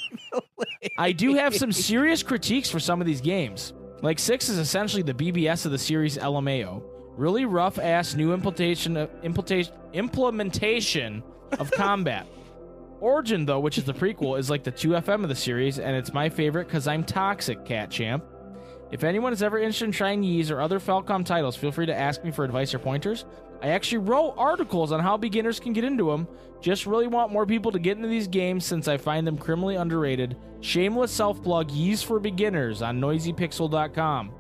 I 0.98 1.14
do 1.14 1.34
have 1.36 1.56
some 1.56 1.72
serious 1.72 2.22
critiques 2.22 2.70
for 2.70 2.82
some 2.82 3.00
of 3.00 3.08
these 3.08 3.22
games. 3.22 3.72
Like 4.02 4.20
6 4.20 4.50
is 4.50 4.58
essentially 4.58 5.04
the 5.04 5.14
BBS 5.14 5.66
of 5.66 5.72
the 5.72 5.78
series 5.78 6.18
LMAO. 6.18 6.84
Really 7.16 7.46
rough 7.46 7.80
ass 7.80 8.16
new 8.16 8.34
implementation 8.34 8.98
of, 8.98 9.10
implementation 9.24 9.74
implementation 9.94 11.24
of 11.60 11.72
combat. 11.72 12.28
Origin, 13.02 13.46
though, 13.48 13.60
which 13.60 13.80
is 13.80 13.84
the 13.84 13.94
prequel, 13.94 14.38
is 14.38 14.50
like 14.50 14.64
the 14.64 14.72
2FM 14.72 15.24
of 15.24 15.30
the 15.30 15.36
series, 15.36 15.80
and 15.80 15.96
it's 15.96 16.14
my 16.14 16.30
favorite 16.30 16.68
because 16.68 16.88
I'm 16.88 17.04
toxic, 17.04 17.66
Cat 17.66 17.90
Champ. 17.90 18.24
If 18.92 19.04
anyone 19.04 19.34
is 19.34 19.42
ever 19.42 19.58
interested 19.58 19.86
in 19.86 19.92
trying 19.92 20.24
Ys 20.24 20.52
or 20.52 20.62
other 20.62 20.80
Falcom 20.80 21.26
titles, 21.26 21.56
feel 21.56 21.72
free 21.72 21.88
to 21.88 21.98
ask 21.98 22.24
me 22.24 22.30
for 22.30 22.46
advice 22.46 22.74
or 22.76 22.80
pointers. 22.80 23.26
I 23.64 23.70
actually 23.70 24.00
wrote 24.00 24.36
articles 24.38 24.92
on 24.92 25.00
how 25.00 25.18
beginners 25.18 25.60
can 25.60 25.74
get 25.74 25.84
into 25.84 26.12
them. 26.12 26.28
Just 26.62 26.86
really 26.86 27.08
want 27.08 27.32
more 27.32 27.46
people 27.46 27.72
to 27.72 27.80
get 27.80 27.98
into 27.98 28.10
these 28.10 28.28
games 28.28 28.66
since 28.66 28.88
I 28.88 28.98
find 28.98 29.26
them 29.26 29.38
criminally 29.38 29.76
underrated. 29.76 30.38
Shameless 30.60 31.12
self 31.12 31.42
plug 31.42 31.72
Ys 31.72 32.04
for 32.04 32.20
Beginners 32.20 32.82
on 32.82 33.02
noisypixel.com. 33.02 34.32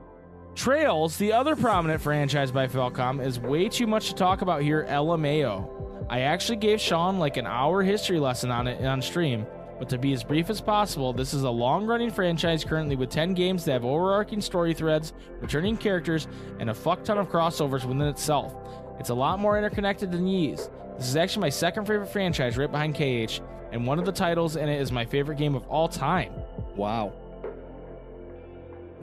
Trails, 0.55 1.17
the 1.17 1.31
other 1.31 1.55
prominent 1.55 2.01
franchise 2.01 2.51
by 2.51 2.67
Falcom, 2.67 3.25
is 3.25 3.39
way 3.39 3.69
too 3.69 3.87
much 3.87 4.09
to 4.09 4.15
talk 4.15 4.41
about 4.41 4.61
here, 4.61 4.85
LMAO. 4.89 6.05
I 6.09 6.21
actually 6.21 6.57
gave 6.57 6.81
Sean 6.81 7.19
like 7.19 7.37
an 7.37 7.47
hour 7.47 7.81
history 7.81 8.19
lesson 8.19 8.51
on 8.51 8.67
it 8.67 8.85
on 8.85 9.01
stream, 9.01 9.45
but 9.79 9.87
to 9.89 9.97
be 9.97 10.11
as 10.11 10.25
brief 10.25 10.49
as 10.49 10.59
possible, 10.59 11.13
this 11.13 11.33
is 11.33 11.43
a 11.43 11.49
long 11.49 11.87
running 11.87 12.11
franchise 12.11 12.65
currently 12.65 12.97
with 12.97 13.09
10 13.09 13.33
games 13.33 13.63
that 13.63 13.71
have 13.71 13.85
overarching 13.85 14.41
story 14.41 14.73
threads, 14.73 15.13
returning 15.39 15.77
characters, 15.77 16.27
and 16.59 16.69
a 16.69 16.73
fuck 16.73 17.05
ton 17.05 17.17
of 17.17 17.29
crossovers 17.29 17.85
within 17.85 18.01
itself. 18.01 18.53
It's 18.99 19.09
a 19.09 19.15
lot 19.15 19.39
more 19.39 19.57
interconnected 19.57 20.11
than 20.11 20.27
Ys. 20.27 20.69
This 20.97 21.07
is 21.07 21.15
actually 21.15 21.41
my 21.41 21.49
second 21.49 21.85
favorite 21.85 22.11
franchise 22.11 22.57
right 22.57 22.69
behind 22.69 22.95
KH, 22.95 23.39
and 23.71 23.87
one 23.87 23.99
of 23.99 24.05
the 24.05 24.11
titles 24.11 24.57
in 24.57 24.67
it 24.67 24.81
is 24.81 24.91
my 24.91 25.05
favorite 25.05 25.37
game 25.37 25.55
of 25.55 25.65
all 25.67 25.87
time. 25.87 26.33
Wow. 26.75 27.13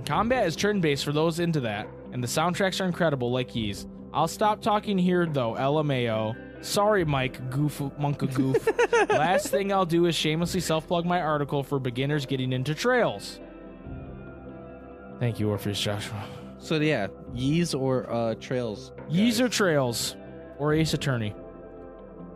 Combat 0.06 0.46
is 0.46 0.56
turn 0.56 0.80
based 0.80 1.04
for 1.04 1.12
those 1.12 1.38
into 1.38 1.60
that, 1.60 1.88
and 2.12 2.22
the 2.22 2.28
soundtracks 2.28 2.80
are 2.80 2.86
incredible 2.86 3.30
like 3.30 3.54
Ys. 3.54 3.86
I'll 4.12 4.28
stop 4.28 4.62
talking 4.62 4.98
here 4.98 5.26
though, 5.26 5.54
LMAO. 5.54 6.36
Sorry, 6.64 7.04
Mike, 7.04 7.50
goof, 7.50 7.78
monka 8.00 8.32
goof. 8.34 8.66
Last 9.10 9.48
thing 9.48 9.72
I'll 9.72 9.86
do 9.86 10.06
is 10.06 10.14
shamelessly 10.14 10.60
self 10.60 10.86
plug 10.86 11.04
my 11.04 11.20
article 11.20 11.62
for 11.62 11.78
beginners 11.78 12.26
getting 12.26 12.52
into 12.52 12.74
trails. 12.74 13.40
Thank 15.20 15.38
you, 15.40 15.50
Orpheus 15.50 15.80
Joshua. 15.80 16.24
So 16.58 16.76
yeah, 16.76 17.08
Ys 17.34 17.74
or 17.74 18.10
uh, 18.12 18.34
Trails. 18.36 18.92
Ys 19.08 19.40
or 19.40 19.48
Trails, 19.48 20.16
or 20.58 20.72
Ace 20.74 20.94
Attorney. 20.94 21.34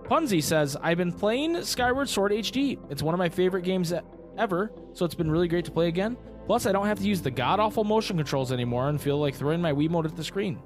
Punzi 0.04 0.42
says, 0.42 0.76
I've 0.80 0.98
been 0.98 1.12
playing 1.12 1.62
Skyward 1.64 2.08
Sword 2.08 2.32
HD. 2.32 2.78
It's 2.90 3.02
one 3.02 3.14
of 3.14 3.18
my 3.18 3.28
favorite 3.28 3.62
games 3.62 3.92
ever, 4.36 4.72
so 4.92 5.04
it's 5.04 5.14
been 5.14 5.30
really 5.30 5.48
great 5.48 5.64
to 5.64 5.70
play 5.70 5.88
again. 5.88 6.16
Plus, 6.46 6.66
I 6.66 6.72
don't 6.72 6.86
have 6.86 6.98
to 6.98 7.04
use 7.06 7.22
the 7.22 7.30
god 7.30 7.60
awful 7.60 7.84
motion 7.84 8.16
controls 8.16 8.52
anymore 8.52 8.88
and 8.88 9.00
feel 9.00 9.18
like 9.18 9.34
throwing 9.34 9.60
my 9.60 9.72
Wiimote 9.72 10.04
at 10.06 10.16
the 10.16 10.24
screen. 10.24 10.60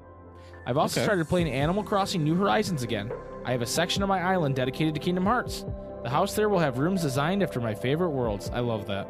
I've 0.66 0.76
also 0.78 1.00
Okay. 1.00 1.04
started 1.06 1.28
playing 1.28 1.48
Animal 1.48 1.84
Crossing 1.84 2.24
New 2.24 2.34
Horizons 2.34 2.82
again. 2.82 3.12
I 3.44 3.52
have 3.52 3.62
a 3.62 3.66
section 3.66 4.02
of 4.02 4.08
my 4.08 4.20
island 4.20 4.56
dedicated 4.56 4.94
to 4.94 5.00
Kingdom 5.00 5.24
Hearts. 5.26 5.64
The 6.02 6.10
house 6.10 6.34
there 6.34 6.48
will 6.48 6.58
have 6.58 6.78
rooms 6.78 7.02
designed 7.02 7.42
after 7.42 7.60
my 7.60 7.74
favorite 7.74 8.10
worlds. 8.10 8.50
I 8.52 8.60
love 8.60 8.86
that. 8.86 9.08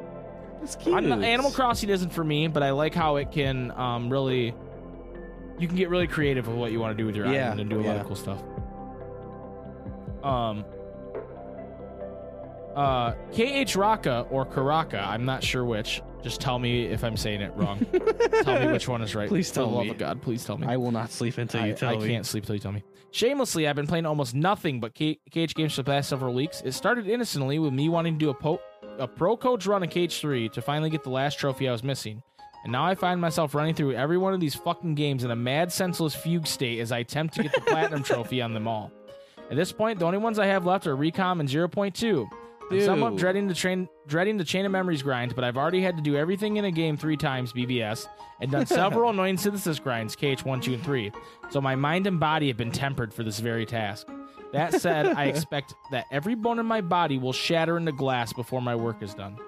It's 0.62 0.76
cute. 0.76 1.02
Not, 1.04 1.22
Animal 1.22 1.50
Crossing 1.52 1.88
isn't 1.88 2.10
for 2.12 2.24
me, 2.24 2.48
but 2.48 2.62
I 2.62 2.70
like 2.72 2.94
how 2.94 3.16
it 3.16 3.30
can 3.30 3.70
um, 3.72 4.10
really. 4.10 4.54
You 5.58 5.68
can 5.68 5.76
get 5.76 5.88
really 5.88 6.06
creative 6.06 6.46
with 6.48 6.56
what 6.56 6.72
you 6.72 6.80
want 6.80 6.96
to 6.96 7.02
do 7.02 7.06
with 7.06 7.16
your 7.16 7.26
Yeah, 7.26 7.46
island 7.46 7.60
and 7.60 7.70
do 7.70 7.80
a 7.80 7.84
lot 7.86 7.96
of 7.96 8.06
cool 8.06 8.16
stuff. 8.16 8.42
Um. 10.22 10.64
Uh, 12.74 13.12
KH 13.32 13.74
Raka 13.76 14.26
or 14.30 14.44
Karaka, 14.44 15.02
I'm 15.06 15.24
not 15.24 15.42
sure 15.42 15.64
which. 15.64 16.02
Just 16.22 16.40
tell 16.40 16.58
me 16.58 16.86
if 16.86 17.04
I'm 17.04 17.16
saying 17.16 17.40
it 17.40 17.52
wrong. 17.54 17.84
tell 18.42 18.58
me 18.58 18.72
which 18.72 18.88
one 18.88 19.00
is 19.02 19.14
right. 19.14 19.28
Please 19.28 19.48
For 19.48 19.56
tell 19.56 19.70
the 19.70 19.76
love 19.76 19.84
me. 19.84 19.90
of 19.90 19.98
God, 19.98 20.20
please 20.22 20.44
tell 20.44 20.58
me. 20.58 20.66
I 20.66 20.76
will 20.76 20.90
not 20.90 21.10
sleep 21.10 21.38
until 21.38 21.62
I, 21.62 21.66
you 21.68 21.74
tell 21.74 21.90
me. 21.92 21.96
I 21.96 22.00
me. 22.00 22.08
can't 22.08 22.26
sleep 22.26 22.44
till 22.46 22.54
you 22.56 22.60
tell 22.60 22.72
me. 22.72 22.82
Shamelessly, 23.12 23.68
I've 23.68 23.76
been 23.76 23.86
playing 23.86 24.06
almost 24.06 24.34
nothing 24.34 24.80
but 24.80 24.92
K- 24.94 25.20
KH 25.30 25.54
games 25.54 25.74
for 25.74 25.82
the 25.82 25.90
past 25.90 26.08
several 26.08 26.34
weeks. 26.34 26.62
It 26.64 26.72
started 26.72 27.06
innocently 27.06 27.58
with 27.58 27.72
me 27.72 27.88
wanting 27.88 28.14
to 28.14 28.18
do 28.18 28.30
a, 28.30 28.34
po- 28.34 28.60
a 28.98 29.06
pro 29.06 29.36
coach 29.36 29.66
run 29.66 29.82
in 29.84 29.88
KH3 29.88 30.50
to 30.52 30.60
finally 30.62 30.90
get 30.90 31.04
the 31.04 31.10
last 31.10 31.38
trophy 31.38 31.68
I 31.68 31.72
was 31.72 31.84
missing. 31.84 32.22
And 32.64 32.72
now 32.72 32.84
I 32.84 32.96
find 32.96 33.20
myself 33.20 33.54
running 33.54 33.74
through 33.74 33.92
every 33.94 34.18
one 34.18 34.34
of 34.34 34.40
these 34.40 34.56
fucking 34.56 34.96
games 34.96 35.22
in 35.22 35.30
a 35.30 35.36
mad, 35.36 35.70
senseless 35.72 36.14
fugue 36.16 36.48
state 36.48 36.80
as 36.80 36.90
I 36.90 36.98
attempt 36.98 37.34
to 37.34 37.44
get 37.44 37.52
the 37.54 37.60
platinum 37.66 38.02
trophy 38.02 38.42
on 38.42 38.52
them 38.52 38.66
all. 38.66 38.90
At 39.48 39.56
this 39.56 39.70
point, 39.70 40.00
the 40.00 40.04
only 40.06 40.18
ones 40.18 40.40
I 40.40 40.46
have 40.46 40.66
left 40.66 40.88
are 40.88 40.96
Recom 40.96 41.38
and 41.38 41.48
0.2. 41.48 42.28
I'm 42.70 42.80
somewhat 42.82 43.16
dreading 43.16 43.46
the 43.46 43.54
train, 43.54 43.88
dreading 44.06 44.36
the 44.36 44.44
chain 44.44 44.66
of 44.66 44.72
memories 44.72 45.02
grind, 45.02 45.34
but 45.34 45.44
I've 45.44 45.56
already 45.56 45.82
had 45.82 45.96
to 45.96 46.02
do 46.02 46.16
everything 46.16 46.56
in 46.56 46.64
a 46.64 46.70
game 46.70 46.96
three 46.96 47.16
times 47.16 47.52
BBS 47.52 48.08
and 48.40 48.50
done 48.50 48.66
several 48.66 49.10
annoying 49.10 49.36
synthesis 49.36 49.78
grinds 49.78 50.16
KH1, 50.16 50.62
2, 50.62 50.74
and 50.74 50.82
3. 50.82 51.12
So 51.50 51.60
my 51.60 51.74
mind 51.76 52.06
and 52.06 52.18
body 52.18 52.48
have 52.48 52.56
been 52.56 52.72
tempered 52.72 53.14
for 53.14 53.22
this 53.22 53.38
very 53.38 53.66
task. 53.66 54.08
That 54.52 54.80
said, 54.80 55.06
I 55.06 55.24
expect 55.26 55.74
that 55.90 56.06
every 56.10 56.34
bone 56.34 56.58
in 56.58 56.66
my 56.66 56.80
body 56.80 57.18
will 57.18 57.32
shatter 57.32 57.76
into 57.76 57.92
glass 57.92 58.32
before 58.32 58.62
my 58.62 58.74
work 58.74 59.02
is 59.02 59.14
done. 59.14 59.38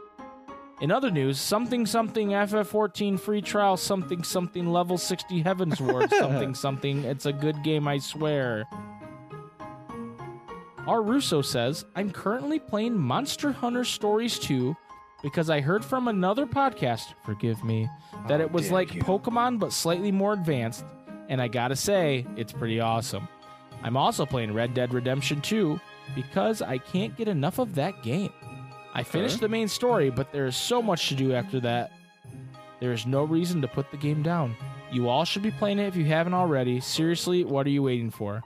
In 0.81 0.93
other 0.93 1.11
news, 1.11 1.41
something 1.41 1.87
something 1.87 2.29
FF14 2.29 3.19
free 3.19 3.43
trial 3.43 3.77
something 3.77 4.23
something 4.23 4.71
level 4.71 4.97
60 4.97 5.43
Heavensward 5.43 6.11
something 6.19 6.55
something. 6.55 7.05
It's 7.05 7.27
a 7.27 7.33
good 7.33 7.64
game, 7.64 7.89
I 7.89 7.99
swear. 7.99 8.64
R. 10.89 11.03
Russo 11.03 11.43
says, 11.43 11.84
I'm 11.95 12.11
currently 12.11 12.59
playing 12.59 12.97
Monster 12.97 13.53
Hunter 13.53 13.84
Stories 13.84 14.39
2 14.39 14.74
because 15.22 15.51
I 15.51 15.61
heard 15.61 15.84
from 15.84 16.09
another 16.09 16.47
podcast, 16.47 17.12
forgive 17.26 17.62
me, 17.62 17.91
that 18.26 18.41
it 18.41 18.49
oh, 18.51 18.55
was 18.55 18.70
like 18.70 18.89
Pokemon 18.89 19.59
but 19.59 19.74
slightly 19.74 20.11
more 20.11 20.32
advanced, 20.32 20.86
and 21.28 21.43
I 21.43 21.49
gotta 21.49 21.76
say, 21.76 22.26
it's 22.36 22.55
pretty 22.55 22.80
awesome. 22.80 23.28
I'm 23.82 23.99
also 23.99 24.24
playing 24.24 24.55
Red 24.55 24.72
Dead 24.72 24.95
Redemption 24.95 25.43
2 25.43 25.78
because 26.14 26.62
I 26.62 26.78
can't 26.78 27.14
get 27.18 27.28
enough 27.28 27.59
of 27.59 27.74
that 27.74 28.03
game. 28.03 28.32
I 28.95 29.03
finished 29.03 29.41
the 29.41 29.49
main 29.49 29.68
story, 29.68 30.09
but 30.09 30.32
there 30.32 30.47
is 30.47 30.57
so 30.57 30.80
much 30.80 31.11
to 31.11 31.14
do 31.14 31.34
after 31.34 31.61
that. 31.61 31.93
There 32.80 32.93
is 32.93 33.05
no 33.05 33.24
reason 33.24 33.61
to 33.61 33.68
put 33.68 33.91
the 33.91 33.99
game 33.99 34.22
down. 34.22 34.57
You 34.91 35.11
all 35.11 35.26
should 35.26 35.43
be 35.43 35.51
playing 35.51 35.80
it 35.80 35.89
if 35.89 35.97
you 35.97 36.07
haven't 36.07 36.32
already. 36.32 36.80
Seriously, 36.80 37.45
what 37.45 37.66
are 37.66 37.70
you 37.70 37.82
waiting 37.82 38.11
for? 38.11 38.43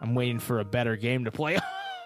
I'm 0.00 0.14
waiting 0.14 0.38
for 0.38 0.60
a 0.60 0.64
better 0.64 0.96
game 0.96 1.24
to 1.24 1.30
play. 1.30 1.58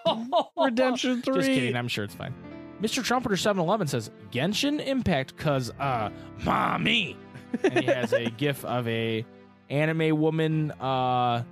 Redemption 0.57 1.21
3. 1.21 1.33
Just 1.35 1.47
kidding. 1.49 1.75
I'm 1.75 1.87
sure 1.87 2.03
it's 2.03 2.15
fine. 2.15 2.33
Mr. 2.81 3.03
Trumpeter 3.03 3.35
711 3.35 3.87
says 3.87 4.09
Genshin 4.31 4.85
Impact 4.85 5.35
cuz 5.37 5.69
uh 5.79 6.09
mommy. 6.43 7.17
and 7.63 7.79
he 7.79 7.85
has 7.85 8.13
a 8.13 8.29
gif 8.37 8.63
of 8.63 8.87
a 8.87 9.25
anime 9.69 10.17
woman 10.19 10.71
uh 10.79 11.43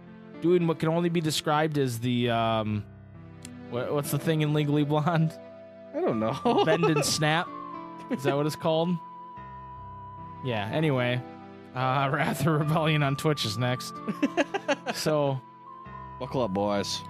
doing 0.41 0.67
what 0.67 0.79
can 0.79 0.89
only 0.89 1.09
be 1.09 1.19
described 1.19 1.77
as 1.77 1.99
the 1.99 2.29
um 2.29 2.83
what, 3.69 3.93
what's 3.93 4.11
the 4.11 4.19
thing 4.19 4.41
in 4.41 4.53
Legally 4.53 4.85
Blonde? 4.85 5.37
I 5.93 5.99
don't 5.99 6.19
know. 6.19 6.63
Bend 6.63 6.85
and 6.85 7.03
snap. 7.17 7.49
Is 8.11 8.23
that 8.23 8.37
what 8.37 8.45
it's 8.45 8.55
called? 8.55 8.89
Yeah, 10.45 10.69
anyway. 10.71 11.21
Uh 11.75 12.09
Wrath 12.13 12.41
of 12.47 12.59
Rebellion 12.59 13.03
on 13.03 13.17
Twitch 13.17 13.43
is 13.43 13.57
next. 13.57 13.93
so 14.93 15.41
Buckle 16.19 16.41
up, 16.41 16.53
boys. 16.53 17.01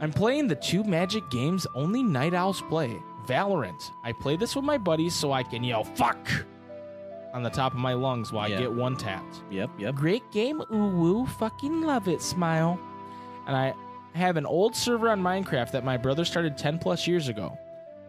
I'm 0.00 0.12
playing 0.12 0.48
the 0.48 0.54
two 0.56 0.84
magic 0.84 1.28
games 1.30 1.66
only 1.74 2.02
night 2.02 2.34
owls 2.34 2.62
play. 2.62 3.00
Valorant. 3.26 3.90
I 4.04 4.12
play 4.12 4.36
this 4.36 4.56
with 4.56 4.64
my 4.64 4.78
buddies 4.78 5.14
so 5.14 5.32
I 5.32 5.42
can 5.42 5.62
yell 5.62 5.84
fuck 5.84 6.18
on 7.34 7.42
the 7.42 7.50
top 7.50 7.72
of 7.72 7.78
my 7.78 7.92
lungs 7.92 8.32
while. 8.32 8.52
I 8.52 8.56
get 8.56 8.72
one 8.72 8.96
tapped. 8.96 9.42
Yep, 9.50 9.70
yep. 9.78 9.94
Great 9.94 10.22
game, 10.32 10.62
ooh 10.72 10.88
woo, 10.88 11.26
fucking 11.26 11.82
love 11.82 12.08
it, 12.08 12.22
smile. 12.22 12.80
And 13.46 13.56
I 13.56 13.74
have 14.14 14.36
an 14.36 14.46
old 14.46 14.74
server 14.74 15.10
on 15.10 15.20
Minecraft 15.22 15.72
that 15.72 15.84
my 15.84 15.96
brother 15.96 16.24
started 16.24 16.56
10 16.56 16.78
plus 16.78 17.06
years 17.06 17.28
ago. 17.28 17.58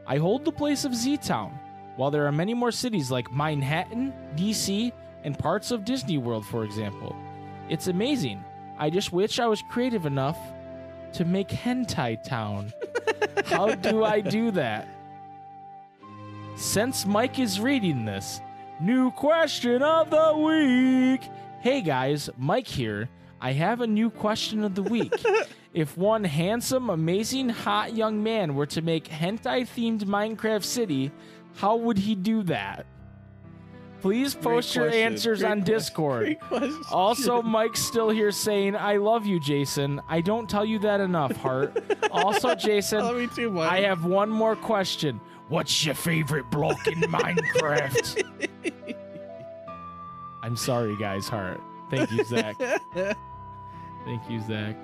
I 0.08 0.18
hold 0.18 0.46
the 0.46 0.52
place 0.52 0.86
of 0.86 0.96
Z 0.96 1.18
Town, 1.18 1.58
while 1.96 2.12
there 2.12 2.26
are 2.26 2.32
many 2.32 2.54
more 2.54 2.72
cities 2.72 3.12
like 3.12 3.32
Manhattan, 3.32 4.14
DC, 4.36 4.92
and 5.24 5.38
parts 5.38 5.72
of 5.72 5.86
Disney 5.86 6.18
World, 6.18 6.46
for 6.46 6.64
example. 6.64 7.16
It's 7.70 7.88
amazing. 7.88 8.44
I 8.80 8.90
just 8.90 9.12
wish 9.12 9.40
I 9.40 9.46
was 9.46 9.62
creative 9.70 10.06
enough 10.06 10.40
to 11.14 11.26
make 11.26 11.50
Hentai 11.50 12.24
Town. 12.24 12.72
How 13.46 13.76
do 13.76 14.06
I 14.06 14.22
do 14.22 14.52
that? 14.52 14.88
Since 16.56 17.06
Mike 17.06 17.40
is 17.40 17.60
reading 17.60 18.06
this, 18.06 18.40
new 18.80 19.12
question 19.12 19.82
of 19.84 20.10
the 20.10 20.34
week. 20.38 21.30
Hey 21.60 21.82
guys, 21.82 22.30
Mike 22.38 22.68
here. 22.68 23.10
I 23.42 23.52
have 23.52 23.82
a 23.82 23.88
new 23.88 24.10
question 24.10 24.64
of 24.64 24.76
the 24.76 24.84
week. 24.84 25.14
if 25.74 25.98
one 25.98 26.24
handsome, 26.24 26.90
amazing, 26.90 27.50
hot 27.50 27.94
young 27.94 28.24
man 28.24 28.56
were 28.56 28.66
to 28.68 28.82
make 28.82 29.10
hentai 29.10 29.68
themed 29.68 30.06
Minecraft 30.06 30.64
City, 30.64 31.12
how 31.56 31.76
would 31.76 31.98
he 31.98 32.16
do 32.16 32.44
that? 32.44 32.86
Please 34.02 34.34
post 34.34 34.76
your 34.76 34.86
question. 34.86 35.04
answers 35.14 35.40
Great 35.40 35.52
on 35.52 35.58
question. 35.60 35.74
Discord. 35.76 36.24
Great 36.26 36.40
question. 36.42 36.82
Also, 36.92 37.42
Mike's 37.42 37.82
still 37.82 38.10
here 38.10 38.32
saying, 38.32 38.76
I 38.76 38.98
love 38.98 39.26
you, 39.26 39.40
Jason. 39.40 40.02
I 40.08 40.22
don't 40.22 40.50
tell 40.50 40.64
you 40.66 40.80
that 40.80 41.00
enough, 41.02 41.36
Heart. 41.38 41.84
also, 42.12 42.56
Jason, 42.68 43.00
Love 43.00 43.36
too, 43.36 43.50
Mike. 43.52 43.72
I 43.72 43.82
have 43.82 44.06
one 44.06 44.30
more 44.30 44.56
question. 44.56 45.20
What's 45.50 45.86
your 45.86 45.96
favorite 45.96 46.50
block 46.52 46.88
in 46.88 47.02
Minecraft? 47.02 48.24
I'm 50.44 50.56
sorry, 50.56 50.96
guys, 50.98 51.28
Heart. 51.28 51.60
Thank 51.90 52.12
you, 52.12 52.24
Zach. 52.24 52.56
Thank 54.06 54.30
you, 54.30 54.42
Zach. 54.48 54.76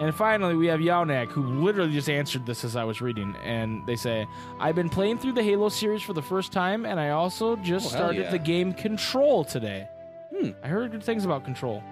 And 0.00 0.14
finally, 0.14 0.56
we 0.56 0.66
have 0.66 0.80
Yaunak, 0.80 1.28
who 1.28 1.42
literally 1.62 1.92
just 1.92 2.10
answered 2.10 2.46
this 2.46 2.64
as 2.64 2.74
I 2.74 2.82
was 2.84 3.00
reading. 3.00 3.36
And 3.44 3.86
they 3.86 3.94
say, 3.96 4.26
I've 4.58 4.74
been 4.74 4.88
playing 4.88 5.18
through 5.18 5.32
the 5.32 5.42
Halo 5.42 5.68
series 5.68 6.02
for 6.02 6.12
the 6.14 6.22
first 6.22 6.50
time, 6.52 6.84
and 6.84 6.98
I 6.98 7.10
also 7.10 7.54
just 7.56 7.86
Oh, 7.86 7.90
hell 7.90 7.98
started 7.98 8.22
yeah. 8.24 8.30
the 8.30 8.38
game 8.38 8.72
Control 8.72 9.44
today. 9.44 9.88
Hmm. 10.36 10.50
I 10.64 10.68
heard 10.68 10.90
good 10.90 11.02
things 11.04 11.24
about 11.24 11.44
Control. 11.44 11.82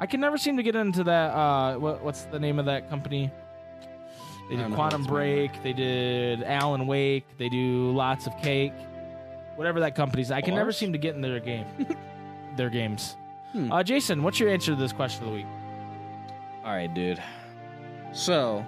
I 0.00 0.06
can 0.06 0.20
never 0.20 0.38
seem 0.38 0.56
to 0.56 0.62
get 0.62 0.76
into 0.76 1.04
that. 1.04 1.30
Uh, 1.34 1.76
what, 1.78 2.02
what's 2.02 2.22
the 2.24 2.38
name 2.38 2.58
of 2.58 2.64
that 2.66 2.88
company? 2.88 3.30
They 4.48 4.54
I 4.54 4.58
did 4.60 4.68
know 4.70 4.74
Quantum 4.76 5.02
what's. 5.02 5.10
Break. 5.10 5.62
They 5.62 5.72
did 5.72 6.42
Alan 6.42 6.86
Wake. 6.86 7.24
They 7.38 7.48
do 7.48 7.90
lots 7.92 8.26
of 8.26 8.36
cake. 8.38 8.72
Whatever 9.56 9.80
that 9.80 9.94
company's. 9.94 10.30
I 10.30 10.40
can 10.40 10.54
never 10.54 10.72
seem 10.72 10.92
to 10.92 10.98
get 10.98 11.14
in 11.14 11.20
their 11.20 11.40
game. 11.40 11.66
their 12.56 12.70
games. 12.70 13.16
Hmm. 13.52 13.72
Uh, 13.72 13.82
Jason, 13.82 14.22
what's 14.22 14.38
your 14.40 14.48
answer 14.48 14.72
to 14.72 14.76
this 14.76 14.92
question 14.92 15.24
of 15.24 15.30
the 15.30 15.36
week? 15.36 15.46
All 16.66 16.72
right, 16.72 16.92
dude. 16.92 17.22
So, 18.12 18.64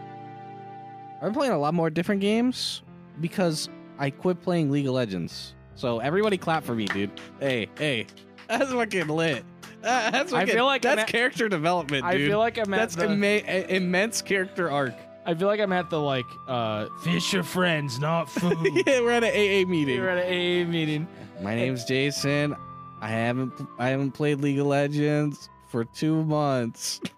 I've 1.16 1.20
been 1.22 1.32
playing 1.34 1.52
a 1.52 1.58
lot 1.58 1.74
more 1.74 1.90
different 1.90 2.20
games 2.20 2.82
because 3.20 3.68
I 3.98 4.10
quit 4.10 4.40
playing 4.40 4.70
League 4.70 4.86
of 4.86 4.94
Legends. 4.94 5.54
So 5.74 5.98
everybody 5.98 6.38
clap 6.38 6.64
for 6.64 6.74
me, 6.74 6.86
dude. 6.86 7.10
Hey, 7.40 7.68
hey, 7.76 8.06
that's 8.48 8.70
fucking 8.72 9.08
lit. 9.08 9.44
Uh, 9.82 10.10
That's 10.10 10.32
I 10.32 10.44
feel 10.44 10.64
like 10.66 10.82
that's 10.82 11.02
at- 11.02 11.06
character 11.08 11.48
development, 11.48 12.04
dude. 12.04 12.14
I 12.22 12.26
feel 12.26 12.38
like 12.38 12.58
I'm 12.58 12.74
at 12.74 12.78
that's 12.78 12.96
the, 12.96 13.04
imma- 13.10 13.26
a- 13.46 13.76
immense 13.76 14.22
character 14.22 14.68
arc. 14.70 14.94
I 15.24 15.34
feel 15.34 15.46
like 15.46 15.60
I'm 15.60 15.72
at 15.72 15.88
the 15.88 16.00
like 16.00 16.24
uh 16.48 16.86
fish 17.04 17.32
are 17.34 17.44
friends, 17.44 18.00
not 18.00 18.24
food. 18.30 18.56
yeah, 18.86 19.00
we're 19.00 19.12
at 19.12 19.22
an 19.22 19.30
AA 19.30 19.68
meeting. 19.68 20.00
We're 20.00 20.08
at 20.08 20.18
an 20.18 20.32
AA 20.32 20.68
meeting. 20.68 21.06
My 21.42 21.54
name's 21.54 21.84
Jason. 21.84 22.56
I 23.00 23.08
haven't 23.08 23.52
I 23.78 23.90
haven't 23.90 24.12
played 24.12 24.40
League 24.40 24.58
of 24.58 24.66
Legends 24.66 25.48
for 25.68 25.84
two 25.84 26.24
months. 26.24 27.00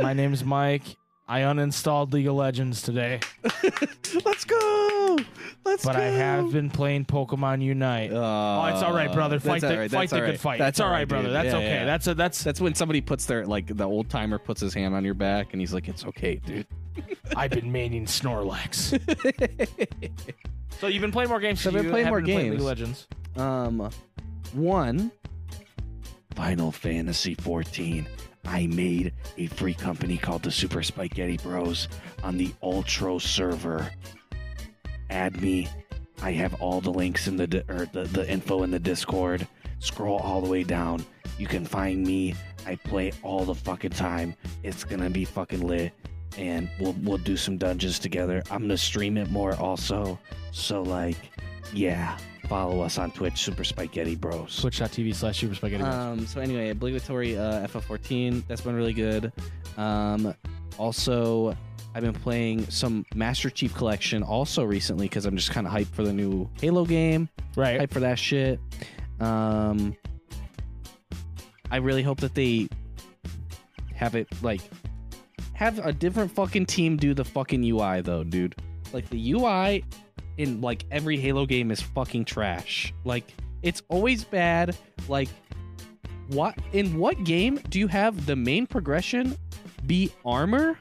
My 0.00 0.12
name's 0.12 0.44
Mike. 0.44 0.82
I 1.28 1.40
uninstalled 1.40 2.12
League 2.12 2.26
of 2.26 2.34
Legends 2.34 2.82
today, 2.82 3.20
Let's 4.24 4.44
go. 4.44 5.16
Let's 5.64 5.84
go. 5.84 5.92
but 5.92 5.96
go. 5.96 6.02
I 6.02 6.06
have 6.06 6.52
been 6.52 6.68
playing 6.68 7.04
Pokemon 7.06 7.62
Unite. 7.62 8.10
oh, 8.12 8.64
it's 8.66 8.82
all 8.82 8.92
right, 8.92 9.10
brother. 9.10 9.38
Fight 9.38 9.60
that's 9.60 9.62
the 9.62 9.72
all 9.74 9.78
right, 9.80 9.90
fight 9.90 10.00
that's 10.00 10.10
the 10.10 10.16
all 10.16 10.22
good 10.22 10.30
right. 10.30 10.40
fight. 10.40 10.58
That's 10.58 10.74
it's 10.74 10.80
all 10.80 10.90
right, 10.90 11.08
brother. 11.08 11.28
dude. 11.28 11.34
That's 11.34 11.46
Yeah, 11.46 11.56
okay. 11.56 11.66
yeah. 11.68 11.84
That's 11.86 12.06
a 12.08 12.14
that's 12.14 12.42
That's 12.44 12.60
when 12.60 12.74
somebody 12.74 13.00
puts 13.00 13.24
their 13.26 13.46
like 13.46 13.74
the 13.74 13.84
old 13.84 14.10
timer 14.10 14.38
puts 14.38 14.60
his 14.60 14.74
hand 14.74 14.94
on 14.94 15.04
your 15.04 15.14
back 15.14 15.52
and 15.52 15.60
he's 15.60 15.72
like, 15.72 15.88
"It's 15.88 16.04
okay, 16.04 16.36
dude." 16.44 16.66
I've 17.36 17.52
been 17.52 17.72
maining 17.72 18.02
Snorlax. 18.02 18.98
so 20.80 20.88
you've 20.88 21.00
been 21.02 21.12
playing 21.12 21.30
more 21.30 21.40
games. 21.40 21.60
So 21.62 21.70
I've 21.70 21.76
you 21.76 21.82
been 21.82 21.90
playing 21.90 22.06
have 22.06 22.12
more 22.12 22.20
League 22.20 22.36
of 22.52 22.58
games. 22.58 22.62
Legends. 22.62 23.06
um, 23.36 23.88
one, 24.52 25.10
Final 26.34 26.72
Fantasy 26.72 27.34
14. 27.34 28.06
I 28.44 28.66
made 28.66 29.12
a 29.38 29.46
free 29.46 29.74
company 29.74 30.16
called 30.16 30.42
the 30.42 30.50
Super 30.50 30.80
SpikeGhetti 30.80 31.42
Bros 31.42 31.88
on 32.22 32.36
the 32.36 32.48
Ultros 32.62 33.22
server. 33.22 33.90
Add 35.10 35.40
me. 35.40 35.68
I 36.22 36.32
have 36.32 36.54
all 36.54 36.80
the 36.80 36.90
links 36.90 37.28
in 37.28 37.36
the 37.36 37.46
di- 37.46 37.64
or 37.68 37.86
the, 37.92 38.04
the 38.04 38.28
info 38.28 38.62
in 38.62 38.70
the 38.70 38.78
Discord. 38.78 39.46
Scroll 39.78 40.18
all 40.18 40.40
the 40.40 40.48
way 40.48 40.62
down. 40.62 41.04
You 41.38 41.46
can 41.46 41.64
find 41.64 42.06
me. 42.06 42.34
I 42.66 42.76
play 42.76 43.12
all 43.22 43.44
the 43.44 43.54
fucking 43.54 43.90
time. 43.90 44.34
It's 44.62 44.84
gonna 44.84 45.10
be 45.10 45.24
fucking 45.24 45.66
lit. 45.66 45.92
And 46.38 46.70
we'll 46.78 46.94
we'll 47.02 47.18
do 47.18 47.36
some 47.36 47.58
dungeons 47.58 47.98
together. 47.98 48.42
I'm 48.50 48.62
gonna 48.62 48.76
stream 48.76 49.16
it 49.16 49.30
more 49.30 49.54
also. 49.56 50.18
So 50.52 50.82
like, 50.82 51.16
yeah. 51.72 52.16
Follow 52.48 52.80
us 52.80 52.98
on 52.98 53.10
Twitch, 53.12 53.38
Super 53.38 53.62
SpikeGhetti 53.62 54.18
Bros. 54.20 54.60
Twitch.tv 54.60 55.14
slash 55.14 55.38
Super 55.38 55.54
SpikeGhetti. 55.54 55.78
Bros. 55.78 55.94
Um, 55.94 56.26
so 56.26 56.40
anyway, 56.40 56.70
obligatory 56.70 57.38
uh, 57.38 57.66
FF14. 57.66 58.42
That's 58.48 58.60
been 58.60 58.74
really 58.74 58.92
good. 58.92 59.32
Um, 59.76 60.34
also, 60.78 61.56
I've 61.94 62.02
been 62.02 62.12
playing 62.12 62.68
some 62.70 63.04
Master 63.14 63.48
Chief 63.50 63.74
Collection 63.74 64.22
also 64.22 64.64
recently 64.64 65.06
because 65.08 65.24
I'm 65.26 65.36
just 65.36 65.50
kind 65.50 65.66
of 65.66 65.72
hyped 65.72 65.94
for 65.94 66.02
the 66.02 66.12
new 66.12 66.48
Halo 66.60 66.84
game. 66.84 67.28
right. 67.56 67.80
Hyped 67.80 67.92
for 67.92 68.00
that 68.00 68.18
shit. 68.18 68.58
Um, 69.20 69.96
I 71.70 71.76
really 71.76 72.02
hope 72.02 72.20
that 72.20 72.34
they 72.34 72.68
have 73.94 74.14
it 74.14 74.26
like 74.42 74.60
have 75.54 75.78
a 75.78 75.92
different 75.92 76.32
fucking 76.32 76.66
team 76.66 76.96
do 76.96 77.14
the 77.14 77.24
fucking 77.24 77.62
UI 77.64 78.00
though, 78.00 78.24
dude. 78.24 78.56
Like 78.92 79.08
the 79.10 79.32
UI 79.32 79.84
in 80.38 80.60
like 80.60 80.84
every 80.90 81.16
Halo 81.18 81.46
game 81.46 81.70
is 81.70 81.80
fucking 81.80 82.24
trash. 82.24 82.92
Like 83.04 83.32
it's 83.62 83.82
always 83.88 84.24
bad. 84.24 84.76
Like 85.08 85.28
what 86.28 86.56
in 86.72 86.98
what 86.98 87.22
game 87.24 87.60
do 87.68 87.78
you 87.78 87.88
have 87.88 88.26
the 88.26 88.36
main 88.36 88.66
progression 88.66 89.36
be 89.86 90.12
armor 90.24 90.78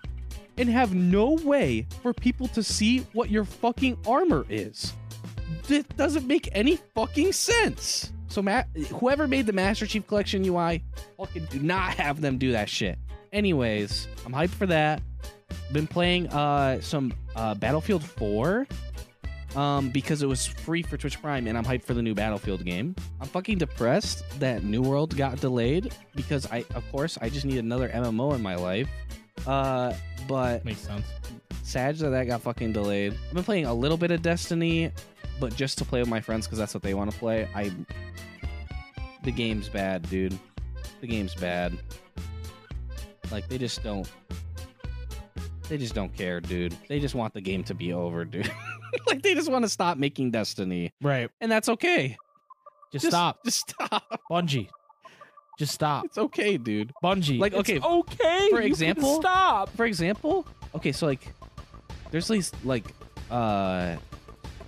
and 0.58 0.70
have 0.70 0.94
no 0.94 1.34
way 1.44 1.88
for 2.02 2.14
people 2.14 2.48
to 2.50 2.64
see 2.64 3.00
what 3.14 3.30
your 3.30 3.46
fucking 3.46 3.98
armor 4.08 4.46
is? 4.50 4.94
This 5.68 5.84
doesn't 5.98 6.28
make 6.28 6.50
any 6.54 6.78
fucking 6.96 7.34
sense. 7.34 8.12
So 8.28 8.42
whoever 8.42 9.28
made 9.28 9.46
the 9.46 9.54
Master 9.54 9.86
Chief 9.86 10.08
Collection 10.08 10.46
UI, 10.46 10.84
fucking 11.18 11.46
do 11.50 11.60
not 11.60 11.96
have 11.96 12.22
them 12.22 12.38
do 12.38 12.54
that 12.54 12.70
shit. 12.70 12.98
Anyways, 13.34 14.08
I'm 14.26 14.32
hyped 14.32 14.52
for 14.52 14.66
that. 14.68 15.02
Been 15.74 15.88
playing 15.88 16.28
uh 16.30 16.80
some 16.82 17.14
uh 17.36 17.56
Battlefield 17.56 18.04
4 18.04 18.68
um 19.56 19.90
because 19.90 20.22
it 20.24 20.28
was 20.28 20.48
free 20.48 20.82
for 20.82 20.96
Twitch 20.98 21.22
Prime 21.22 21.48
and 21.48 21.58
I'm 21.58 21.66
hyped 21.66 21.84
for 21.84 21.94
the 21.94 22.02
new 22.02 22.14
Battlefield 22.14 22.64
game. 22.64 22.96
I'm 23.20 23.28
fucking 23.28 23.58
depressed 23.58 24.24
that 24.40 24.64
New 24.64 24.82
World 24.82 25.16
got 25.18 25.40
delayed 25.42 25.94
because 26.16 26.46
I 26.52 26.64
of 26.76 26.90
course 26.92 27.18
I 27.22 27.30
just 27.30 27.46
need 27.46 27.58
another 27.58 27.90
MMO 27.90 28.34
in 28.36 28.42
my 28.42 28.56
life. 28.56 28.88
Uh 29.46 29.94
but 30.28 30.64
Makes 30.64 30.82
sense. 30.82 31.06
sad 31.64 31.98
that 31.98 32.10
that 32.12 32.28
got 32.28 32.42
fucking 32.42 32.72
delayed. 32.74 33.14
I've 33.30 33.34
been 33.34 33.44
playing 33.44 33.66
a 33.66 33.74
little 33.74 33.98
bit 33.98 34.12
of 34.12 34.22
Destiny, 34.22 34.92
but 35.40 35.56
just 35.56 35.78
to 35.80 35.86
play 35.86 36.00
with 36.00 36.10
my 36.10 36.22
friends 36.22 36.46
because 36.48 36.60
that's 36.60 36.74
what 36.74 36.84
they 36.84 36.94
want 36.94 37.12
to 37.12 37.18
play. 37.18 37.48
I 37.56 37.72
the 39.24 39.32
game's 39.32 39.68
bad, 39.70 40.10
dude. 40.10 40.38
The 41.02 41.08
game's 41.08 41.36
bad. 41.36 41.78
Like 43.32 43.48
they 43.50 43.58
just 43.58 43.84
don't. 43.84 44.10
They 45.72 45.78
just 45.78 45.96
don't 45.96 46.14
care, 46.14 46.42
dude. 46.42 46.76
They 46.90 47.00
just 47.00 47.16
want 47.16 47.34
the 47.34 47.40
game 47.40 47.64
to 47.64 47.74
be 47.74 47.94
over, 47.94 48.26
dude. 48.26 48.52
like 49.08 49.22
they 49.22 49.34
just 49.34 49.50
want 49.50 49.64
to 49.64 49.70
stop 49.70 49.98
making 49.98 50.32
Destiny, 50.32 50.92
Right. 51.02 51.30
and 51.40 51.50
that's 51.50 51.70
okay. 51.70 52.18
Just, 52.92 53.06
stop. 53.08 53.40
Just 53.46 53.70
stop. 53.70 54.20
Bungie. 54.30 54.68
Just 55.58 55.74
stop. 55.74 56.04
It's 56.04 56.18
okay, 56.18 56.58
dude. 56.58 56.92
Bungie. 57.02 57.40
Like, 57.40 57.54
It's 57.54 57.70
okay, 57.70 57.80
okay. 57.80 58.50
for 58.50 58.56
you 58.58 58.62
can 58.64 58.66
example- 58.68 59.22
stop. 59.22 59.70
for 59.78 59.86
example, 59.86 60.46
okay, 60.76 60.92
so 60.92 61.06
like 61.06 61.34
there's 62.12 62.28
these 62.28 62.52
like 62.66 62.84
uh 63.30 63.96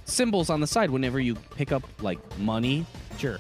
symbols 0.06 0.50
on 0.50 0.62
the 0.62 0.68
side 0.68 0.90
whenever 0.90 1.20
you 1.20 1.36
pick 1.58 1.74
up 1.74 1.84
like 2.02 2.18
money, 2.40 2.86
Sure. 3.18 3.40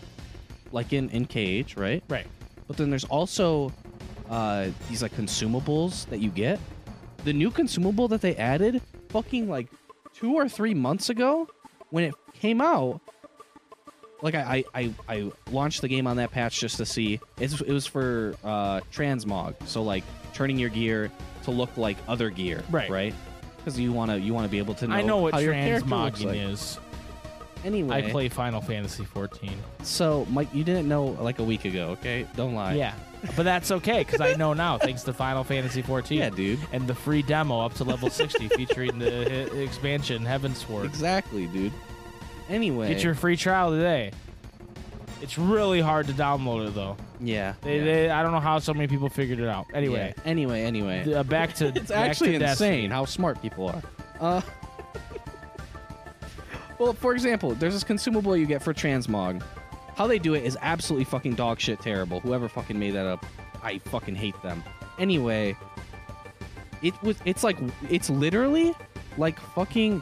like 0.74 0.92
in 0.92 1.10
in 1.12 1.26
KH, 1.28 1.78
right? 1.78 2.04
Right. 2.10 2.28
But 2.68 2.76
then 2.76 2.90
there's 2.90 3.06
also 3.06 3.72
uh 4.30 4.68
these 4.90 5.02
like 5.02 5.14
consumables 5.16 6.10
that 6.10 6.20
you 6.20 6.30
get. 6.30 6.60
The 7.24 7.34
new 7.34 7.52
consumable 7.52 8.08
that 8.10 8.22
they 8.22 8.36
added 8.36 8.82
fucking 9.10 9.48
like 9.50 9.68
2 10.16 10.34
or 10.34 10.50
3 10.50 10.74
months 10.74 11.10
ago 11.10 11.48
when 11.90 12.04
it 12.04 12.14
came 12.34 12.62
out 12.62 13.02
like 14.22 14.36
I, 14.36 14.64
I 14.74 14.82
I 14.82 14.94
I 15.10 15.32
launched 15.52 15.82
the 15.82 15.88
game 15.90 16.08
on 16.08 16.16
that 16.18 16.32
patch 16.32 16.60
just 16.60 16.78
to 16.78 16.86
see. 16.86 17.20
It's, 17.40 17.60
it 17.60 17.72
was 17.72 17.86
for 17.86 18.36
uh, 18.44 18.80
transmog, 18.92 19.56
so 19.68 19.84
like 19.84 20.04
turning 20.34 20.58
your 20.58 20.70
gear 20.70 21.12
to 21.44 21.52
look 21.52 21.76
like 21.78 21.98
other 22.08 22.30
gear, 22.30 22.64
Right. 22.72 22.90
Right. 22.90 23.14
Because 23.58 23.78
you 23.80 23.92
want 23.92 24.12
to 24.12 24.20
you 24.20 24.34
want 24.34 24.46
to 24.46 24.52
be 24.52 24.60
able 24.60 24.76
to 24.76 24.88
know. 24.88 24.96
I 24.96 25.02
know 25.02 25.18
what 25.18 25.34
how 25.34 25.40
your 25.40 25.54
character 25.54 25.90
looks 25.90 26.22
transmogging 26.22 26.26
like. 26.26 26.38
is. 26.38 26.80
Anyway, 27.64 27.96
I 27.96 28.10
play 28.12 28.30
Final 28.30 28.62
Fantasy 28.62 29.06
14. 29.06 29.52
So, 29.84 30.26
Mike, 30.30 30.54
you 30.54 30.64
didn't 30.64 30.88
know 30.88 31.06
like 31.06 31.40
a 31.40 31.44
week 31.44 31.66
ago, 31.66 31.90
okay? 31.92 32.28
Don't 32.36 32.54
lie. 32.56 32.74
Yeah, 32.74 32.94
but 33.36 33.44
that's 33.44 33.72
okay 33.72 34.00
because 34.00 34.20
I 34.22 34.34
know 34.34 34.54
now 34.54 34.78
thanks 34.78 35.04
to 35.04 35.14
Final 35.14 35.44
Fantasy 35.44 35.82
14. 35.82 36.18
Yeah, 36.20 36.30
dude. 36.30 36.60
And 36.74 36.88
the 36.88 36.96
free 36.96 37.22
demo 37.22 37.62
up 37.62 37.74
to 37.76 37.84
level 37.86 38.10
60 38.10 38.50
featuring 38.50 39.00
the 39.00 39.50
hi- 39.52 39.58
expansion 39.62 40.24
Heavensward. 40.24 40.86
Exactly, 40.86 41.48
dude. 41.48 41.72
Anyway, 42.50 42.90
Get 42.90 43.02
your 43.04 43.16
free 43.16 43.38
trial 43.38 43.72
today. 43.72 44.12
It's 45.22 45.38
really 45.38 45.80
hard 45.80 46.08
to 46.08 46.14
download 46.14 46.68
it 46.68 46.76
though. 46.76 46.98
yeah. 47.22 47.54
They, 47.62 47.78
yeah. 47.78 47.84
they, 47.86 48.10
I 48.10 48.22
don't 48.24 48.34
know 48.34 48.42
how 48.42 48.60
so 48.60 48.74
many 48.74 48.88
people 48.88 49.08
figured 49.08 49.40
it 49.40 49.48
out. 49.48 49.68
Anyway, 49.74 50.14
Yeah. 50.18 50.24
Anyway, 50.26 50.64
anyway. 50.64 51.14
uh, 51.14 51.24
back 51.24 51.54
to 51.56 51.68
it's 51.76 51.88
back 51.92 52.10
actually 52.10 52.34
to 52.34 52.40
Destiny. 52.40 52.70
insane 52.84 52.92
how 52.92 53.06
smart 53.06 53.42
people 53.42 53.70
are. 53.70 53.82
Uh, 54.20 54.42
well, 56.80 56.94
for 56.94 57.14
example, 57.14 57.56
there's 57.56 57.74
this 57.74 57.84
consumable 57.84 58.36
you 58.36 58.46
get 58.46 58.62
for 58.62 58.74
transmog. 58.74 59.44
How 59.96 60.08
they 60.08 60.20
do 60.20 60.34
it 60.34 60.44
is 60.44 60.58
absolutely 60.62 61.06
fucking 61.06 61.36
dog 61.36 61.60
shit 61.60 61.80
terrible. 61.80 62.20
Whoever 62.20 62.50
fucking 62.50 62.78
made 62.78 62.92
that 62.92 63.06
up, 63.06 63.26
I 63.62 63.78
fucking 63.78 64.16
hate 64.16 64.40
them. 64.42 64.64
Anyway, 64.98 65.56
it 66.82 66.94
was 67.04 67.18
it's 67.26 67.44
like 67.44 67.58
it's 67.90 68.10
literally 68.10 68.74
like 69.18 69.40
fucking 69.40 70.02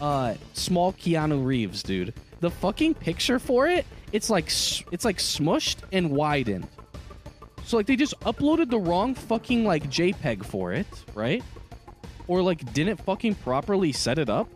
uh 0.00 0.34
small 0.52 0.92
Keanu 0.92 1.44
Reeves, 1.44 1.82
dude. 1.82 2.14
The 2.40 2.50
fucking 2.50 2.94
picture 2.94 3.38
for 3.38 3.66
it, 3.66 3.86
it's 4.12 4.30
like 4.30 4.46
it's 4.46 5.04
like 5.04 5.18
smushed 5.18 5.78
and 5.92 6.10
widened. 6.10 6.66
So 7.64 7.76
like 7.76 7.86
they 7.86 7.96
just 7.96 8.18
uploaded 8.20 8.70
the 8.70 8.78
wrong 8.78 9.14
fucking 9.14 9.64
like 9.64 9.84
JPEG 9.90 10.44
for 10.44 10.72
it, 10.72 10.86
right? 11.14 11.42
Or 12.28 12.42
like 12.42 12.72
didn't 12.72 12.98
fucking 12.98 13.36
properly 13.36 13.92
set 13.92 14.18
it 14.18 14.28
up. 14.28 14.48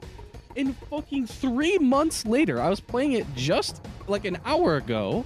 And 0.56 0.76
fucking 0.90 1.26
three 1.26 1.78
months 1.78 2.24
later, 2.26 2.60
I 2.60 2.68
was 2.68 2.80
playing 2.80 3.12
it 3.12 3.26
just 3.34 3.84
like 4.06 4.24
an 4.24 4.38
hour 4.44 4.76
ago. 4.76 5.24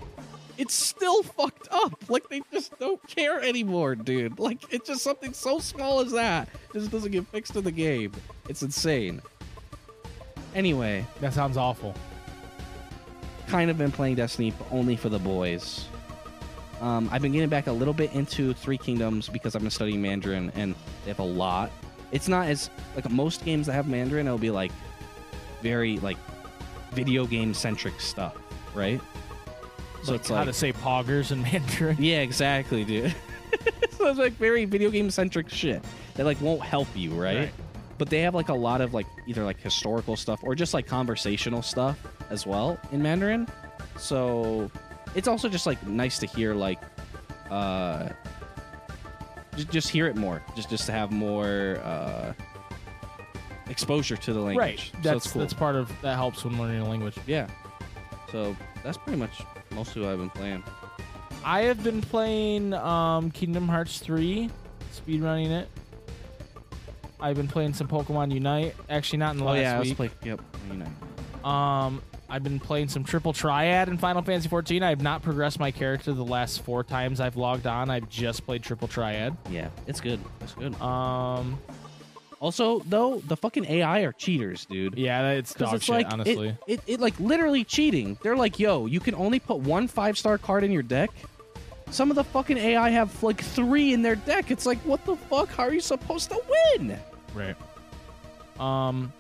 It's 0.57 0.75
still 0.75 1.23
fucked 1.23 1.69
up. 1.71 1.95
Like 2.09 2.27
they 2.31 2.41
just 2.53 2.77
don't 2.79 3.07
care 3.07 3.39
anymore, 3.43 3.95
dude. 3.95 4.39
Like 4.39 4.73
it's 4.73 4.89
just 4.89 5.03
something 5.03 5.35
so 5.35 5.59
small 5.59 6.01
as 6.01 6.13
that 6.13 6.49
just 6.73 6.91
doesn't 6.91 7.13
get 7.13 7.27
fixed 7.29 7.55
in 7.57 7.65
the 7.65 7.71
game. 7.71 8.13
It's 8.49 8.63
insane. 8.63 9.21
Anyway, 10.55 11.05
That 11.21 11.35
sounds 11.35 11.57
awful. 11.59 11.95
kind 13.47 13.71
of 13.71 13.77
been 13.79 13.93
playing 13.93 14.15
Destiny 14.17 14.53
but 14.59 14.67
only 14.71 14.97
for 14.97 15.11
the 15.11 15.19
boys. 15.19 15.85
Um, 16.81 17.09
I've 17.13 17.21
been 17.23 17.33
getting 17.33 17.49
back 17.51 17.67
a 17.67 17.73
little 17.73 17.93
bit 17.95 18.13
into 18.15 18.55
Three 18.55 18.79
Kingdoms 18.79 19.29
because 19.29 19.55
I've 19.55 19.63
been 19.63 19.71
studying 19.71 20.01
Mandarin 20.01 20.51
and 20.55 20.75
they 21.05 21.11
have 21.11 21.19
a 21.19 21.23
lot. 21.25 21.71
It's 22.13 22.29
not 22.29 22.47
as 22.49 22.71
like 22.97 23.09
most 23.11 23.45
games 23.45 23.67
that 23.67 23.73
have 23.75 23.87
Mandarin, 23.89 24.27
it'll 24.27 24.39
be 24.39 24.51
like 24.51 24.73
very 25.63 25.99
like 25.99 26.17
video 26.93 27.27
game 27.27 27.55
centric 27.55 28.01
stuff, 28.01 28.37
right? 28.75 29.01
So 30.03 30.03
it's 30.03 30.09
Like 30.15 30.21
it's 30.21 30.29
how 30.29 30.35
like 30.37 30.47
to 30.47 30.53
say 30.53 30.73
poggers 30.73 31.33
in 31.33 31.43
Mandarin. 31.53 31.97
yeah, 31.99 32.21
exactly, 32.21 32.85
dude. 32.85 33.15
so 33.91 34.09
it's 34.09 34.19
like 34.19 34.35
very 34.35 34.65
video 34.65 34.91
game 34.91 35.11
centric 35.11 35.49
shit 35.49 35.83
that 36.15 36.25
like 36.27 36.41
won't 36.41 36.63
help 36.63 36.89
you, 36.95 37.11
right? 37.11 37.39
Right. 37.39 37.53
But 37.99 38.11
they 38.11 38.21
have 38.21 38.35
like 38.35 38.49
a 38.49 38.55
lot 38.55 38.81
of 38.81 38.95
like 38.95 39.07
either 39.27 39.45
like 39.45 39.61
historical 39.61 40.15
stuff 40.17 40.41
or 40.45 40.55
just 40.55 40.73
like 40.73 40.87
conversational 40.87 41.63
stuff 41.63 41.99
as 42.31 42.47
well 42.47 42.79
in 42.93 43.03
Mandarin. 43.03 43.49
So 43.97 44.71
it's 45.17 45.27
also 45.27 45.49
just 45.49 45.67
like 45.67 45.85
nice 45.87 46.19
to 46.21 46.27
hear 46.27 46.55
like 46.55 46.79
uh 47.51 48.11
just, 49.57 49.71
just 49.71 49.89
hear 49.89 50.07
it 50.07 50.15
more. 50.17 50.43
Just 50.55 50.71
just 50.71 50.87
to 50.87 50.93
have 50.93 51.11
more 51.11 51.81
uh 51.83 52.33
exposure 53.69 54.16
to 54.16 54.32
the 54.32 54.40
language. 54.40 54.57
Right. 54.59 54.78
So 54.81 54.99
That's 55.03 55.24
it's 55.24 55.32
cool. 55.32 55.40
that's 55.43 55.55
part 55.55 55.77
of 55.77 55.90
that 56.03 56.16
helps 56.16 56.45
when 56.45 56.59
learning 56.59 56.81
a 56.81 56.89
language. 56.89 57.16
yeah. 57.27 57.49
So 58.31 58.55
that's 58.85 58.99
pretty 58.99 59.19
much 59.19 59.40
mostly 59.70 60.03
what 60.03 60.11
I've 60.12 60.19
been 60.19 60.31
playing. 60.31 60.62
I 61.45 61.62
have 61.62 61.82
been 61.82 62.01
playing 62.03 62.74
um, 62.74 63.31
Kingdom 63.31 63.69
Hearts 63.69 64.01
3, 64.01 64.51
speedrunning 64.93 65.51
it. 65.51 65.69
I've 67.20 67.36
been 67.36 67.49
playing 67.49 67.73
some 67.74 67.89
Pokemon 67.89 68.32
Unite. 68.32 68.74
Actually, 68.90 69.20
not 69.20 69.32
in 69.32 69.39
the 69.39 69.45
oh 69.45 69.49
last 69.49 69.61
yeah, 69.61 69.77
I 69.77 69.78
was 69.78 69.89
week. 69.89 69.97
playing 69.97 70.12
yep, 70.24 70.40
know. 70.73 71.49
Um, 71.49 72.03
I've 72.28 72.43
been 72.43 72.61
playing 72.61 72.89
some 72.89 73.05
Triple 73.05 73.32
Triad 73.32 73.89
in 73.89 73.97
Final 73.99 74.23
Fantasy 74.23 74.49
14. 74.49 74.82
I 74.82 74.90
have 74.90 75.01
not 75.01 75.23
progressed 75.23 75.59
my 75.59 75.70
character 75.70 76.12
the 76.12 76.24
last 76.24 76.62
four 76.62 76.85
times 76.85 77.20
I've 77.20 77.36
logged 77.36 77.66
on. 77.66 77.89
I've 77.90 78.09
just 78.11 78.45
played 78.45 78.62
Triple 78.62 78.86
Triad. 78.89 79.35
Yeah, 79.51 79.70
it's 79.86 80.01
good. 80.01 80.20
It's 80.43 80.53
good. 80.55 80.78
Um, 80.81 81.59
Also, 82.40 82.81
though, 82.86 83.19
the 83.27 83.36
fucking 83.36 83.65
AI 83.65 84.01
are 84.01 84.12
cheaters, 84.12 84.65
dude. 84.66 84.97
yeah, 84.97 85.31
it's 85.32 85.55
dog 85.55 85.74
it's 85.74 85.85
shit, 85.85 85.94
like 85.97 86.12
honestly. 86.12 86.48
It, 86.66 86.78
it, 86.78 86.81
it 86.86 87.01
like 87.01 87.19
literally 87.19 87.65
cheating. 87.65 88.16
They're 88.23 88.36
like, 88.36 88.59
yo, 88.60 88.86
you 88.86 89.01
can 89.01 89.15
only 89.16 89.40
put 89.40 89.59
one 89.59 89.89
five 89.89 90.16
star 90.16 90.39
card 90.39 90.62
in 90.62 90.70
your 90.70 90.82
deck. 90.85 91.10
Some 91.90 92.10
of 92.10 92.16
the 92.16 92.24
fucking 92.24 92.56
AI 92.59 92.90
have 92.90 93.23
like 93.23 93.40
three 93.43 93.93
in 93.93 94.02
their 94.02 94.15
deck. 94.16 94.51
It's 94.51 94.66
like, 94.66 94.78
what 94.81 95.05
the 95.05 95.16
fuck? 95.16 95.48
How 95.48 95.65
are 95.65 95.73
you 95.73 95.81
supposed 95.81 96.31
to 96.31 96.40
win? 96.77 96.97
Right. 97.35 97.56
Um, 98.60 99.12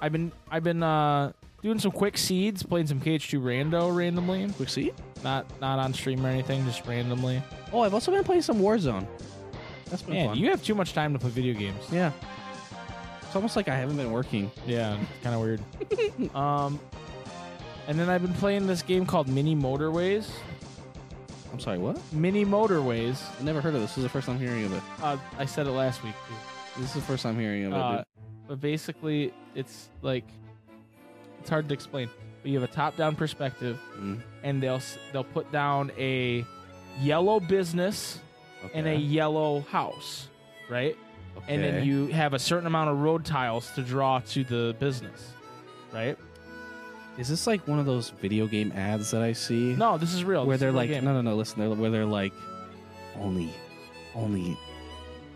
I've 0.00 0.12
been 0.12 0.30
I've 0.50 0.64
been 0.64 0.82
uh 0.82 1.32
doing 1.62 1.78
some 1.78 1.90
quick 1.92 2.16
seeds, 2.18 2.62
playing 2.62 2.86
some 2.86 3.00
KH2 3.00 3.40
rando 3.40 3.94
randomly. 3.94 4.48
Quick 4.52 4.68
seed? 4.68 4.94
Not 5.24 5.46
not 5.60 5.78
on 5.78 5.92
stream 5.92 6.24
or 6.24 6.28
anything, 6.28 6.64
just 6.66 6.86
randomly. 6.86 7.42
Oh, 7.72 7.80
I've 7.80 7.94
also 7.94 8.12
been 8.12 8.24
playing 8.24 8.42
some 8.42 8.60
Warzone. 8.60 9.06
That's 9.86 10.02
been 10.02 10.14
Man, 10.14 10.28
fun. 10.28 10.38
you 10.38 10.50
have 10.50 10.62
too 10.62 10.74
much 10.76 10.92
time 10.92 11.12
to 11.14 11.18
play 11.18 11.30
video 11.30 11.52
games. 11.58 11.82
yeah. 11.90 12.12
It's 13.30 13.36
almost 13.36 13.54
like 13.54 13.68
I 13.68 13.76
haven't 13.76 13.96
been 13.96 14.10
working. 14.10 14.50
Yeah, 14.66 14.98
it's 15.00 15.22
kind 15.22 15.36
of 15.36 15.40
weird. 15.40 16.34
um, 16.34 16.80
and 17.86 17.96
then 17.96 18.10
I've 18.10 18.22
been 18.22 18.34
playing 18.34 18.66
this 18.66 18.82
game 18.82 19.06
called 19.06 19.28
Mini 19.28 19.54
Motorways. 19.54 20.28
I'm 21.52 21.60
sorry, 21.60 21.78
what? 21.78 21.96
Mini 22.12 22.44
Motorways. 22.44 23.22
I 23.40 23.44
never 23.44 23.60
heard 23.60 23.76
of 23.76 23.82
this. 23.82 23.90
This 23.90 23.98
is 23.98 24.02
the 24.02 24.08
first 24.08 24.26
time 24.26 24.36
hearing 24.36 24.64
of 24.64 24.72
it. 24.72 24.82
Uh, 25.00 25.16
I 25.38 25.44
said 25.44 25.68
it 25.68 25.70
last 25.70 26.02
week. 26.02 26.16
This 26.76 26.88
is 26.88 26.94
the 26.94 27.00
first 27.02 27.22
time 27.22 27.38
hearing 27.38 27.66
of 27.66 27.72
it. 27.72 27.76
Uh, 27.76 27.96
dude. 27.98 28.04
but 28.48 28.60
basically, 28.60 29.32
it's 29.54 29.90
like 30.02 30.24
it's 31.38 31.50
hard 31.50 31.68
to 31.68 31.72
explain. 31.74 32.10
But 32.42 32.50
you 32.50 32.60
have 32.60 32.68
a 32.68 32.72
top-down 32.72 33.14
perspective, 33.14 33.78
Mm, 33.96 34.22
and 34.42 34.60
they'll 34.60 34.82
they'll 35.12 35.22
put 35.22 35.52
down 35.52 35.92
a 35.96 36.44
yellow 37.00 37.38
business 37.38 38.18
and 38.74 38.88
a 38.88 38.96
yellow 38.96 39.60
house, 39.60 40.26
right? 40.68 40.96
And 41.48 41.62
then 41.62 41.74
Okay. 41.76 41.84
you 41.86 42.06
have 42.08 42.34
a 42.34 42.38
certain 42.38 42.66
amount 42.66 42.90
of 42.90 42.98
road 42.98 43.24
tiles 43.24 43.70
to 43.72 43.82
draw 43.82 44.20
to 44.20 44.44
the 44.44 44.76
business, 44.78 45.32
right? 45.92 46.16
Is 47.18 47.28
this 47.28 47.46
like 47.46 47.66
one 47.68 47.78
of 47.78 47.86
those 47.86 48.10
video 48.10 48.46
game 48.46 48.72
ads 48.72 49.10
that 49.10 49.22
I 49.22 49.32
see? 49.32 49.74
No, 49.74 49.98
this 49.98 50.14
is 50.14 50.24
real. 50.24 50.46
where 50.46 50.56
This 50.56 50.58
is 50.58 50.60
they're 50.60 50.68
a 50.70 50.72
real 50.72 50.76
like, 50.78 50.90
game. 50.90 51.04
no, 51.04 51.12
no, 51.14 51.20
no. 51.22 51.36
Listen, 51.36 51.58
they're, 51.60 51.70
where 51.70 51.90
they're 51.90 52.06
like, 52.06 52.32
only, 53.18 53.52
only 54.14 54.56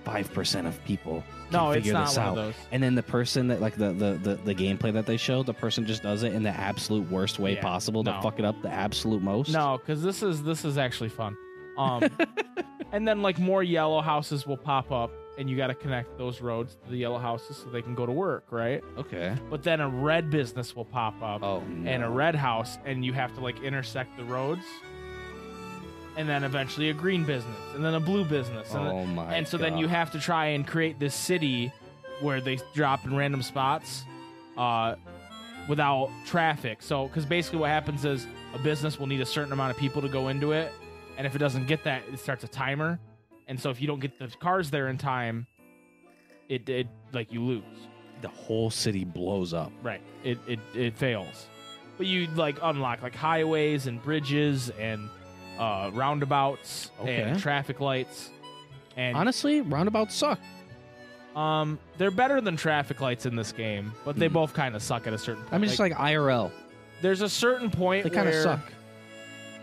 five 0.04 0.32
percent 0.32 0.66
of 0.66 0.82
people 0.84 1.24
can 1.50 1.52
no, 1.52 1.70
it's 1.70 1.78
figure 1.78 1.92
not 1.94 2.06
this 2.08 2.16
one 2.16 2.26
out. 2.26 2.30
of 2.30 2.44
those. 2.46 2.54
And 2.72 2.82
then 2.82 2.94
the 2.94 3.02
person 3.02 3.48
that 3.48 3.60
like 3.60 3.74
the, 3.76 3.92
the 3.92 4.12
the 4.22 4.34
the 4.44 4.54
gameplay 4.54 4.92
that 4.92 5.06
they 5.06 5.16
show, 5.16 5.42
the 5.42 5.52
person 5.54 5.84
just 5.86 6.02
does 6.02 6.22
it 6.22 6.32
in 6.32 6.42
the 6.42 6.50
absolute 6.50 7.10
worst 7.10 7.38
way 7.38 7.54
Yeah, 7.54 7.62
possible 7.62 8.04
to 8.04 8.12
no. 8.12 8.20
fuck 8.22 8.38
it 8.38 8.44
up 8.44 8.60
the 8.62 8.70
absolute 8.70 9.22
most. 9.22 9.50
No, 9.52 9.78
because 9.78 10.02
this 10.02 10.22
is 10.22 10.42
this 10.42 10.64
is 10.64 10.78
actually 10.78 11.08
fun. 11.10 11.36
Um, 11.76 12.04
and 12.92 13.06
then 13.06 13.20
like 13.22 13.38
more 13.38 13.62
yellow 13.62 14.00
houses 14.00 14.46
will 14.46 14.56
pop 14.56 14.92
up, 14.92 15.10
and 15.38 15.50
you 15.50 15.56
got 15.56 15.66
to 15.68 15.74
connect 15.74 16.16
those 16.18 16.40
roads 16.40 16.76
to 16.84 16.90
the 16.90 16.96
yellow 16.96 17.18
houses 17.18 17.56
so 17.56 17.68
they 17.70 17.82
can 17.82 17.94
go 17.94 18.06
to 18.06 18.12
work, 18.12 18.46
right? 18.50 18.82
Okay. 18.98 19.36
But 19.50 19.62
then 19.62 19.80
a 19.80 19.88
red 19.88 20.30
business 20.30 20.76
will 20.76 20.84
pop 20.84 21.20
up 21.22 21.42
Oh. 21.42 21.62
and 21.84 22.02
a 22.04 22.08
red 22.08 22.34
house, 22.36 22.78
and 22.84 23.04
you 23.04 23.12
have 23.12 23.34
to 23.34 23.40
like 23.40 23.60
intersect 23.62 24.16
the 24.16 24.24
roads. 24.24 24.62
And 26.16 26.28
then 26.28 26.44
eventually 26.44 26.90
a 26.90 26.94
green 26.94 27.24
business, 27.24 27.56
and 27.74 27.84
then 27.84 27.94
a 27.94 28.00
blue 28.00 28.24
business, 28.24 28.72
and, 28.72 28.86
then- 28.86 28.92
Oh 28.94 29.04
my. 29.06 29.34
and 29.34 29.48
so 29.48 29.58
then 29.58 29.76
you 29.76 29.88
have 29.88 30.12
to 30.12 30.20
try 30.20 30.46
and 30.46 30.64
create 30.64 31.00
this 31.00 31.14
city 31.14 31.72
where 32.20 32.40
they 32.40 32.58
drop 32.72 33.04
in 33.04 33.16
random 33.16 33.42
spots 33.42 34.04
uh, 34.56 34.94
without 35.68 36.10
traffic. 36.24 36.80
So, 36.82 37.08
because 37.08 37.26
basically 37.26 37.58
what 37.58 37.70
happens 37.70 38.04
is 38.04 38.28
a 38.54 38.58
business 38.60 39.00
will 39.00 39.08
need 39.08 39.20
a 39.22 39.26
certain 39.26 39.52
amount 39.52 39.72
of 39.72 39.76
people 39.76 40.00
to 40.02 40.08
go 40.08 40.28
into 40.28 40.52
it, 40.52 40.72
and 41.18 41.26
if 41.26 41.34
it 41.34 41.38
doesn't 41.38 41.66
get 41.66 41.82
that, 41.82 42.02
it 42.12 42.20
starts 42.20 42.44
a 42.44 42.48
timer. 42.48 43.00
And 43.48 43.58
so 43.60 43.70
if 43.70 43.80
you 43.80 43.86
don't 43.86 44.00
get 44.00 44.18
the 44.18 44.28
cars 44.40 44.70
there 44.70 44.88
in 44.88 44.98
time, 44.98 45.46
it 46.48 46.68
it 46.68 46.86
like 47.12 47.32
you 47.32 47.42
lose. 47.42 47.62
the 48.22 48.28
whole 48.28 48.70
city 48.70 49.04
blows 49.04 49.52
up. 49.52 49.70
Right. 49.82 50.00
It 50.22 50.38
it 50.46 50.58
it 50.74 50.96
fails. 50.96 51.46
But 51.98 52.06
you 52.06 52.26
like 52.34 52.56
unlock 52.62 53.02
like 53.02 53.14
highways 53.14 53.86
and 53.86 54.02
bridges 54.02 54.70
and 54.80 55.08
uh, 55.58 55.90
roundabouts 55.92 56.90
Okay. 57.00 57.22
and 57.22 57.38
traffic 57.38 57.80
lights. 57.80 58.30
And 58.96 59.16
Honestly, 59.16 59.60
roundabouts 59.60 60.14
suck. 60.14 60.40
um, 61.36 61.78
they're 61.98 62.10
better 62.10 62.40
than 62.40 62.56
traffic 62.56 63.00
lights 63.00 63.26
in 63.26 63.36
this 63.36 63.52
game, 63.52 63.92
but 64.04 64.16
they 64.16 64.28
Hmm. 64.28 64.34
both 64.34 64.54
kind 64.54 64.74
of 64.74 64.82
suck 64.82 65.06
at 65.06 65.12
a 65.12 65.18
certain 65.18 65.42
point. 65.42 65.54
I 65.54 65.58
mean, 65.58 65.68
just 65.68 65.80
like 65.80 65.92
IRL. 65.94 66.50
there's 67.02 67.20
a 67.20 67.28
certain 67.28 67.70
point 67.70 68.04
They 68.04 68.10
kind 68.10 68.28
of 68.28 68.34
suck. 68.34 68.72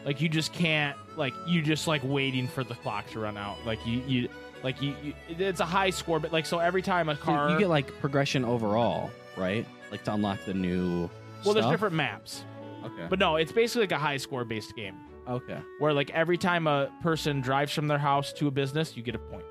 Like 0.06 0.22
you 0.22 0.30
just 0.30 0.54
can't. 0.54 0.98
Like 1.16 1.34
you 1.46 1.62
just 1.62 1.88
like 1.88 2.02
waiting 2.04 2.48
for 2.48 2.64
the 2.64 2.76
clock 2.76 3.10
to 3.12 3.20
run 3.20 3.38
out. 3.38 3.58
Like 3.66 3.86
you 3.86 4.02
you 4.08 4.30
like 4.64 4.82
you, 4.82 4.96
you 5.04 5.14
it's 5.28 5.60
a 5.60 5.66
high 5.66 5.90
score, 5.90 6.20
but 6.20 6.32
like 6.32 6.46
so 6.46 6.60
every 6.60 6.82
time 6.82 7.10
a 7.10 7.16
car 7.16 7.52
you 7.52 7.60
get 7.60 7.70
like 7.70 8.00
progression 8.00 8.46
overall, 8.46 9.12
right? 9.38 9.66
Like 9.92 10.04
to 10.06 10.14
unlock 10.14 10.44
the 10.46 10.54
new. 10.54 11.10
well, 11.44 11.54
there's 11.54 11.66
different 11.68 11.96
maps, 11.96 12.44
Okay. 12.86 13.08
but 13.10 13.20
no, 13.20 13.36
it's 13.36 13.52
basically 13.52 13.82
like 13.84 13.92
a 13.92 13.98
high 13.98 14.18
score 14.18 14.46
based 14.46 14.76
game 14.76 14.96
okay. 15.28 15.60
where 15.80 15.94
like 15.94 16.10
every 16.12 16.38
time 16.38 16.68
a 16.68 16.90
person 17.02 17.42
drives 17.42 17.74
from 17.74 17.88
their 17.88 17.98
house 17.98 18.32
to 18.34 18.48
a 18.48 18.52
business, 18.52 18.96
you 18.96 19.04
get 19.04 19.16
a 19.16 19.20
point. 19.20 19.44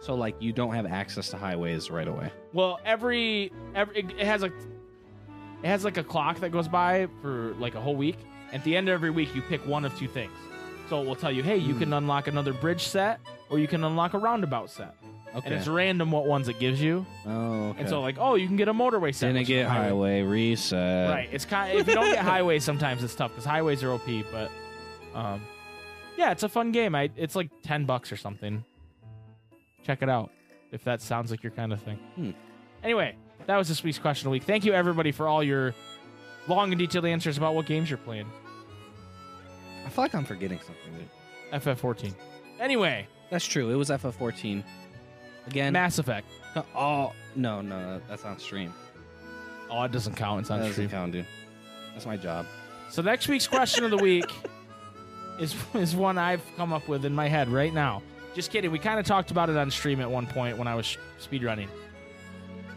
So 0.00 0.14
like 0.14 0.36
you 0.40 0.52
don't 0.52 0.74
have 0.74 0.86
access 0.86 1.30
to 1.30 1.36
highways 1.36 1.90
right 1.90 2.08
away. 2.08 2.30
Well, 2.52 2.80
every 2.84 3.52
every 3.74 3.98
it 4.00 4.06
it 4.18 4.26
has 4.26 4.42
like 4.42 4.52
it 5.62 5.66
has 5.66 5.84
like 5.84 5.96
a 5.96 6.04
clock 6.04 6.40
that 6.40 6.50
goes 6.50 6.68
by 6.68 7.08
for 7.22 7.54
like 7.58 7.74
a 7.74 7.80
whole 7.80 7.96
week. 7.96 8.18
At 8.52 8.62
the 8.64 8.76
end 8.76 8.88
of 8.88 8.92
every 8.94 9.10
week, 9.10 9.34
you 9.34 9.42
pick 9.42 9.64
one 9.66 9.84
of 9.84 9.96
two 9.98 10.08
things. 10.08 10.32
So 10.88 11.00
it 11.02 11.06
will 11.06 11.16
tell 11.16 11.32
you, 11.32 11.42
hey, 11.42 11.56
you 11.56 11.74
Hmm. 11.74 11.80
can 11.80 11.92
unlock 11.94 12.28
another 12.28 12.52
bridge 12.52 12.82
set, 12.82 13.18
or 13.50 13.58
you 13.58 13.66
can 13.66 13.82
unlock 13.82 14.14
a 14.14 14.18
roundabout 14.18 14.70
set, 14.70 14.94
Okay. 15.34 15.46
and 15.46 15.54
it's 15.54 15.66
random 15.66 16.12
what 16.12 16.26
ones 16.26 16.48
it 16.48 16.60
gives 16.60 16.80
you. 16.80 17.04
oh, 17.26 17.70
okay. 17.70 17.80
And 17.80 17.88
so 17.88 18.00
like, 18.00 18.16
oh, 18.20 18.36
you 18.36 18.46
can 18.46 18.56
get 18.56 18.68
a 18.68 18.72
motorway 18.72 19.12
set. 19.14 19.28
didn't 19.28 19.40
which 19.40 19.50
is 19.50 19.56
get 19.64 19.66
highway 19.68 20.22
reset. 20.22 21.10
Right. 21.10 21.28
It's 21.32 21.44
kind. 21.44 21.76
if 21.76 21.88
you 21.88 21.94
don't 21.94 22.12
get 22.12 22.24
highways, 22.24 22.62
sometimes 22.62 23.02
it's 23.02 23.14
tough 23.16 23.32
because 23.32 23.44
highways 23.44 23.82
are 23.82 23.90
OP. 23.92 24.24
But, 24.30 24.50
um, 25.12 25.42
yeah, 26.16 26.30
it's 26.30 26.44
a 26.44 26.48
fun 26.48 26.70
game. 26.70 26.94
I 26.94 27.10
it's 27.16 27.34
like 27.34 27.50
ten 27.62 27.84
bucks 27.84 28.12
or 28.12 28.16
something. 28.16 28.64
Check 29.82 30.02
it 30.02 30.08
out 30.08 30.30
if 30.72 30.84
that 30.84 31.00
sounds 31.00 31.30
like 31.32 31.42
your 31.42 31.52
kind 31.52 31.72
of 31.72 31.80
thing. 31.82 31.98
Hmm. 32.14 32.30
Anyway, 32.84 33.16
that 33.46 33.56
was 33.56 33.66
this 33.68 33.82
week's 33.82 33.98
question 33.98 34.22
of 34.26 34.30
the 34.30 34.32
week. 34.32 34.44
Thank 34.44 34.64
you 34.64 34.72
everybody 34.72 35.10
for 35.12 35.26
all 35.26 35.42
your 35.42 35.74
long 36.48 36.72
and 36.72 36.78
detailed 36.78 37.04
answers 37.06 37.36
about 37.38 37.54
what 37.54 37.66
games 37.66 37.88
you're 37.90 37.98
playing. 37.98 38.30
I 39.84 39.88
feel 39.88 40.04
like 40.04 40.14
I'm 40.14 40.24
forgetting 40.24 40.58
something. 40.58 40.92
Dude. 41.52 41.62
FF14. 41.62 42.14
Anyway, 42.60 43.06
That's 43.30 43.46
true. 43.46 43.70
It 43.70 43.76
was 43.76 43.90
FF14. 43.90 44.62
Again. 45.46 45.72
Mass 45.72 45.98
Effect. 45.98 46.26
Uh, 46.54 46.62
oh 46.74 47.12
no, 47.36 47.60
no, 47.60 48.00
that's 48.08 48.24
on 48.24 48.38
stream. 48.38 48.72
Oh, 49.70 49.82
it 49.84 49.92
doesn't 49.92 50.14
count. 50.16 50.40
It's 50.40 50.48
That 50.48 50.54
on 50.54 50.60
doesn't 50.60 50.72
stream. 50.74 50.88
count, 50.88 51.12
dude. 51.12 51.26
That's 51.92 52.06
my 52.06 52.16
job. 52.16 52.46
So 52.90 53.02
next 53.02 53.28
week's 53.28 53.46
question 53.46 53.84
of 53.84 53.90
the 53.90 53.96
week 53.98 54.24
is 55.40 55.54
is 55.74 55.94
one 55.94 56.18
I've 56.18 56.42
come 56.56 56.72
up 56.72 56.88
with 56.88 57.04
in 57.04 57.12
my 57.14 57.28
head 57.28 57.48
right 57.48 57.72
now. 57.74 58.02
Just 58.34 58.50
kidding. 58.50 58.70
We 58.70 58.78
kind 58.78 58.98
of 59.00 59.06
talked 59.06 59.30
about 59.30 59.48
it 59.50 59.56
on 59.56 59.70
stream 59.70 60.00
at 60.00 60.10
one 60.10 60.26
point 60.26 60.58
when 60.58 60.66
I 60.68 60.74
was 60.74 60.98
speedrunning. 61.20 61.68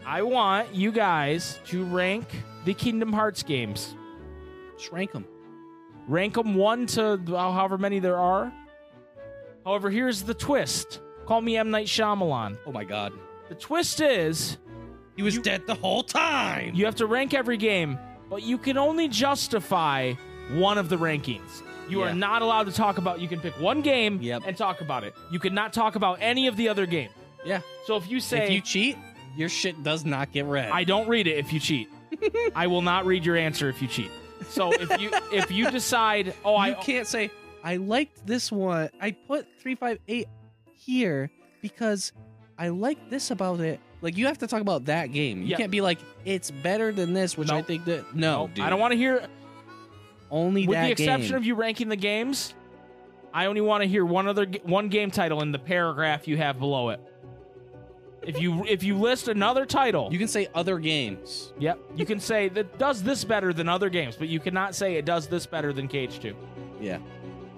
I 0.10 0.24
want 0.24 0.74
you 0.74 0.92
guys 0.92 1.60
to 1.68 1.84
rank 1.86 2.26
the 2.66 2.74
Kingdom 2.74 3.14
Hearts 3.14 3.44
games. 3.44 3.94
Just 4.76 4.92
rank 4.92 5.12
them. 5.12 5.24
Rank 6.08 6.34
them 6.34 6.56
one 6.56 6.88
to 6.88 7.14
uh, 7.14 7.52
however 7.52 7.78
many 7.78 8.00
there 8.00 8.18
are. 8.18 8.52
However, 9.64 9.92
here's 9.92 10.24
the 10.24 10.34
twist. 10.34 11.00
Call 11.28 11.42
me 11.42 11.58
M 11.58 11.70
Night 11.70 11.86
Shyamalan. 11.86 12.58
Oh 12.66 12.72
my 12.72 12.84
god. 12.84 13.14
The 13.50 13.56
twist 13.56 14.02
is 14.02 14.58
He 15.16 15.22
was 15.22 15.38
dead 15.38 15.68
the 15.68 15.76
whole 15.76 16.02
time. 16.02 16.74
You 16.74 16.86
have 16.86 16.96
to 16.96 17.06
rank 17.06 17.36
every 17.36 17.58
game, 17.58 18.00
but 18.32 18.42
you 18.42 18.58
can 18.58 18.78
only 18.78 19.10
justify 19.10 20.14
one 20.54 20.80
of 20.80 20.90
the 20.90 20.96
rankings. 20.98 21.62
You 21.88 22.00
Yeah. 22.00 22.08
are 22.12 22.16
not 22.16 22.42
allowed 22.42 22.66
to 22.66 22.72
talk 22.72 22.98
about. 22.98 23.20
You 23.20 23.28
can 23.28 23.40
pick 23.42 23.60
one 23.60 23.82
game 23.84 24.18
Yep. 24.24 24.44
and 24.48 24.58
talk 24.58 24.82
about 24.82 25.04
it. 25.04 25.14
You 25.32 25.38
cannot 25.38 25.72
talk 25.72 25.96
about 25.96 26.18
any 26.20 26.48
of 26.48 26.58
the 26.58 26.68
other 26.68 26.88
games. 26.88 27.12
Yeah. 27.46 27.62
So 27.86 27.96
if 27.96 28.10
you 28.10 28.20
say 28.20 28.46
if 28.46 28.52
you 28.52 28.62
cheat, 28.62 28.98
your 29.36 29.50
shit 29.50 29.82
does 29.84 30.06
not 30.06 30.32
get 30.32 30.46
read. 30.46 30.70
I 30.72 30.84
don't 30.84 31.08
read 31.08 31.28
it 31.28 31.38
if 31.38 31.52
you 31.54 31.60
cheat, 31.60 31.90
I 32.56 32.68
will 32.68 32.82
not 32.82 33.06
read 33.06 33.26
your 33.26 33.36
answer 33.38 33.70
if 33.70 33.82
you 33.82 33.88
cheat. 33.88 34.12
So 34.50 34.72
if 34.74 35.00
you 35.02 35.12
if 35.32 35.52
you 35.52 35.70
decide, 35.72 36.34
oh, 36.46 36.54
you 36.64 36.72
I 36.72 36.74
can't 36.74 37.06
say 37.08 37.30
I 37.64 37.76
liked 37.78 38.26
this 38.26 38.52
one. 38.52 38.90
I 39.02 39.12
put 39.12 39.48
three 39.60 39.76
five 39.76 40.00
eight 40.08 40.28
here 40.74 41.30
because 41.62 42.14
I 42.58 42.70
like 42.70 43.10
this 43.10 43.32
about 43.32 43.60
it. 43.60 43.80
Like 44.02 44.16
you 44.18 44.28
have 44.28 44.38
to 44.40 44.48
talk 44.48 44.62
about 44.62 44.86
that 44.86 45.12
game. 45.12 45.42
You 45.42 45.48
Yeah. 45.50 45.58
can't 45.58 45.72
be 45.72 45.82
like 45.82 46.00
it's 46.26 46.52
better 46.52 46.92
than 46.94 47.14
this, 47.14 47.38
which 47.38 47.52
I 47.52 47.62
think 47.62 47.86
that 47.86 48.16
no, 48.16 48.44
Nope, 48.44 48.54
dude. 48.56 48.66
I 48.66 48.70
don't 48.70 48.80
want 48.80 48.94
to 48.94 48.98
hear. 48.98 49.28
only 50.32 50.68
With 50.68 50.78
the 50.80 50.92
exception 50.92 51.30
game. 51.30 51.36
of 51.38 51.46
you 51.46 51.56
ranking 51.56 51.90
the 51.90 51.96
games, 51.96 52.54
I 53.34 53.46
only 53.48 53.62
want 53.62 53.84
to 53.84 53.90
hear 53.90 54.06
one 54.06 54.28
other 54.28 54.46
one 54.64 54.88
game 54.90 55.12
title 55.12 55.42
in 55.42 55.52
the 55.52 55.60
paragraph 55.60 56.28
you 56.28 56.38
have 56.38 56.60
below 56.60 56.90
it. 56.90 57.02
If 58.30 58.42
you 58.42 58.66
if 58.66 58.84
you 58.84 58.98
list 58.98 59.28
another 59.28 59.66
title, 59.66 60.10
you 60.12 60.20
can 60.20 60.28
say 60.28 60.48
other 60.56 60.80
games. 60.80 61.54
Yep. 61.60 61.80
You 61.96 62.06
can 62.06 62.20
say 62.20 62.50
that 62.50 62.78
does 62.78 63.02
this 63.04 63.24
better 63.24 63.52
than 63.54 63.68
other 63.70 63.90
games, 63.90 64.16
but 64.16 64.28
you 64.28 64.40
cannot 64.40 64.76
say 64.76 64.96
it 64.96 65.06
does 65.06 65.28
this 65.28 65.46
better 65.46 65.74
than 65.74 65.88
KH 65.88 66.20
Two. 66.22 66.36
Yeah. 66.80 67.00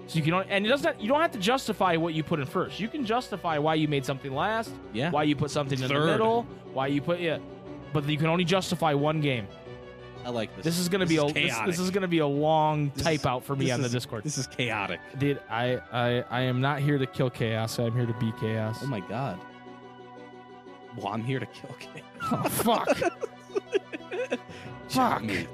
So 0.08 0.16
you 0.16 0.22
can 0.22 0.34
only, 0.34 0.46
and 0.50 0.66
it 0.66 0.68
doesn't 0.68 1.00
you 1.00 1.08
don't 1.08 1.20
have 1.20 1.30
to 1.32 1.38
justify 1.38 1.96
what 1.96 2.12
you 2.14 2.22
put 2.22 2.40
in 2.40 2.46
first. 2.46 2.80
You 2.80 2.88
can 2.88 3.04
justify 3.06 3.58
why 3.58 3.74
you 3.76 3.86
made 3.88 4.04
something 4.04 4.34
last, 4.34 4.70
Yeah. 4.92 5.10
why 5.10 5.22
you 5.22 5.36
put 5.36 5.50
something 5.50 5.78
in 5.80 5.88
the 5.88 5.94
Third. 5.94 6.06
middle, 6.06 6.42
why 6.72 6.88
you 6.88 7.00
put 7.00 7.20
yeah. 7.20 7.38
But 7.92 8.08
you 8.08 8.16
can 8.18 8.26
only 8.26 8.44
justify 8.44 8.94
one 8.94 9.20
game. 9.20 9.46
I 10.24 10.30
like 10.30 10.54
this. 10.56 10.64
This 10.64 10.78
is 10.78 10.88
going 10.88 11.00
to 11.00 11.06
be 11.06 11.16
This 11.16 11.24
a 11.24 11.26
is 11.26 11.32
this, 11.34 11.42
chaotic. 11.52 11.66
this 11.66 11.78
is 11.80 11.90
going 11.90 12.02
to 12.02 12.08
be 12.08 12.18
a 12.20 12.26
long 12.26 12.90
This 12.94 13.02
type 13.04 13.20
is- 13.20 13.26
out 13.26 13.44
for 13.44 13.56
me 13.56 13.64
this 13.66 13.74
on 13.74 13.80
the 13.80 13.86
is- 13.86 13.92
Discord. 13.92 14.22
This 14.24 14.38
is 14.38 14.46
chaotic. 14.46 15.00
Dude, 15.18 15.40
I, 15.50 15.80
I 15.92 16.24
I 16.30 16.40
am 16.42 16.60
not 16.60 16.78
here 16.80 16.96
to 16.98 17.06
kill 17.06 17.28
chaos. 17.28 17.78
I'm 17.78 17.92
here 17.94 18.06
to 18.06 18.14
be 18.14 18.32
chaos. 18.40 18.78
Oh 18.82 18.86
my 18.86 19.00
god. 19.00 19.38
Well, 20.96 21.08
I'm 21.08 21.22
here 21.24 21.40
to 21.40 21.46
kill 21.46 21.74
Kate. 21.78 22.04
Oh, 22.30 22.42
fuck. 22.48 22.88
Fuck. 24.88 25.22
Checkmate. 25.22 25.48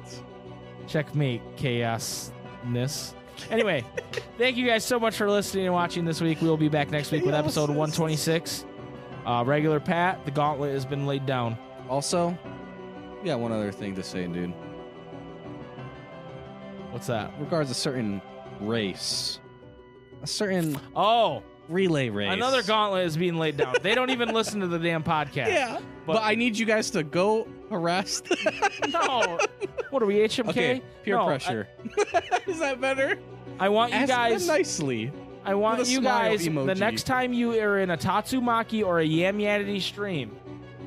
checkmate 0.89 1.43
chaosness. 1.56 3.12
Anyway, 3.51 3.85
thank 4.36 4.56
you 4.56 4.66
guys 4.66 4.85
so 4.85 4.98
much 4.98 5.16
for 5.16 5.31
listening 5.31 5.66
and 5.66 5.74
watching 5.74 6.05
this 6.05 6.20
week. 6.20 6.40
We 6.43 6.48
will 6.48 6.56
be 6.56 6.69
back 6.69 6.90
next 6.90 7.12
week 7.12 7.24
with 7.24 7.36
episode 7.36 7.69
126. 7.69 8.65
Uh, 9.24 9.44
regular 9.47 9.78
Pat, 9.78 10.24
the 10.24 10.32
gauntlet 10.32 10.73
has 10.73 10.85
been 10.85 11.06
laid 11.06 11.24
down. 11.24 11.56
Also, 11.89 12.36
we 13.23 13.28
got 13.28 13.39
one 13.39 13.52
other 13.52 13.70
thing 13.70 13.94
to 13.94 14.02
say, 14.02 14.27
dude. 14.27 14.52
What's 16.90 17.06
that? 17.06 17.31
Regards 17.39 17.70
a 17.70 17.74
certain 17.74 18.20
race, 18.60 19.39
a 20.23 20.27
certain 20.27 20.81
Oh, 20.97 21.44
relay 21.69 22.09
race. 22.09 22.32
another 22.32 22.62
gauntlet 22.62 23.07
is 23.07 23.16
being 23.16 23.36
laid 23.36 23.57
down. 23.57 23.74
They 23.82 23.95
don't 23.95 24.11
even 24.11 24.31
listen 24.32 24.61
to 24.61 24.66
the 24.66 24.78
damn 24.78 25.03
podcast. 25.03 25.49
Yeah, 25.49 25.81
but- 26.07 26.15
but, 26.15 26.23
I 26.23 26.35
need 26.35 26.57
you 26.59 26.65
guys 26.66 26.90
to 26.93 27.03
go 27.03 27.47
harass. 27.70 28.23
No. 28.89 29.39
What 29.90 30.03
are 30.03 30.07
we, 30.07 30.16
HMK? 30.16 30.49
okay, 30.49 30.82
peer 31.03 31.16
No, 31.16 31.23
I- 31.23 31.27
pressure. 31.27 31.69
Is 32.47 32.59
that 32.59 32.81
better? 32.81 33.19
I, 33.61 33.69
want 33.69 33.93
you 33.93 33.99
Ask 33.99 34.09
guys. 34.09 34.47
them 34.47 34.57
nicely. 34.57 35.12
I 35.45 35.55
want 35.55 35.78
you 35.89 36.01
smile 36.01 36.31
guys. 36.36 36.45
The 36.45 36.74
next 36.74 37.05
time 37.05 37.32
you 37.32 37.59
are 37.61 37.78
in 37.81 37.90
a 37.90 37.97
Tatsumaki 37.97 38.85
or 38.85 39.01
a 39.01 39.05
Yam 39.05 39.39
Yanity 39.39 39.81
stream, 39.81 40.31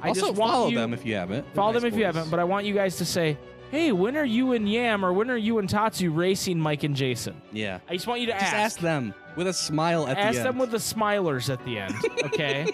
I 0.02 0.10
also, 0.10 0.28
just 0.28 0.36
want 0.40 0.52
follow 0.52 0.68
you, 0.70 0.78
them 0.78 0.94
if 0.94 1.06
you 1.06 1.16
haven't. 1.16 1.46
They're 1.46 1.56
Follow 1.56 1.74
nice 1.74 1.82
them 1.82 1.94
if 1.94 1.98
you 2.00 2.06
haven't, 2.06 2.30
but 2.32 2.40
I 2.40 2.44
want 2.44 2.66
you 2.66 2.74
guys 2.74 2.96
to 2.98 3.06
say, 3.06 3.38
"Hey, 3.72 3.92
when 3.92 4.18
are 4.18 4.26
you 4.26 4.52
and 4.52 4.70
Yam 4.70 5.04
or 5.04 5.14
when 5.14 5.32
are 5.32 5.38
you 5.38 5.58
and 5.60 5.70
Tatsu 5.70 6.12
racing 6.12 6.60
Mike 6.60 6.84
and 6.84 6.96
Jason?" 6.96 7.42
yeah, 7.52 7.80
I 7.90 7.94
just 7.94 8.06
want 8.06 8.20
you 8.22 8.28
to 8.28 8.34
just 8.34 8.44
ask. 8.46 8.54
ask 8.54 8.80
them 8.80 9.14
with 9.36 9.48
a 9.48 9.54
smile 9.54 10.08
at 10.08 10.18
Ask 10.18 10.18
the 10.18 10.28
end. 10.28 10.38
Ask 10.38 10.44
them 10.44 10.58
with 10.60 10.72
the 10.72 10.78
smilers 10.78 11.52
at 11.52 11.64
the 11.66 11.80
end, 11.80 11.96
okay? 12.26 12.68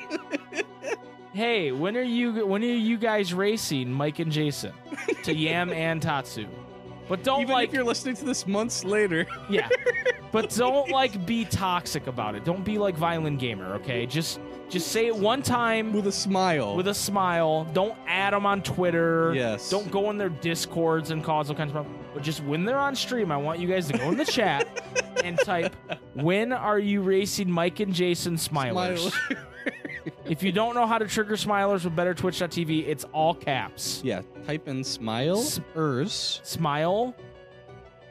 hey, 1.34 1.72
when 1.72 1.96
are 1.96 2.02
you 2.02 2.46
when 2.46 2.64
are 2.64 2.68
you 2.68 2.98
guys 2.98 3.34
racing 3.34 3.92
Mike 3.94 4.20
and 4.20 4.32
Jason 4.32 4.74
to 5.24 5.34
Yam 5.36 5.72
and 5.72 6.02
Tatsu? 6.02 6.48
But 7.08 7.24
don't 7.24 7.42
Even 7.42 7.54
like 7.54 7.70
if 7.70 7.74
you're 7.74 7.84
listening 7.84 8.16
to 8.18 8.26
this 8.26 8.46
months 8.46 8.84
later. 8.84 9.26
yeah. 9.50 9.70
But 10.32 10.50
don't 10.50 10.90
like 10.90 11.26
be 11.26 11.46
toxic 11.46 12.08
about 12.08 12.36
it. 12.36 12.44
Don't 12.44 12.64
be 12.64 12.78
like 12.78 12.96
Violent 12.96 13.40
Gamer, 13.40 13.76
okay? 13.76 14.06
Just 14.06 14.40
just 14.70 14.90
say 14.90 15.08
it 15.08 15.16
one 15.16 15.42
time 15.42 15.94
with 15.94 16.08
a 16.08 16.12
smile. 16.12 16.76
with 16.76 16.90
a 16.90 16.94
smile. 16.94 17.64
Don't 17.72 17.98
add 18.06 18.34
them 18.34 18.46
on 18.46 18.62
Twitter. 18.62 19.34
Yes. 19.34 19.70
Don't 19.70 19.90
go 19.90 20.10
in 20.10 20.18
their 20.18 20.30
discords 20.30 21.12
and 21.12 21.24
cause 21.24 21.50
all 21.50 21.56
kinds 21.56 21.70
of 21.70 21.76
problems. 21.76 22.06
But 22.14 22.24
just 22.24 22.44
when 22.44 22.66
they're 22.66 22.78
on 22.78 22.94
stream, 22.96 23.32
I 23.32 23.38
want 23.38 23.60
you 23.60 23.68
guys 23.70 23.88
to 23.88 23.98
go 23.98 24.10
in 24.10 24.18
the 24.18 24.26
chat 24.26 24.68
and 25.24 25.40
type, 25.40 25.74
"When 26.14 26.52
are 26.52 26.80
you 26.80 27.02
racing 27.02 27.50
Mike 27.50 27.80
and 27.80 27.94
Jason 27.94 28.36
smilers?" 28.36 29.12
Smile. 29.12 29.44
if 30.26 30.44
you 30.44 30.52
don't 30.52 30.76
know 30.76 30.86
how 30.88 30.98
to 30.98 31.08
trigger 31.08 31.36
smilers 31.36 31.84
with 31.84 31.96
BetterTwitch.tv, 31.96 32.88
it's 32.88 33.04
all 33.14 33.34
caps. 33.34 34.02
yeah, 34.04 34.22
type 34.46 34.68
in 34.68 34.84
smile 34.84 35.40
S- 35.40 35.60
ers 35.76 36.42
Smile, 36.44 37.16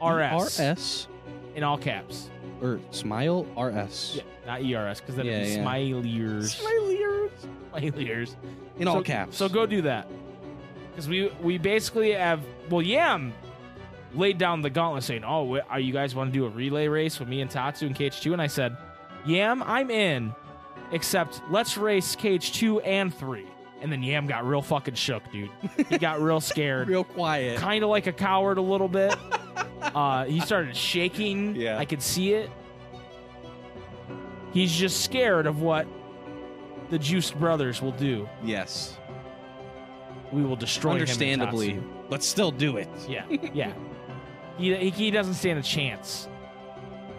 RS, 0.01 0.59
rs 0.59 1.07
in 1.55 1.63
all 1.63 1.77
caps. 1.77 2.29
or 2.61 2.79
smile 2.91 3.45
rs. 3.57 4.15
Yeah, 4.17 4.23
not 4.45 4.61
ERS, 4.63 4.99
because 5.01 5.15
then 5.15 5.25
Yeah, 5.25 5.31
it'd 5.33 5.47
be 5.47 5.51
yeah. 5.53 5.63
smilers. 5.63 6.61
Smilers. 6.61 7.31
Smilers. 7.73 8.35
In 8.79 8.87
all 8.87 8.95
So- 8.97 9.03
caps. 9.03 9.37
So 9.37 9.49
go 9.49 9.65
do 9.65 9.81
that. 9.83 10.07
Because 10.91 11.07
we 11.09 11.31
we 11.41 11.57
basically 11.57 12.11
have 12.13 12.41
well 12.69 12.81
Yam 12.81 13.33
laid 14.15 14.37
down 14.39 14.61
the 14.61 14.69
gauntlet 14.69 15.03
saying, 15.03 15.23
"Oh, 15.23 15.55
wh- 15.57 15.71
are 15.71 15.79
you 15.79 15.93
guys 15.93 16.15
want 16.15 16.33
to 16.33 16.39
do 16.39 16.45
a 16.45 16.49
relay 16.49 16.87
race 16.87 17.19
with 17.19 17.27
me 17.29 17.41
and 17.41 17.51
Tatsu 17.51 17.85
and 17.85 17.95
KH2?" 17.95 18.33
And 18.33 18.41
I 18.41 18.47
said, 18.47 18.75
"Yam, 19.25 19.61
I'm 19.63 19.91
in, 19.91 20.33
except 20.91 21.41
let's 21.49 21.77
race 21.77 22.15
KH 22.15 22.53
two 22.53 22.79
and 22.81 23.13
three. 23.13 23.47
And 23.81 23.91
then 23.91 24.01
Yam 24.01 24.25
got 24.25 24.45
real 24.47 24.61
fucking 24.63 24.95
shook, 24.95 25.31
dude. 25.31 25.51
He 25.87 25.99
got 25.99 26.19
real 26.19 26.39
scared, 26.51 26.87
real 26.87 27.03
quiet. 27.03 27.59
kind 27.59 27.83
of 27.83 27.89
like 27.91 28.07
a 28.07 28.11
coward 28.13 28.57
a 28.57 28.61
little 28.61 28.87
bit. 28.87 29.15
Uh, 29.81 30.25
he 30.25 30.39
started 30.39 30.75
shaking. 30.75 31.55
Yeah. 31.55 31.77
I 31.77 31.85
could 31.85 32.01
see 32.01 32.33
it. 32.33 32.49
He's 34.51 34.71
just 34.75 35.01
scared 35.03 35.45
of 35.45 35.61
what 35.61 35.87
the 36.89 36.97
Juiced 36.99 37.39
Brothers 37.39 37.81
will 37.81 37.91
do. 37.91 38.27
yes. 38.43 38.97
We 40.31 40.43
will 40.43 40.55
destroy 40.57 40.91
him 40.91 41.01
Understandably, 41.01 41.79
but 42.09 42.21
still 42.21 42.51
do 42.51 42.75
it. 42.77 42.89
Yeah, 43.07 43.23
yeah. 43.53 43.71
he, 44.57 44.75
he 44.75 44.89
he 44.89 45.11
doesn't 45.11 45.35
stand 45.35 45.57
a 45.57 45.63
chance. 45.63 46.27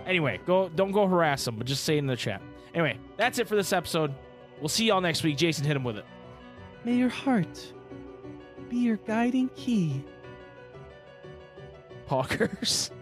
Anyway, 0.04 0.40
go 0.44 0.68
don't 0.68 0.92
go 0.92 1.06
harass 1.06 1.46
him, 1.46 1.56
but 1.56 1.66
just 1.66 1.84
say 1.84 1.94
it 1.94 2.00
in 2.00 2.06
the 2.06 2.16
chat. 2.16 2.42
Anyway, 2.74 2.98
that's 3.16 3.38
it 3.38 3.48
for 3.48 3.56
this 3.56 3.72
episode. 3.72 4.14
We'll 4.60 4.68
see 4.68 4.86
y'all 4.86 5.00
next 5.00 5.22
week. 5.22 5.36
Jason 5.36 5.64
hit 5.64 5.76
him 5.76 5.84
with 5.84 5.96
it. 5.98 6.04
May 6.84 6.94
your 6.96 7.08
heart 7.08 7.72
be 8.68 8.78
your 8.78 8.96
guiding 8.98 9.48
key. 9.56 10.04
Poggers. 12.08 12.90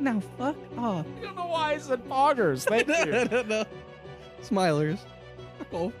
Now 0.00 0.20
fuck 0.38 0.54
off. 0.76 1.04
I 1.18 1.22
don't 1.24 1.34
know 1.34 1.46
why 1.48 1.72
I 1.72 1.78
said 1.78 2.04
poggers. 2.08 2.62
Thank 2.68 2.86
you. 3.32 3.42
no. 3.48 3.64
Smilers. 4.42 5.00
Oh. 5.72 5.92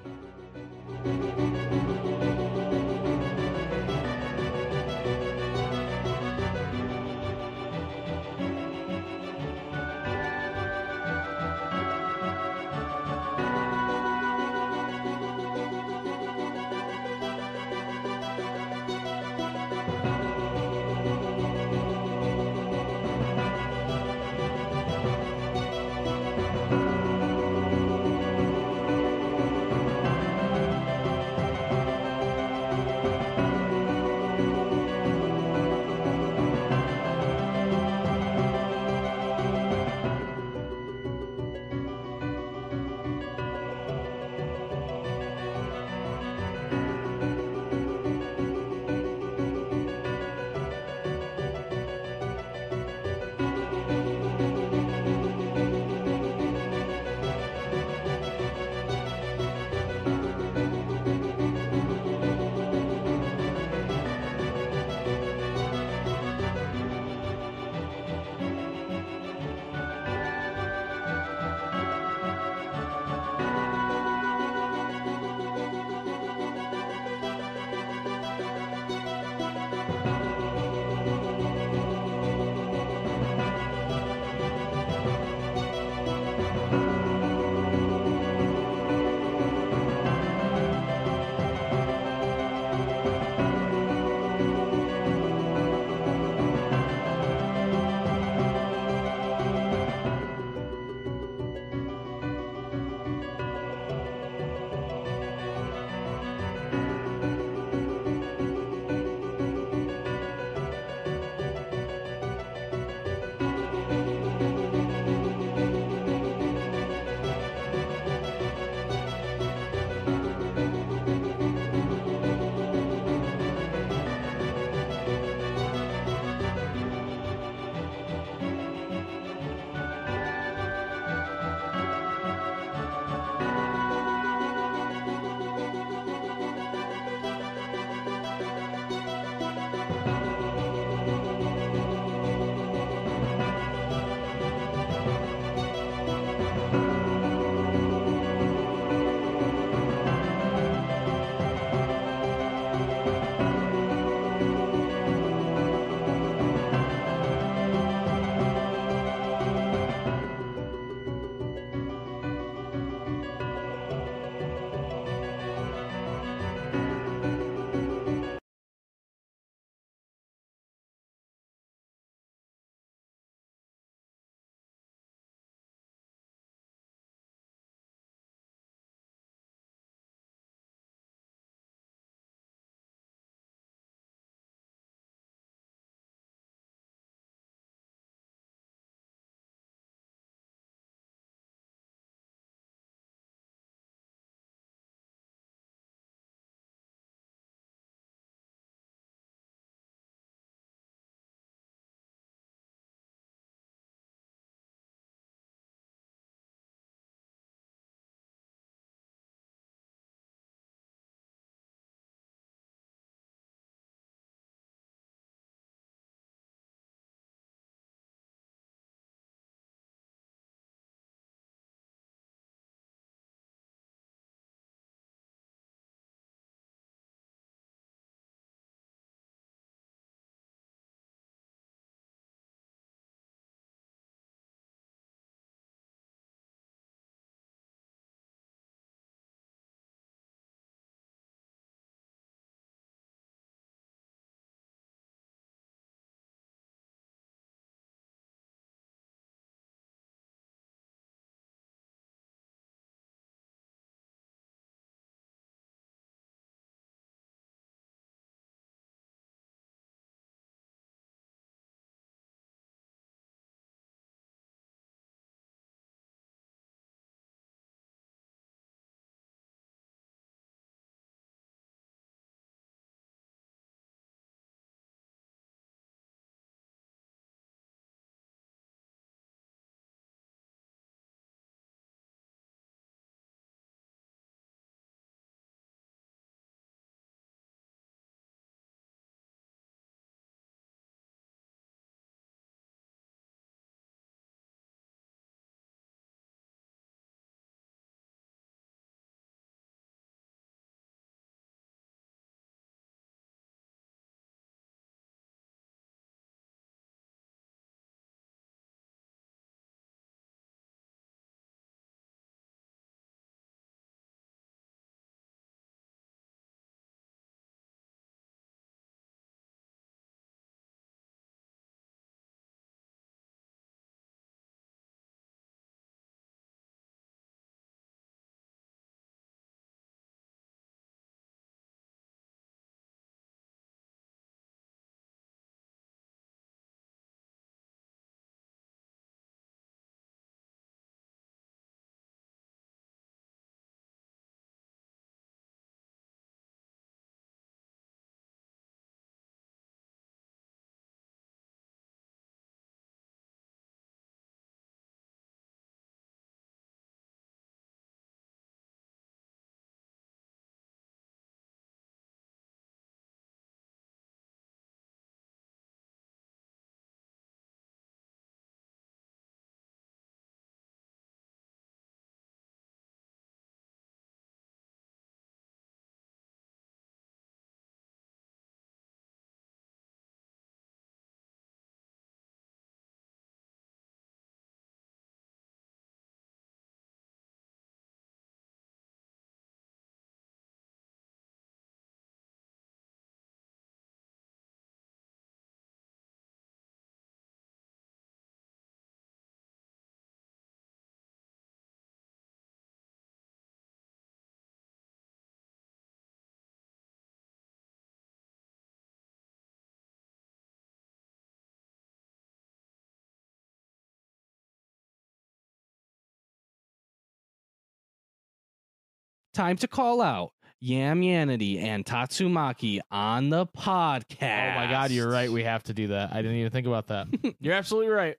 Time 419.38 419.56
to 419.56 419.68
call 419.68 420.02
out 420.02 420.32
Yam 420.60 421.00
Yanity 421.00 421.62
and 421.62 421.84
Tatsumaki 421.84 422.80
on 422.90 423.30
the 423.30 423.46
podcast. 423.46 424.56
Oh 424.56 424.58
my 424.58 424.68
god, 424.68 424.90
you're 424.90 425.08
right. 425.08 425.30
We 425.30 425.44
have 425.44 425.62
to 425.64 425.72
do 425.72 425.86
that. 425.88 426.12
I 426.12 426.16
didn't 426.22 426.38
even 426.38 426.50
think 426.50 426.66
about 426.66 426.88
that. 426.88 427.06
you're 427.40 427.54
absolutely 427.54 427.92
right. 427.92 428.16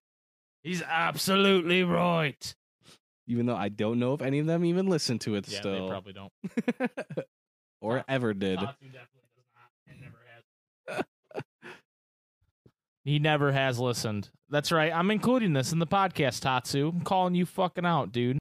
He's 0.63 0.81
absolutely 0.81 1.83
right. 1.83 2.55
Even 3.27 3.47
though 3.47 3.55
I 3.57 3.67
don't 3.67 3.99
know 3.99 4.13
if 4.13 4.21
any 4.21 4.39
of 4.39 4.45
them 4.45 4.63
even 4.63 4.87
listen 4.87 5.19
to 5.19 5.35
it 5.35 5.45
Yeah, 5.49 5.59
still. 5.59 5.87
they 5.87 5.89
probably 5.89 6.13
don't. 6.13 6.31
or 7.81 8.05
ever 8.07 8.33
did. 8.33 8.59
Tatsu 8.59 8.85
definitely 8.85 9.29
does 9.35 9.45
not 9.53 9.71
and 9.89 10.95
never 10.95 11.03
he 13.03 13.19
never 13.19 13.51
has 13.51 13.77
listened. 13.77 14.29
That's 14.49 14.71
right. 14.71 14.93
I'm 14.95 15.11
including 15.11 15.51
this 15.51 15.73
in 15.73 15.79
the 15.79 15.85
podcast, 15.85 16.39
Tatsu. 16.39 16.93
I'm 16.95 17.01
calling 17.01 17.35
you 17.35 17.45
fucking 17.45 17.85
out, 17.85 18.13
dude. 18.13 18.37